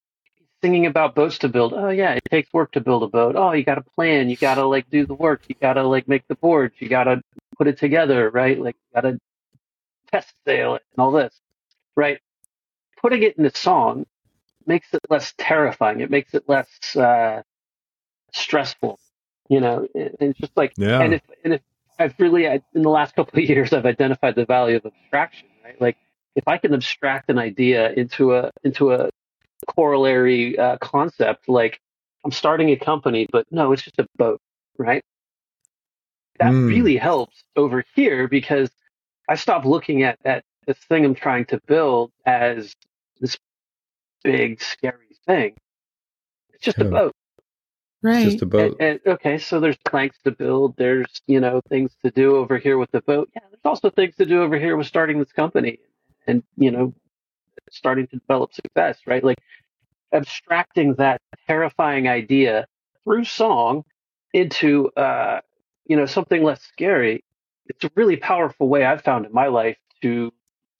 singing 0.60 0.86
about 0.86 1.14
boats 1.14 1.38
to 1.38 1.48
build. 1.48 1.72
Oh 1.72 1.90
yeah, 1.90 2.14
it 2.14 2.24
takes 2.28 2.52
work 2.52 2.72
to 2.72 2.80
build 2.80 3.04
a 3.04 3.06
boat. 3.06 3.36
Oh, 3.36 3.52
you 3.52 3.62
got 3.62 3.76
to 3.76 3.82
plan. 3.82 4.28
You 4.28 4.36
got 4.36 4.56
to 4.56 4.66
like 4.66 4.90
do 4.90 5.06
the 5.06 5.14
work. 5.14 5.42
You 5.46 5.54
got 5.54 5.74
to 5.74 5.84
like 5.84 6.08
make 6.08 6.26
the 6.26 6.34
boards. 6.34 6.74
You 6.80 6.88
got 6.88 7.04
to 7.04 7.22
put 7.56 7.68
it 7.68 7.78
together, 7.78 8.28
right? 8.28 8.58
Like 8.58 8.74
you 8.74 9.00
got 9.00 9.08
to 9.08 9.20
test 10.10 10.34
sail 10.44 10.74
it 10.74 10.82
and 10.96 11.00
all 11.00 11.12
this, 11.12 11.32
right? 11.94 12.18
Putting 13.00 13.22
it 13.22 13.38
in 13.38 13.46
a 13.46 13.54
song 13.54 14.04
makes 14.66 14.92
it 14.94 15.00
less 15.10 15.34
terrifying. 15.38 16.00
It 16.00 16.10
makes 16.10 16.34
it 16.34 16.48
less 16.48 16.68
uh, 16.96 17.42
stressful. 18.32 18.98
You 19.48 19.60
know, 19.60 19.86
and 19.94 20.16
it's 20.20 20.38
just 20.38 20.56
like 20.56 20.74
Yeah. 20.76 21.02
and 21.02 21.14
if 21.14 21.22
and 21.44 21.54
if 21.54 21.60
I've 21.98 22.14
really 22.18 22.48
I, 22.48 22.62
in 22.74 22.82
the 22.82 22.90
last 22.90 23.14
couple 23.14 23.38
of 23.38 23.44
years 23.48 23.72
I've 23.72 23.86
identified 23.86 24.34
the 24.34 24.46
value 24.46 24.76
of 24.76 24.86
abstraction, 24.86 25.48
right? 25.64 25.80
Like 25.80 25.96
if 26.36 26.48
I 26.48 26.58
can 26.58 26.74
abstract 26.74 27.28
an 27.30 27.38
idea 27.38 27.92
into 27.92 28.34
a 28.34 28.50
into 28.64 28.92
a 28.92 29.10
corollary 29.66 30.58
uh, 30.58 30.78
concept, 30.78 31.48
like 31.48 31.80
I'm 32.24 32.32
starting 32.32 32.70
a 32.70 32.76
company, 32.76 33.26
but 33.30 33.46
no, 33.50 33.72
it's 33.72 33.82
just 33.82 33.98
a 33.98 34.06
boat, 34.16 34.40
right? 34.78 35.02
That 36.38 36.54
Mm. 36.54 36.66
really 36.66 36.96
helps 36.96 37.42
over 37.56 37.84
here 37.94 38.28
because 38.28 38.70
I 39.28 39.36
stopped 39.36 39.66
looking 39.66 40.02
at 40.02 40.18
at 40.24 40.44
this 40.66 40.78
thing 40.78 41.04
I'm 41.04 41.14
trying 41.14 41.46
to 41.46 41.60
build 41.66 42.12
as 42.26 42.74
this 43.20 43.36
big 44.22 44.62
scary 44.62 45.16
thing. 45.26 45.54
It's 46.52 46.64
just 46.64 46.78
a 46.78 46.84
boat. 46.84 47.14
Right. 48.02 48.24
Just 48.24 48.42
a 48.42 48.46
boat. 48.46 48.76
And, 48.80 49.00
and, 49.04 49.14
okay, 49.14 49.38
so 49.38 49.60
there's 49.60 49.76
planks 49.88 50.18
to 50.24 50.32
build. 50.32 50.76
There's 50.76 51.22
you 51.26 51.40
know 51.40 51.60
things 51.68 51.92
to 52.04 52.10
do 52.10 52.36
over 52.36 52.58
here 52.58 52.76
with 52.76 52.90
the 52.90 53.00
boat. 53.00 53.30
Yeah, 53.34 53.42
there's 53.48 53.60
also 53.64 53.90
things 53.90 54.16
to 54.16 54.26
do 54.26 54.42
over 54.42 54.58
here 54.58 54.76
with 54.76 54.88
starting 54.88 55.20
this 55.20 55.32
company, 55.32 55.78
and 56.26 56.42
you 56.56 56.72
know, 56.72 56.94
starting 57.70 58.08
to 58.08 58.16
develop 58.16 58.54
success. 58.54 58.98
Right, 59.06 59.22
like 59.22 59.38
abstracting 60.12 60.94
that 60.94 61.20
terrifying 61.46 62.08
idea 62.08 62.66
through 63.04 63.24
song 63.24 63.84
into 64.32 64.90
uh, 64.96 65.40
you 65.86 65.96
know 65.96 66.06
something 66.06 66.42
less 66.42 66.60
scary. 66.62 67.22
It's 67.66 67.84
a 67.84 67.90
really 67.94 68.16
powerful 68.16 68.68
way 68.68 68.84
I've 68.84 69.02
found 69.02 69.26
in 69.26 69.32
my 69.32 69.46
life 69.46 69.78
to 70.02 70.32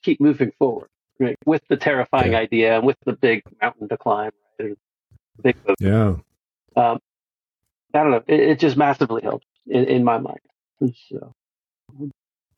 keep 0.03 0.21
moving 0.21 0.51
forward. 0.59 0.89
Right, 1.23 1.39
with 1.47 1.63
the 1.69 1.77
terrifying 1.77 2.33
Yeah. 2.33 2.39
idea 2.39 2.77
and 2.79 2.85
with 2.87 2.97
the 3.05 3.13
big 3.13 3.45
mountain 3.61 3.89
to 3.89 3.97
climb. 3.97 4.33
Right? 4.59 4.77
big. 5.43 5.57
Yeah. 5.79 6.17
Um, 6.75 6.99
I 7.95 8.03
don't 8.03 8.11
know. 8.11 8.25
It, 8.27 8.41
it 8.41 8.59
just 8.59 8.77
massively 8.77 9.23
helps 9.23 9.47
in, 9.67 9.85
in 9.85 10.03
my 10.05 10.19
mind. 10.19 10.41
So, 11.09 11.33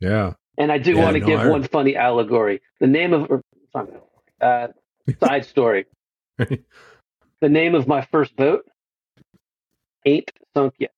Yeah. 0.01 0.33
and 0.57 0.73
I 0.73 0.79
do 0.79 0.95
Yeah, 0.97 1.03
want 1.05 1.15
to 1.17 1.21
no, 1.21 1.27
give 1.27 1.41
I- 1.41 1.49
one 1.49 1.63
funny 1.65 1.95
allegory. 1.95 2.63
The 2.81 2.87
name 2.87 3.13
of 3.13 3.31
or, 3.31 3.43
it's 3.63 3.75
not 3.75 3.89
an 3.91 4.01
allegory, 4.41 4.73
uh, 5.21 5.21
side 5.27 5.45
story. 5.45 5.85
the 6.39 7.49
name 7.49 7.75
of 7.75 7.87
my 7.87 8.01
first 8.11 8.35
boat 8.37 8.65
ain't 10.07 10.31
sunk 10.55 10.75
yet. 10.79 10.93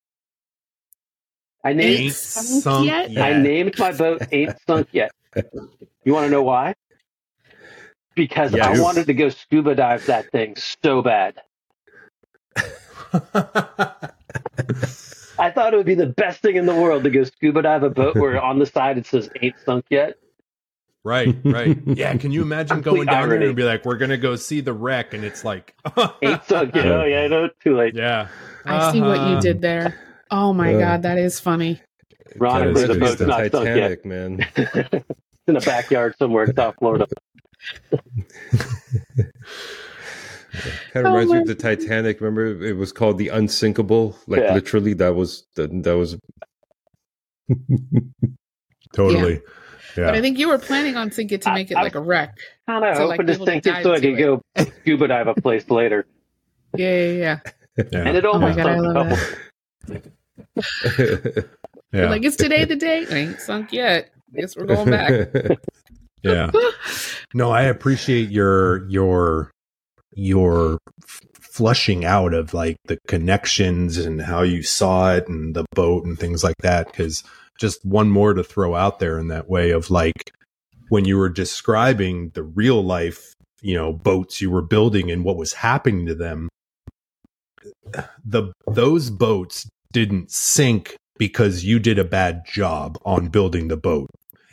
I 1.64 1.72
named 1.72 1.98
Ain't 2.00 2.14
sunk 2.14 2.62
sunk 2.62 2.86
yet? 2.86 3.10
yet. 3.10 3.24
I 3.24 3.42
named 3.42 3.76
my 3.78 3.92
boat 3.92 4.22
ain't 4.30 4.54
sunk 4.68 4.88
yet. 4.92 5.10
You 6.04 6.12
want 6.14 6.26
to 6.26 6.30
know 6.30 6.42
why? 6.44 6.74
Because 8.16 8.54
I 8.54 8.80
wanted 8.80 9.06
to 9.06 9.14
go 9.14 9.28
scuba 9.28 9.74
dive 9.76 10.06
that 10.06 10.32
thing 10.32 10.56
so 10.82 11.02
bad. 11.02 11.36
I 15.38 15.50
thought 15.50 15.74
it 15.74 15.76
would 15.76 15.86
be 15.86 15.94
the 15.94 16.06
best 16.06 16.40
thing 16.40 16.56
in 16.56 16.64
the 16.66 16.74
world 16.74 17.04
to 17.04 17.10
go 17.10 17.24
scuba 17.24 17.62
dive 17.62 17.82
a 17.82 17.90
boat 17.90 18.16
where 18.16 18.40
on 18.42 18.58
the 18.58 18.66
side 18.66 18.96
it 18.98 19.06
says 19.06 19.28
ain't 19.40 19.56
sunk 19.66 19.84
yet. 19.90 20.14
right, 21.04 21.36
right. 21.44 21.76
Yeah, 21.86 22.16
can 22.16 22.32
you 22.32 22.42
imagine 22.42 22.80
going 22.82 23.06
Complete 23.06 23.10
down 23.10 23.28
there 23.28 23.42
and 23.42 23.54
be 23.56 23.62
like, 23.64 23.84
we're 23.84 23.98
going 23.98 24.10
to 24.10 24.16
go 24.16 24.34
see 24.36 24.60
the 24.62 24.72
wreck 24.72 25.12
and 25.14 25.24
it's 25.24 25.44
like 25.44 25.74
Ain't 26.22 26.42
sunk 26.44 26.74
yet. 26.74 26.86
Oh 26.86 27.04
yeah, 27.04 27.26
no, 27.28 27.50
too 27.62 27.76
late. 27.76 27.94
Yeah. 27.94 28.28
I 28.64 28.92
see 28.92 29.00
what 29.00 29.20
you 29.20 29.24
Uh-huh. 29.24 29.40
did 29.40 29.60
there. 29.60 29.94
Oh 30.30 30.52
my 30.54 30.74
Uh, 30.74 30.80
god, 30.80 31.02
that 31.02 31.18
is 31.18 31.38
funny. 31.38 31.80
Ron, 32.38 32.72
the 32.72 32.94
boat's 32.98 33.16
the 33.16 33.26
not 33.26 33.50
sunk 33.52 33.66
yet. 33.66 34.04
Man. 34.06 34.46
it's 34.56 35.04
in 35.46 35.56
a 35.56 35.60
backyard 35.60 36.16
somewhere 36.18 36.44
in 36.44 36.56
South 36.56 36.74
Florida. 36.78 37.06
Kind 40.92 41.06
Oh 41.06 41.10
of 41.10 41.12
reminds 41.12 41.30
me 41.32 41.36
my 41.36 41.40
of 41.42 41.46
the 41.46 41.54
Titanic. 41.54 42.20
Remember, 42.20 42.64
it 42.64 42.76
was 42.76 42.92
called 42.92 43.18
the 43.18 43.28
Unsinkable. 43.28 44.16
Like 44.26 44.40
Yeah. 44.42 44.54
literally, 44.54 44.94
that 44.94 45.14
was 45.14 45.46
that, 45.56 45.70
that 45.82 45.96
was. 45.96 46.16
Totally. 48.94 49.40
But 49.94 50.14
I 50.14 50.20
think 50.20 50.38
you 50.38 50.48
were 50.48 50.58
planning 50.58 50.96
on 50.96 51.10
sinking 51.10 51.36
it 51.36 51.42
to 51.42 51.50
I- 51.50 51.54
make 51.54 51.70
it 51.70 51.76
I- 51.76 51.82
like 51.82 51.94
a 51.94 52.00
wreck. 52.00 52.36
Kind 52.66 52.84
of 52.84 52.96
So, 52.96 53.06
like, 53.06 53.20
hoping 53.20 53.38
to 53.38 53.44
sink 53.44 53.66
it 53.66 53.82
so 53.82 53.92
I 53.94 54.00
could 54.00 54.18
go 54.18 54.42
scuba 54.80 55.08
dive 55.08 55.26
a 55.28 55.34
place 55.34 55.68
later. 55.70 56.06
Yeah, 56.76 56.96
yeah, 56.96 57.12
yeah. 57.12 57.38
Yeah. 57.92 58.02
And 58.08 58.16
it 58.16 58.24
Oh 58.24 58.38
my 58.38 58.50
almost 58.52 58.56
god, 58.56 58.66
I 58.66 58.76
sunk 58.76 58.94
love 58.94 59.08
couple. 61.02 61.42
yeah. 61.92 62.08
Like, 62.10 62.24
is 62.24 62.36
today 62.36 62.64
the 62.64 62.76
day? 62.76 63.06
Ain't 63.10 63.40
sunk 63.40 63.72
yet. 63.72 64.10
Guess 64.34 64.56
we're 64.56 64.66
going 64.66 64.90
back. 64.90 65.58
Yeah. 66.22 66.50
No, 67.34 67.50
I 67.50 67.62
appreciate 67.62 68.30
your 68.30 68.88
your 68.88 69.50
your 70.14 70.78
f- 71.02 71.20
flushing 71.38 72.04
out 72.04 72.32
of 72.32 72.54
like 72.54 72.76
the 72.86 72.98
connections 73.08 73.98
and 73.98 74.22
how 74.22 74.42
you 74.42 74.62
saw 74.62 75.12
it 75.12 75.28
and 75.28 75.54
the 75.54 75.66
boat 75.74 76.06
and 76.06 76.18
things 76.18 76.42
like 76.42 76.56
that 76.62 76.92
cuz 76.94 77.24
just 77.58 77.84
one 77.84 78.08
more 78.10 78.32
to 78.32 78.44
throw 78.44 78.74
out 78.74 79.00
there 79.00 79.18
in 79.18 79.28
that 79.28 79.50
way 79.50 79.70
of 79.70 79.90
like 79.90 80.30
when 80.88 81.04
you 81.04 81.18
were 81.18 81.28
describing 81.28 82.30
the 82.30 82.44
real 82.44 82.82
life, 82.82 83.34
you 83.60 83.74
know, 83.74 83.92
boats 83.92 84.40
you 84.40 84.50
were 84.50 84.62
building 84.62 85.10
and 85.10 85.24
what 85.24 85.36
was 85.36 85.52
happening 85.52 86.06
to 86.06 86.14
them 86.14 86.48
the 88.24 88.52
those 88.66 89.10
boats 89.10 89.68
didn't 89.92 90.30
sink 90.30 90.96
because 91.18 91.64
you 91.64 91.78
did 91.78 91.98
a 91.98 92.04
bad 92.04 92.44
job 92.46 92.98
on 93.04 93.28
building 93.28 93.68
the 93.68 93.76
boat. 93.76 94.08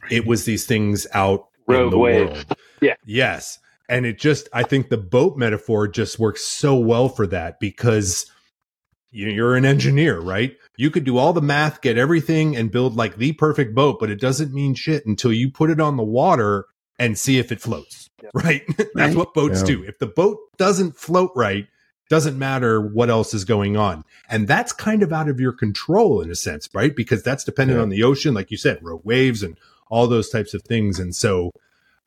It 0.10 0.26
was 0.26 0.45
these 0.45 0.65
things 0.65 1.07
out 1.14 1.48
Rogue 1.68 1.91
the 1.91 1.98
waves. 1.98 2.31
world. 2.31 2.45
Yeah. 2.81 2.95
Yes. 3.06 3.60
And 3.88 4.06
it 4.06 4.19
just 4.19 4.49
I 4.53 4.64
think 4.64 4.90
the 4.90 4.98
boat 4.98 5.38
metaphor 5.38 5.88
just 5.88 6.19
works 6.19 6.44
so 6.44 6.76
well 6.76 7.07
for 7.07 7.26
that 7.27 7.60
because 7.61 8.26
you- 9.11 9.30
you're 9.30 9.56
an 9.56 9.64
engineer, 9.65 10.19
right? 10.19 10.57
You 10.77 10.90
could 10.91 11.03
do 11.06 11.18
all 11.18 11.31
the 11.34 11.41
math, 11.41 11.81
get 11.81 11.98
everything 11.98 12.56
and 12.57 12.72
build 12.72 12.95
like 12.98 13.15
the 13.18 13.31
perfect 13.34 13.73
boat, 13.76 13.99
but 13.99 14.10
it 14.10 14.19
doesn't 14.19 14.53
mean 14.53 14.73
shit 14.76 15.06
until 15.06 15.31
you 15.31 15.49
put 15.52 15.69
it 15.69 15.80
on 15.80 15.95
the 15.98 16.03
water 16.03 16.65
and 16.99 17.18
see 17.18 17.38
if 17.38 17.52
it 17.52 17.61
floats. 17.61 18.10
Yeah. 18.22 18.30
Right? 18.34 18.64
That's 18.77 18.90
Right. 18.95 19.15
what 19.15 19.34
boats 19.34 19.61
Yeah. 19.61 19.68
do. 19.68 19.84
If 19.84 19.99
the 19.99 20.07
boat 20.07 20.40
doesn't 20.57 20.98
float 20.98 21.31
right, 21.35 21.68
doesn't 22.10 22.38
matter 22.38 22.81
what 22.81 23.10
else 23.10 23.34
is 23.34 23.45
going 23.45 23.77
on. 23.77 24.03
And 24.30 24.48
that's 24.48 24.72
kind 24.73 25.02
of 25.03 25.11
out 25.14 25.30
of 25.30 25.40
your 25.40 25.53
control 25.53 26.22
in 26.22 26.30
a 26.30 26.35
sense, 26.35 26.68
right? 26.73 26.94
Because 26.95 27.23
that's 27.23 27.44
dependent 27.45 27.77
Yeah. 27.77 27.84
on 27.84 27.90
the 27.90 28.03
ocean, 28.03 28.34
like 28.34 28.52
you 28.52 28.57
said, 28.57 28.80
rogue 28.81 29.06
waves 29.06 29.41
and 29.41 29.57
all 29.90 30.08
those 30.08 30.30
types 30.30 30.54
of 30.54 30.62
things. 30.64 31.00
And 31.00 31.16
so 31.16 31.52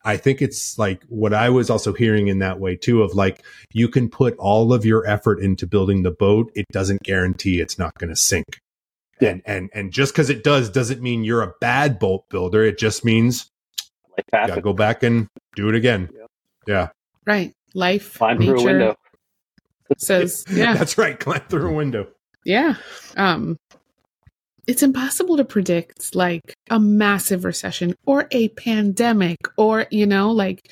I 0.05 0.17
think 0.17 0.41
it's 0.41 0.77
like 0.77 1.03
what 1.09 1.33
I 1.33 1.49
was 1.49 1.69
also 1.69 1.93
hearing 1.93 2.27
in 2.27 2.39
that 2.39 2.59
way 2.59 2.75
too 2.75 3.03
of 3.03 3.13
like 3.13 3.43
you 3.73 3.87
can 3.89 4.09
put 4.09 4.35
all 4.37 4.73
of 4.73 4.85
your 4.85 5.05
effort 5.07 5.39
into 5.39 5.67
building 5.67 6.03
the 6.03 6.11
boat, 6.11 6.51
it 6.55 6.65
doesn't 6.71 7.03
guarantee 7.03 7.59
it's 7.59 7.77
not 7.79 7.93
going 7.97 8.09
to 8.09 8.15
sink. 8.15 8.59
And 9.19 9.41
and 9.45 9.69
and 9.73 9.91
just 9.91 10.13
because 10.13 10.29
it 10.29 10.43
does 10.43 10.69
doesn't 10.69 11.01
mean 11.01 11.23
you're 11.23 11.41
a 11.41 11.53
bad 11.59 11.97
boat 11.97 12.29
builder. 12.29 12.63
It 12.63 12.77
just 12.77 13.03
means 13.03 13.49
Like 14.15 14.25
you 14.31 14.47
gotta 14.47 14.61
go 14.61 14.73
back 14.73 15.01
and 15.03 15.27
do 15.55 15.69
it 15.69 15.75
again. 15.75 16.09
Yeah. 16.67 16.89
Right. 17.25 17.53
Life, 17.73 18.15
Climb 18.17 18.39
through 18.39 18.59
a 18.59 18.63
window. 18.63 18.95
says, 19.97 20.45
yeah, 20.51 20.73
That's 20.73 20.97
right. 20.97 21.19
Climb 21.19 21.41
through 21.49 21.69
a 21.69 21.73
window. 21.73 22.07
yeah. 22.45 22.75
Um, 23.15 23.57
it's 24.67 24.83
impossible 24.83 25.37
to 25.37 25.45
predict 25.45 26.13
like 26.15 26.53
a 26.69 26.79
massive 26.79 27.45
recession 27.45 27.95
or 28.05 28.27
a 28.31 28.49
pandemic 28.49 29.37
or, 29.57 29.87
you 29.91 30.05
know, 30.05 30.31
like 30.31 30.69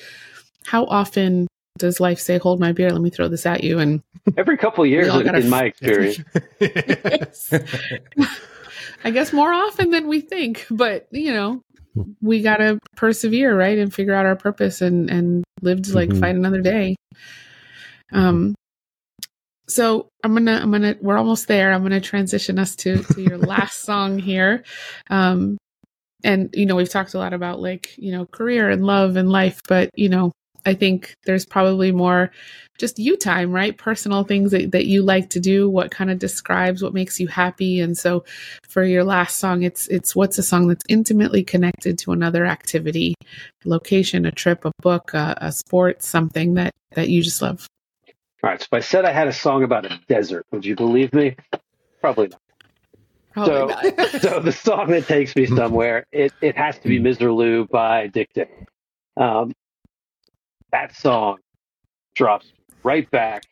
how 0.66 0.86
often 0.86 1.48
does 1.78 2.00
life 2.00 2.20
say, 2.20 2.38
hold 2.38 2.60
my 2.60 2.72
beer, 2.74 2.90
let 2.92 3.02
me 3.02 3.10
throw 3.10 3.28
this 3.28 3.46
at 3.46 3.64
you? 3.64 3.80
And 3.80 4.02
Every 4.38 4.58
couple 4.58 4.84
of 4.84 4.90
years, 4.90 5.10
all 5.10 5.20
in, 5.20 5.26
gotta 5.26 5.44
my 5.46 5.64
experience. 5.82 6.20
I 9.04 9.12
guess 9.12 9.32
more 9.32 9.54
often 9.54 9.92
than 9.92 10.08
we 10.08 10.20
think, 10.22 10.66
but 10.70 11.08
you 11.12 11.32
know, 11.32 11.62
we 12.22 12.42
gotta 12.42 12.80
persevere, 12.98 13.58
right, 13.58 13.78
and 13.78 13.94
figure 13.94 14.14
out 14.14 14.26
our 14.26 14.36
purpose 14.36 14.82
and 14.82 15.10
and 15.10 15.44
live 15.62 15.84
to 15.84 15.94
like 15.94 16.10
Mhm. 16.10 16.20
fight 16.20 16.36
another 16.36 16.62
day. 16.62 16.96
Um, 18.12 18.56
so 19.68 20.10
I'm 20.24 20.34
gonna 20.34 20.60
I'm 20.62 20.72
gonna 20.72 20.96
we're 21.02 21.18
almost 21.18 21.48
there. 21.48 21.74
I'm 21.74 21.84
gonna 21.84 22.02
transition 22.02 22.60
us 22.60 22.76
to 22.78 23.04
to 23.04 23.22
your 23.22 23.38
last 23.54 23.82
song 23.82 24.20
here. 24.20 24.64
Um, 25.10 25.58
and 26.24 26.50
you 26.54 26.66
know 26.66 26.76
we've 26.76 26.90
talked 26.90 27.14
a 27.14 27.20
lot 27.20 27.34
about 27.34 27.62
like 27.62 27.98
you 27.98 28.12
know 28.12 28.26
career 28.26 28.70
and 28.70 28.86
love 28.86 29.16
and 29.16 29.30
life, 29.30 29.62
but 29.68 29.90
you 29.96 30.10
know 30.10 30.32
I 30.66 30.74
think 30.74 31.14
there's 31.26 31.46
probably 31.46 31.92
more 31.92 32.32
just 32.78 32.98
you 33.00 33.16
time, 33.16 33.52
right? 33.52 33.78
Personal 33.78 34.24
things 34.24 34.52
that, 34.52 34.72
that 34.72 34.88
you 34.88 35.04
like 35.04 35.30
to 35.30 35.40
do, 35.40 35.70
what 35.70 35.92
kind 35.92 36.10
of 36.10 36.20
describes 36.20 36.82
what 36.82 36.94
makes 36.94 37.20
you 37.20 37.28
happy. 37.28 37.80
And 37.80 37.98
so 37.98 38.26
for 38.68 38.84
your 38.84 39.04
last 39.04 39.38
song, 39.38 39.64
it's 39.64 39.88
it's 39.88 40.16
what's 40.16 40.38
a 40.38 40.44
song 40.44 40.68
that's 40.68 40.84
intimately 40.90 41.44
connected 41.44 41.98
to 42.00 42.12
another 42.12 42.46
activity, 42.46 43.14
location, 43.64 44.26
a 44.26 44.32
trip, 44.32 44.66
a 44.66 44.72
book, 44.82 45.14
a, 45.14 45.38
a 45.40 45.52
sport, 45.52 46.02
something 46.02 46.56
that 46.56 46.72
that 46.96 47.10
you 47.10 47.22
just 47.22 47.42
love. 47.42 47.68
All 48.46 48.52
right. 48.52 48.62
So 48.62 48.68
if 48.72 48.74
I 48.74 48.80
said 48.82 49.06
I 49.06 49.12
had 49.12 49.28
a 49.28 49.34
song 49.34 49.64
about 49.64 49.86
a 49.88 50.00
desert, 50.08 50.46
would 50.52 50.64
you 50.64 50.76
believe 50.76 51.14
me? 51.14 51.36
Probably 52.00 52.28
not. 52.28 52.42
Probably 53.34 53.54
So- 53.56 53.66
not. 53.68 54.10
so 54.22 54.40
the 54.40 54.52
song 54.52 54.92
that 54.92 55.08
takes 55.08 55.36
me 55.36 55.48
somewhere, 55.48 56.06
it, 56.12 56.32
it 56.42 56.56
has 56.56 56.78
to 56.80 56.88
be 56.88 57.00
Misirlou 57.00 57.68
by 57.68 58.06
Dick 58.06 58.30
Dale. 58.36 58.46
Um, 59.18 59.52
that 60.72 60.96
song 60.96 61.40
drops 62.14 62.52
right 62.84 63.10
back. 63.10 63.46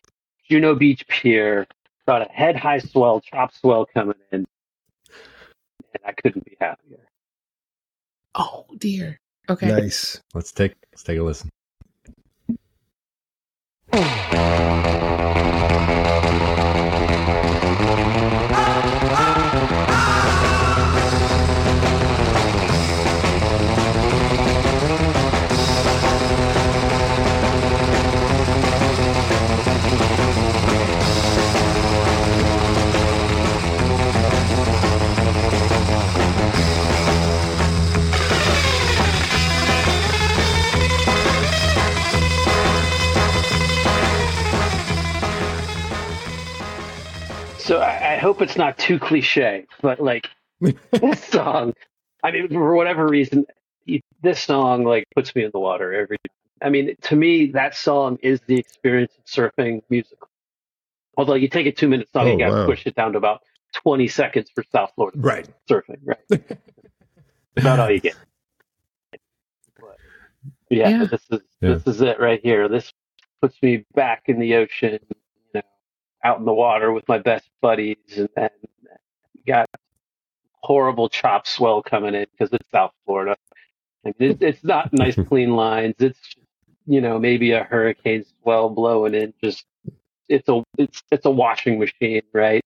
Juno 0.48 0.76
Beach 0.76 1.08
Pier, 1.08 1.66
got 2.08 2.22
a 2.22 2.32
head 2.32 2.56
high 2.56 2.78
swell, 2.78 3.20
chop 3.20 3.52
swell 3.56 3.88
coming 3.92 4.14
in, 4.32 4.46
and 5.94 6.04
I 6.06 6.12
couldn't 6.12 6.46
be 6.46 6.56
happier. 6.62 7.00
oh 8.36 8.66
dear. 8.78 9.18
Okay. 9.50 9.68
nice. 9.68 10.22
let's 10.36 10.52
take 10.52 10.74
let's 10.92 11.02
take 11.02 11.18
a 11.18 11.24
listen. 11.24 11.50
Oh. 13.96 14.93
So 47.64 47.80
I, 47.80 48.16
I 48.16 48.18
hope 48.18 48.42
it's 48.42 48.58
not 48.58 48.78
too 48.78 49.00
cliche, 49.00 49.68
but 49.82 50.02
like 50.02 50.28
this 51.00 51.24
song, 51.24 51.74
I 52.22 52.32
mean, 52.32 52.50
for 52.50 52.76
whatever 52.76 53.08
reason, 53.08 53.46
this 54.22 54.42
song 54.42 54.84
like 54.84 55.06
puts 55.16 55.34
me 55.34 55.46
in 55.46 55.52
the 55.54 55.60
water 55.62 55.94
every. 55.94 56.18
I 56.62 56.70
mean, 56.70 56.94
to 57.04 57.16
me, 57.16 57.48
that 57.52 57.74
song 57.74 58.18
is 58.22 58.42
the 58.48 58.58
experience 58.58 59.14
of 59.18 59.24
surfing 59.26 59.82
music. 59.90 60.18
Although 61.18 61.36
you 61.36 61.48
take 61.48 61.66
a 61.68 61.72
two 61.72 61.88
minute 61.88 62.10
song, 62.12 62.28
Oh, 62.28 62.32
you 62.34 62.38
got 62.38 62.48
to 62.50 62.54
wow. 62.54 62.66
push 62.66 62.86
it 62.86 62.96
down 62.96 63.14
to 63.14 63.18
about 63.18 63.42
20 63.76 64.10
seconds 64.10 64.50
for 64.54 64.66
South 64.70 64.92
Florida 64.96 65.18
Right. 65.22 65.48
surfing, 65.70 66.00
right? 66.04 66.18
About 67.56 67.80
all 67.80 67.92
you 67.92 68.02
get. 68.02 68.16
But, 69.80 69.98
yeah, 70.70 70.90
Yeah. 70.90 71.06
this 71.06 71.22
is 71.32 71.42
Yeah. 71.62 71.74
this 71.76 71.88
is 71.88 72.02
it 72.02 72.20
right 72.20 72.42
here. 72.44 72.68
This 72.68 72.92
puts 73.42 73.56
me 73.62 73.86
back 73.96 74.24
in 74.26 74.38
the 74.40 74.56
ocean, 74.56 75.00
out 76.24 76.40
in 76.40 76.46
the 76.46 76.54
water 76.54 76.92
with 76.92 77.08
my 77.08 77.18
best 77.20 77.50
buddies, 77.62 77.98
and, 78.16 78.30
and 78.38 78.50
got 79.48 79.70
horrible 80.56 81.10
chop 81.10 81.46
swell 81.46 81.82
coming 81.82 82.16
in 82.16 82.26
because 82.32 82.54
it's 82.54 82.70
South 82.72 82.92
Florida. 83.06 83.36
And 84.06 84.16
it, 84.20 84.42
it's 84.42 84.64
not 84.64 84.94
nice 84.94 85.16
clean 85.28 85.56
lines. 85.56 85.96
It's 86.00 86.20
you 86.86 87.02
know 87.02 87.20
maybe 87.20 87.52
a 87.52 87.64
hurricane 87.64 88.26
swell 88.42 88.70
blowing 88.70 89.14
in. 89.14 89.34
Just 89.44 89.66
it's 90.30 90.48
a 90.50 90.64
it's 90.78 91.04
it's 91.12 91.26
a 91.26 91.32
washing 91.32 91.80
machine, 91.80 92.24
right? 92.34 92.64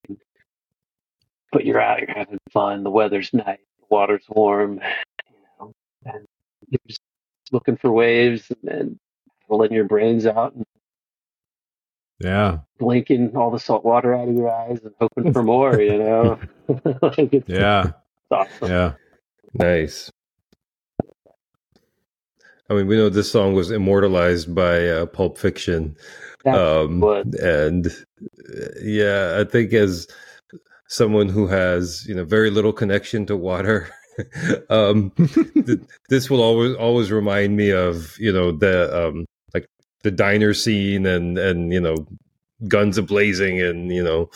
But 1.51 1.65
you're 1.65 1.81
out, 1.81 2.01
you're 2.01 2.15
having 2.17 2.39
fun. 2.51 2.83
The 2.83 2.91
weather's 2.91 3.33
nice, 3.33 3.59
the 3.79 3.85
water's 3.89 4.25
warm, 4.29 4.75
you 4.75 5.35
know, 5.59 5.71
and 6.05 6.25
you're 6.69 6.79
just 6.87 7.01
looking 7.51 7.77
for 7.77 7.91
waves 7.91 8.51
and, 8.51 8.71
and 8.71 8.99
pulling 9.47 9.71
your 9.71 9.85
brains 9.85 10.25
out 10.25 10.53
and 10.53 10.65
Yeah. 12.19 12.59
blinking 12.79 13.35
all 13.35 13.51
the 13.51 13.59
salt 13.59 13.85
water 13.85 14.15
out 14.15 14.27
of 14.27 14.35
your 14.35 14.49
eyes 14.51 14.79
and 14.83 14.93
hoping 14.99 15.33
for 15.33 15.43
more. 15.43 15.79
You 15.81 15.97
know, 15.99 16.39
like 17.01 17.33
it's, 17.33 17.47
Yeah. 17.49 17.87
it's 17.87 17.93
awesome. 18.31 18.69
Yeah. 18.69 18.93
Nice. 19.53 20.11
I 22.69 22.73
mean, 22.73 22.87
we 22.87 22.97
know 22.97 23.09
this 23.09 23.31
song 23.31 23.53
was 23.53 23.71
immortalized 23.71 24.53
by 24.53 24.85
uh, 24.87 25.05
Pulp 25.05 25.37
Fiction, 25.37 25.95
um, 26.45 27.01
and 27.41 27.87
uh, 27.87 28.67
yeah, 28.83 29.37
I 29.39 29.49
think 29.49 29.71
as 29.73 30.05
someone 30.89 31.29
who 31.29 31.47
has 31.47 32.05
you 32.07 32.13
know 32.15 32.25
very 32.25 32.49
little 32.49 32.73
connection 32.73 33.25
to 33.27 33.37
water, 33.37 33.89
um, 34.69 35.11
th- 35.15 35.79
this 36.09 36.29
will 36.29 36.41
always 36.41 36.75
always 36.75 37.09
remind 37.09 37.55
me 37.55 37.71
of 37.71 38.17
you 38.19 38.33
know 38.33 38.51
the 38.51 39.07
um, 39.07 39.19
like 39.19 39.27
the 40.03 40.11
diner 40.11 40.53
scene 40.53 41.05
and 41.05 41.37
and 41.37 41.73
you 41.73 41.79
know 41.79 42.07
guns 42.67 42.97
a 42.97 43.03
blazing 43.03 43.61
and 43.61 43.91
you 43.91 44.03
know 44.03 44.29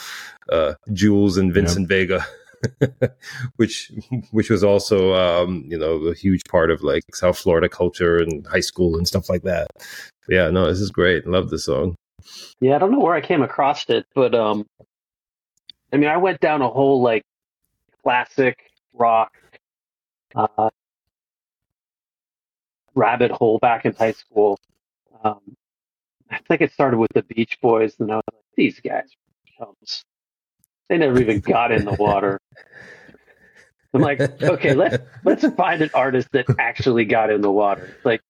uh, 0.49 0.73
Jules 0.93 1.37
and 1.37 1.53
Vincent 1.53 1.87
Vega. 1.87 2.25
which 3.55 3.91
which 4.29 4.51
was 4.51 4.63
also 4.63 5.15
um, 5.15 5.65
you 5.67 5.77
know 5.77 5.95
a 6.05 6.13
huge 6.13 6.43
part 6.49 6.69
of 6.69 6.83
like 6.83 7.03
South 7.15 7.37
Florida 7.37 7.67
culture 7.67 8.17
and 8.17 8.45
high 8.45 8.59
school 8.59 8.97
and 8.97 9.07
stuff 9.07 9.29
like 9.29 9.41
that. 9.41 9.67
But 9.75 10.35
yeah, 10.35 10.49
no, 10.51 10.67
this 10.67 10.79
is 10.79 10.91
great. 10.91 11.25
Love 11.25 11.49
this 11.49 11.65
song. 11.65 11.95
Yeah, 12.59 12.75
I 12.75 12.77
don't 12.77 12.91
know 12.91 12.99
where 12.99 13.15
I 13.15 13.21
came 13.21 13.41
across 13.41 13.89
it, 13.89 14.05
but 14.13 14.35
um, 14.35 14.67
I 15.91 15.97
mean, 15.97 16.09
I 16.09 16.17
went 16.17 16.39
down 16.39 16.61
a 16.61 16.69
whole 16.69 17.01
like 17.01 17.23
classic 18.03 18.69
rock 18.93 19.31
uh, 20.35 20.69
rabbit 22.95 23.31
hole 23.31 23.59
back 23.59 23.85
in 23.85 23.93
high 23.93 24.13
school. 24.13 24.59
Um, 25.23 25.39
I 26.29 26.39
think 26.47 26.61
it 26.61 26.71
started 26.73 26.97
with 26.97 27.11
the 27.13 27.23
Beach 27.23 27.59
Boys, 27.61 27.95
and 27.99 28.11
I 28.11 28.15
was 28.17 28.23
like, 28.33 28.43
these 28.55 28.79
guys 28.79 29.05
are 29.59 29.65
chumps. 29.65 30.03
They 30.89 30.97
never 30.97 31.19
even 31.19 31.41
got 31.41 31.71
in 31.71 31.85
the 31.85 31.93
water. 31.93 32.39
I'm 33.93 34.01
like, 34.01 34.23
okay, 34.47 34.73
let's 34.73 34.97
let's 35.23 35.45
find 35.55 35.81
an 35.81 35.89
artist 35.93 36.29
that 36.33 36.47
actually 36.57 37.05
got 37.05 37.31
in 37.31 37.41
the 37.41 37.51
water. 37.51 37.97
Like, 38.03 38.21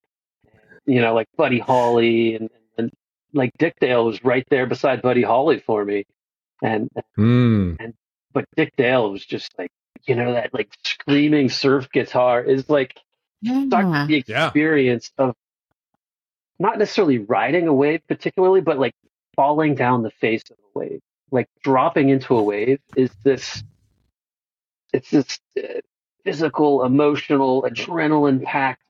you 0.86 1.00
know, 1.00 1.14
like 1.14 1.28
Buddy 1.36 1.58
Holly 1.60 2.36
and, 2.36 2.50
and 2.78 2.90
like 3.32 3.52
Dick 3.58 3.74
Dale 3.80 4.04
was 4.04 4.24
right 4.24 4.44
there 4.50 4.66
beside 4.66 5.02
Buddy 5.02 5.22
Holly 5.22 5.60
for 5.60 5.84
me, 5.84 6.04
and 6.62 6.88
Hmm. 7.16 7.74
but 8.32 8.46
Dick 8.56 8.72
Dale 8.76 9.10
was 9.10 9.24
just 9.24 9.52
like, 9.58 9.70
you 10.06 10.16
know, 10.16 10.32
that 10.34 10.54
like 10.54 10.70
screaming 10.84 11.48
surf 11.50 11.90
guitar 11.92 12.42
is 12.42 12.68
like 12.70 12.98
Yeah. 13.42 13.64
such 13.70 13.86
the 14.06 14.16
Yeah. 14.26 14.46
experience 14.46 15.12
of 15.18 15.34
not 16.62 16.78
necessarily 16.78 17.18
riding 17.18 17.66
a 17.68 17.74
wave 17.74 18.00
particularly, 18.08 18.60
but 18.60 18.78
like 18.78 18.94
falling 19.34 19.74
down 19.74 20.02
the 20.02 20.10
face 20.10 20.44
of 20.50 20.56
a 20.74 20.78
wave, 20.78 21.00
like 21.30 21.48
dropping 21.62 22.08
into 22.08 22.36
a 22.36 22.42
wave 22.42 22.78
is 22.96 23.10
this, 23.24 23.64
it's 24.92 25.10
this 25.10 25.40
uh, 25.58 25.80
physical, 26.24 26.84
emotional, 26.84 27.62
adrenaline 27.62 28.42
packed, 28.44 28.82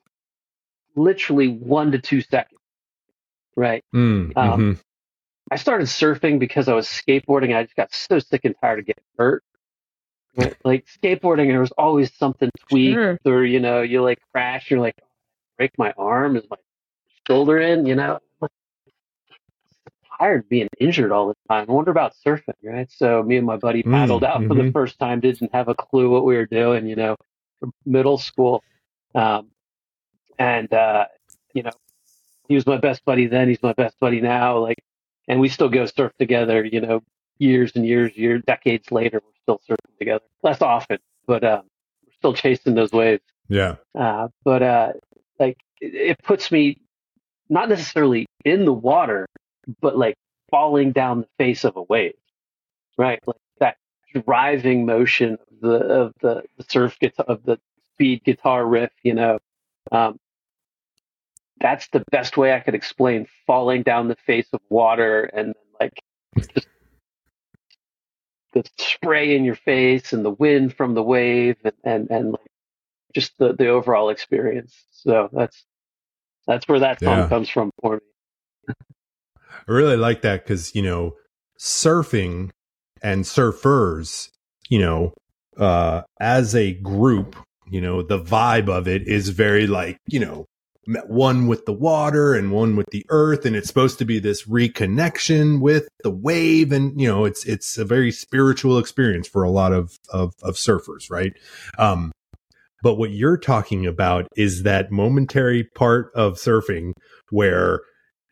literally 0.95 1.49
one 1.49 1.93
to 1.93 1.99
two 1.99 2.21
seconds. 2.21 2.61
Right. 3.57 3.83
Mm, 3.95 4.33
Um, 4.37 4.61
mhm. 4.61 4.81
I 5.51 5.57
started 5.57 5.87
surfing 5.87 6.39
because 6.39 6.69
I 6.69 6.75
was 6.75 6.87
skateboarding. 6.87 7.55
I 7.55 7.63
just 7.65 7.77
got 7.77 7.93
so 7.93 8.19
sick 8.19 8.43
and 8.45 8.55
tired 8.61 8.81
of 8.81 8.87
getting 8.87 9.05
hurt. 9.19 9.43
Right? 10.37 10.55
Like 10.65 10.87
skateboarding, 10.87 11.49
there 11.49 11.61
was 11.61 11.73
always 11.73 12.13
something 12.15 12.51
tweaked, 12.69 12.95
Sure. 12.95 13.19
or 13.27 13.45
you 13.45 13.61
know, 13.61 13.83
you 13.83 14.03
like 14.03 14.19
crash, 14.33 14.71
you're 14.71 14.81
like, 14.81 14.97
break 15.59 15.73
my 15.79 15.93
arm, 15.99 16.37
is 16.37 16.45
my 16.51 16.57
shoulder 17.27 17.59
in? 17.61 17.87
You 17.87 17.97
know, 17.97 18.21
tired 20.19 20.41
of 20.41 20.49
being 20.49 20.69
injured 20.79 21.13
all 21.13 21.29
the 21.29 21.35
time. 21.49 21.67
I 21.69 21.73
wonder 21.73 21.91
about 21.91 22.15
surfing, 22.25 22.55
right? 22.63 22.91
So 22.91 23.23
me 23.23 23.37
and 23.37 23.47
my 23.47 23.57
buddy 23.57 23.83
Mm, 23.85 23.93
paddled 23.93 24.25
out 24.25 24.47
for 24.47 24.55
the 24.55 24.65
mhm. 24.65 24.73
first 24.73 24.99
time, 24.99 25.21
didn't 25.21 25.53
have 25.55 25.69
a 25.69 25.75
clue 25.75 26.11
what 26.11 26.25
we 26.25 26.37
were 26.37 26.47
doing, 26.47 26.87
you 26.87 26.97
know, 26.97 27.17
from 27.61 27.73
middle 27.87 28.19
school, 28.19 28.65
um, 29.15 29.51
and 30.39 30.73
uh, 30.73 31.07
you 31.55 31.63
know, 31.63 31.73
he 32.49 32.55
was 32.55 32.67
my 32.67 32.79
best 32.79 33.05
buddy 33.05 33.27
then. 33.27 33.49
He's 33.49 33.63
my 33.63 33.73
best 33.75 33.99
buddy 34.01 34.21
now. 34.21 34.59
Like, 34.59 34.79
and 35.29 35.41
we 35.41 35.49
still 35.49 35.69
go 35.69 35.87
surf 35.87 36.13
together. 36.19 36.65
You 36.65 36.81
know, 36.81 37.03
years 37.39 37.73
and 37.77 37.87
years, 37.87 38.17
years, 38.17 38.43
decades 38.47 38.91
later, 38.93 39.23
we're 39.25 39.43
still 39.43 39.61
surfing 39.69 39.99
together. 39.99 40.25
Less 40.43 40.63
often, 40.63 40.99
but 41.27 41.45
um, 41.45 41.63
we're 42.07 42.15
still 42.15 42.35
chasing 42.35 42.75
those 42.75 42.93
waves. 42.93 43.23
Yeah. 43.49 43.77
Uh, 43.95 44.29
but 44.45 44.63
uh, 44.63 44.93
like, 45.39 45.59
it, 45.81 45.95
it 45.95 46.19
puts 46.23 46.53
me 46.53 46.79
not 47.49 47.69
necessarily 47.69 48.27
in 48.45 48.65
the 48.65 48.73
water, 48.73 49.27
but 49.81 49.97
like 49.97 50.17
falling 50.51 50.93
down 50.93 51.21
the 51.21 51.29
face 51.39 51.65
of 51.65 51.77
a 51.77 51.83
wave, 51.83 52.15
right? 52.99 53.21
Like 53.27 53.37
that 53.59 53.77
driving 54.25 54.87
motion 54.87 55.35
of 55.35 55.61
the 55.61 55.77
of 55.77 56.15
the, 56.21 56.43
the 56.59 56.65
surf 56.69 56.99
guitar 57.01 57.27
of 57.29 57.45
the 57.45 57.59
speed 57.95 58.23
guitar 58.25 58.67
riff. 58.67 58.91
You 59.03 59.15
know, 59.15 59.39
um, 59.91 60.19
that's 61.61 61.89
the 61.89 62.05
best 62.11 62.37
way 62.37 62.53
I 62.53 62.61
could 62.61 62.75
explain 62.75 63.27
falling 63.47 63.83
down 63.83 64.09
the 64.09 64.17
face 64.27 64.49
of 64.53 64.61
water 64.69 65.25
and 65.25 65.55
like 65.81 66.03
just 66.37 66.69
the 68.53 68.65
spray 68.79 69.35
in 69.35 69.45
your 69.45 69.57
face 69.57 70.13
and 70.13 70.25
the 70.25 70.31
wind 70.31 70.77
from 70.77 70.95
the 70.95 71.03
wave 71.03 71.57
and 71.65 71.75
and, 71.85 72.11
and 72.11 72.33
like 72.33 72.41
just 73.15 73.37
the, 73.39 73.53
the 73.55 73.69
overall 73.69 74.11
experience. 74.11 74.75
So 74.93 75.29
that's 75.33 75.65
that's 76.47 76.67
where 76.69 76.81
that 76.81 77.01
song 77.01 77.19
Yeah. 77.19 77.29
comes 77.29 77.49
from 77.49 77.71
for 77.81 77.95
me. 77.95 78.75
I 79.69 79.73
really 79.73 79.97
like 79.97 80.23
that 80.23 80.45
because, 80.45 80.75
you 80.75 80.83
know, 80.83 81.15
surfing 81.59 82.51
and 83.03 83.25
surfers, 83.25 84.31
you 84.69 84.79
know, 84.81 85.15
uh, 85.57 86.03
as 86.21 86.55
a 86.55 86.73
group, 86.75 87.37
you 87.71 87.81
know, 87.81 88.03
the 88.03 88.19
vibe 88.19 88.69
of 88.69 88.89
it 88.89 89.07
is 89.07 89.29
very 89.29 89.67
like, 89.67 89.99
you 90.07 90.21
know, 90.21 90.47
one 91.07 91.47
with 91.47 91.65
the 91.65 91.73
water 91.73 92.35
and 92.35 92.51
one 92.51 92.75
with 92.75 92.87
the 92.91 93.07
earth. 93.09 93.47
And 93.47 93.55
it's 93.55 93.69
supposed 93.69 93.99
to 94.01 94.05
be 94.05 94.19
this 94.19 94.47
reconnection 94.47 95.61
with 95.61 95.89
the 96.03 96.11
wave. 96.11 96.73
And, 96.73 97.01
you 97.01 97.07
know, 97.07 97.25
it's, 97.25 97.45
it's 97.45 97.79
a 97.79 97.85
very 97.85 98.11
spiritual 98.11 98.79
experience 98.79 99.29
for 99.29 99.45
a 99.45 99.51
lot 99.51 99.73
of, 99.73 99.97
of, 100.13 100.35
of 100.43 100.57
surfers, 100.57 101.09
right? 101.09 101.35
Um, 101.79 102.11
but 102.83 102.97
what 102.97 103.11
you're 103.13 103.39
talking 103.39 103.87
about 103.87 104.27
is 104.37 104.65
that 104.65 104.91
momentary 104.91 105.65
part 105.75 106.11
of 106.15 106.35
surfing 106.35 106.93
where 107.31 107.81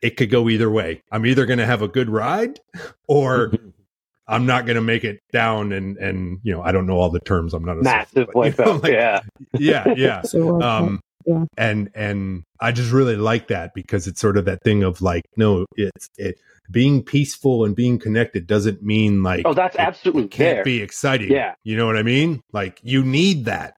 it 0.01 0.17
could 0.17 0.29
go 0.29 0.49
either 0.49 0.69
way. 0.69 1.01
I'm 1.11 1.25
either 1.25 1.45
going 1.45 1.59
to 1.59 1.65
have 1.65 1.81
a 1.81 1.87
good 1.87 2.09
ride 2.09 2.59
or 3.07 3.51
I'm 4.27 4.45
not 4.45 4.65
going 4.65 4.75
to 4.75 4.81
make 4.81 5.03
it 5.03 5.19
down. 5.33 5.71
And, 5.73 5.97
and, 5.97 6.39
you 6.43 6.53
know, 6.53 6.61
I 6.61 6.71
don't 6.71 6.85
know 6.85 6.97
all 6.97 7.09
the 7.09 7.19
terms. 7.19 7.53
I'm 7.53 7.63
not 7.65 7.77
a 7.77 7.81
Massive 7.81 8.27
surfer, 8.27 8.31
but, 8.33 8.45
you 8.45 8.65
know, 8.65 8.79
wipeout. 8.79 8.83
like, 8.83 8.91
yeah. 8.93 9.19
yeah. 9.59 9.93
Yeah. 9.97 10.21
So, 10.21 10.61
uh, 10.61 10.65
Um, 10.81 10.99
Yeah. 11.25 11.43
and, 11.57 11.89
and 11.93 12.43
I 12.59 12.71
just 12.71 12.91
really 12.91 13.15
like 13.15 13.47
that 13.49 13.71
because 13.75 14.07
it's 14.07 14.19
sort 14.21 14.37
of 14.37 14.45
that 14.45 14.59
thing 14.63 14.83
of 14.83 15.01
like, 15.01 15.23
no, 15.37 15.65
it's, 15.75 16.07
it 16.17 16.35
being 16.71 17.03
peaceful 17.03 17.65
and 17.65 17.75
being 17.75 17.99
connected 17.99 18.47
doesn't 18.47 18.81
mean 18.81 19.21
like, 19.21 19.41
Oh, 19.45 19.53
that's 19.53 19.75
it 19.75 19.81
absolutely 19.81 20.27
can't 20.29 20.57
there. 20.57 20.63
be 20.63 20.81
exciting. 20.81 21.29
Yeah. 21.31 21.53
You 21.63 21.75
know 21.75 21.85
what 21.85 21.97
I 21.97 22.03
mean? 22.03 22.39
Like 22.53 22.79
you 22.83 23.03
need 23.03 23.45
that. 23.45 23.73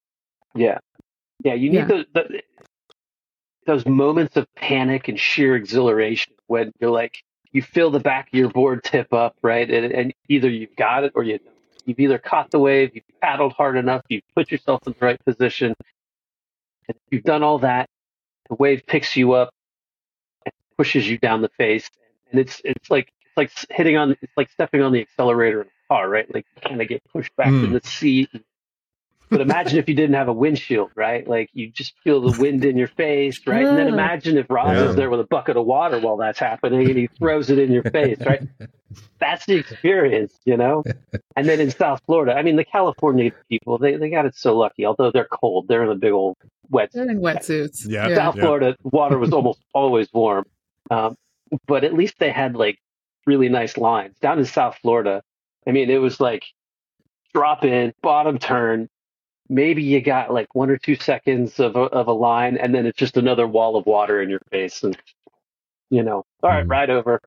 Yeah. 0.56 0.80
Yeah. 1.44 1.54
You 1.56 1.70
need 1.70 1.78
Yeah. 1.78 1.86
The, 1.86 2.06
the, 2.14 2.42
those 3.66 3.86
moments 3.86 4.36
of 4.38 4.48
panic 4.56 5.08
and 5.08 5.20
sheer 5.20 5.56
exhilaration 5.56 6.34
when 6.48 6.72
you're 6.80 6.92
like, 6.92 7.24
you 7.52 7.62
feel 7.62 7.92
the 7.92 8.00
back 8.00 8.28
of 8.34 8.38
your 8.40 8.50
board 8.50 8.84
tip 8.84 9.14
up, 9.14 9.36
right? 9.42 9.70
And, 9.70 9.92
and 9.92 10.14
either 10.28 10.50
you've 10.50 10.76
got 10.76 11.04
it 11.04 11.14
or 11.16 11.24
you, 11.24 11.40
you've 11.86 12.00
either 12.00 12.18
caught 12.18 12.52
the 12.52 12.60
wave, 12.60 12.92
you've 12.96 13.04
paddled 13.22 13.54
hard 13.54 13.78
enough, 13.78 14.02
you've 14.10 14.24
put 14.36 14.52
yourself 14.52 14.82
in 14.88 14.94
the 15.00 15.06
right 15.06 15.24
position. 15.26 15.74
And 16.88 16.98
you've 17.12 17.24
done 17.24 17.44
all 17.44 17.60
that, 17.60 17.88
the 18.50 18.56
wave 18.56 18.84
picks 18.88 19.16
you 19.16 19.34
up 19.34 19.50
and 20.46 20.54
pushes 20.78 21.08
you 21.10 21.18
down 21.18 21.42
the 21.42 21.50
face. 21.58 21.90
And 22.32 22.40
it's, 22.40 22.62
it's 22.66 22.90
like, 22.92 23.12
like 23.38 23.52
hitting 23.72 23.98
on 23.98 24.12
it's 24.22 24.34
like 24.38 24.52
stepping 24.52 24.82
on 24.82 24.92
the 24.92 25.02
accelerator 25.02 25.62
in 25.62 25.68
a 25.68 25.88
car, 25.88 26.10
right? 26.10 26.32
Like 26.34 26.46
you 26.56 26.70
kind 26.70 26.82
of 26.82 26.88
get 26.88 27.04
pushed 27.12 27.36
back 27.36 27.48
Hmm. 27.50 27.66
in 27.66 27.74
the 27.74 27.82
seat. 27.84 28.30
But 29.34 29.42
imagine 29.42 29.80
if 29.80 29.90
you 29.90 29.96
didn't 29.96 30.16
have 30.16 30.28
a 30.28 30.34
windshield, 30.34 30.92
right? 30.96 31.28
Like 31.28 31.50
you 31.54 31.70
just 31.72 31.94
feel 32.04 32.22
the 32.22 32.40
wind 32.40 32.64
in 32.64 32.78
your 32.78 32.88
face, 32.88 33.46
right? 33.48 33.66
And 33.66 33.78
then 33.78 33.88
imagine 33.88 34.38
if 34.38 34.46
Rob 34.50 34.76
Yeah. 34.76 34.86
was 34.88 34.96
there 34.96 35.10
with 35.10 35.20
a 35.20 35.28
bucket 35.28 35.58
of 35.58 35.66
water 35.66 36.00
while 36.00 36.18
that's 36.18 36.40
happening 36.40 36.88
and 36.90 36.98
he 36.98 37.08
throws 37.20 37.50
it 37.50 37.58
in 37.60 37.72
your 37.72 37.84
face, 37.84 38.20
right? 38.26 38.42
That's 39.20 39.46
the 39.46 39.56
experience, 39.56 40.38
you 40.46 40.58
know? 40.58 40.84
And 41.36 41.48
then 41.48 41.60
in 41.62 41.72
South 41.72 42.00
Florida, 42.06 42.34
I 42.36 42.44
mean, 42.44 42.58
the 42.58 42.66
California 42.66 43.32
people, 43.50 43.78
they, 43.78 43.96
they 43.96 44.10
got 44.10 44.26
it 44.26 44.36
so 44.36 44.56
lucky. 44.58 44.86
Although 44.86 45.12
they're 45.12 45.28
cold, 45.32 45.68
they're 45.68 45.84
in 45.84 45.90
a 45.90 45.96
big 45.96 46.12
old 46.12 46.36
wet 46.70 46.90
They're 46.94 47.10
in 47.10 47.20
wetsuits. 47.22 47.86
Yeah. 47.88 48.14
South 48.16 48.38
Florida 48.40 48.76
water 48.84 49.18
was 49.18 49.32
almost 49.32 49.60
always 49.74 50.10
warm, 50.14 50.44
um, 50.92 51.16
but 51.68 51.84
at 51.86 51.94
least 51.94 52.16
they 52.20 52.32
had 52.32 52.56
like 52.56 52.78
really 53.26 53.50
nice 53.50 53.78
lines. 53.78 54.16
Down 54.22 54.40
in 54.40 54.46
South 54.46 54.78
Florida, 54.82 55.22
I 55.66 55.72
mean, 55.72 55.90
it 55.90 56.00
was 56.00 56.20
like 56.20 56.44
drop 57.34 57.64
in, 57.64 57.94
bottom 58.02 58.38
turn. 58.40 58.90
Maybe 59.50 59.84
you 59.84 60.02
got 60.02 60.34
like 60.34 60.54
one 60.56 60.70
or 60.70 60.78
two 60.78 60.96
seconds 60.96 61.60
of 61.60 61.76
a, 61.76 61.80
of 61.82 62.08
a 62.08 62.14
line, 62.14 62.58
and 62.58 62.74
then 62.74 62.86
it's 62.86 62.98
just 62.98 63.18
another 63.18 63.48
wall 63.48 63.76
of 63.76 63.86
water 63.86 64.22
in 64.22 64.30
your 64.30 64.42
face, 64.52 64.84
and 64.84 64.98
you 65.90 66.02
know, 66.04 66.26
all 66.42 66.50
right, 66.50 66.66
Mm. 66.66 66.70
right 66.72 66.90
over. 66.90 67.20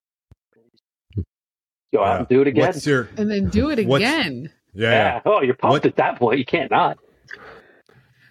Go 1.94 2.02
out 2.02 2.12
Yeah. 2.14 2.18
and 2.18 2.28
do 2.28 2.40
it 2.40 2.46
again. 2.48 2.66
What's 2.66 2.86
your 2.86 3.08
And 3.16 3.30
then 3.30 3.48
do 3.48 3.70
it 3.70 3.78
again. 3.78 4.50
yeah? 4.74 4.90
yeah. 4.90 5.20
Oh, 5.24 5.40
you're 5.42 5.54
pumped 5.54 5.72
What- 5.72 5.86
at 5.86 5.96
that 5.96 6.18
point. 6.18 6.38
You 6.38 6.44
can't 6.44 6.70
not. 6.70 6.98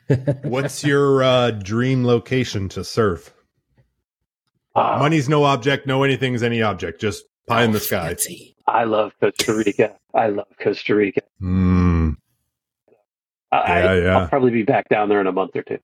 What's 0.44 0.84
your 0.84 1.24
uh, 1.24 1.52
dream 1.52 2.06
location 2.06 2.70
to 2.70 2.84
surf? 2.84 3.34
Ah, 4.76 5.00
Money's 5.00 5.30
no 5.30 5.46
object. 5.46 5.88
No 5.88 6.04
anything's 6.04 6.44
any 6.44 6.62
object. 6.62 7.00
Just 7.02 7.24
pie 7.48 7.64
in 7.64 7.72
the 7.72 7.80
sky. 7.80 8.10
Fancy. 8.10 8.56
I 8.68 8.84
love 8.84 9.14
Costa 9.20 9.54
Rica. 9.56 9.96
I 10.14 10.28
love 10.28 10.48
Costa 10.62 10.96
Rica. 10.96 11.22
Mm. 11.42 11.75
I, 13.60 13.84
Yeah, 13.84 13.96
yeah. 13.96 14.16
I'll 14.16 14.24
probably 14.30 14.52
be 14.52 14.64
back 14.64 14.90
down 14.90 15.10
there 15.10 15.22
in 15.22 15.28
a 15.28 15.32
month 15.34 15.52
or 15.56 15.64
two. 15.64 15.80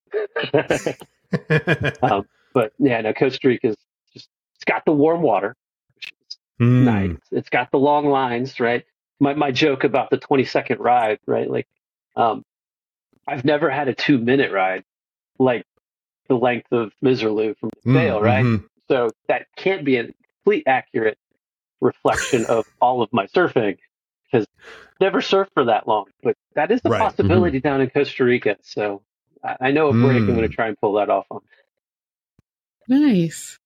um, 2.02 2.28
but 2.54 2.74
yeah, 2.80 3.02
no, 3.02 3.14
Costa 3.14 3.48
Rica 3.48 3.70
is 3.70 3.78
just 4.14 4.30
it's 4.56 4.66
got 4.66 4.86
the 4.86 4.94
warm 4.94 5.22
water, 5.22 5.56
which 5.96 6.08
is 6.08 6.38
Mm. 6.62 6.86
nice. 6.86 7.18
It's 7.32 7.50
got 7.50 7.72
the 7.72 7.80
long 7.80 8.08
lines, 8.08 8.60
right? 8.60 8.86
My 9.20 9.34
my 9.36 9.52
joke 9.52 9.84
about 9.86 10.10
the 10.12 10.18
twenty 10.18 10.46
second 10.46 10.80
ride, 10.82 11.20
right? 11.28 11.50
Like, 11.50 11.68
um, 12.16 12.44
I've 13.28 13.46
never 13.46 13.70
had 13.70 13.88
a 13.90 13.96
two 13.96 14.18
minute 14.20 14.52
ride 14.52 14.84
like 15.40 15.66
the 16.30 16.36
length 16.36 16.72
of 16.72 16.94
Misirlou 17.04 17.58
from 17.60 17.72
Mm, 17.88 17.94
Dale, 17.94 18.22
right? 18.22 18.48
mhm. 18.48 18.66
So 18.90 19.14
that 19.30 19.48
can't 19.58 19.86
be 19.86 19.98
a 19.98 20.06
complete 20.46 20.64
accurate 20.68 21.18
reflection 21.82 22.46
of 22.46 22.66
all 22.82 23.02
of 23.04 23.14
my 23.14 23.28
surfing 23.28 23.78
because 24.32 24.48
never 25.00 25.20
surfed 25.22 25.48
for 25.54 25.66
that 25.66 25.88
long. 25.88 26.06
But 26.24 26.36
that 26.56 26.72
is 26.72 26.82
a 26.86 26.90
Right, 26.90 26.98
mm-hmm. 27.00 27.04
possibility 27.10 27.60
down 27.60 27.82
in 27.82 27.90
Costa 27.90 28.24
Rica. 28.24 28.58
So 28.62 29.02
I, 29.44 29.58
I 29.62 29.72
know 29.72 29.88
a 29.90 29.92
break. 29.94 30.18
I'm 30.18 30.28
Mm. 30.28 30.36
going 30.36 30.42
to 30.50 30.56
try 30.56 30.68
and 30.68 30.78
pull 30.80 30.94
that 30.94 31.10
off 31.10 31.26
on. 31.32 31.42
Nice. 32.88 33.58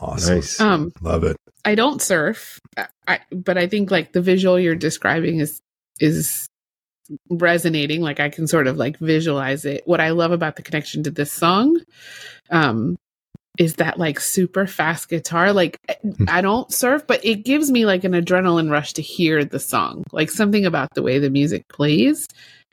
Awesome. 0.00 0.34
Nice. 0.36 0.60
Um, 0.60 0.92
Love 1.02 1.24
it. 1.24 1.36
I 1.64 1.74
don't 1.74 2.00
surf, 2.00 2.58
I, 2.76 2.86
I, 3.06 3.20
but 3.30 3.58
I 3.58 3.66
think 3.66 3.90
like 3.90 4.12
the 4.12 4.22
visual 4.22 4.58
you're 4.58 4.74
describing 4.74 5.40
is 5.40 5.60
is 6.00 6.46
resonating. 7.28 8.00
Like 8.00 8.18
I 8.18 8.30
can 8.30 8.46
sort 8.46 8.66
of 8.66 8.78
like 8.78 8.96
visualize 8.98 9.66
it. 9.66 9.82
What 9.86 10.00
I 10.00 10.10
love 10.10 10.32
about 10.32 10.56
the 10.56 10.62
connection 10.62 11.02
to 11.02 11.10
this 11.10 11.30
song, 11.30 11.78
um, 12.50 12.96
is 13.58 13.74
that 13.74 13.98
like 13.98 14.20
super 14.20 14.66
fast 14.66 15.08
guitar. 15.08 15.52
Like 15.52 15.78
I 16.28 16.40
don't 16.40 16.72
surf, 16.72 17.02
but 17.06 17.24
it 17.24 17.44
gives 17.44 17.70
me 17.70 17.84
like 17.84 18.04
an 18.04 18.12
adrenaline 18.12 18.70
rush 18.70 18.94
to 18.94 19.02
hear 19.02 19.44
the 19.44 19.58
song. 19.58 20.04
Like 20.12 20.30
something 20.30 20.64
about 20.64 20.94
the 20.94 21.02
way 21.02 21.18
the 21.18 21.30
music 21.30 21.68
plays. 21.68 22.26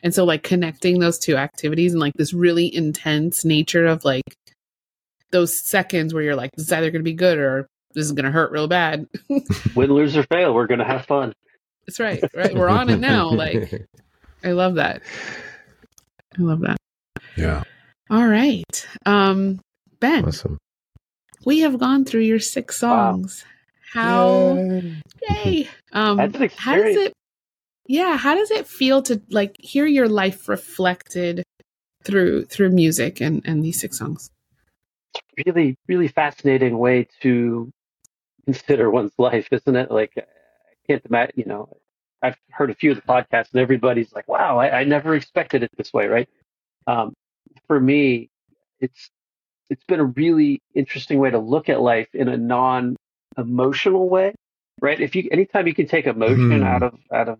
And 0.04 0.14
so 0.14 0.24
like 0.24 0.44
connecting 0.44 0.99
those 0.99 1.18
two 1.18 1.36
activities 1.36 1.94
and 1.94 1.99
like 1.99 2.14
this 2.14 2.34
really 2.34 2.74
intense 2.74 3.44
nature 3.44 3.86
of 3.86 4.06
like 4.06 4.24
those 5.32 5.60
seconds 5.60 6.14
where 6.14 6.24
you're 6.24 6.36
like, 6.36 6.52
this 6.56 6.68
is 6.68 6.72
either 6.72 6.91
going 6.91 7.02
to 7.02 7.10
be 7.10 7.14
good 7.14 7.38
or 7.38 7.68
this 7.94 8.06
is 8.06 8.12
going 8.12 8.26
to 8.26 8.32
hurt 8.32 8.52
real 8.52 8.68
bad. 8.68 9.08
Win, 9.76 9.91
lose, 9.91 10.16
or 10.16 10.24
fail, 10.24 10.54
we're 10.54 10.68
going 10.68 10.80
to 10.80 10.86
have 10.86 11.06
fun. 11.06 11.34
That's 11.86 11.99
right. 11.99 12.24
Right. 12.34 12.54
We're 12.56 12.70
on 12.70 12.90
it 12.90 12.99
now. 12.99 13.30
Like, 13.30 13.88
I 14.44 14.52
love 14.52 14.76
that. 14.76 15.02
I 16.38 16.41
love 16.41 16.62
that. 16.62 16.78
Yeah. 17.36 17.64
All 18.10 18.28
right. 18.28 18.88
Um, 19.06 19.60
Ben, 19.99 20.26
awesome. 20.26 20.58
We 21.48 21.61
have 21.61 21.80
gone 21.80 22.03
through 22.03 22.22
your 22.22 22.40
six 22.40 22.82
Wow. 22.82 23.14
songs. 23.14 23.45
How 23.94 24.60
yay. 25.30 25.69
Um 25.94 26.18
That's 26.18 26.36
an 26.36 26.49
how 26.57 26.76
does 26.76 26.95
it 26.98 27.14
yeah, 27.88 28.18
how 28.18 28.36
does 28.36 28.52
it 28.52 28.68
feel 28.68 29.02
to 29.03 29.22
like 29.30 29.56
hear 29.60 29.86
your 29.86 30.10
life 30.10 30.49
reflected 30.49 31.44
through 32.03 32.45
through 32.45 32.72
music 32.72 33.22
and 33.22 33.41
and 33.45 33.64
these 33.64 33.80
six 33.80 33.98
songs? 33.98 34.30
really, 35.45 35.78
really 35.88 36.10
fascinating 36.10 36.78
way 36.78 37.07
to 37.22 37.72
consider 38.45 38.90
one's 38.90 39.14
life, 39.18 39.48
isn't 39.52 39.76
it? 39.76 39.91
Like, 39.91 40.14
I 40.18 40.24
can't 40.88 41.06
imagine, 41.06 41.34
you 41.38 41.45
know, 41.45 41.78
I've 42.22 42.38
heard 42.49 42.72
a 42.72 42.76
few 42.76 42.91
of 42.91 42.98
the 42.98 43.03
podcasts 43.03 43.52
and 43.53 43.61
everybody's 43.61 44.11
like, 44.14 44.28
wow, 44.28 44.57
I, 44.57 44.82
I 44.82 44.84
never 44.84 45.15
expected 45.15 45.64
it 45.64 45.72
this 45.78 45.94
way, 45.94 46.07
right? 46.07 46.30
Um, 46.88 47.14
for 47.68 47.80
me, 47.80 48.30
it's, 48.80 49.10
it's 49.69 49.84
been 49.85 49.99
a 49.99 50.06
really 50.06 50.61
interesting 50.73 51.19
way 51.19 51.30
to 51.30 51.39
look 51.39 51.69
at 51.69 51.81
life 51.81 52.07
in 52.14 52.27
a 52.27 52.38
non 52.38 52.95
emotional 53.38 54.10
way, 54.10 54.34
right? 54.81 54.99
If 54.99 55.15
you, 55.15 55.30
anytime 55.31 55.68
you 55.68 55.73
can 55.73 55.88
take 55.88 56.07
emotion 56.07 56.61
Hmm. 56.61 56.64
out 56.64 56.84
of, 56.84 56.99
out 57.14 57.30
of 57.30 57.39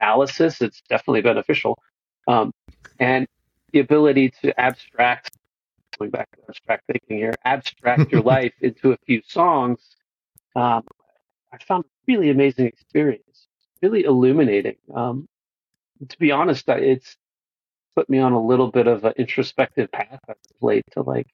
analysis, 0.00 0.60
it's 0.60 0.82
definitely 0.88 1.22
beneficial. 1.22 1.78
Um, 2.26 2.52
and 2.98 3.26
the 3.72 3.80
ability 3.80 4.32
to 4.42 4.58
abstract 4.60 5.30
going 5.98 6.10
back 6.10 6.28
to 6.32 6.42
abstract 6.48 6.84
thinking 6.86 7.18
here, 7.18 7.36
abstract 7.44 8.10
your 8.12 8.22
life 8.36 8.52
into 8.60 8.92
a 8.92 8.96
few 9.06 9.22
songs, 9.26 9.96
um, 10.56 10.82
I 11.52 11.58
found 11.66 11.84
a 11.84 11.88
really 12.06 12.30
amazing 12.30 12.66
experience, 12.66 13.46
really 13.82 14.04
illuminating. 14.04 14.76
Um, 14.94 15.26
to 16.08 16.18
be 16.18 16.32
honest, 16.32 16.68
it's 16.68 17.16
put 17.94 18.08
me 18.08 18.18
on 18.18 18.32
a 18.32 18.42
little 18.42 18.70
bit 18.70 18.86
of 18.86 19.04
an 19.04 19.12
introspective 19.16 19.90
path 19.92 20.18
as 20.28 20.36
of 20.50 20.62
late 20.62 20.84
to 20.92 21.02
like 21.02 21.28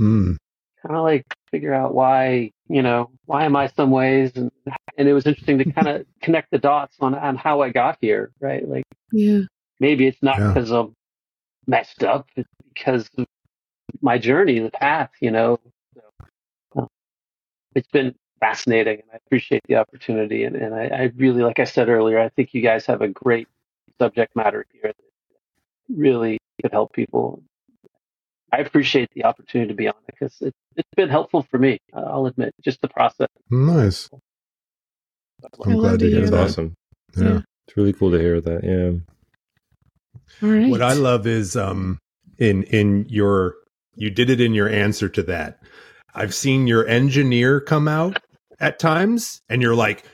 Mm. 0.00 0.36
kind 0.82 0.96
of 0.96 1.02
like 1.02 1.26
figure 1.50 1.74
out 1.74 1.94
why, 1.94 2.50
you 2.68 2.82
know, 2.82 3.10
why 3.26 3.44
am 3.44 3.56
I 3.56 3.68
some 3.68 3.90
ways, 3.90 4.32
and 4.36 4.50
and 4.96 5.08
it 5.08 5.12
was 5.12 5.26
interesting 5.26 5.58
to 5.58 5.64
kind 5.72 5.88
of 5.88 6.06
connect 6.22 6.50
the 6.50 6.58
dots 6.58 6.96
on 7.00 7.14
on 7.14 7.36
how 7.36 7.60
I 7.62 7.70
got 7.70 7.98
here, 8.00 8.32
right? 8.40 8.66
Like 8.66 8.84
Yeah. 9.12 9.42
maybe 9.80 10.06
it's 10.06 10.22
not 10.22 10.38
Yeah. 10.38 10.48
because 10.54 10.70
I'm 10.70 10.94
messed 11.66 12.02
up, 12.04 12.28
it's 12.36 12.48
because 12.74 13.08
of 13.18 13.26
my 14.00 14.18
journey, 14.18 14.58
the 14.58 14.70
path, 14.70 15.10
you 15.20 15.30
know. 15.30 15.58
So, 15.94 16.02
uh, 16.82 16.86
it's 17.74 17.88
been 17.88 18.14
fascinating, 18.40 19.00
and 19.00 19.10
I 19.12 19.18
appreciate 19.26 19.62
the 19.68 19.76
opportunity. 19.76 20.44
And, 20.44 20.56
and 20.56 20.74
I, 20.74 20.86
I 20.86 21.12
really, 21.16 21.42
like 21.42 21.58
I 21.60 21.64
said 21.64 21.88
earlier, 21.88 22.18
I 22.18 22.28
think 22.30 22.54
you 22.54 22.62
guys 22.62 22.86
have 22.86 23.02
a 23.02 23.08
great 23.08 23.48
subject 23.98 24.34
matter 24.36 24.66
here 24.72 24.92
that 24.92 24.96
really 25.88 26.38
could 26.62 26.72
help 26.72 26.92
people. 26.92 27.42
I 28.52 28.58
appreciate 28.58 29.08
the 29.14 29.24
opportunity 29.24 29.68
to 29.68 29.74
be 29.74 29.88
on 29.88 29.94
it 30.06 30.14
because 30.14 30.40
it, 30.42 30.54
it's 30.76 30.88
been 30.94 31.08
helpful 31.08 31.42
for 31.50 31.58
me. 31.58 31.78
uh, 31.94 32.00
I'll 32.00 32.26
admit, 32.26 32.54
just 32.62 32.80
the 32.82 32.88
process. 32.88 33.28
Nice. 33.50 34.10
I 35.42 35.48
I'm 35.64 35.78
glad 35.78 35.92
to 35.92 35.98
to 35.98 36.04
hear 36.06 36.20
hear 36.20 36.30
That's 36.30 36.30
that. 36.30 36.62
awesome. 36.62 36.74
Yeah. 37.16 37.24
Yeah. 37.24 37.40
It's 37.66 37.76
really 37.76 37.92
cool 37.92 38.10
to 38.10 38.18
hear 38.18 38.40
that. 38.40 38.64
Yeah. 38.64 40.46
All 40.46 40.54
right. 40.54 40.68
What 40.70 40.82
I 40.82 40.92
love 40.92 41.26
is 41.26 41.56
um 41.56 41.98
in 42.38 42.64
in 42.64 43.06
your 43.08 43.54
you 43.94 44.10
did 44.10 44.30
it 44.30 44.40
in 44.40 44.54
your 44.54 44.68
answer 44.68 45.08
to 45.08 45.22
that. 45.24 45.58
I've 46.14 46.34
seen 46.34 46.66
your 46.66 46.86
engineer 46.86 47.60
come 47.60 47.88
out 47.88 48.18
at 48.60 48.78
times 48.78 49.40
and 49.48 49.62
you're 49.62 49.74
like 49.74 50.04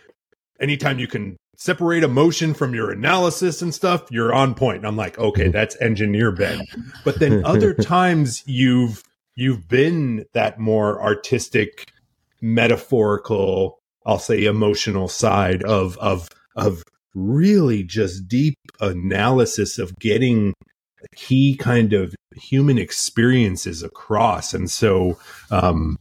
anytime 0.60 0.98
you 0.98 1.08
can 1.08 1.36
separate 1.58 2.04
emotion 2.04 2.54
from 2.54 2.72
your 2.72 2.90
analysis 2.90 3.60
and 3.60 3.74
stuff, 3.74 4.04
you're 4.10 4.32
on 4.32 4.54
point. 4.54 4.86
I'm 4.86 4.96
like, 4.96 5.18
okay, 5.18 5.48
that's 5.48 5.76
engineer 5.80 6.32
Ben. 6.32 6.64
But 7.04 7.18
then 7.18 7.44
other 7.44 7.74
times 7.74 8.42
you've 8.46 9.02
you've 9.34 9.68
been 9.68 10.24
that 10.32 10.58
more 10.58 11.02
artistic 11.02 11.92
metaphorical, 12.40 13.80
I'll 14.06 14.20
say 14.20 14.44
emotional 14.44 15.08
side 15.08 15.62
of 15.64 15.98
of 15.98 16.28
of 16.56 16.84
really 17.14 17.82
just 17.82 18.28
deep 18.28 18.56
analysis 18.80 19.78
of 19.78 19.98
getting 19.98 20.54
key 21.16 21.56
kind 21.56 21.92
of 21.92 22.14
human 22.34 22.78
experiences 22.78 23.82
across 23.82 24.52
and 24.52 24.70
so 24.70 25.18
um 25.50 25.96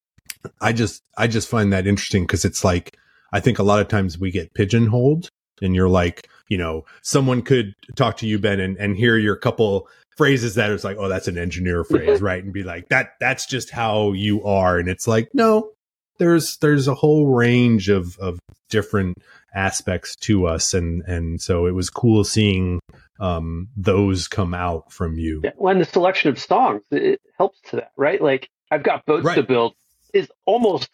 i 0.60 0.72
just 0.72 1.02
i 1.16 1.26
just 1.26 1.48
find 1.48 1.72
that 1.72 1.86
interesting 1.86 2.24
because 2.24 2.44
it's 2.44 2.64
like 2.64 2.96
i 3.32 3.40
think 3.40 3.58
a 3.58 3.62
lot 3.62 3.80
of 3.80 3.88
times 3.88 4.18
we 4.18 4.30
get 4.30 4.52
pigeonholed 4.54 5.28
and 5.62 5.74
you're 5.74 5.88
like 5.88 6.28
you 6.48 6.58
know 6.58 6.84
someone 7.02 7.42
could 7.42 7.74
talk 7.96 8.16
to 8.16 8.26
you 8.26 8.38
ben 8.38 8.60
and, 8.60 8.76
and 8.78 8.96
hear 8.96 9.16
your 9.16 9.36
couple 9.36 9.88
phrases 10.16 10.54
that 10.54 10.70
is 10.70 10.84
like 10.84 10.96
oh 10.98 11.08
that's 11.08 11.28
an 11.28 11.38
engineer 11.38 11.84
phrase 11.84 12.20
right 12.22 12.44
and 12.44 12.52
be 12.52 12.62
like 12.62 12.88
that 12.88 13.12
that's 13.20 13.46
just 13.46 13.70
how 13.70 14.12
you 14.12 14.44
are 14.44 14.78
and 14.78 14.88
it's 14.88 15.06
like 15.06 15.28
no 15.34 15.70
there's 16.18 16.58
there's 16.58 16.86
a 16.86 16.94
whole 16.94 17.26
range 17.28 17.88
of 17.88 18.18
of 18.18 18.38
different 18.68 19.16
aspects 19.54 20.14
to 20.16 20.46
us, 20.46 20.74
and 20.74 21.02
and 21.06 21.40
so 21.40 21.66
it 21.66 21.72
was 21.72 21.88
cool 21.90 22.24
seeing 22.24 22.78
um, 23.18 23.68
those 23.74 24.28
come 24.28 24.52
out 24.52 24.92
from 24.92 25.18
you. 25.18 25.40
Yeah, 25.42 25.52
when 25.56 25.78
the 25.78 25.84
selection 25.86 26.30
of 26.30 26.38
songs 26.38 26.82
it 26.90 27.20
helps 27.38 27.58
to 27.70 27.76
that, 27.76 27.92
right? 27.96 28.20
Like 28.20 28.50
I've 28.70 28.82
got 28.82 29.06
boats 29.06 29.24
Right. 29.24 29.36
to 29.36 29.42
build 29.42 29.74
is 30.12 30.30
almost 30.44 30.90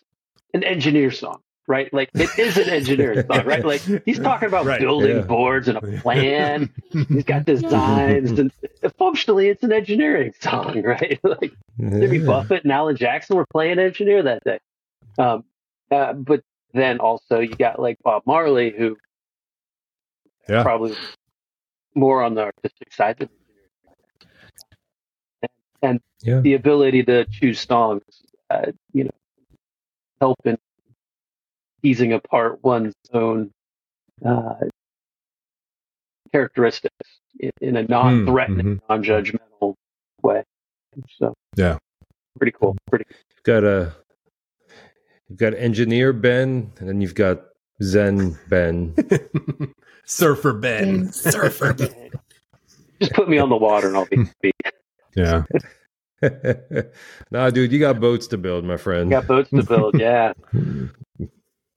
an 0.54 0.62
engineer 0.62 1.10
song, 1.10 1.40
right? 1.66 1.92
Like 1.92 2.10
it 2.18 2.30
is 2.36 2.56
an 2.56 2.68
engineer 2.68 3.24
song, 3.28 3.44
right? 3.46 3.64
Like 3.64 3.82
he's 4.04 4.18
talking 4.18 4.48
about 4.48 4.66
Right, 4.66 4.80
building 4.80 5.16
yeah. 5.18 5.22
boards 5.22 5.68
and 5.68 5.78
a 5.78 5.80
plan. 6.02 6.70
he's 6.90 7.24
got 7.24 7.44
designs, 7.44 8.38
and 8.38 8.52
functionally, 8.98 9.48
it's 9.48 9.62
an 9.62 9.72
engineering 9.72 10.32
song, 10.40 10.82
right? 10.84 11.18
like 11.22 11.52
Jimmy 11.78 12.18
Buffett 12.20 12.62
and 12.64 12.72
Alan 12.72 12.96
Jackson 12.96 13.36
were 13.36 13.46
playing 13.52 13.78
engineer 13.78 14.22
that 14.22 14.44
day. 14.44 14.58
Um, 15.18 15.44
uh, 15.90 16.12
but 16.12 16.42
then 16.72 16.98
also 16.98 17.40
you 17.40 17.54
got 17.56 17.78
like 17.80 17.98
Bob 18.02 18.22
Marley, 18.26 18.70
who 18.76 18.96
Yeah. 20.48 20.62
probably 20.62 20.94
more 21.94 22.22
on 22.22 22.34
the 22.34 22.42
artistic 22.42 22.92
side 22.92 23.16
than. 23.18 23.28
And, 25.42 25.50
and 25.82 26.00
Yeah. 26.22 26.40
the 26.40 26.54
ability 26.54 27.02
to 27.04 27.24
choose 27.26 27.60
songs, 27.60 28.02
uh, 28.50 28.72
you 28.92 29.04
know, 29.04 29.10
help 30.20 30.36
in 30.44 30.56
teasing 31.82 32.12
apart 32.12 32.62
one's 32.62 32.94
own 33.12 33.50
uh, 34.24 34.54
characteristics 36.32 36.94
in, 37.38 37.50
in 37.60 37.76
a 37.76 37.82
non-threatening, 37.84 38.80
non-judgmental 38.88 39.74
way. 40.22 40.42
So 41.18 41.34
Yeah. 41.56 41.78
pretty 42.38 42.52
cool. 42.52 42.76
Pretty 42.88 43.04
got 43.44 43.64
a 43.64 43.92
you've 45.28 45.38
got 45.38 45.54
engineer 45.54 46.12
Ben, 46.12 46.72
and 46.78 46.88
then 46.88 47.00
you've 47.00 47.14
got 47.14 47.42
Zen 47.82 48.38
Ben. 48.48 48.94
Surfer 50.04 50.52
Ben. 50.52 51.12
Surfer. 51.12 51.74
Ben. 51.74 52.10
Just 53.00 53.12
put 53.12 53.28
me 53.28 53.38
on 53.38 53.48
the 53.50 53.56
water 53.56 53.88
and 53.88 53.96
I'll 53.96 54.06
be 54.06 54.16
happy. 54.16 54.52
Yeah. 55.14 55.44
nah, 57.30 57.50
dude, 57.50 57.70
you 57.72 57.78
got 57.78 58.00
boats 58.00 58.26
to 58.28 58.38
build, 58.38 58.64
my 58.64 58.78
friend. 58.78 59.10
Got 59.10 59.26
boats 59.26 59.50
to 59.50 59.62
build. 59.62 59.98
Yeah, 60.00 60.32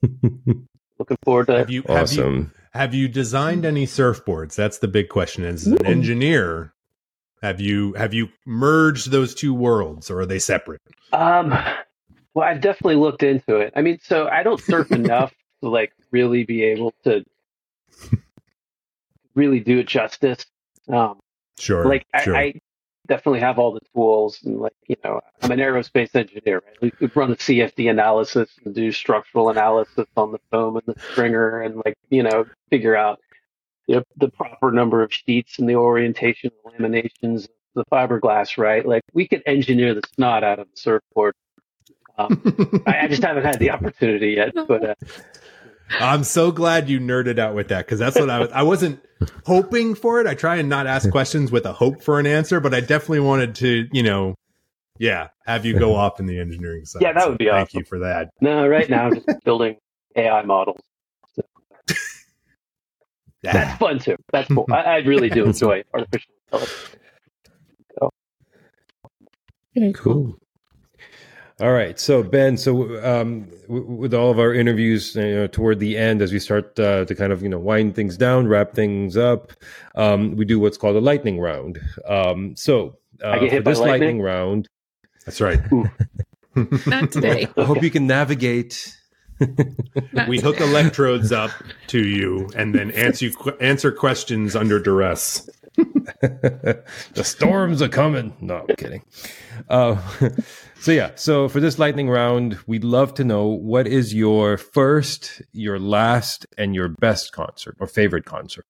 looking 0.02 1.18
forward 1.24 1.48
to. 1.48 1.58
Have 1.58 1.70
you 1.70 1.84
have 1.88 2.12
you 2.12 2.22
awesome. 2.22 2.54
have 2.74 2.94
you 2.94 3.08
designed 3.08 3.66
any 3.66 3.86
surfboards? 3.86 4.56
That's 4.56 4.80
the 4.80 4.88
big 4.88 5.10
question. 5.10 5.46
As 5.46 5.66
an 5.68 5.86
engineer, 5.86 6.74
have 7.42 7.60
you 7.62 7.94
have 7.94 8.14
you 8.14 8.30
merged 8.46 9.12
those 9.12 9.34
two 9.36 9.54
worlds, 9.54 10.10
or 10.10 10.20
are 10.22 10.26
they 10.26 10.40
separate? 10.40 10.82
Um, 11.14 11.50
well, 12.34 12.48
I've 12.48 12.62
definitely 12.62 12.96
looked 12.96 13.24
into 13.24 13.58
it. 13.58 13.74
I 13.76 13.82
mean, 13.82 14.00
so 14.04 14.28
I 14.28 14.44
don't 14.44 14.62
surf 14.62 14.92
enough 14.92 15.34
to 15.64 15.70
like 15.70 15.94
really 16.12 16.44
be 16.44 16.64
able 16.64 16.94
to 17.04 17.24
really 19.36 19.60
do 19.60 19.80
it 19.80 19.88
justice. 19.88 20.46
Um, 20.88 21.20
Sure. 21.60 21.86
like 21.86 22.06
sure. 22.24 22.38
I, 22.38 22.42
I 22.42 22.54
definitely 23.10 23.40
have 23.40 23.60
all 23.60 23.74
the 23.74 23.82
tools 23.94 24.40
and 24.46 24.60
like 24.60 24.76
you 24.88 24.96
know 25.04 25.20
i'm 25.42 25.52
an 25.52 25.60
aerospace 25.60 26.16
engineer 26.16 26.62
right? 26.66 26.82
we 26.82 26.92
could 26.92 27.14
run 27.16 27.32
a 27.32 27.36
cfd 27.36 27.90
analysis 27.90 28.50
and 28.64 28.74
do 28.76 28.92
structural 28.92 29.50
analysis 29.50 30.06
on 30.16 30.32
the 30.32 30.40
foam 30.52 30.78
and 30.78 30.86
the 30.86 31.02
stringer 31.12 31.62
and 31.62 31.76
like 31.84 31.98
you 32.10 32.24
know 32.24 32.46
figure 32.70 32.96
out 32.96 33.20
you 33.88 33.96
know, 33.96 34.04
the 34.18 34.30
proper 34.30 34.72
number 34.72 35.02
of 35.02 35.12
sheets 35.12 35.58
and 35.60 35.68
the 35.68 35.76
orientation 35.76 36.52
the 36.64 36.72
laminations 36.72 37.48
the 37.76 37.84
fiberglass 37.92 38.58
right 38.58 38.86
like 38.86 39.04
we 39.14 39.28
could 39.28 39.42
engineer 39.46 39.94
the 39.94 40.04
snot 40.14 40.44
out 40.44 40.60
of 40.60 40.68
the 40.72 40.78
surfboard 40.78 41.34
um, 42.18 42.84
I, 42.86 43.06
I 43.06 43.08
just 43.08 43.24
haven't 43.24 43.46
had 43.46 43.60
the 43.60 43.72
opportunity 43.72 44.32
yet 44.32 44.54
but 44.54 44.90
uh, 44.90 44.96
I'm 45.90 46.24
so 46.24 46.52
glad 46.52 46.90
you 46.90 47.00
nerded 47.00 47.40
out 47.40 47.56
with 47.56 47.70
that 47.70 47.86
because 47.86 48.00
that's 48.00 48.20
what 48.20 48.30
I 48.30 48.40
was. 48.40 48.52
I 48.52 48.64
wasn't 48.64 49.02
hoping 49.46 49.96
for 49.96 50.20
it. 50.22 50.28
I 50.28 50.34
try 50.34 50.56
and 50.58 50.70
not 50.70 50.88
ask 50.88 51.10
questions 51.12 51.52
with 51.52 51.66
a 51.66 51.74
hope 51.74 52.02
for 52.04 52.20
an 52.20 52.26
answer, 52.28 52.60
but 52.60 52.74
I 52.74 52.80
definitely 52.82 53.20
wanted 53.22 53.56
to, 53.56 53.88
you 53.92 54.04
know, 54.04 54.36
yeah, 54.98 55.30
have 55.46 55.66
you 55.66 55.78
go 55.78 55.96
off 56.04 56.20
in 56.20 56.26
the 56.26 56.40
engineering 56.40 56.86
side. 56.86 57.02
Yeah, 57.02 57.14
that 57.14 57.28
would 57.30 57.38
be 57.38 57.46
Thank 57.46 57.54
awesome. 57.56 57.66
Thank 57.68 57.74
you 57.76 57.84
for 57.86 58.00
that. 58.00 58.30
no 58.42 58.68
right 58.68 58.90
now 58.90 59.06
i'm 59.08 59.16
just 59.16 59.28
building 59.46 59.78
ai 60.16 60.42
models 60.44 60.80
Yeah. 63.42 63.54
that's 63.54 63.78
fun 63.80 64.00
too 64.00 64.18
that's 64.34 64.50
cool 64.50 64.66
i, 64.70 64.82
I 64.82 64.96
really 64.98 65.30
do 65.30 65.46
enjoy 65.46 65.84
artificial 65.94 66.32
intelligence 66.52 66.90
Very 69.76 69.94
cool. 69.94 70.38
Cool. 71.60 71.68
All 71.68 71.74
right, 71.74 72.00
so 72.00 72.24
Ben, 72.24 72.58
so 72.58 73.04
um, 73.04 73.48
with 73.68 74.14
all 74.14 74.32
of 74.32 74.40
our 74.40 74.54
interviews, 74.54 75.16
you 75.16 75.22
know, 75.22 75.48
toward 75.48 75.80
the 75.80 75.98
end, 75.98 76.22
as 76.22 76.32
we 76.32 76.40
start 76.40 76.80
uh, 76.80 77.06
to 77.06 77.16
kind 77.16 77.34
of 77.34 77.44
you 77.44 77.50
know 77.50 77.60
wind 77.60 77.96
things 77.96 78.18
down, 78.18 78.48
wrap 78.48 78.74
things 78.74 79.18
up, 79.18 79.52
um, 79.96 80.36
we 80.36 80.46
do 80.46 80.60
what's 80.60 80.78
called 80.78 80.96
a 80.96 81.02
lightning 81.02 81.40
round. 81.40 81.80
Um, 82.08 82.56
so 82.56 82.98
uh, 83.24 83.30
I 83.30 83.40
get 83.40 83.52
hit 83.52 83.64
for 83.64 83.72
this 83.72 83.80
lightning? 83.80 84.02
lightning 84.02 84.22
round, 84.22 84.70
That's 85.26 85.42
right. 85.42 85.60
Not 86.88 87.12
today. 87.12 87.48
I 87.58 87.64
hope 87.64 87.84
you 87.84 87.92
can 87.92 88.08
navigate. 88.08 88.96
We 90.28 90.40
hook 90.40 90.60
electrodes 90.60 91.32
up 91.32 91.52
to 91.88 92.06
you 92.06 92.50
and 92.56 92.76
then 92.76 92.92
answer 92.92 93.28
you, 93.28 93.34
answer 93.62 93.92
questions 93.92 94.56
under 94.56 94.80
duress. 94.80 95.50
the 96.22 97.24
storms 97.24 97.82
are 97.82 97.90
coming. 97.90 98.36
No, 98.42 98.66
I'm 98.68 98.76
kidding. 98.76 99.04
Uh, 99.70 99.98
so 100.80 100.92
yeah, 100.92 101.12
so 101.16 101.48
for 101.48 101.60
this 101.60 101.80
lightning 101.80 102.10
round, 102.10 102.58
we'd 102.68 102.84
love 102.84 103.14
to 103.16 103.24
know 103.24 103.48
what 103.48 103.88
is 103.88 104.14
your 104.14 104.58
first, 104.58 105.42
your 105.52 105.80
last, 105.80 106.46
and 106.58 106.76
your 106.76 106.90
best 106.90 107.32
concert 107.32 107.76
or 107.80 107.88
favorite 107.88 108.26
concert. 108.26 108.66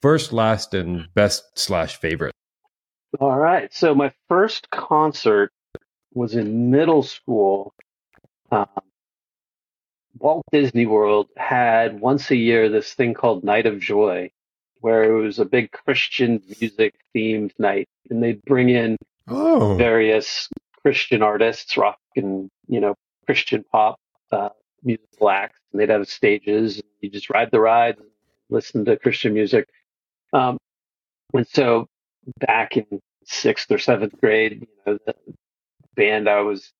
First, 0.00 0.32
last, 0.32 0.72
and 0.72 1.08
best 1.14 1.58
slash 1.58 1.96
favorite. 1.96 2.34
All 3.18 3.38
right. 3.38 3.72
So 3.74 3.94
my 3.94 4.12
first 4.28 4.70
concert 4.70 5.52
was 6.14 6.34
in 6.34 6.70
middle 6.70 7.02
school. 7.02 7.74
Um, 8.52 8.66
Walt 10.18 10.44
Disney 10.52 10.86
World 10.86 11.28
had 11.36 12.00
once 12.00 12.30
a 12.30 12.36
year 12.36 12.68
this 12.68 12.92
thing 12.94 13.14
called 13.14 13.42
Night 13.42 13.66
of 13.66 13.80
Joy, 13.80 14.30
where 14.80 15.04
it 15.04 15.12
was 15.22 15.38
a 15.38 15.44
big 15.44 15.70
Christian 15.72 16.42
music 16.60 16.94
themed 17.14 17.52
night, 17.58 17.88
and 18.10 18.22
they'd 18.22 18.42
bring 18.42 18.68
in 18.70 18.96
Oh, 19.28 19.74
various 19.76 20.48
Christian 20.82 21.22
artists, 21.22 21.76
rock 21.76 21.98
and 22.16 22.50
you 22.66 22.80
know 22.80 22.94
Christian 23.26 23.64
pop 23.70 23.98
uh, 24.32 24.48
musical 24.82 25.30
acts, 25.30 25.60
and 25.72 25.80
they'd 25.80 25.90
have 25.90 26.08
stages. 26.08 26.76
And 26.76 26.84
you 27.00 27.10
just 27.10 27.30
ride 27.30 27.50
the 27.52 27.60
ride, 27.60 27.98
and 27.98 28.08
listen 28.48 28.84
to 28.86 28.96
Christian 28.96 29.34
music. 29.34 29.68
Um, 30.32 30.58
and 31.32 31.46
so 31.46 31.86
back 32.38 32.76
in 32.76 32.86
sixth 33.24 33.70
or 33.70 33.78
seventh 33.78 34.18
grade, 34.20 34.60
you 34.62 34.68
know, 34.86 34.98
the 35.06 35.14
band 35.94 36.28
I 36.28 36.40
was 36.40 36.72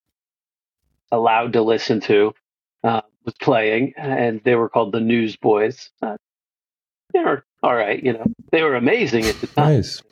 allowed 1.12 1.52
to 1.54 1.62
listen 1.62 2.00
to 2.00 2.32
uh, 2.82 3.02
was 3.24 3.34
playing, 3.40 3.94
and 3.96 4.40
they 4.44 4.54
were 4.54 4.68
called 4.68 4.92
the 4.92 5.00
Newsboys. 5.00 5.90
Uh, 6.02 6.16
they 7.12 7.20
were 7.20 7.44
all 7.62 7.74
right, 7.74 8.02
you 8.02 8.12
know, 8.12 8.24
they 8.50 8.62
were 8.62 8.76
amazing 8.76 9.26
at 9.26 9.40
the 9.40 9.46
time. 9.48 9.74
Nice. 9.74 10.02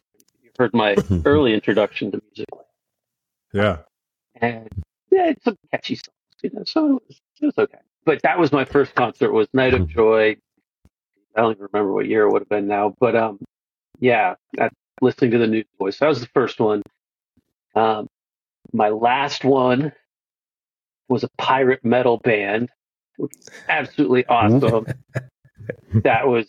You 0.42 0.50
heard 0.58 0.74
my 0.74 0.96
early 1.24 1.54
introduction 1.54 2.10
to 2.12 2.20
music 2.26 2.46
yeah. 3.52 3.78
and 4.36 4.68
yeah, 5.10 5.30
it's 5.30 5.44
some 5.44 5.56
catchy 5.70 5.96
songs, 5.96 6.42
you 6.42 6.50
know. 6.52 6.64
So 6.64 6.86
it 6.86 7.02
was, 7.08 7.20
it 7.40 7.46
was 7.46 7.58
okay. 7.58 7.78
But 8.04 8.22
that 8.22 8.38
was 8.38 8.52
my 8.52 8.64
first 8.64 8.94
concert. 8.94 9.32
Was 9.32 9.48
Night 9.52 9.74
of 9.74 9.88
Joy. 9.88 10.36
I 11.36 11.40
don't 11.40 11.52
even 11.52 11.68
remember 11.72 11.92
what 11.92 12.06
year 12.06 12.22
it 12.24 12.32
would 12.32 12.42
have 12.42 12.48
been 12.48 12.66
now, 12.66 12.94
but 12.98 13.14
um, 13.14 13.38
yeah, 14.00 14.34
that, 14.54 14.72
listening 15.00 15.30
to 15.32 15.38
the 15.38 15.46
Newsboys. 15.46 15.98
That 15.98 16.08
was 16.08 16.20
the 16.20 16.28
first 16.28 16.58
one. 16.58 16.82
Um, 17.74 18.08
my 18.72 18.88
last 18.88 19.44
one 19.44 19.92
was 21.08 21.22
a 21.22 21.28
pirate 21.38 21.84
metal 21.84 22.18
band, 22.18 22.70
which 23.16 23.32
was 23.36 23.50
absolutely 23.68 24.26
awesome. 24.28 24.86
that 25.94 26.26
was 26.26 26.46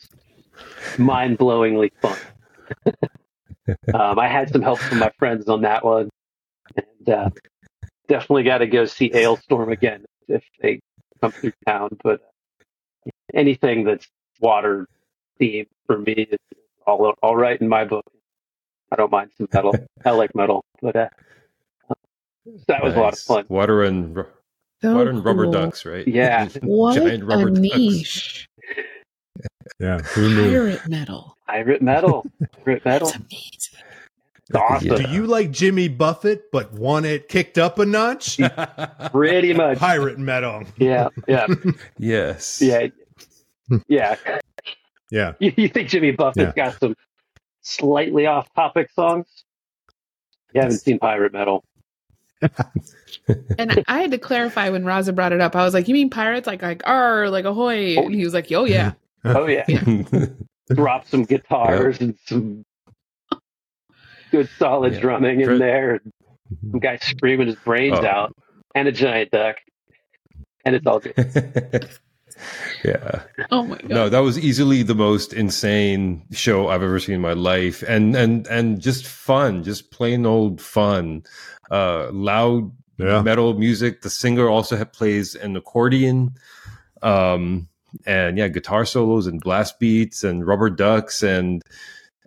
mind-blowingly 0.97 1.91
fun. 2.01 2.17
um, 3.93 4.19
I 4.19 4.27
had 4.27 4.49
some 4.51 4.61
help 4.61 4.79
from 4.79 4.99
my 4.99 5.11
friends 5.17 5.47
on 5.47 5.61
that 5.61 5.83
one, 5.83 6.09
and 6.75 7.09
uh, 7.09 7.29
definitely 8.07 8.43
got 8.43 8.59
to 8.59 8.67
go 8.67 8.85
see 8.85 9.09
Alestorm 9.09 9.71
again 9.71 10.05
if 10.27 10.43
they 10.61 10.79
come 11.21 11.31
through 11.31 11.53
town. 11.65 11.89
But 12.03 12.21
uh, 12.21 13.09
anything 13.33 13.83
that's 13.83 14.07
water 14.39 14.87
themed 15.39 15.67
for 15.85 15.99
me 15.99 16.13
is 16.13 16.39
all 16.85 17.13
all 17.21 17.35
right 17.35 17.59
in 17.59 17.67
my 17.67 17.85
book. 17.85 18.05
I 18.91 18.95
don't 18.95 19.11
mind 19.11 19.31
some 19.37 19.47
metal. 19.53 19.75
I 20.05 20.11
like 20.11 20.33
metal, 20.35 20.63
but 20.81 20.95
uh, 20.95 21.09
that 22.67 22.83
was 22.83 22.95
a 22.95 22.99
lot 22.99 23.13
of 23.13 23.19
fun. 23.19 23.45
Water 23.49 23.83
and 23.83 24.15
ru- 24.15 24.25
So 24.81 24.95
water 24.95 25.09
and 25.11 25.23
rubber 25.23 25.43
cool. 25.43 25.53
ducks, 25.53 25.85
right? 25.85 26.07
Yeah. 26.07 26.47
What 26.61 26.95
Giant 26.95 27.23
rubber 27.23 27.49
a 27.49 27.53
ducks. 27.53 28.47
Niche. 29.79 29.87
Yeah. 29.87 29.99
Who 29.99 30.29
knew? 30.29 30.49
Pirate 30.49 30.87
metal. 30.87 31.37
Pirate 31.47 31.81
metal, 31.81 32.25
pirate 32.63 32.85
metal. 32.85 33.07
It's 33.07 33.17
amazing. 33.17 33.85
It's 34.49 34.55
awesome. 34.55 34.95
Do 34.95 35.09
you 35.11 35.27
like 35.27 35.51
Jimmy 35.51 35.87
Buffett 35.87 36.51
but 36.51 36.73
want 36.73 37.05
it 37.05 37.27
kicked 37.27 37.57
up 37.57 37.79
a 37.79 37.85
notch? 37.85 38.39
Pretty 39.11 39.53
much. 39.53 39.77
Pirate 39.77 40.19
metal. 40.19 40.63
Yeah, 40.77 41.09
yeah, 41.27 41.47
yes. 41.97 42.61
yeah, 42.61 42.87
yeah. 43.87 44.15
Yeah. 45.11 45.33
You, 45.39 45.53
you 45.57 45.69
think 45.69 45.89
Jimmy 45.89 46.11
Buffett's 46.11 46.53
got 46.53 46.79
some 46.79 46.95
slightly 47.61 48.25
off-topic 48.25 48.91
songs? 48.91 49.27
You 50.53 50.61
haven't 50.61 50.79
seen 50.79 50.99
pirate 50.99 51.33
metal. 51.33 51.63
And 53.57 53.83
I 53.87 53.99
had 53.99 54.11
to 54.11 54.17
clarify 54.17 54.69
when 54.69 54.83
Raza 54.83 55.13
brought 55.13 55.33
it 55.33 55.41
up. 55.41 55.55
I 55.55 55.63
was 55.63 55.73
like, 55.73 55.87
"You 55.87 55.93
mean 55.93 56.09
pirates? 56.09 56.47
Like 56.47 56.61
like 56.61 56.81
R, 56.85 57.29
like 57.29 57.45
ahoy?" 57.45 57.97
Oh, 57.97 58.05
and 58.05 58.15
he 58.15 58.23
was 58.23 58.33
like, 58.33 58.51
"Oh 58.51 58.63
yeah." 58.63 58.93
Oh 59.25 59.47
yeah, 59.47 59.65
drop 60.73 61.07
some 61.07 61.23
guitars 61.23 61.99
and 62.01 62.17
some 62.25 62.63
good 64.31 64.49
solid 64.57 64.93
Yeah. 64.93 64.99
drumming 65.01 65.41
in 65.41 65.57
there. 65.59 65.99
Some 66.71 66.79
guy 66.79 66.97
screaming 66.97 67.47
his 67.47 67.55
brains 67.57 67.97
Oh. 67.99 68.05
out, 68.05 68.35
and 68.75 68.87
a 68.87 68.91
giant 68.91 69.31
duck, 69.31 69.57
and 70.65 70.75
it's 70.75 70.85
all 70.87 70.99
good. 70.99 71.13
yeah. 72.83 73.21
Oh 73.51 73.63
my 73.63 73.77
god. 73.77 73.89
No, 73.89 74.09
that 74.09 74.19
was 74.19 74.39
easily 74.39 74.83
the 74.83 74.95
most 74.95 75.33
insane 75.33 76.23
show 76.31 76.69
I've 76.69 76.81
ever 76.83 76.99
seen 76.99 77.15
in 77.15 77.21
my 77.21 77.33
life, 77.33 77.83
and 77.87 78.15
and 78.15 78.47
and 78.47 78.81
just 78.81 79.05
fun, 79.05 79.63
just 79.63 79.91
plain 79.91 80.25
old 80.25 80.59
fun. 80.61 81.23
Uh, 81.69 82.09
loud 82.11 82.71
Yeah. 82.97 83.21
metal 83.21 83.53
music. 83.53 84.01
The 84.01 84.09
singer 84.09 84.49
also 84.49 84.83
plays 84.85 85.35
an 85.35 85.55
accordion, 85.55 86.35
um, 87.01 87.68
and 88.05 88.37
yeah, 88.37 88.47
guitar 88.47 88.85
solos 88.85 89.27
and 89.27 89.41
blast 89.41 89.79
beats 89.79 90.23
and 90.23 90.45
rubber 90.45 90.69
ducks 90.69 91.23
and 91.23 91.61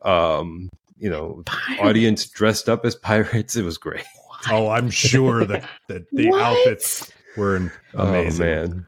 um, 0.02 0.68
you 0.98 1.08
know, 1.10 1.42
Pirates. 1.46 1.82
audience 1.82 2.26
dressed 2.26 2.68
up 2.68 2.84
as 2.84 2.94
pirates. 2.94 3.56
It 3.56 3.64
was 3.64 3.78
great. 3.78 4.04
Oh, 4.50 4.70
I'm 4.70 4.90
sure 4.90 5.44
that, 5.44 5.64
that 5.86 6.10
the 6.10 6.28
What? 6.28 6.42
outfits 6.42 7.12
were 7.36 7.72
amazing. 7.94 8.42
Oh 8.44 8.66
man. 8.66 8.86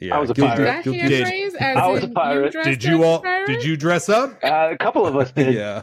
Yeah, 0.00 0.16
I 0.16 0.20
was 0.20 0.30
a 0.30 0.34
pirate. 0.34 0.56
Did 0.56 0.66
that 0.66 0.84
Gil- 0.84 0.92
hand 0.94 1.08
did- 1.10 1.24
raise 1.28 1.54
I 1.56 1.86
was 1.88 2.02
a 2.02 2.08
pirate. 2.08 2.52
dressed 2.52 2.68
Did 2.70 2.84
you 2.84 3.04
all? 3.04 3.20
pirate? 3.20 3.46
Did 3.46 3.62
you 3.62 3.76
dress 3.76 4.08
up? 4.08 4.38
Uh, 4.42 4.70
a 4.72 4.78
couple 4.78 5.06
of 5.06 5.14
us 5.16 5.30
did. 5.32 5.54
yeah. 5.54 5.82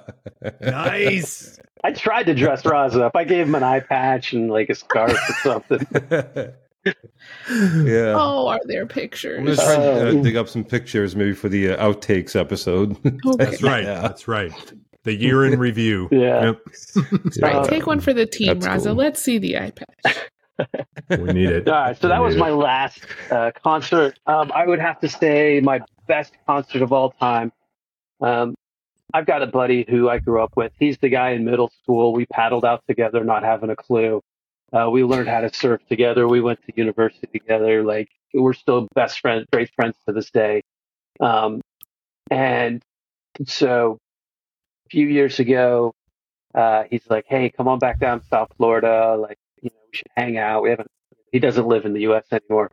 Nice. 0.61 1.59
I 1.83 1.91
tried 1.91 2.23
to 2.23 2.33
dress 2.33 2.65
Roz 2.65 2.95
up. 2.97 3.15
I 3.15 3.23
gave 3.23 3.45
him 3.47 3.53
an 3.53 3.61
eye 3.61 3.81
patch 3.81 4.33
and 4.33 4.49
like 4.49 4.69
a 4.71 4.75
scarf 4.75 5.11
or 5.13 5.33
something. 5.43 5.87
yeah. 6.85 8.13
Oh, 8.15 8.47
are 8.47 8.59
there 8.65 8.85
pictures? 8.85 9.39
I'm 9.39 9.45
pictures? 9.45 9.65
gonna 9.67 9.75
try 9.75 9.85
to 9.85 10.07
uh, 10.07 10.11
Oh. 10.19 10.23
dig 10.23 10.35
up 10.35 10.47
some 10.49 10.63
pictures 10.63 11.15
maybe 11.15 11.33
for 11.33 11.49
the 11.49 11.71
uh, 11.71 11.85
outtakes 11.85 12.35
episode. 12.39 12.97
Okay. 13.25 13.45
That's 13.45 13.61
right. 13.63 13.83
Yeah. 13.83 14.01
That's 14.01 14.27
right. 14.27 14.51
The 15.03 15.13
year 15.15 15.45
in 15.45 15.59
review. 15.59 16.07
Yeah. 16.11 16.53
All 16.53 17.03
right, 17.41 17.55
Uh, 17.55 17.63
take 17.65 17.87
one 17.87 17.99
for 17.99 18.13
the 18.13 18.25
team, 18.25 18.59
That's 18.59 18.83
Raza. 18.85 18.87
cool. 18.87 18.95
Let's 18.95 19.21
see 19.21 19.37
the 19.37 19.53
iPad. 19.53 19.85
We 21.09 21.31
need 21.33 21.49
it. 21.49 21.67
All 21.69 21.73
right, 21.73 21.97
so 21.97 22.07
that 22.09 22.19
was 22.21 22.35
need 22.35 22.41
my 22.41 22.49
last 22.51 22.99
uh, 23.31 23.51
concert. 23.63 24.19
Um, 24.27 24.51
I 24.53 24.67
would 24.67 24.79
have 24.79 24.99
to 25.01 25.07
say 25.09 25.61
my 25.63 25.79
best 26.07 26.33
concert 26.47 26.81
of 26.81 26.91
all 26.91 27.11
time. 27.11 27.51
Um, 28.19 28.55
I've 29.13 29.25
got 29.25 29.41
a 29.41 29.47
buddy 29.47 29.85
who 29.89 30.09
I 30.09 30.19
grew 30.19 30.43
up 30.43 30.57
with. 30.57 30.73
He's 30.77 30.97
the 30.97 31.07
guy 31.09 31.29
in 31.31 31.45
middle 31.45 31.71
school. 31.81 32.11
We 32.13 32.25
paddled 32.25 32.65
out 32.65 32.83
together, 32.87 33.23
not 33.23 33.43
having 33.43 33.69
a 33.69 33.75
clue. 33.75 34.21
Uh, 34.71 34.89
we 34.89 35.03
learned 35.03 35.27
how 35.27 35.41
to 35.41 35.53
surf 35.53 35.81
together. 35.89 36.27
We 36.27 36.41
went 36.41 36.59
to 36.65 36.73
university 36.75 37.27
together. 37.27 37.83
Like 37.83 38.09
we're 38.33 38.53
still 38.53 38.87
best 38.93 39.19
friends, 39.19 39.45
great 39.51 39.71
friends 39.75 39.95
to 40.07 40.13
this 40.13 40.29
day. 40.29 40.61
Um, 41.19 41.61
and 42.29 42.81
so 43.45 43.97
a 44.85 44.89
few 44.89 45.07
years 45.07 45.39
ago, 45.39 45.93
uh, 46.53 46.83
he's 46.89 47.07
like, 47.09 47.25
"Hey, 47.27 47.49
come 47.49 47.67
on 47.67 47.79
back 47.79 47.99
down 47.99 48.21
to 48.21 48.25
South 48.27 48.51
Florida. 48.57 49.15
Like, 49.19 49.37
you 49.61 49.69
know, 49.73 49.79
we 49.91 49.97
should 49.97 50.07
hang 50.15 50.37
out. 50.37 50.63
We 50.63 50.69
haven't 50.69 50.89
he 51.31 51.39
doesn't 51.39 51.67
live 51.67 51.85
in 51.85 51.93
the 51.93 52.01
U.S. 52.01 52.25
anymore. 52.31 52.71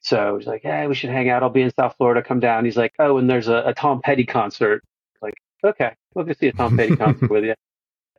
So 0.00 0.36
he's 0.36 0.46
like, 0.46 0.62
hey, 0.62 0.86
we 0.86 0.94
should 0.94 1.10
hang 1.10 1.30
out. 1.30 1.42
I'll 1.42 1.50
be 1.50 1.62
in 1.62 1.72
South 1.72 1.94
Florida. 1.96 2.22
Come 2.22 2.40
down. 2.40 2.64
He's 2.64 2.76
like, 2.76 2.92
oh, 2.98 3.18
and 3.18 3.28
there's 3.28 3.48
a, 3.48 3.62
a 3.66 3.74
Tom 3.74 4.00
Petty 4.02 4.26
concert. 4.26 4.82
Like, 5.22 5.34
okay, 5.64 5.94
we'll 6.14 6.24
go 6.24 6.32
see 6.34 6.48
a 6.48 6.52
Tom 6.52 6.76
Petty 6.76 6.96
concert 6.96 7.30
with 7.30 7.44
you. 7.44 7.54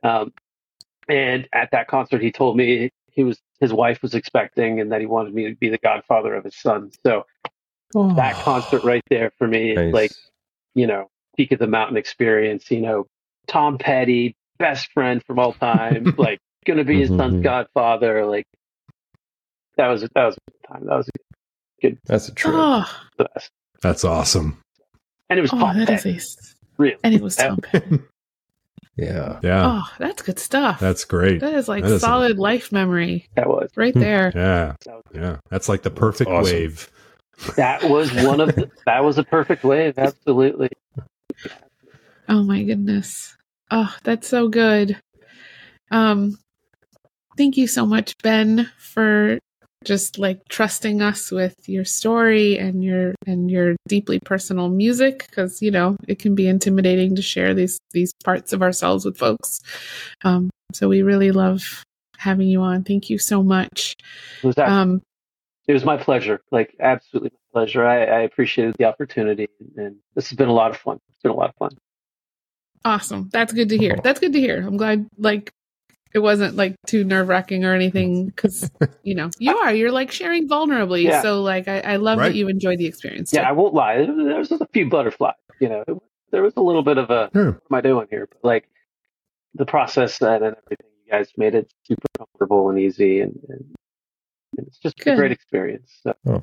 Um, 0.02 0.32
and 1.08 1.48
at 1.52 1.70
that 1.72 1.86
concert, 1.86 2.22
he 2.22 2.32
told 2.32 2.56
me 2.56 2.90
he 3.16 3.24
was 3.24 3.40
his 3.58 3.72
wife 3.72 4.00
was 4.02 4.14
expecting 4.14 4.80
and 4.80 4.92
that 4.92 5.00
he 5.00 5.06
wanted 5.06 5.34
me 5.34 5.48
to 5.48 5.56
be 5.56 5.68
the 5.68 5.78
godfather 5.78 6.34
of 6.34 6.44
his 6.44 6.54
son. 6.56 6.92
So 7.04 7.26
that 7.94 8.34
concert 8.36 8.84
right 8.84 9.02
there 9.10 9.32
for 9.38 9.48
me 9.48 9.70
is 9.72 9.76
Nice. 9.76 9.92
like, 9.94 10.12
you 10.74 10.86
know, 10.86 11.08
peak 11.36 11.50
of 11.52 11.58
the 11.58 11.66
mountain 11.66 11.96
experience. 11.96 12.70
You 12.70 12.82
know, 12.82 13.06
Tom 13.48 13.78
Petty, 13.78 14.36
best 14.58 14.92
friend 14.92 15.22
from 15.26 15.38
all 15.38 15.54
time, 15.54 16.14
like 16.18 16.38
going 16.66 16.78
to 16.78 16.84
be 16.84 17.00
his 17.00 17.08
son's 17.08 17.40
Mhm. 17.40 17.42
godfather. 17.42 18.26
Like 18.26 18.44
that 19.76 19.88
was 19.88 20.02
that 20.02 20.24
was 20.24 20.36
a 20.36 20.50
good 20.50 20.68
time. 20.68 20.86
That 20.86 20.96
was 20.96 21.10
good. 21.80 21.98
That's 22.06 22.28
a 22.28 22.34
trip. 22.34 22.54
Oh. 22.56 22.84
That's 23.82 24.04
awesome. 24.04 24.58
And 25.30 25.38
it 25.38 25.42
was 25.42 25.52
oh, 25.52 25.58
Tom 25.58 25.78
that 25.78 25.88
is 25.90 26.02
Petty. 26.02 26.10
a 26.14 26.16
s- 26.16 26.54
Really. 26.78 26.96
and 27.02 27.14
it 27.14 27.22
was 27.22 27.36
That- 27.36 27.48
Tom 27.48 27.58
Petty. 27.62 27.98
Yeah. 28.96 29.40
Yeah. 29.42 29.62
Oh, 29.66 29.92
that's 29.98 30.22
good 30.22 30.38
stuff. 30.38 30.80
That's 30.80 31.04
great. 31.04 31.40
that 31.40 31.52
is 31.54 31.68
like 31.68 31.82
that 31.84 31.90
is 31.92 31.96
a- 31.96 32.00
solid 32.00 32.38
life 32.38 32.72
memory 32.72 33.28
That 33.34 33.46
was 33.48 33.70
right 33.76 33.92
there. 33.94 34.32
Yeah. 34.34 34.74
that 34.86 35.02
Yeah. 35.14 35.36
That's 35.50 35.68
like 35.68 35.82
the 35.82 35.90
perfect 35.90 36.30
awesome. 36.30 36.54
wave. 36.54 36.90
that 37.56 37.84
was 37.84 38.10
one 38.14 38.40
of 38.40 38.54
the, 38.54 38.70
that 38.86 39.04
was 39.04 39.18
a 39.18 39.22
perfect 39.24 39.64
wave. 39.64 39.98
Absolutely. 39.98 40.70
Oh 42.28 42.42
my 42.42 42.62
goodness. 42.62 43.36
Oh, 43.70 43.94
that's 44.02 44.28
so 44.28 44.48
good. 44.48 45.00
Um 45.90 46.38
thank 47.36 47.56
you 47.58 47.66
so 47.66 47.84
much 47.84 48.16
Ben 48.22 48.70
for 48.78 49.38
just 49.86 50.18
like 50.18 50.46
trusting 50.48 51.00
us 51.00 51.30
with 51.30 51.54
your 51.68 51.84
story 51.84 52.58
and 52.58 52.82
your 52.82 53.14
and 53.26 53.50
your 53.50 53.76
deeply 53.86 54.18
personal 54.18 54.68
music 54.68 55.24
because 55.30 55.62
you 55.62 55.70
know 55.70 55.96
it 56.08 56.18
can 56.18 56.34
be 56.34 56.48
intimidating 56.48 57.14
to 57.14 57.22
share 57.22 57.54
these 57.54 57.78
these 57.92 58.12
parts 58.24 58.52
of 58.52 58.62
ourselves 58.62 59.04
with 59.04 59.16
folks. 59.16 59.60
Um 60.24 60.50
so 60.74 60.88
we 60.88 61.02
really 61.02 61.30
love 61.30 61.84
having 62.18 62.48
you 62.48 62.60
on. 62.60 62.82
Thank 62.82 63.08
you 63.08 63.18
so 63.18 63.42
much. 63.42 63.94
It 64.42 64.46
was, 64.46 64.58
Um 64.58 65.00
it 65.68 65.72
was 65.72 65.84
my 65.84 65.96
pleasure. 65.96 66.40
Like 66.50 66.74
absolutely 66.80 67.30
my 67.32 67.60
pleasure. 67.60 67.86
I, 67.86 68.04
I 68.04 68.20
appreciated 68.22 68.74
the 68.78 68.84
opportunity, 68.84 69.48
and 69.76 69.96
this 70.14 70.28
has 70.28 70.36
been 70.36 70.48
a 70.48 70.52
lot 70.52 70.70
of 70.72 70.76
fun. 70.76 70.98
It's 71.08 71.22
been 71.22 71.32
a 71.32 71.36
lot 71.36 71.50
of 71.50 71.56
fun. 71.56 71.70
Awesome. 72.84 73.28
That's 73.32 73.52
good 73.52 73.68
to 73.70 73.78
hear. 73.78 73.96
That's 74.02 74.20
good 74.20 74.32
to 74.32 74.40
hear. 74.40 74.64
I'm 74.64 74.76
glad 74.76 75.08
like 75.16 75.52
it 76.16 76.20
wasn't 76.22 76.56
like 76.56 76.74
too 76.86 77.04
nerve 77.04 77.28
wracking 77.28 77.64
or 77.66 77.74
anything 77.74 78.26
because 78.26 78.70
you 79.02 79.14
know 79.14 79.28
you 79.38 79.54
are 79.56 79.72
you're 79.74 79.92
like 79.92 80.10
sharing 80.10 80.48
vulnerably. 80.48 81.02
Yeah. 81.04 81.20
So 81.20 81.42
like 81.42 81.68
I, 81.68 81.80
I 81.80 81.96
love 81.96 82.18
Right. 82.18 82.28
that 82.30 82.34
you 82.34 82.48
enjoyed 82.48 82.78
the 82.78 82.86
experience. 82.86 83.32
Yeah. 83.34 83.46
I 83.48 83.52
won't 83.52 83.74
lie. 83.74 83.98
There 83.98 84.06
there 84.16 84.38
was 84.38 84.50
a 84.50 84.66
few 84.72 84.88
butterflies. 84.88 85.34
You 85.60 85.68
know, 85.68 85.84
there 86.32 86.42
was 86.42 86.54
a 86.56 86.62
little 86.62 86.82
bit 86.82 86.96
of 86.96 87.10
a 87.10 87.28
Sure. 87.34 87.52
what 87.52 87.62
am 87.70 87.74
I 87.76 87.80
doing 87.82 88.06
here? 88.10 88.26
But 88.30 88.42
like 88.42 88.68
the 89.54 89.66
process 89.66 90.20
and 90.22 90.42
everything, 90.42 90.86
you 91.04 91.12
guys 91.12 91.28
made 91.36 91.54
it 91.54 91.70
super 91.84 92.08
comfortable 92.16 92.68
and 92.70 92.78
easy, 92.78 93.20
and, 93.20 93.38
and, 93.48 93.64
and 94.58 94.66
it's 94.66 94.78
just 94.78 94.96
Good. 94.98 95.14
a 95.14 95.16
great 95.16 95.32
experience. 95.32 95.92
So. 96.02 96.14
Oh. 96.26 96.42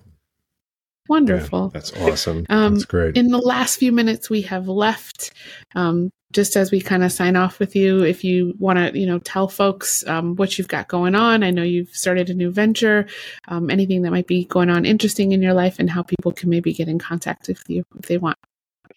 Wonderful. 1.10 1.70
That's 1.70 1.92
awesome. 1.94 2.46
Um, 2.50 2.76
That's 2.76 2.86
great. 2.86 3.18
in 3.18 3.28
the 3.28 3.38
last 3.38 3.78
few 3.78 3.92
minutes 3.92 4.30
we 4.30 4.42
have 4.44 4.68
left, 4.68 5.32
um, 5.76 6.12
just 6.32 6.56
as 6.56 6.72
we 6.72 6.80
kind 6.82 7.04
of 7.04 7.12
sign 7.12 7.36
off 7.36 7.60
with 7.60 7.76
you, 7.76 8.04
if 8.04 8.24
you 8.24 8.54
want 8.58 8.80
to, 8.80 8.98
you 8.98 9.06
know, 9.06 9.20
tell 9.20 9.48
folks 9.48 10.08
um, 10.08 10.36
what 10.38 10.58
you've 10.58 10.70
got 10.70 10.88
going 10.88 11.14
on. 11.14 11.44
I 11.44 11.52
know 11.52 11.62
you've 11.62 11.90
started 11.90 12.30
a 12.30 12.34
new 12.34 12.52
venture, 12.52 13.06
um, 13.50 13.70
anything 13.70 14.02
that 14.04 14.12
might 14.12 14.28
be 14.28 14.46
going 14.46 14.70
on 14.70 14.86
interesting 14.86 15.34
in 15.34 15.42
your 15.42 15.54
life, 15.54 15.78
and 15.78 15.90
how 15.90 16.04
people 16.04 16.32
can 16.32 16.50
maybe 16.50 16.74
get 16.74 16.88
in 16.88 17.00
contact 17.00 17.48
with 17.48 17.62
you 17.70 17.84
if 18.00 18.08
they 18.08 18.18
want. 18.18 18.38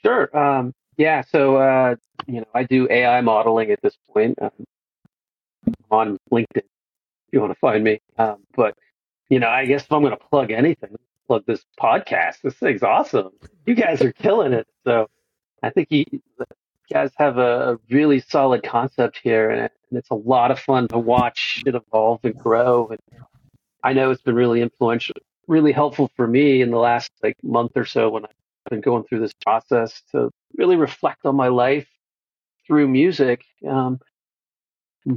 Sure. 0.04 0.34
Um, 0.36 0.72
yeah. 0.96 1.22
So, 1.30 1.56
uh, 1.56 1.96
you 2.26 2.40
know, 2.40 2.46
I 2.54 2.62
do 2.62 2.86
AI 2.90 3.20
modeling 3.20 3.70
at 3.72 3.82
this 3.82 3.96
point. 4.12 4.38
Um, 4.40 4.50
on 5.90 6.18
LinkedIn 6.32 6.46
if 6.56 7.32
you 7.32 7.40
want 7.40 7.52
to 7.52 7.58
find 7.58 7.82
me. 7.82 8.00
Um, 8.18 8.36
but, 8.54 8.76
you 9.28 9.38
know, 9.38 9.48
I 9.48 9.66
guess 9.66 9.82
if 9.82 9.92
I'm 9.92 10.02
going 10.02 10.16
to 10.16 10.24
plug 10.30 10.50
anything, 10.50 10.96
plug 11.26 11.44
this 11.46 11.64
podcast. 11.80 12.42
This 12.42 12.54
thing's 12.54 12.82
awesome. 12.82 13.30
You 13.66 13.74
guys 13.74 14.02
are 14.02 14.12
killing 14.12 14.52
it. 14.52 14.66
So 14.84 15.08
I 15.62 15.70
think 15.70 15.88
you, 15.90 16.04
you 16.12 16.20
guys 16.92 17.10
have 17.16 17.38
a, 17.38 17.72
a 17.72 17.78
really 17.90 18.20
solid 18.20 18.62
concept 18.62 19.20
here, 19.22 19.50
and, 19.50 19.60
and 19.60 19.98
it's 19.98 20.10
a 20.10 20.14
lot 20.14 20.50
of 20.50 20.58
fun 20.58 20.88
to 20.88 20.98
watch 20.98 21.62
it 21.66 21.74
evolve 21.74 22.20
and 22.24 22.36
grow. 22.38 22.88
And 22.88 23.00
I 23.82 23.92
know 23.92 24.10
it's 24.10 24.22
been 24.22 24.34
really 24.34 24.62
influential, 24.62 25.16
really 25.48 25.72
helpful 25.72 26.10
for 26.16 26.26
me 26.26 26.62
in 26.62 26.70
the 26.70 26.78
last 26.78 27.10
like 27.22 27.36
month 27.42 27.72
or 27.76 27.84
so 27.84 28.10
when 28.10 28.24
I've 28.24 28.70
been 28.70 28.80
going 28.80 29.04
through 29.04 29.20
this 29.20 29.34
process 29.34 30.02
to 30.12 30.30
really 30.56 30.76
reflect 30.76 31.24
on 31.24 31.36
my 31.36 31.48
life 31.48 31.88
through 32.66 32.88
music. 32.88 33.44
Um, 33.68 34.00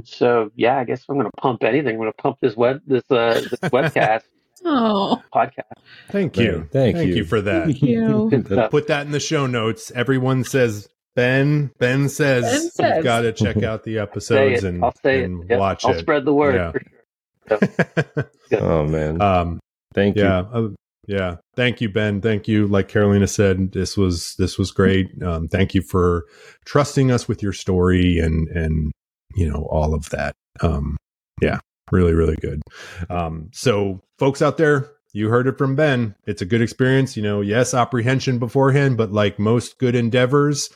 so 0.04 0.52
yeah, 0.54 0.78
I 0.78 0.84
guess 0.84 1.04
I'm 1.08 1.16
going 1.16 1.26
to 1.26 1.40
pump 1.40 1.64
anything. 1.64 1.94
I'm 1.94 2.00
going 2.00 2.12
to 2.12 2.22
pump 2.22 2.38
this 2.40 2.56
web 2.56 2.80
this 2.86 3.02
uh 3.10 3.42
this 3.50 3.60
webcast 3.70 4.22
Oh, 4.64 5.22
podcast. 5.34 5.62
Thank 6.10 6.36
you. 6.36 6.68
Thank 6.70 6.96
you. 6.96 7.14
you 7.16 7.24
for 7.24 7.40
that. 7.40 7.64
thank 7.66 7.82
you. 7.82 8.30
Put 8.70 8.88
that 8.88 9.06
in 9.06 9.12
the 9.12 9.20
show 9.20 9.46
notes. 9.46 9.90
Everyone 9.94 10.44
says 10.44 10.88
Ben 11.16 11.70
Ben 11.78 12.08
says, 12.08 12.44
Ben 12.44 12.70
says. 12.70 12.94
you've 12.96 13.04
got 13.04 13.22
to 13.22 13.32
check 13.32 13.62
out 13.62 13.84
the 13.84 13.94
Say 13.94 13.98
episodes 13.98 14.64
it. 14.64 14.68
and, 14.68 14.84
I'll 14.84 14.94
say 15.02 15.24
and 15.24 15.42
it. 15.44 15.50
Yep, 15.50 15.58
watch 15.58 15.84
I'll 15.84 15.94
it. 15.94 15.98
spread 16.00 16.24
the 16.24 16.34
word. 16.34 16.54
Yeah. 16.54 16.72
For 16.72 17.58
sure. 17.68 18.30
Oh 18.60 18.84
man, 18.84 19.20
um, 19.22 19.60
thank 19.94 20.16
you. 20.16 20.24
yeah, 20.24 20.40
uh, 20.52 20.68
yeah. 21.06 21.36
Thank 21.54 21.80
you, 21.80 21.88
Ben. 21.88 22.20
Thank 22.20 22.48
you. 22.48 22.66
Like 22.66 22.88
Carolina 22.88 23.28
said, 23.28 23.70
this 23.72 23.96
was 23.96 24.34
this 24.38 24.58
was 24.58 24.72
great. 24.72 25.06
Um, 25.22 25.46
thank 25.46 25.72
you 25.74 25.82
for 25.82 26.24
trusting 26.64 27.12
us 27.12 27.28
with 27.28 27.42
your 27.44 27.52
story 27.52 28.18
and 28.18 28.48
and 28.48 28.92
you 29.36 29.48
know 29.48 29.68
all 29.70 29.94
of 29.94 30.10
that. 30.10 30.34
Um, 30.60 30.96
yeah, 31.40 31.60
really, 31.90 32.14
really 32.14 32.36
good. 32.40 32.62
Um, 33.08 33.50
so, 33.52 34.00
folks 34.18 34.42
out 34.42 34.56
there, 34.56 34.90
you 35.12 35.28
heard 35.28 35.46
it 35.46 35.58
from 35.58 35.74
Ben. 35.76 36.14
It's 36.26 36.42
a 36.42 36.46
good 36.46 36.62
experience. 36.62 37.16
You 37.16 37.22
know, 37.22 37.40
yes, 37.40 37.74
apprehension 37.74 38.38
beforehand, 38.38 38.96
but 38.96 39.12
like 39.12 39.38
most 39.38 39.78
good 39.78 39.94
endeavors, 39.94 40.70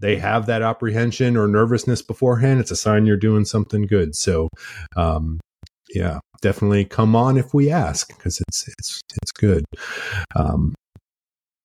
they 0.00 0.16
have 0.16 0.46
that 0.46 0.62
apprehension 0.62 1.36
or 1.36 1.46
nervousness 1.46 2.02
beforehand. 2.02 2.60
It's 2.60 2.70
a 2.70 2.76
sign 2.76 3.06
you're 3.06 3.16
doing 3.16 3.44
something 3.44 3.86
good. 3.86 4.14
So, 4.14 4.48
um, 4.96 5.40
yeah, 5.94 6.18
definitely 6.40 6.84
come 6.84 7.14
on 7.14 7.36
if 7.36 7.54
we 7.54 7.70
ask 7.70 8.08
because 8.08 8.40
it's 8.48 8.68
it's 8.68 9.00
it's 9.22 9.32
good. 9.32 9.64
Um, 10.34 10.74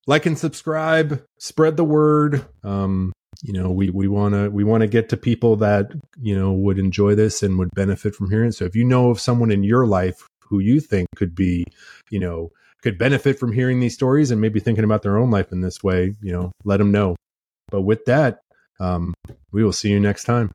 like 0.07 0.25
and 0.25 0.37
subscribe, 0.37 1.23
spread 1.37 1.77
the 1.77 1.83
word. 1.83 2.45
Um, 2.63 3.11
you 3.41 3.53
know, 3.53 3.69
we 3.71 3.89
we 3.89 4.07
want 4.07 4.33
to 4.33 4.49
we 4.49 4.63
want 4.63 4.81
to 4.81 4.87
get 4.87 5.09
to 5.09 5.17
people 5.17 5.55
that 5.57 5.91
you 6.21 6.37
know 6.37 6.51
would 6.51 6.77
enjoy 6.77 7.15
this 7.15 7.41
and 7.41 7.57
would 7.57 7.71
benefit 7.73 8.15
from 8.15 8.29
hearing. 8.29 8.51
So 8.51 8.65
if 8.65 8.75
you 8.75 8.83
know 8.83 9.09
of 9.09 9.19
someone 9.19 9.51
in 9.51 9.63
your 9.63 9.85
life 9.85 10.27
who 10.41 10.59
you 10.59 10.79
think 10.79 11.07
could 11.15 11.35
be, 11.35 11.65
you 12.09 12.19
know, 12.19 12.51
could 12.81 12.97
benefit 12.97 13.39
from 13.39 13.53
hearing 13.53 13.79
these 13.79 13.93
stories 13.93 14.31
and 14.31 14.41
maybe 14.41 14.59
thinking 14.59 14.83
about 14.83 15.03
their 15.03 15.17
own 15.17 15.31
life 15.31 15.51
in 15.51 15.61
this 15.61 15.83
way, 15.83 16.15
you 16.21 16.31
know, 16.31 16.51
let 16.63 16.77
them 16.77 16.91
know. 16.91 17.15
But 17.69 17.81
with 17.81 18.05
that, 18.05 18.41
um, 18.79 19.13
we 19.51 19.63
will 19.63 19.73
see 19.73 19.89
you 19.89 19.99
next 19.99 20.23
time. 20.23 20.51